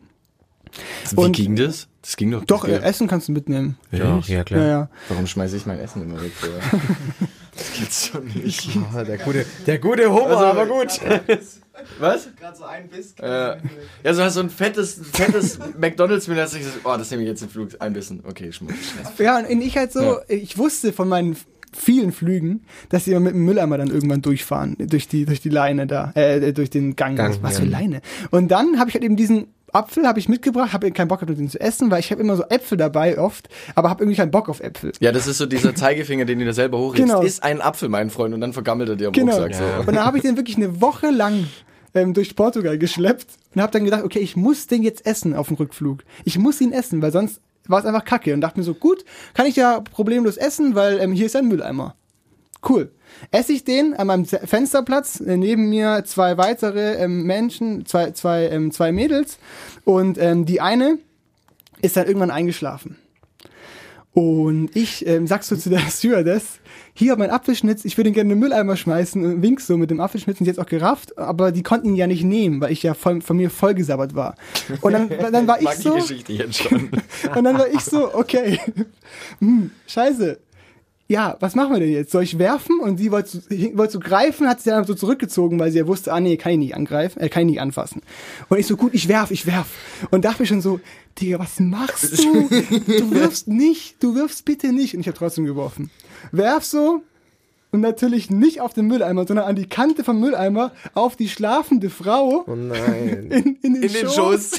Wie 1.12 1.16
Und- 1.18 1.36
ging 1.36 1.56
das? 1.56 1.88
Das 2.02 2.18
ging 2.18 2.32
doch. 2.32 2.44
Doch, 2.46 2.66
äh, 2.66 2.80
Essen 2.80 3.08
kannst 3.08 3.28
du 3.28 3.32
mitnehmen. 3.32 3.78
Ja, 3.92 4.00
ja 4.00 4.20
Ja, 4.26 4.44
klar. 4.44 4.66
ja. 4.68 4.90
Warum 5.08 5.26
schmeiße 5.28 5.56
ich 5.56 5.66
mein 5.68 5.80
Essen 5.80 6.02
immer 6.02 6.22
weg? 6.22 6.32
Das 7.56 7.74
gibt's 7.74 8.12
doch 8.12 8.24
nicht. 8.24 8.70
Oh, 8.78 9.04
der 9.04 9.18
gute, 9.18 9.46
der 9.66 9.80
gute 9.80 10.10
Humor, 10.10 10.38
aber 10.38 10.66
gut. 10.66 11.00
Was? 12.00 12.30
Gerade 12.40 12.58
so 12.58 12.64
ein 12.64 12.88
Biss. 12.88 13.14
Äh, 13.20 13.58
ja, 14.04 14.14
so 14.14 14.24
hast 14.24 14.36
so 14.36 14.40
ein 14.40 14.50
fettes, 14.50 15.00
fettes 15.12 15.60
McDonalds 15.78 16.28
mit, 16.28 16.38
dass 16.38 16.54
ich 16.54 16.64
so, 16.64 16.72
oh, 16.84 16.96
das 16.98 17.12
nehme 17.12 17.24
ich 17.24 17.30
jetzt 17.30 17.42
im 17.42 17.50
Flug 17.50 17.70
ein 17.80 17.94
bisschen. 17.94 18.24
Okay, 18.26 18.52
schmeiß. 18.52 18.74
Ja, 19.18 19.40
und 19.40 19.62
ich 19.62 19.78
halt 19.78 19.92
so, 19.92 20.20
ich 20.28 20.58
wusste 20.58 20.94
von 20.94 21.10
meinen 21.10 21.36
vielen 21.76 22.12
Flügen, 22.12 22.64
dass 22.90 23.06
sie 23.06 23.12
immer 23.12 23.22
mit 23.22 23.34
dem 23.34 23.46
Mülleimer 23.46 23.78
dann 23.78 23.90
irgendwann 23.90 24.22
durchfahren, 24.22 24.76
durch 24.80 25.08
die, 25.08 25.26
durch 25.26 25.42
die 25.42 25.50
Leine 25.50 25.88
da, 25.88 26.12
äh, 26.14 26.54
durch 26.54 26.70
den 26.70 26.96
Gang. 26.96 27.18
Gang, 27.18 27.40
was 27.42 27.56
ja. 27.56 27.62
für 27.62 27.66
Leine. 27.66 28.02
Und 28.30 28.50
dann 28.50 28.80
habe 28.80 28.90
ich 28.90 28.94
halt 28.94 29.04
eben 29.04 29.16
diesen 29.16 29.48
Apfel 29.74 30.08
habe 30.08 30.20
ich 30.20 30.30
mitgebracht, 30.30 30.74
habe 30.74 30.92
keinen 30.92 31.08
Bock 31.08 31.20
gehabt, 31.20 31.38
den 31.38 31.50
zu 31.50 31.60
essen, 31.60 31.92
weil 31.92 32.00
ich 32.00 32.12
habe 32.12 32.22
immer 32.22 32.36
so 32.36 32.44
Äpfel 32.50 32.78
dabei 32.78 33.18
oft, 33.18 33.50
aber 33.76 33.90
habe 33.90 34.04
irgendwie 34.04 34.18
keinen 34.18 34.32
Bock 34.32 34.48
auf 34.50 34.60
Äpfel. 34.60 34.92
Ja, 35.00 35.12
das 35.12 35.28
ist 35.28 35.38
so 35.40 35.46
dieser 35.46 35.76
Zeigefinger, 35.76 36.26
den 36.26 36.40
du 36.40 36.46
da 36.46 36.54
selber 36.54 36.78
hochhebst. 36.78 37.04
Genau. 37.08 37.22
Ist 37.22 37.44
ein 37.44 37.62
Apfel, 37.62 37.90
mein 37.90 38.10
Freund, 38.10 38.34
und 38.34 38.42
dann 38.42 38.54
vergammelt 38.54 38.90
er 38.90 38.96
dir 38.96 39.08
am 39.08 39.14
Genau. 39.14 39.36
Rucksack. 39.42 39.56
So. 39.56 39.64
Und 39.88 39.96
dann 39.96 40.06
habe 40.06 40.18
ich 40.18 40.24
den 40.24 40.38
wirklich 40.38 40.58
eine 40.58 40.80
Woche 40.82 41.10
lang 41.10 41.48
ähm, 41.94 42.14
durch 42.14 42.36
Portugal 42.36 42.78
geschleppt 42.78 43.28
und 43.56 43.62
habe 43.62 43.72
dann 43.72 43.84
gedacht, 43.84 44.04
okay, 44.04 44.20
ich 44.20 44.36
muss 44.36 44.68
den 44.68 44.84
jetzt 44.84 45.06
essen 45.06 45.36
auf 45.36 45.48
dem 45.48 45.58
Rückflug. 45.58 46.04
Ich 46.24 46.38
muss 46.38 46.62
ihn 46.62 46.72
essen, 46.72 47.02
weil 47.02 47.12
sonst 47.12 47.42
war 47.68 47.80
es 47.80 47.86
einfach 47.86 48.06
kacke. 48.06 48.34
Und 48.34 48.42
dachte 48.42 48.60
mir 48.60 48.64
so, 48.64 48.74
gut, 48.74 49.04
kann 49.34 49.46
ich 49.46 49.56
ja 49.56 49.80
problemlos 49.82 50.38
essen, 50.38 50.76
weil 50.76 51.00
ähm, 51.00 51.14
hier 51.14 51.26
ist 51.28 51.36
ein 51.36 51.48
Mülleimer. 51.48 51.96
Cool. 52.68 52.92
Esse 53.32 53.54
ich 53.54 53.64
den 53.64 53.94
an 53.94 54.08
meinem 54.08 54.26
Fensterplatz, 54.26 55.20
äh, 55.20 55.38
neben 55.38 55.70
mir 55.70 56.04
zwei 56.06 56.38
weitere 56.38 56.96
ähm, 56.96 57.24
Menschen, 57.24 57.86
zwei, 57.86 58.12
zwei, 58.12 58.48
ähm, 58.50 58.72
zwei 58.72 58.92
Mädels 58.92 59.38
und 59.86 60.18
ähm, 60.18 60.46
die 60.46 60.62
eine 60.62 60.98
ist 61.82 61.98
dann 61.98 62.08
irgendwann 62.08 62.32
eingeschlafen. 62.32 62.98
Und 64.14 64.76
ich 64.76 65.08
ähm, 65.08 65.26
sag 65.26 65.44
so 65.44 65.56
zu 65.56 65.70
der 65.70 65.80
Stewardess, 65.90 66.60
hier 66.94 67.16
mein 67.16 67.32
Apfelschnitz, 67.32 67.84
ich 67.86 67.98
würde 67.98 68.10
ihn 68.10 68.14
gerne 68.14 68.32
in 68.32 68.38
den 68.38 68.40
Mülleimer 68.40 68.78
schmeißen 68.78 69.26
und 69.26 69.42
wink 69.42 69.60
so 69.60 69.78
mit 69.78 69.90
dem 69.90 70.00
Apfelschnitz 70.00 70.40
und 70.40 70.48
hat 70.48 70.60
auch 70.60 70.68
gerafft, 70.68 71.18
aber 71.18 71.52
die 71.52 71.64
konnten 71.64 71.88
ihn 71.90 71.96
ja 71.96 72.06
nicht 72.06 72.24
nehmen, 72.24 72.62
weil 72.62 72.72
ich 72.72 72.84
ja 72.84 72.94
voll, 72.94 73.22
von 73.22 73.38
mir 73.38 73.50
vollgesabbert 73.50 74.14
war. 74.14 74.36
Und 74.82 74.94
dann, 74.94 75.10
dann 75.32 75.48
war 75.48 75.58
ich 75.58 75.66
Mag 75.66 75.76
so, 75.76 75.96
die 75.96 76.02
Geschichte 76.02 76.34
jetzt 76.34 76.62
schon. 76.62 76.92
und 77.36 77.44
dann 77.44 77.58
war 77.58 77.68
ich 77.68 77.80
so, 77.82 78.14
okay, 78.14 78.60
hm, 79.40 79.72
scheiße. 79.88 80.38
Ja, 81.10 81.36
was 81.42 81.54
machen 81.54 81.74
wir 81.74 81.80
denn 81.80 81.92
jetzt? 81.92 82.12
Soll 82.12 82.24
ich 82.24 82.40
werfen? 82.40 82.80
Und 82.80 82.98
sie 82.98 83.12
wollte 83.12 83.42
wollte 83.78 83.94
so 83.94 84.00
greifen, 84.00 84.48
hat 84.48 84.62
sich 84.62 84.72
dann 84.72 84.86
so 84.86 84.94
zurückgezogen, 84.94 85.60
weil 85.60 85.72
sie 85.72 85.80
ja 85.80 85.88
wusste, 85.88 86.14
ah 86.14 86.20
nee, 86.20 86.38
kann 86.38 86.54
ich 86.54 86.58
nicht 86.58 86.76
angreifen, 86.76 87.20
äh, 87.20 87.30
kann 87.30 87.44
ich 87.44 87.52
nicht 87.52 87.62
anfassen. 87.62 88.02
Und 88.50 88.58
ich 88.58 88.68
so, 88.68 88.78
gut, 88.78 88.94
ich 88.94 89.08
werf, 89.08 89.32
ich 89.32 89.46
werf. 89.46 89.68
Und 90.12 90.26
dachte 90.26 90.42
mir 90.42 90.48
schon 90.48 90.62
so, 90.62 90.80
Digga, 91.20 91.40
was 91.40 91.60
machst 91.60 92.18
du? 92.24 92.48
Du 92.50 93.12
wirfst 93.16 93.48
nicht, 93.48 94.02
du 94.02 94.16
wirfst 94.16 94.46
bitte 94.46 94.72
nicht. 94.72 94.96
Und 94.96 95.02
ich 95.02 95.08
habe 95.08 95.18
trotzdem 95.18 95.46
geworfen. 95.46 95.92
Werf 96.32 96.64
so, 96.64 97.04
und 97.74 97.82
natürlich 97.82 98.30
nicht 98.30 98.62
auf 98.62 98.74
den 98.74 98.86
Mülleimer, 98.86 99.26
sondern 99.26 99.46
an 99.48 99.56
die 99.56 99.68
Kante 99.68 100.04
vom 100.04 100.20
Mülleimer 100.20 100.72
auf 100.94 101.16
die 101.16 101.28
schlafende 101.28 101.90
Frau 101.90 102.44
Oh 102.48 102.56
nein. 102.56 103.32
in, 103.32 103.58
in 103.62 103.74
den, 103.74 103.84
In 103.84 103.94
den 103.94 104.06
Schoß 104.08 104.16
Schoß. 104.16 104.52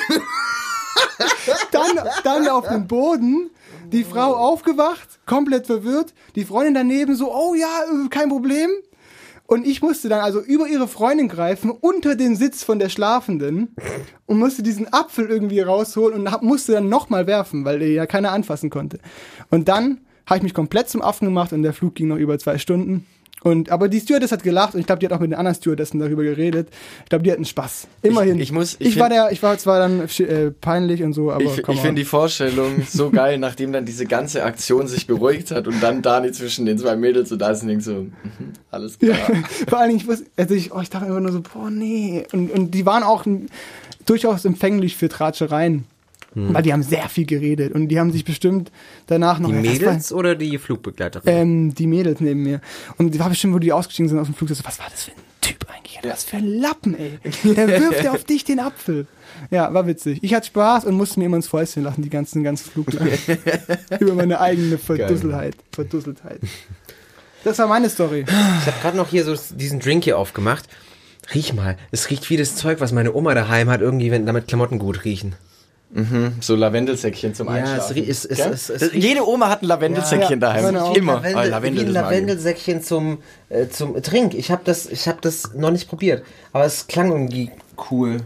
dann, 1.71 2.09
dann 2.25 2.49
auf 2.49 2.69
den 2.69 2.89
Boden, 2.89 3.51
die 3.95 4.05
Frau 4.05 4.35
aufgewacht, 4.35 5.21
komplett 5.25 5.67
verwirrt, 5.67 6.13
die 6.35 6.45
Freundin 6.45 6.75
daneben 6.75 7.15
so, 7.15 7.33
oh 7.33 7.55
ja, 7.55 7.85
äh, 7.85 8.09
kein 8.09 8.29
Problem. 8.29 8.69
Und 9.47 9.67
ich 9.67 9.83
musste 9.83 10.09
dann 10.09 10.21
also 10.21 10.41
über 10.41 10.67
ihre 10.67 10.89
Freundin 10.89 11.29
greifen, 11.29 11.71
unter 11.71 12.17
den 12.17 12.35
Sitz 12.35 12.65
von 12.65 12.79
der 12.79 12.89
Schlafenden 12.89 13.77
und 14.27 14.39
musste 14.39 14.63
diesen 14.63 14.93
Apfel 14.93 15.27
irgendwie 15.27 15.61
rausholen 15.61 16.19
und 16.19 16.33
hab, 16.33 16.43
musste 16.43 16.73
dann 16.73 16.89
nochmal 16.89 17.27
werfen, 17.27 17.65
weil 17.65 17.83
ja 17.83 18.07
keiner 18.07 18.33
anfassen 18.33 18.69
konnte. 18.69 18.99
Und 19.51 19.69
dann 19.69 20.01
habe 20.27 20.39
ich 20.39 20.43
mich 20.43 20.55
komplett 20.55 20.89
zum 20.89 21.03
Affen 21.03 21.27
gemacht 21.27 21.53
und 21.53 21.63
der 21.63 21.73
Flug 21.73 21.95
ging 21.95 22.09
noch 22.09 22.17
über 22.17 22.39
zwei 22.39 22.59
Stunden. 22.59 23.07
Und, 23.45 23.71
aber 23.71 23.89
die 23.89 24.01
Stewardess 24.01 24.33
hat 24.33 24.43
gelacht 24.43 24.75
und 24.75 24.81
ich 24.81 24.87
glaube, 24.87 24.99
die 25.01 25.07
hat 25.07 25.13
auch 25.13 25.21
mit 25.21 25.31
den 25.31 25.39
anderen 25.39 25.55
Stewardessen 25.55 26.01
darüber 26.01 26.23
geredet. 26.25 26.69
Ich 27.05 27.11
glaube, 27.11 27.23
die 27.25 27.31
hatten 27.31 27.45
Spaß. 27.45 27.87
Immerhin. 28.03 28.41
ich 28.41 28.51
muss- 28.53 28.77
ich 28.79 28.89
ich, 28.89 28.99
war 28.99 29.09
der, 29.11 29.31
ich 29.33 29.43
war 29.43 29.57
zwar 29.59 29.79
dann 29.79 30.01
äh, 30.01 30.51
peinlich 30.51 31.03
und 31.03 31.13
so, 31.13 31.31
aber 31.31 31.45
Ich, 31.45 31.59
ich 31.59 31.81
finde 31.81 32.01
die 32.01 32.05
Vorstellung 32.07 32.83
so 32.89 33.11
geil, 33.11 33.37
nachdem 33.39 33.71
dann 33.73 33.85
diese 33.85 34.07
ganze 34.07 34.45
Aktion 34.45 34.89
sich 34.89 35.07
beruhigt 35.07 35.51
hat 35.51 35.69
und 35.69 35.81
dann 35.83 36.01
Dani 36.01 36.33
zwischen 36.33 36.65
den 36.65 36.79
zwei 36.79 36.97
Mädels 36.97 37.29
so 37.29 37.37
da 37.37 37.51
ist 37.51 37.63
und 37.63 37.81
so, 37.83 37.93
mhm, 37.93 38.11
alles 38.71 38.99
klar. 38.99 39.17
Vor 39.69 39.79
allen 39.79 39.91
Dingen, 39.91 40.01
ich 40.01 40.09
wusste, 40.09 40.25
also 40.39 40.55
ich, 40.55 40.73
oh, 40.73 40.81
ich 40.81 40.89
dachte 40.89 41.07
einfach 41.07 41.21
nur 41.21 41.33
so, 41.33 41.43
boah, 41.43 41.71
nee. 41.71 42.25
Und, 42.33 42.51
und 42.51 42.71
die 42.71 42.87
waren 42.87 43.03
auch 43.03 43.27
durchaus 44.07 44.45
empfänglich 44.47 44.97
für 44.97 45.09
Tratschereien. 45.11 45.85
Weil 46.35 46.63
die 46.63 46.73
haben 46.73 46.83
sehr 46.83 47.09
viel 47.09 47.27
geredet 47.27 47.73
und 47.75 47.89
die 47.89 47.99
haben 47.99 48.13
sich 48.13 48.25
bestimmt 48.25 48.73
danach 49.07 49.39
noch 49.39 49.51
Die 49.51 49.55
Mädels 49.55 50.13
oder 50.13 50.35
die 50.35 50.59
Flugbegleiterin? 50.59 51.29
Ähm, 51.33 51.75
die 51.75 51.87
Mädels 51.87 52.21
neben 52.21 52.43
mir. 52.43 52.61
Und 52.99 53.15
die 53.15 53.21
war 53.21 53.29
bestimmt, 53.29 53.55
wo 53.55 53.59
die 53.59 53.73
ausgestiegen 53.73 54.09
sind 54.09 54.19
aus 54.19 54.27
dem 54.27 54.35
Flug, 54.35 54.49
so, 54.51 54.65
was 54.65 54.79
war 54.79 54.87
das 54.91 55.05
für 55.05 55.13
ein 55.13 55.17
Typ 55.41 55.67
eigentlich? 55.69 56.01
Was 56.03 56.25
für 56.25 56.39
ein 56.39 56.47
Lappen, 56.47 56.97
ey. 56.99 57.19
Der 57.45 57.69
wirft 57.69 58.03
ja 58.03 58.13
auf 58.13 58.25
dich 58.25 58.45
den 58.45 58.61
Apfel. 58.61 59.07
Ja, 59.51 59.73
war 59.73 59.87
witzig. 59.87 60.19
Ich 60.23 60.35
hatte 60.35 60.47
Spaß 60.47 60.85
und 60.85 60.97
musste 60.97 61.21
mir 61.21 61.27
immer 61.27 61.37
ins 61.37 61.49
Fäustchen 61.49 61.83
lachen, 61.83 62.03
die 62.03 62.11
ganzen, 62.11 62.43
ganzen 62.43 62.71
Flug. 62.71 62.87
Über 64.01 64.15
meine 64.15 64.41
eigene 64.41 64.79
Verdusselheit. 64.79 65.57
Verdusseltheit. 65.73 66.41
Das 67.45 67.59
war 67.59 67.67
meine 67.67 67.91
Story. 67.91 68.25
Ich 68.27 68.67
habe 68.67 68.81
gerade 68.81 68.97
noch 68.97 69.11
hier 69.11 69.25
so 69.25 69.37
diesen 69.55 69.81
Drink 69.81 70.05
hier 70.05 70.19
aufgemacht. 70.19 70.69
Riech 71.35 71.53
mal. 71.53 71.77
Es 71.91 72.11
riecht 72.11 72.29
wie 72.31 72.37
das 72.37 72.57
Zeug, 72.57 72.81
was 72.81 72.93
meine 72.93 73.15
Oma 73.15 73.35
daheim 73.35 73.69
hat, 73.71 73.81
irgendwie, 73.81 74.11
wenn 74.11 74.27
damit 74.27 74.49
Klamotten 74.49 74.79
gut 74.79 75.05
riechen. 75.05 75.35
So 76.41 76.57
Lavendelsäckchen 76.57 77.35
zum 77.35 77.47
Ja, 77.47 77.53
Einschlafen. 77.55 77.95
rie- 77.95 78.09
es- 78.11 78.25
es- 78.25 78.69
es- 78.69 78.93
Jede 78.93 79.25
Oma 79.29 79.49
hat 79.49 79.63
ein 79.63 79.67
Lavendelsäckchen 79.67 80.41
Ja, 80.41 80.53
daheim. 80.53 80.77
auch. 80.77 80.97
Immer. 80.97 81.15
Lavendel, 81.15 81.37
Ah, 81.39 81.45
Lavendel, 81.45 81.87
ein. 81.87 81.93
Lavendelsäckchen 81.93 82.83
zum, 82.83 83.19
äh, 83.49 83.69
zum 83.69 84.03
Trink. 84.03 84.35
Ich 84.35 84.51
habe 84.51 84.63
das, 84.65 84.87
ich 84.87 85.07
hab 85.07 85.23
das 85.23 85.55
noch 85.55 85.71
nicht 85.71 85.89
probiert. 85.89 86.25
Aber 86.53 86.65
es 86.65 86.89
klang 86.89 87.13
irgendwie 87.13 87.51
cool. 87.93 88.17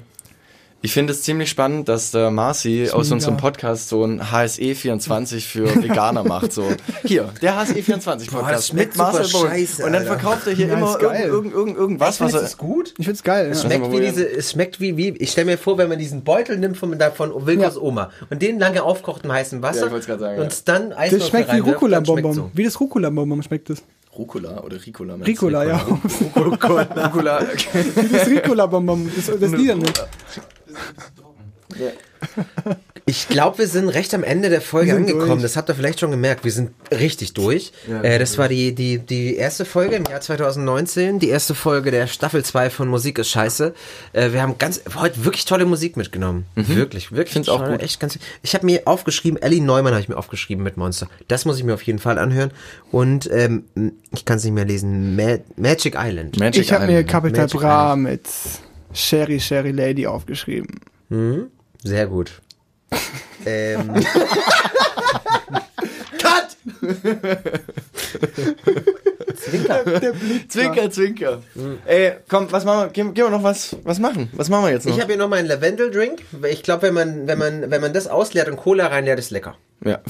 Ich 0.81 0.93
finde 0.93 1.13
es 1.13 1.23
ziemlich 1.23 1.51
spannend, 1.51 1.89
dass 1.89 2.13
der 2.13 2.31
Marci 2.31 2.89
aus 2.93 3.07
mega. 3.07 3.15
unserem 3.15 3.37
Podcast 3.37 3.89
so 3.89 4.05
ein 4.05 4.23
HSE24 4.23 5.41
für 5.41 5.65
Veganer 5.83 6.23
macht. 6.23 6.53
So, 6.53 6.69
hier, 7.05 7.31
der 7.43 7.55
HSE24 7.61 8.05
Boah, 8.05 8.15
das 8.15 8.31
Podcast 8.31 8.69
schmeckt 8.69 8.91
mit 8.91 8.97
Marcel 8.97 9.25
scheiße, 9.27 9.85
Und 9.85 9.93
dann 9.93 10.05
verkauft 10.05 10.47
er 10.47 10.53
hier 10.53 10.69
Ja, 10.69 10.75
immer 10.75 10.91
ist 10.93 11.01
geil. 11.01 11.29
irgend, 11.29 11.53
irgend, 11.53 11.55
irgend, 11.55 11.77
irgendwas, 11.79 12.21
was 12.21 12.33
es 12.35 12.57
gut? 12.57 12.95
Ich 12.97 13.07
find's 13.07 13.25
geil. 13.25 13.49
Es 13.51 13.65
Ja. 13.65 13.71
schmeckt 13.71 13.91
wie 13.91 14.01
diese, 14.01 14.25
es 14.31 14.53
schmeckt 14.53 14.79
wie, 14.79 14.97
wie, 14.97 15.09
ich 15.19 15.33
stelle 15.33 15.47
mir 15.47 15.59
vor, 15.59 15.79
wenn 15.79 15.89
man 15.89 15.99
diesen 15.99 16.23
Beutel 16.23 16.57
nimmt 16.59 16.77
von, 16.77 16.97
von 17.15 17.47
Wilkos 17.47 17.75
Ja. 17.75 17.81
Oma 17.81 18.11
und 18.31 18.41
den 18.41 18.61
lange 18.61 18.85
aufkocht 18.85 19.25
im 19.25 19.33
heißen 19.33 19.61
Wasser 19.63 19.91
Ja, 19.91 20.19
sagen, 20.19 20.41
und 20.41 20.53
ja. 20.53 20.59
dann 20.65 20.91
Das 20.91 20.99
Eiswürfel 20.99 21.29
schmeckt 21.29 21.53
wie 21.55 21.59
Rucola-Bonbon. 21.59 22.35
schmeckt's 22.35 22.57
Wie 22.57 22.65
das 22.65 22.79
Rucola-Bonbon 22.79 23.43
schmeckt 23.43 23.69
das. 23.71 23.83
Rucola 24.17 24.63
oder 24.63 24.77
Ricola? 24.85 25.17
du? 25.17 25.25
Ricola, 25.25 25.65
ja. 25.65 25.81
Rucola. 26.37 27.41
Wie 27.73 28.09
das 28.17 28.29
Ricola-Bonbon. 28.29 29.11
Das, 29.17 29.27
das 29.41 29.51
Lieder 29.53 29.75
nicht. 31.77 31.93
Ich 33.07 33.27
glaube, 33.29 33.59
wir 33.59 33.69
sind 33.69 33.89
recht 33.89 34.13
am 34.13 34.23
Ende 34.23 34.51
der 34.51 34.61
Folge 34.61 34.95
angekommen. 34.95 35.29
durch. 35.29 35.43
Das 35.43 35.57
habt 35.57 35.71
ihr 35.71 35.75
vielleicht 35.75 36.01
schon 36.01 36.11
gemerkt. 36.11 36.45
Wir 36.45 36.53
sind 36.53 36.73
richtig 36.91 37.33
durch. 37.33 37.73
äh, 38.03 38.19
das 38.19 38.37
war 38.37 38.49
die, 38.49 38.75
die, 38.75 38.99
die 38.99 39.37
erste 39.37 39.65
Folge 39.65 39.97
im 39.97 40.05
Jahr 40.05 40.21
2019. 40.21 41.19
Die 41.19 41.31
erste 41.31 41.55
Folge 41.55 41.91
der 41.91 42.07
Staffel 42.07 42.45
2 42.45 42.69
von 42.69 42.89
Musik 42.89 43.19
ist 43.19 43.31
scheiße. 43.31 43.73
Äh, 44.13 44.33
wir 44.33 44.43
haben 44.43 44.59
ganz, 44.59 44.83
heute 44.95 45.25
wirklich 45.25 45.47
tolle 45.47 45.65
Musik 45.65 45.97
mitgenommen. 45.97 46.45
Wirklich, 46.55 47.11
wirklich. 47.11 47.33
Find's 47.33 47.49
auch 47.49 47.61
tolle, 47.61 47.73
gut. 47.73 47.83
Echt 47.83 47.99
ganz, 47.99 48.19
ich 48.43 48.55
habe 48.55 48.67
mir 48.67 48.83
aufgeschrieben, 48.85 49.41
Ellie 49.41 49.63
Neumann 49.63 49.95
habe 49.95 50.03
ich 50.03 50.11
mir 50.11 50.19
aufgeschrieben 50.19 50.63
mit 50.63 50.77
Monster. 50.77 51.09
Das 51.29 51.47
muss 51.47 51.57
ich 51.57 51.65
mir 51.65 51.73
auf 51.73 51.83
jeden 51.83 52.01
Fall 52.01 52.19
anhören. 52.19 52.51
Und 52.93 53.31
ähm, 53.33 53.65
ich 54.13 54.27
kann 54.27 54.37
es 54.37 54.45
nicht 54.45 54.53
mehr 54.53 54.67
lesen. 54.67 55.17
Ma 55.17 55.39
Magic 55.57 55.95
Island. 55.97 56.39
Magic 56.39 56.63
Ich 56.63 56.73
habe 56.75 56.85
mir 56.85 56.93
Island. 57.01 57.09
Capital 57.09 57.41
Magic 57.45 57.61
Bra 57.61 57.97
mit 57.97 58.23
Sherry 58.99 59.39
Sherry 59.41 59.71
Lady 59.71 60.07
aufgeschrieben. 60.07 60.81
Sehr 61.85 62.07
gut. 62.07 62.43
ähm, 63.47 63.95
Cut! 66.19 66.57
Zwinker. 69.37 69.85
Zwinker, 70.49 70.91
zwinker. 70.91 71.43
Ey, 71.87 72.13
komm, 72.29 72.51
was 72.51 72.65
machen 72.65 72.87
wir? 72.87 72.89
Gehen, 72.91 73.15
gehen 73.15 73.25
wir 73.27 73.31
noch 73.31 73.43
was, 73.43 73.77
was 73.85 73.99
machen? 73.99 74.29
Was 74.33 74.49
machen 74.49 74.65
wir 74.65 74.73
jetzt 74.73 74.87
noch? 74.87 74.95
Ich 74.95 75.01
habe 75.01 75.13
hier 75.13 75.19
noch 75.23 75.29
meinen 75.29 75.47
Lavendel-Drink. 75.47 76.23
Ich 76.51 76.63
glaube, 76.63 76.83
wenn 76.83 76.95
man, 76.95 77.27
wenn, 77.29 77.39
man, 77.39 77.71
wenn 77.71 77.81
man 77.81 77.93
das 77.93 78.07
ausleert 78.09 78.49
und 78.49 78.57
Cola 78.57 78.87
reinleert, 78.89 79.19
ist 79.19 79.31
lecker. 79.31 79.57
ja. 79.85 80.01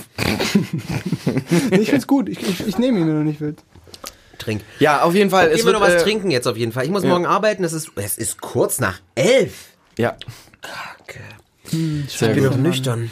Ich 1.71 1.91
find's 1.91 2.07
gut. 2.07 2.29
Ich, 2.29 2.41
ich, 2.41 2.67
ich 2.67 2.79
nehme 2.79 2.99
ihn, 3.01 3.07
wenn 3.07 3.17
du 3.19 3.25
nicht 3.25 3.41
willst. 3.41 3.63
Trink. 4.49 4.63
ja, 4.79 5.03
auf 5.03 5.15
jeden 5.15 5.29
Fall. 5.31 5.51
Gehen 5.55 5.67
wir 5.67 5.73
noch 5.75 5.81
was 5.81 5.95
äh, 5.95 6.03
trinken 6.03 6.31
jetzt 6.31 6.47
auf 6.47 6.57
jeden 6.57 6.73
Fall. 6.73 6.85
Ich 6.85 6.91
muss 6.91 7.05
morgen 7.05 7.27
arbeiten. 7.27 7.65
Es 7.65 7.73
ist, 7.75 7.91
es 7.97 8.17
ist 8.17 8.41
kurz 8.41 8.81
nach 8.81 8.99
elf. 9.15 9.53
Ja. 9.99 10.17
Ich 11.71 12.19
bin 12.19 12.45
noch 12.45 12.57
nüchtern. 12.57 13.11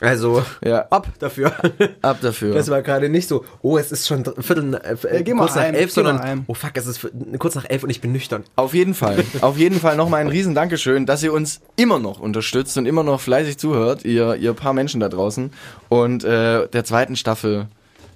Also, 0.00 0.44
Ja. 0.62 0.86
ab 0.90 1.08
dafür. 1.20 1.52
Ab 2.02 2.18
dafür. 2.20 2.54
Das 2.54 2.68
war 2.68 2.82
gerade 2.82 3.08
nicht 3.08 3.28
so, 3.28 3.44
oh, 3.62 3.78
es 3.78 3.92
ist 3.92 4.06
schon 4.08 4.24
Viertel, 4.38 4.74
äh, 4.74 5.18
äh, 5.18 5.22
geh 5.22 5.32
mal 5.32 5.44
kurz 5.44 5.54
nach 5.54 5.62
heim, 5.62 5.74
elf, 5.74 5.92
sondern, 5.92 6.44
oh 6.48 6.54
fuck, 6.54 6.72
es 6.74 6.86
ist 6.86 7.08
kurz 7.38 7.54
nach 7.54 7.64
elf 7.68 7.82
und 7.84 7.90
ich 7.90 8.00
bin 8.00 8.12
nüchtern. 8.12 8.44
Auf 8.56 8.74
jeden 8.74 8.92
Fall. 8.94 9.24
Auf 9.40 9.56
jeden 9.56 9.80
Fall 9.80 9.96
nochmal 9.96 10.20
ein 10.20 10.28
riesen 10.28 10.54
Dankeschön, 10.54 11.06
dass 11.06 11.22
ihr 11.22 11.32
uns 11.32 11.60
immer 11.76 11.98
noch 11.98 12.20
unterstützt 12.20 12.76
und 12.76 12.84
immer 12.86 13.02
noch 13.04 13.20
fleißig 13.20 13.56
zuhört, 13.58 14.04
ihr, 14.04 14.34
ihr 14.36 14.52
paar 14.52 14.72
Menschen 14.74 15.00
da 15.00 15.08
draußen 15.08 15.50
und 15.88 16.24
äh, 16.24 16.66
der 16.68 16.84
zweiten 16.84 17.16
Staffel 17.16 17.68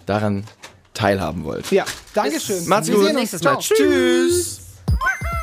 daran 0.04 0.44
teilhaben 0.94 1.44
wollt. 1.44 1.70
Ja, 1.70 1.84
Dankeschön. 2.14 2.66
Macht's 2.68 2.88
Wir 2.88 2.94
gut. 2.94 3.04
sehen 3.04 3.16
uns. 3.16 3.20
Nächstes 3.20 3.42
Mal. 3.42 3.58
Ciao. 3.60 3.76
Tschüss. 3.76 4.60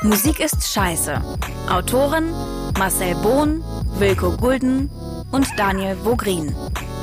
Musik 0.03 0.40
ist 0.40 0.64
scheiße. 0.73 1.22
Autoren 1.69 2.32
Marcel 2.80 3.14
Bohn, 3.15 3.61
Wilko 3.99 4.32
Gulden 4.38 4.90
und 5.32 5.45
Daniel 5.57 5.95
Vogrin. 6.03 6.56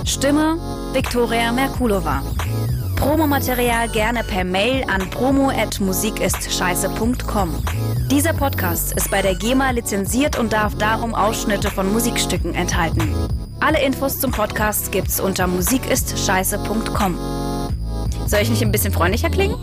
Stimme 0.05 0.59
Viktoria 0.93 1.53
Merkulova. 1.53 2.23
Promomaterial 2.97 3.89
gerne 3.91 4.25
per 4.25 4.43
Mail 4.43 4.83
an 4.89 5.09
promo@musikistscheiße.com. 5.11 7.63
Dieser 8.11 8.33
Podcast 8.33 8.93
ist 8.95 9.09
bei 9.11 9.23
der 9.23 9.37
GEMA 9.37 9.71
lizenziert 9.71 10.37
und 10.37 10.53
darf 10.53 10.75
darum 10.77 11.15
Ausschnitte 11.15 11.71
von 11.71 11.93
Musikstücken 11.93 12.55
enthalten. 12.57 13.15
Alle 13.61 13.81
Infos 13.83 14.19
zum 14.19 14.33
Podcast 14.33 14.91
gibt's 14.91 15.21
unter 15.21 15.47
musikistscheiße.com. 15.47 17.48
Soll 18.29 18.41
ich 18.41 18.51
nicht 18.51 18.61
ein 18.61 18.71
bisschen 18.71 18.93
freundlicher 18.93 19.31
klingen? 19.31 19.57